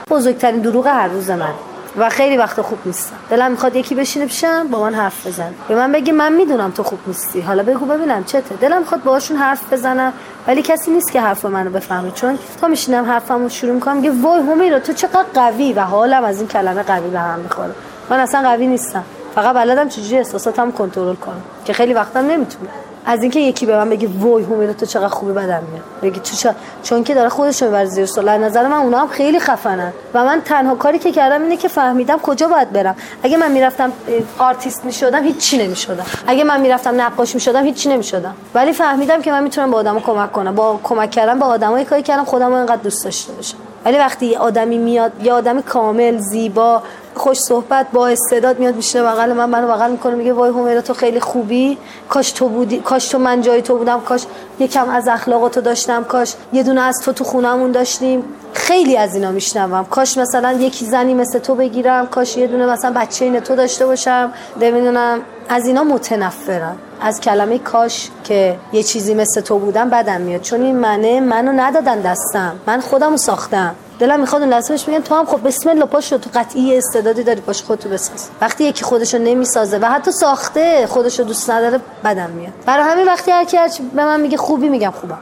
بزرگترین 0.10 0.62
دروغ 0.62 0.88
هر 0.88 1.08
روز 1.08 1.30
من. 1.30 1.54
و 2.00 2.10
خیلی 2.10 2.38
وقت 2.38 2.62
خوب 2.62 2.78
نیستم. 2.86 3.16
دلم 3.30 3.52
می‌خواد 3.52 3.76
یکی 3.76 3.96
بشینه 3.96 4.26
پیشم 4.26 4.68
با 4.72 4.82
من 4.82 4.94
حرف 4.94 5.28
بزن 5.28 5.52
به 5.68 5.76
من 5.76 5.92
بگی 5.92 6.12
من 6.12 6.36
می‌دونم 6.36 6.72
تو 6.72 6.84
خوب 6.84 7.00
نیستی. 7.08 7.42
حالا 7.42 7.64
بگو 7.64 7.86
ببینم 7.86 8.24
چته. 8.24 8.56
دلم 8.62 8.80
می‌خواد 8.80 9.04
باهاشون 9.04 9.38
حرف 9.38 9.74
بزنم. 9.74 10.14
ولی 10.48 10.62
کسی 10.62 10.92
نیست 10.92 11.12
که 11.12 11.22
حرف 11.22 11.46
منو 11.46 11.70
بفهمه 11.70 12.12
چون 12.12 12.40
تا 12.62 12.68
میشینم 12.68 13.06
حرفمو 13.06 13.50
شروع 13.50 13.74
می‌کنم 13.74 13.96
میگه 13.96 14.12
وای 14.12 14.42
همیرا 14.42 14.80
تو 14.80 14.94
چقدر 14.94 15.26
قوی 15.34 15.74
و 15.74 15.82
حالم 15.82 16.24
از 16.24 16.40
این 16.40 16.48
کلمه 16.48 16.84
قوی 16.84 17.10
به 17.10 17.20
هم 17.20 17.40
می‌خوره. 17.40 17.72
من 18.10 18.20
اصلا 18.20 18.42
قوی 18.42 18.68
نیستم. 18.68 19.04
فقط 19.36 19.56
بلدم 19.56 19.90
چجوری 19.90 20.18
احساساتم 20.18 20.72
کنترل 20.72 21.16
کنم 21.16 21.42
که 21.66 21.74
خیلی 21.74 21.94
وقتا 21.94 22.22
نمی‌تونم 22.22 22.70
از 23.10 23.22
اینکه 23.22 23.40
یکی 23.40 23.66
به 23.66 23.78
من 23.78 23.90
بگه 23.90 24.10
وای 24.20 24.44
حمیرا 24.44 24.74
تو 24.74 24.86
چقدر 24.86 25.08
خوبی 25.08 25.32
بدم 25.32 25.64
میاد. 25.72 25.84
بگی 26.02 26.20
تو 26.20 26.50
چون 26.84 27.04
که 27.04 27.14
داره 27.14 27.30
خودش 27.30 27.62
رو 27.62 27.86
زیر 27.86 28.06
سوال 28.06 28.38
نظر 28.38 28.68
من 28.68 28.78
اونا 28.78 29.00
هم 29.00 29.08
خیلی 29.08 29.40
خفنن. 29.40 29.94
و 30.14 30.26
من 30.26 30.42
تنها 30.42 30.76
کاری 30.76 31.00
که 31.00 31.12
کردم 31.12 31.42
اینه 31.42 31.58
که 31.58 31.68
فهمیدم 31.68 32.18
کجا 32.18 32.48
باید 32.48 32.72
برم. 32.72 32.96
اگه 33.24 33.38
من 33.38 33.52
می‌رفتم 33.52 33.92
آرتیست 34.38 34.86
می‌شدم 34.86 35.24
هیچ 35.24 35.38
چی 35.38 35.58
نمی‌شدم. 35.58 36.06
اگه 36.28 36.44
من 36.44 36.62
می‌رفتم 36.62 37.02
نقاش 37.02 37.36
می‌شدم 37.36 37.66
هیچ 37.66 37.76
چی 37.76 37.90
نمی‌شدم. 37.90 38.36
ولی 38.54 38.74
فهمیدم 38.74 39.22
که 39.22 39.32
من 39.32 39.44
می‌تونم 39.44 39.72
به 39.72 39.78
آدما 39.78 40.00
کمک 40.00 40.32
کنم. 40.32 40.56
با 40.56 40.80
کمک 40.84 41.12
کردن 41.12 41.40
به 41.40 41.46
آدمایی 41.46 41.86
کاری 41.86 42.04
کردم 42.04 42.24
خودم 42.24 42.48
رو 42.48 42.54
انقدر 42.54 42.82
دوست 42.82 43.04
داشته 43.04 43.34
باشم. 43.34 43.58
ولی 43.88 43.98
وقتی 43.98 44.36
آدمی 44.36 44.78
میاد 44.78 45.12
یه 45.24 45.34
آدمی 45.34 45.64
کامل 45.64 46.18
زیبا 46.18 46.82
خوش 47.16 47.38
صحبت 47.38 47.88
با 47.94 48.08
استعداد 48.08 48.60
میاد 48.60 48.76
میشه 48.76 49.04
بغل 49.04 49.34
من 49.34 49.50
منو 49.50 49.68
بغل 49.68 49.92
می‌کنه 49.92 50.16
میگه 50.16 50.34
وای 50.34 50.50
همیرا 50.50 50.82
تو 50.82 50.94
خیلی 50.94 51.20
خوبی؟ 51.20 51.78
کاش 52.10 52.32
تو 52.32 52.50
بودی 52.50 52.80
کاش 52.80 53.08
تو 53.08 53.20
من 53.20 53.42
جای 53.42 53.62
تو 53.62 53.78
بودم 53.78 54.02
کاش 54.02 54.26
یکم 54.60 54.90
از 54.90 55.08
اخلاق 55.08 55.50
تو 55.50 55.62
داشتم 55.62 56.04
کاش 56.04 56.34
یه 56.54 56.64
دونه 56.64 56.82
از 56.82 57.02
تو 57.06 57.14
تو 57.14 57.24
خونمون 57.24 57.72
داشتیم. 57.72 58.24
خیلی 58.54 58.98
از 58.98 59.16
اینا 59.16 59.32
میشنوم. 59.32 59.86
کاش 59.86 60.18
مثلا 60.18 60.52
یکی 60.52 60.86
زنی 60.86 61.14
مثل 61.14 61.40
تو 61.40 61.56
بگیرم 61.56 62.08
کاش 62.08 62.38
یه 62.38 62.48
دونه 62.48 62.66
مثلا 62.66 62.94
بچه 62.96 63.26
این 63.26 63.40
تو 63.40 63.56
داشته 63.56 63.86
باشم. 63.86 64.34
نمی‌دونم. 64.62 65.20
از 65.50 65.66
اینا 65.68 65.84
متنفرم. 65.84 66.78
از 67.02 67.22
کلمه 67.22 67.60
کاش 67.60 68.10
که 68.24 68.60
یه 68.74 68.84
چیزی 68.84 69.14
مثل 69.14 69.42
تو 69.42 69.60
بودم 69.60 69.90
بدم 69.90 70.22
میاد. 70.22 70.42
چون 70.42 70.62
این 70.62 70.76
منه 70.76 71.20
منو 71.20 71.52
ندادن 71.52 72.02
دستم. 72.02 72.56
من 72.68 72.80
خودمو 72.80 73.18
ساختم. 73.18 73.76
دلم 74.00 74.20
می‌خواد 74.20 74.42
اون 74.42 74.52
لحظه 74.52 75.00
تو 75.00 75.16
هم 75.16 75.26
خب 75.26 75.48
بسم 75.48 75.70
الله 75.70 75.86
پاشو 75.86 76.18
تو 76.18 76.30
قطعی 76.36 76.78
استعدادی 76.78 77.24
داری 77.24 77.42
باش 77.42 77.64
خودتو 77.64 77.90
بساز. 77.90 78.30
وقتی 78.42 78.64
یکی 78.64 78.84
خودشو 78.84 79.18
نمی‌سازه 79.18 79.78
و 79.78 79.86
حتی 79.86 80.12
ساخته 80.12 80.88
خودشو 80.88 81.24
دوست 81.24 81.50
نداره 81.50 81.80
بدم 82.04 82.30
میاد. 82.30 82.54
برای 82.66 82.84
همین 82.84 83.06
وقتی 83.06 83.32
هر 83.32 83.46
کی 83.46 83.58
به 83.94 84.06
من 84.06 84.22
میگه 84.22 84.38
خوبی 84.38 84.70
میگم 84.70 84.94
خوبم. 85.02 85.18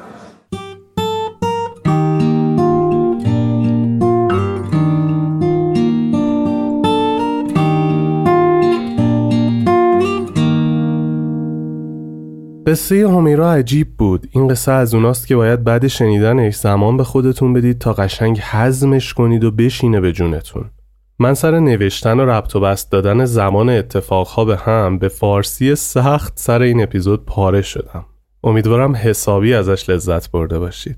قصه 12.75 13.09
همیرا 13.09 13.51
عجیب 13.51 13.97
بود. 13.97 14.27
این 14.31 14.47
قصه 14.47 14.71
از 14.71 14.93
اوناست 14.93 15.27
که 15.27 15.35
باید 15.35 15.63
بعد 15.63 15.87
شنیدنش 15.87 16.55
زمان 16.55 16.97
به 16.97 17.03
خودتون 17.03 17.53
بدید 17.53 17.79
تا 17.79 17.93
قشنگ 17.93 18.39
حزمش 18.39 19.13
کنید 19.13 19.43
و 19.43 19.51
بشینه 19.51 20.01
به 20.01 20.11
جونتون. 20.11 20.69
من 21.19 21.33
سر 21.33 21.59
نوشتن 21.59 22.19
و 22.19 22.25
ربط 22.25 22.55
و 22.55 22.59
بست 22.59 22.91
دادن 22.91 23.25
زمان 23.25 23.69
اتفاقها 23.69 24.45
به 24.45 24.57
هم 24.57 24.97
به 24.97 25.07
فارسی 25.07 25.75
سخت 25.75 26.33
سر 26.35 26.61
این 26.61 26.83
اپیزود 26.83 27.25
پاره 27.25 27.61
شدم. 27.61 28.05
امیدوارم 28.43 28.95
حسابی 28.95 29.53
ازش 29.53 29.89
لذت 29.89 30.31
برده 30.31 30.59
باشید. 30.59 30.97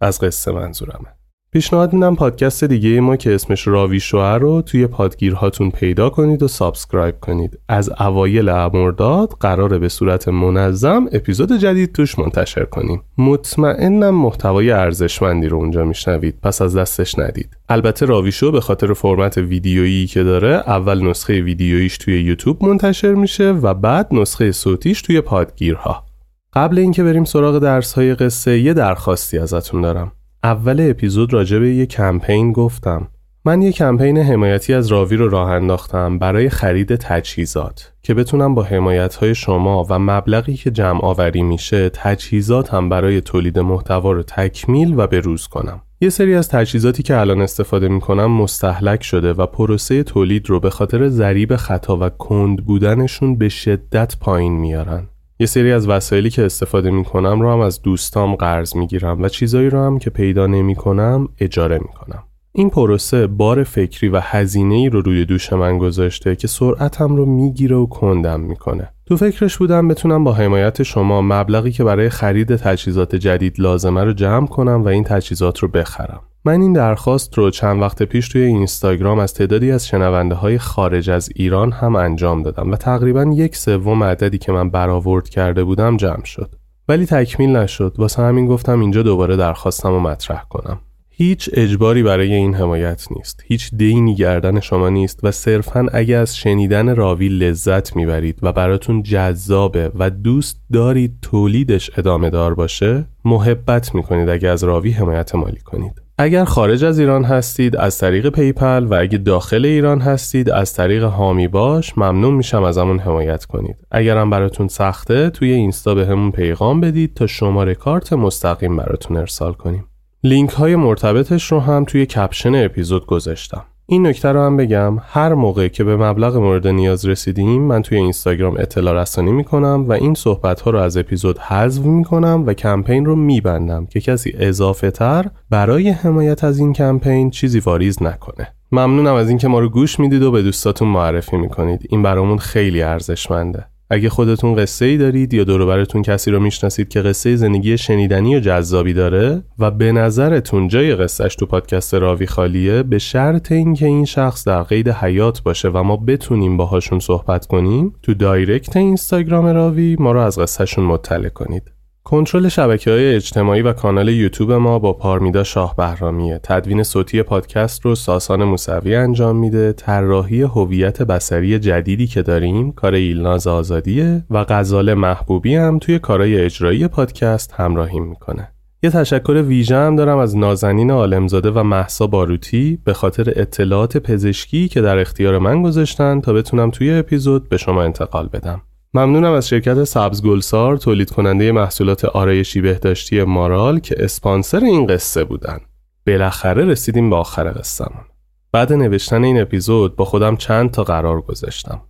از 0.00 0.20
قصه 0.20 0.52
منظورمه. 0.52 1.08
پیشنهاد 1.54 1.92
میدم 1.92 2.14
پادکست 2.14 2.64
دیگه 2.64 3.00
ما 3.00 3.16
که 3.16 3.34
اسمش 3.34 3.68
راوی 3.68 4.00
شوئه 4.00 4.38
رو 4.38 4.62
توی 4.62 4.86
پادگیرهاتون 4.86 5.70
پیدا 5.70 6.10
کنید 6.10 6.42
و 6.42 6.48
subscribe 6.48 7.20
کنید. 7.20 7.58
از 7.68 7.90
اوایل 8.00 8.48
امرداد 8.48 9.34
قراره 9.40 9.78
به 9.78 9.88
صورت 9.88 10.28
منظم 10.28 11.06
اپیزود 11.12 11.52
جدید 11.52 11.92
توش 11.92 12.18
منتشر 12.18 12.64
کنیم. 12.64 13.02
مطمئنم 13.18 14.14
محتوای 14.14 14.70
ارزشمندی 14.70 15.48
رو 15.48 15.56
اونجا 15.56 15.84
میشنوید. 15.84 16.38
پس 16.42 16.62
از 16.62 16.76
دستش 16.76 17.18
ندید. 17.18 17.56
البته 17.68 18.06
راوی 18.06 18.32
شو 18.32 18.52
به 18.52 18.60
خاطر 18.60 18.92
فرمت 18.92 19.38
ویدیویی 19.38 20.06
که 20.06 20.22
داره 20.22 20.54
اول 20.66 21.06
نسخه 21.08 21.40
ویدیوییش 21.40 21.98
توی 21.98 22.20
یوتیوب 22.20 22.64
منتشر 22.64 23.14
میشه 23.14 23.50
و 23.50 23.74
بعد 23.74 24.08
نسخه 24.14 24.52
صوتیش 24.52 25.02
توی 25.02 25.20
پادگیرها. 25.20 26.04
قبل 26.52 26.78
اینکه 26.78 27.02
بریم 27.04 27.24
سراغ 27.24 27.58
درس 27.58 27.92
های 27.92 28.14
قصه 28.14 28.58
یه 28.58 28.74
درخواستی 28.74 29.38
ازتون 29.38 29.80
دارم. 29.80 30.12
اول 30.44 30.90
اپیزود 30.90 31.32
راجع 31.32 31.58
به 31.58 31.74
یه 31.74 31.86
کمپین 31.86 32.52
گفتم. 32.52 33.08
من 33.44 33.62
یه 33.62 33.72
کمپین 33.72 34.18
حمایتی 34.18 34.74
از 34.74 34.86
راوی 34.86 35.16
رو 35.16 35.28
راه 35.28 35.50
انداختم 35.50 36.18
برای 36.18 36.48
خرید 36.48 36.96
تجهیزات 36.96 37.92
که 38.02 38.14
بتونم 38.14 38.54
با 38.54 38.62
حمایت 38.62 39.14
های 39.14 39.34
شما 39.34 39.86
و 39.90 39.98
مبلغی 39.98 40.54
که 40.54 40.70
جمع 40.70 41.04
آوری 41.04 41.42
میشه 41.42 41.88
تجهیزات 41.88 42.74
هم 42.74 42.88
برای 42.88 43.20
تولید 43.20 43.58
محتوا 43.58 44.12
رو 44.12 44.22
تکمیل 44.22 44.94
و 44.96 45.06
بروز 45.06 45.46
کنم. 45.46 45.82
یه 46.00 46.08
سری 46.08 46.34
از 46.34 46.48
تجهیزاتی 46.48 47.02
که 47.02 47.16
الان 47.16 47.40
استفاده 47.40 47.88
می‌کنم 47.88 48.30
مستحلک 48.30 49.02
شده 49.02 49.32
و 49.32 49.46
پروسه 49.46 50.02
تولید 50.02 50.50
رو 50.50 50.60
به 50.60 50.70
خاطر 50.70 51.08
ضریب 51.08 51.56
خطا 51.56 51.98
و 52.00 52.08
کند 52.08 52.64
بودنشون 52.64 53.38
به 53.38 53.48
شدت 53.48 54.16
پایین 54.20 54.52
میارن. 54.52 55.08
یه 55.38 55.46
سری 55.46 55.72
از 55.72 55.88
وسایلی 55.88 56.30
که 56.30 56.44
استفاده 56.44 56.90
می 56.90 57.04
کنم 57.04 57.40
رو 57.40 57.52
هم 57.52 57.60
از 57.60 57.82
دوستام 57.82 58.34
قرض 58.34 58.76
می 58.76 58.86
گیرم 58.86 59.22
و 59.22 59.28
چیزایی 59.28 59.70
رو 59.70 59.78
هم 59.78 59.98
که 59.98 60.10
پیدا 60.10 60.46
نمی 60.46 60.74
کنم 60.74 61.28
اجاره 61.40 61.78
می 61.78 61.88
کنم. 61.88 62.24
این 62.56 62.70
پروسه 62.70 63.26
بار 63.26 63.64
فکری 63.64 64.08
و 64.08 64.20
هزینه 64.22 64.74
ای 64.74 64.88
رو 64.88 65.00
روی 65.00 65.24
دوش 65.24 65.52
من 65.52 65.78
گذاشته 65.78 66.36
که 66.36 66.46
سرعتم 66.46 67.16
رو 67.16 67.26
می‌گیره 67.26 67.76
و 67.76 67.86
کندم 67.86 68.40
می‌کنه. 68.40 68.88
تو 69.06 69.16
فکرش 69.16 69.56
بودم 69.56 69.88
بتونم 69.88 70.24
با 70.24 70.32
حمایت 70.32 70.82
شما 70.82 71.22
مبلغی 71.22 71.72
که 71.72 71.84
برای 71.84 72.08
خرید 72.08 72.56
تجهیزات 72.56 73.14
جدید 73.14 73.60
لازمه 73.60 74.04
رو 74.04 74.12
جمع 74.12 74.46
کنم 74.46 74.82
و 74.82 74.88
این 74.88 75.04
تجهیزات 75.04 75.58
رو 75.58 75.68
بخرم. 75.68 76.20
من 76.44 76.60
این 76.60 76.72
درخواست 76.72 77.38
رو 77.38 77.50
چند 77.50 77.82
وقت 77.82 78.02
پیش 78.02 78.28
توی 78.28 78.42
اینستاگرام 78.42 79.18
از 79.18 79.34
تعدادی 79.34 79.70
از 79.70 79.86
شنونده 79.86 80.34
های 80.34 80.58
خارج 80.58 81.10
از 81.10 81.28
ایران 81.34 81.72
هم 81.72 81.96
انجام 81.96 82.42
دادم 82.42 82.70
و 82.70 82.76
تقریبا 82.76 83.30
یک 83.34 83.56
سوم 83.56 84.04
عددی 84.04 84.38
که 84.38 84.52
من 84.52 84.70
برآورد 84.70 85.28
کرده 85.28 85.64
بودم 85.64 85.96
جمع 85.96 86.24
شد 86.24 86.54
ولی 86.88 87.06
تکمیل 87.06 87.56
نشد 87.56 87.94
واسه 87.98 88.22
همین 88.22 88.46
گفتم 88.46 88.80
اینجا 88.80 89.02
دوباره 89.02 89.36
درخواستم 89.36 89.88
رو 89.88 90.00
مطرح 90.00 90.44
کنم 90.50 90.80
هیچ 91.16 91.50
اجباری 91.52 92.02
برای 92.02 92.34
این 92.34 92.54
حمایت 92.54 93.06
نیست. 93.16 93.44
هیچ 93.46 93.74
دینی 93.74 94.14
گردن 94.14 94.60
شما 94.60 94.88
نیست 94.88 95.20
و 95.22 95.30
صرفا 95.30 95.86
اگه 95.92 96.16
از 96.16 96.36
شنیدن 96.36 96.96
راوی 96.96 97.28
لذت 97.28 97.96
می‌برید 97.96 98.38
و 98.42 98.52
براتون 98.52 99.02
جذابه 99.02 99.90
و 99.98 100.10
دوست 100.10 100.60
دارید 100.72 101.12
تولیدش 101.22 101.90
ادامه 101.96 102.30
دار 102.30 102.54
باشه 102.54 103.04
محبت 103.24 103.94
می‌کنید 103.94 104.28
اگه 104.28 104.48
از 104.48 104.64
راوی 104.64 104.90
حمایت 104.90 105.34
مالی 105.34 105.60
کنید. 105.60 106.02
اگر 106.18 106.44
خارج 106.44 106.84
از 106.84 106.98
ایران 106.98 107.24
هستید 107.24 107.76
از 107.76 107.98
طریق 107.98 108.28
PayPal 108.28 108.86
و 108.90 108.94
اگر 108.94 109.18
داخل 109.18 109.64
ایران 109.64 110.00
هستید 110.00 110.50
از 110.50 110.74
طریق 110.74 111.04
حامی 111.04 111.48
باش 111.48 111.98
ممنون 111.98 112.34
میشم 112.34 112.62
ازمون 112.62 112.98
حمایت 112.98 113.44
کنید. 113.44 113.76
اگرم 113.90 114.30
براتون 114.30 114.68
سخته 114.68 115.30
توی 115.30 115.52
اینستا 115.52 115.94
بهمون 115.94 116.30
پیغام 116.30 116.80
بدید 116.80 117.14
تا 117.14 117.26
شماره 117.26 117.74
کارت 117.74 118.12
مستقیم 118.12 118.76
براتون 118.76 119.16
ارسال 119.16 119.52
کنیم. 119.52 119.84
لینک 120.26 120.50
های 120.50 120.76
مرتبطش 120.76 121.52
رو 121.52 121.60
هم 121.60 121.84
توی 121.84 122.06
caption 122.06 122.64
اپیزود 122.64 123.06
گذاشتم. 123.06 123.62
این 123.86 124.06
نکته 124.06 124.28
رو 124.28 124.40
هم 124.40 124.56
بگم 124.56 124.98
هر 125.08 125.34
موقع 125.34 125.68
که 125.68 125.84
به 125.84 125.96
مبلغ 125.96 126.36
مورد 126.36 126.66
نیاز 126.66 127.06
رسیدیم 127.06 127.62
من 127.62 127.82
توی 127.82 127.98
اینستاگرام 127.98 128.56
اطلاع 128.58 129.02
رسانی 129.02 129.32
می‌کنم 129.32 129.84
و 129.88 129.92
این 129.92 130.14
صحبت 130.14 130.60
ها 130.60 130.70
رو 130.70 130.78
از 130.78 130.96
اپیزود 130.96 131.38
حذف 131.38 131.82
می‌کنم 131.82 132.42
و 132.46 132.52
کمپین 132.52 133.04
رو 133.04 133.16
میبندم 133.16 133.86
که 133.86 134.00
کسی 134.00 134.32
اضافه 134.38 134.90
تر 134.90 135.26
برای 135.50 135.88
حمایت 135.88 136.44
از 136.44 136.58
این 136.58 136.72
کمپین 136.72 137.30
چیزی 137.30 137.58
واریز 137.58 138.02
نکنه. 138.02 138.48
ممنونم 138.72 139.14
از 139.14 139.28
اینکه 139.28 139.48
ما 139.48 139.58
رو 139.58 139.68
گوش 139.68 140.00
می‌دید 140.00 140.22
و 140.22 140.30
به 140.30 140.42
دوستاتون 140.42 140.88
معرفی 140.88 141.36
می‌کنید. 141.36 141.86
این 141.88 142.02
برامون 142.02 142.38
خیلی 142.38 142.82
ارزشمنده. 142.82 143.66
اگه 143.90 144.08
خودتون 144.08 144.54
قصه 144.54 144.84
ای 144.84 144.96
دارید 144.96 145.34
یا 145.34 145.44
دوروبرتون 145.44 146.02
کسی 146.02 146.30
رو 146.30 146.40
می‌شناسید 146.40 146.88
که 146.88 147.00
قصه 147.00 147.36
زندگی 147.36 147.78
شنیدنی 147.78 148.36
و 148.36 148.40
جذابی 148.40 148.92
داره 148.92 149.42
و 149.58 149.70
به 149.70 149.92
نظرتون 149.92 150.68
جای 150.68 150.94
قصهش 150.94 151.36
تو 151.36 151.46
پادکست 151.46 151.94
راوی 151.94 152.26
خالیه 152.26 152.82
به 152.82 152.98
شرط 152.98 153.52
اینکه 153.52 153.86
این 153.86 154.04
شخص 154.04 154.48
در 154.48 154.62
قید 154.62 154.88
حیات 154.88 155.42
باشه 155.42 155.68
و 155.68 155.82
ما 155.82 155.96
بتونیم 155.96 156.56
باهاشون 156.56 156.98
صحبت 156.98 157.46
کنیم 157.46 157.92
تو 158.02 158.14
direct 158.14 158.76
اینستاگرام 158.76 159.46
راوی 159.46 159.96
ما 159.98 160.12
رو 160.12 160.20
از 160.20 160.38
قصهشون 160.38 160.84
مطلع 160.84 161.28
کنید. 161.28 161.73
کنترل 162.06 162.48
شبکه 162.48 162.90
های 162.90 163.14
اجتماعی 163.14 163.62
و 163.62 163.72
کانال 163.72 164.08
یوتیوب 164.08 164.52
ما 164.52 164.78
با 164.78 164.92
پارمیدا 164.92 165.44
شاه 165.44 165.76
بهرامیه. 165.76 166.40
تدوین 166.42 166.82
صوتی 166.82 167.22
پادکست 167.22 167.84
رو 167.84 167.94
ساسان 167.94 168.44
موسوی 168.44 168.96
انجام 168.96 169.36
میده. 169.36 169.72
طراحی 169.72 170.42
هویت 170.42 171.02
بسری 171.02 171.58
جدیدی 171.58 172.06
که 172.06 172.22
داریم 172.22 172.72
کار 172.72 172.94
ایلناز 172.94 173.46
آزادیه 173.46 174.24
و 174.30 174.44
غزال 174.48 174.94
محبوبی 174.94 175.54
هم 175.54 175.78
توی 175.78 175.98
کارهای 175.98 176.40
اجرایی 176.40 176.88
پادکست 176.88 177.52
همراهیم 177.52 178.04
می‌کنه. 178.04 178.48
یه 178.82 178.90
تشکر 178.90 179.42
ویژه 179.42 179.76
هم 179.76 179.96
دارم 179.96 180.18
از 180.18 180.36
نازنین 180.36 180.90
عالمزاده 180.90 181.50
و 181.50 181.62
محسا 181.62 182.06
باروتی 182.06 182.78
به 182.84 182.92
خاطر 182.92 183.32
اطلاعات 183.36 183.96
پزشکی 183.96 184.68
که 184.68 184.80
در 184.80 184.98
اختیار 184.98 185.38
من 185.38 185.62
گذاشتن 185.62 186.20
تا 186.20 186.32
بتونم 186.32 186.70
توی 186.70 186.92
اپیزود 186.92 187.48
به 187.48 187.56
شما 187.56 187.82
انتقال 187.82 188.28
بدم. 188.32 188.62
ممنونم 188.94 189.32
از 189.32 189.48
شرکت 189.48 189.84
سبز 189.84 190.22
گلسار 190.22 190.76
تولید 190.76 191.10
کننده 191.10 191.52
محصولات 191.52 192.04
آرایشی 192.04 192.60
بهداشتی 192.60 193.22
مارال 193.22 193.78
که 193.78 193.94
اسپانسر 193.98 194.64
این 194.64 194.86
قصه 194.86 195.24
بودن. 195.24 195.58
بالاخره 196.06 196.64
رسیدیم 196.64 197.10
به 197.10 197.16
آخر 197.16 197.52
قصهمون. 197.52 198.04
بعد 198.52 198.72
نوشتن 198.72 199.24
این 199.24 199.40
اپیزود 199.40 199.96
با 199.96 200.04
خودم 200.04 200.36
چند 200.36 200.70
تا 200.70 200.84
قرار 200.84 201.20
گذاشتم. 201.20 201.80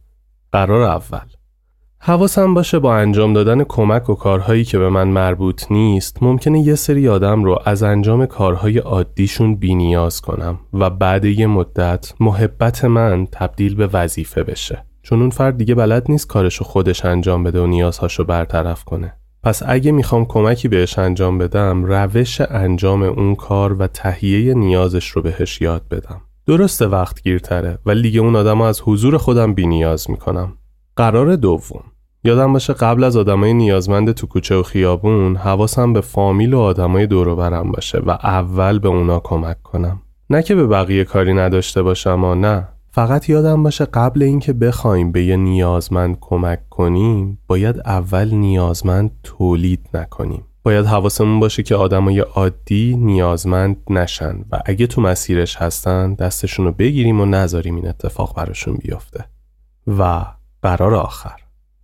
قرار 0.53 0.83
اول 0.83 1.27
حواسم 1.99 2.55
باشه 2.55 2.79
با 2.79 2.97
انجام 2.97 3.33
دادن 3.33 3.65
کمک 3.65 4.11
و 4.11 4.15
کارهایی 4.15 4.65
که 4.65 4.79
به 4.79 4.89
من 4.89 5.09
مربوط 5.09 5.65
نیست 5.71 6.23
ممکنه 6.23 6.61
یه 6.61 6.75
سری 6.75 7.09
آدم 7.09 7.45
رو 7.45 7.59
از 7.65 7.83
انجام 7.83 8.27
کارهای 8.27 8.79
عادیشون 8.79 9.57
بینیاز 9.57 10.21
کنم 10.21 10.59
و 10.73 10.91
بعد 10.91 11.25
یه 11.25 11.47
مدت 11.47 12.15
محبت 12.21 12.85
من 12.85 13.27
تبدیل 13.33 13.75
به 13.75 13.87
وظیفه 13.87 14.43
بشه. 14.43 14.85
چون 15.05 15.21
اون 15.21 15.31
فرد 15.31 15.57
دیگه 15.57 15.75
بلد 15.75 16.07
نیست 16.09 16.27
کارشو 16.27 16.65
خودش 16.65 17.05
انجام 17.05 17.45
بده 17.45 17.61
و 17.61 17.67
نیازهاشو 17.67 18.25
برطرف 18.25 18.85
کنه. 18.85 19.13
پس 19.43 19.63
اگه 19.67 19.93
می‌خوام 19.93 20.25
کمکی 20.25 20.69
بهش 20.69 20.99
انجام 20.99 21.39
بدم 21.39 21.85
روش 21.85 22.41
انجام 22.41 23.03
اون 23.03 23.35
کار 23.35 23.73
و 23.73 23.87
تهیه 23.87 24.55
نیازش 24.55 25.09
رو 25.09 25.23
بهش 25.23 25.61
یاد 25.61 25.83
بدم. 25.91 26.21
درسته 26.47 26.87
وقت 26.87 27.23
گیرتره 27.23 27.79
ولی 27.87 28.03
دیگه 28.03 28.21
اون 28.21 28.37
آدم 28.37 28.61
از 28.61 28.81
حضور 28.85 29.19
خودم 29.19 29.55
بی 29.55 29.67
نیاز 29.67 30.11
می‌کنم. 30.11 30.53
قرار 30.97 31.37
دوم 31.37 31.85
یادم 32.25 32.53
باشه 32.53 32.73
قبل 32.73 33.05
از 33.05 33.17
آدمای 33.17 33.55
نیازمند 33.55 34.13
تو 34.13 34.27
کوچه 34.27 34.57
و 34.57 34.63
خیابون 34.63 35.37
حواسم 35.37 35.93
به 35.93 36.01
فامیل 36.01 36.55
و 36.55 36.59
آدمای 36.59 37.07
دور 37.07 37.63
باشه 37.63 37.99
و 37.99 38.11
اول 38.11 38.79
به 38.79 38.89
اونا 38.89 39.21
کمک 39.21 39.63
کنم. 39.63 40.03
نه 40.31 40.43
که 40.43 40.55
به 40.55 40.67
بقیه 40.67 41.05
کاری 41.05 41.35
نداشته 41.35 41.83
باشم 41.83 42.25
و 42.25 42.35
نه. 42.35 42.69
فقط 42.95 43.29
یادم 43.29 43.63
باشه 43.63 43.85
قبل 43.85 44.23
اینکه 44.23 44.53
بخوایم 44.53 45.13
به 45.13 45.25
یه 45.25 45.37
نیازمند 45.37 46.17
کمک 46.21 46.69
کنیم 46.69 47.39
باید 47.47 47.79
اول 47.79 48.35
نیازمند 48.35 49.11
تولید 49.23 49.89
نکنیم. 49.95 50.45
باید 50.63 50.87
حواسمون 50.87 51.41
باشه 51.41 51.63
که 51.63 51.75
آدمای 51.75 52.19
عادی 52.19 52.97
نیازمند 52.97 53.77
نشن 53.91 54.45
و 54.53 54.61
اگه 54.67 54.87
تو 54.87 55.01
مسیرش 55.01 55.57
هستن 55.57 56.15
دستشون 56.15 56.67
رو 56.67 56.73
بگیریم 56.73 57.21
و 57.21 57.25
نذاریم 57.25 57.77
این 57.77 57.89
اتفاق 57.89 58.37
براشون 58.37 58.75
بیفته. 58.75 59.25
و 59.99 60.25
قرار 60.63 60.95
آخر. 60.95 61.41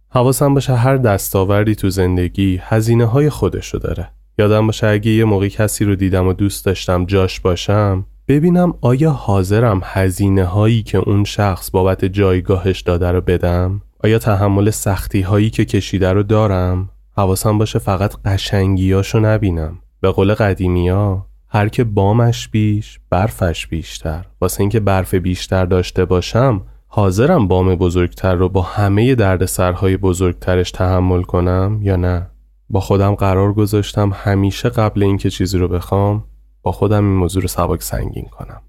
حواسم 0.08 0.54
باشه 0.54 0.74
هر 0.74 0.96
دستاوردی 0.96 1.74
تو 1.74 1.90
زندگی 1.90 2.60
هزینه 2.62 3.04
های 3.04 3.30
خودشو 3.30 3.78
داره. 3.78 4.10
یادم 4.38 4.66
باشه 4.66 4.86
اگه 4.86 5.10
یه 5.10 5.24
موقع 5.24 5.48
کسی 5.48 5.84
رو 5.84 5.94
دیدم 5.94 6.26
و 6.26 6.32
دوست 6.32 6.64
داشتم 6.64 7.04
جاش 7.04 7.40
باشم 7.40 8.06
ببینم 8.30 8.74
آیا 8.80 9.10
حاضرم 9.10 9.80
هزینه 9.84 10.44
هایی 10.44 10.82
که 10.82 10.98
اون 10.98 11.24
شخص 11.24 11.70
بابت 11.70 12.04
جایگاهش 12.04 12.80
داده 12.80 13.10
رو 13.10 13.20
بدم؟ 13.20 13.82
آیا 14.04 14.18
تحمل 14.18 14.70
سختی 14.70 15.20
هایی 15.20 15.50
که 15.50 15.64
کشیده 15.64 16.12
رو 16.12 16.22
دارم؟ 16.22 16.88
حواسم 17.16 17.58
باشه 17.58 17.78
فقط 17.78 18.14
قشنگیاشو 18.24 19.20
نبینم 19.20 19.78
به 20.00 20.10
قول 20.10 20.34
قدیمی 20.34 20.88
ها 20.88 21.26
هر 21.48 21.68
که 21.68 21.84
بامش 21.84 22.48
بیش 22.48 23.00
برفش 23.10 23.66
بیشتر 23.66 24.24
واسه 24.40 24.60
اینکه 24.60 24.80
برف 24.80 25.14
بیشتر 25.14 25.64
داشته 25.64 26.04
باشم 26.04 26.62
حاضرم 26.88 27.48
بام 27.48 27.74
بزرگتر 27.74 28.34
رو 28.34 28.48
با 28.48 28.62
همه 28.62 29.14
دردسرهای 29.14 29.96
بزرگترش 29.96 30.70
تحمل 30.70 31.22
کنم 31.22 31.80
یا 31.82 31.96
نه 31.96 32.26
با 32.70 32.80
خودم 32.80 33.14
قرار 33.14 33.52
گذاشتم 33.52 34.12
همیشه 34.14 34.68
قبل 34.68 35.02
اینکه 35.02 35.30
چیزی 35.30 35.58
رو 35.58 35.68
بخوام 35.68 36.24
با 36.62 36.72
خودم 36.72 37.04
این 37.04 37.16
موضوع 37.16 37.42
رو 37.42 37.48
سبک 37.48 37.82
سنگین 37.82 38.24
کنم. 38.24 38.60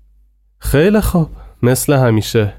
خیلی 0.59 1.01
خوب. 1.01 1.29
مثل 1.63 1.93
همیشه. 1.93 2.53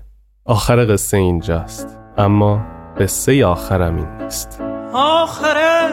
آخر 0.44 0.92
قصه 0.92 1.16
اینجاست. 1.16 1.98
اما 2.18 2.60
قصه 3.00 3.46
آخرم 3.46 3.96
این 3.96 4.08
نیست. 4.22 4.60
آخر 4.92 5.92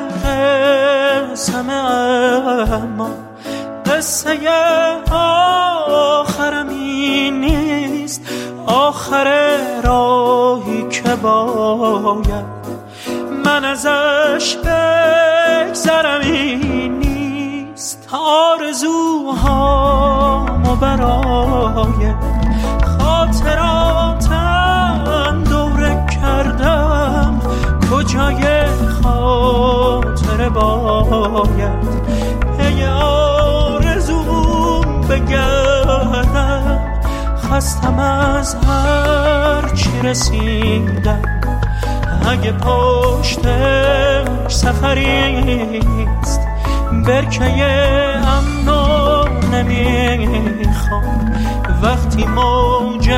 قصه 1.31 1.55
اما 1.59 3.09
قصه 3.85 4.37
آخرم 5.11 6.69
این 6.69 7.39
نیست. 7.39 8.21
آخر 8.65 9.57
راهی 9.83 10.87
که 10.89 11.15
باید 11.15 12.59
من 13.45 13.65
ازش 13.65 14.55
بگذرم 14.55 16.21
این 16.21 16.99
نیست 16.99 17.08
آرزوهامو 18.59 20.75
برای 20.75 22.13
خاطراتم 22.99 24.63
دوره 25.49 26.05
کردم. 26.21 27.41
کجای 27.91 28.65
خاطر 29.03 30.49
باید؟ 30.49 31.89
پی 32.57 32.85
آرزوم 33.03 35.01
بگردم. 35.09 36.79
خستم 37.37 37.99
از 37.99 38.55
هر 38.55 39.69
چی 39.75 40.01
رسیدم. 40.03 41.21
اگه 42.29 42.51
پشت 42.51 43.39
سفریست 44.47 46.48
برکه 46.91 47.43
امنو 48.27 49.25
نمی‌خوام. 49.51 51.33
وقتی 51.83 52.25
موج 52.25 53.11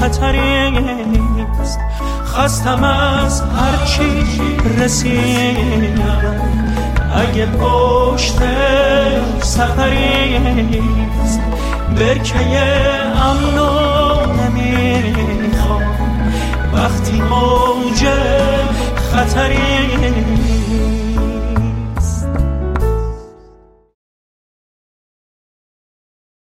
خطریست 0.00 1.78
خستم 2.26 2.84
از 2.84 3.42
هرچی 3.42 4.26
رسیدم. 4.78 6.40
اگه 7.14 7.46
پشت 7.46 8.38
سفریست 9.42 11.40
برکه 11.98 12.38
امنو 13.22 13.70
نمی‌خوام. 14.32 15.82
وقتی 16.74 17.20
موج 17.20 18.06
خطریست 19.12 21.01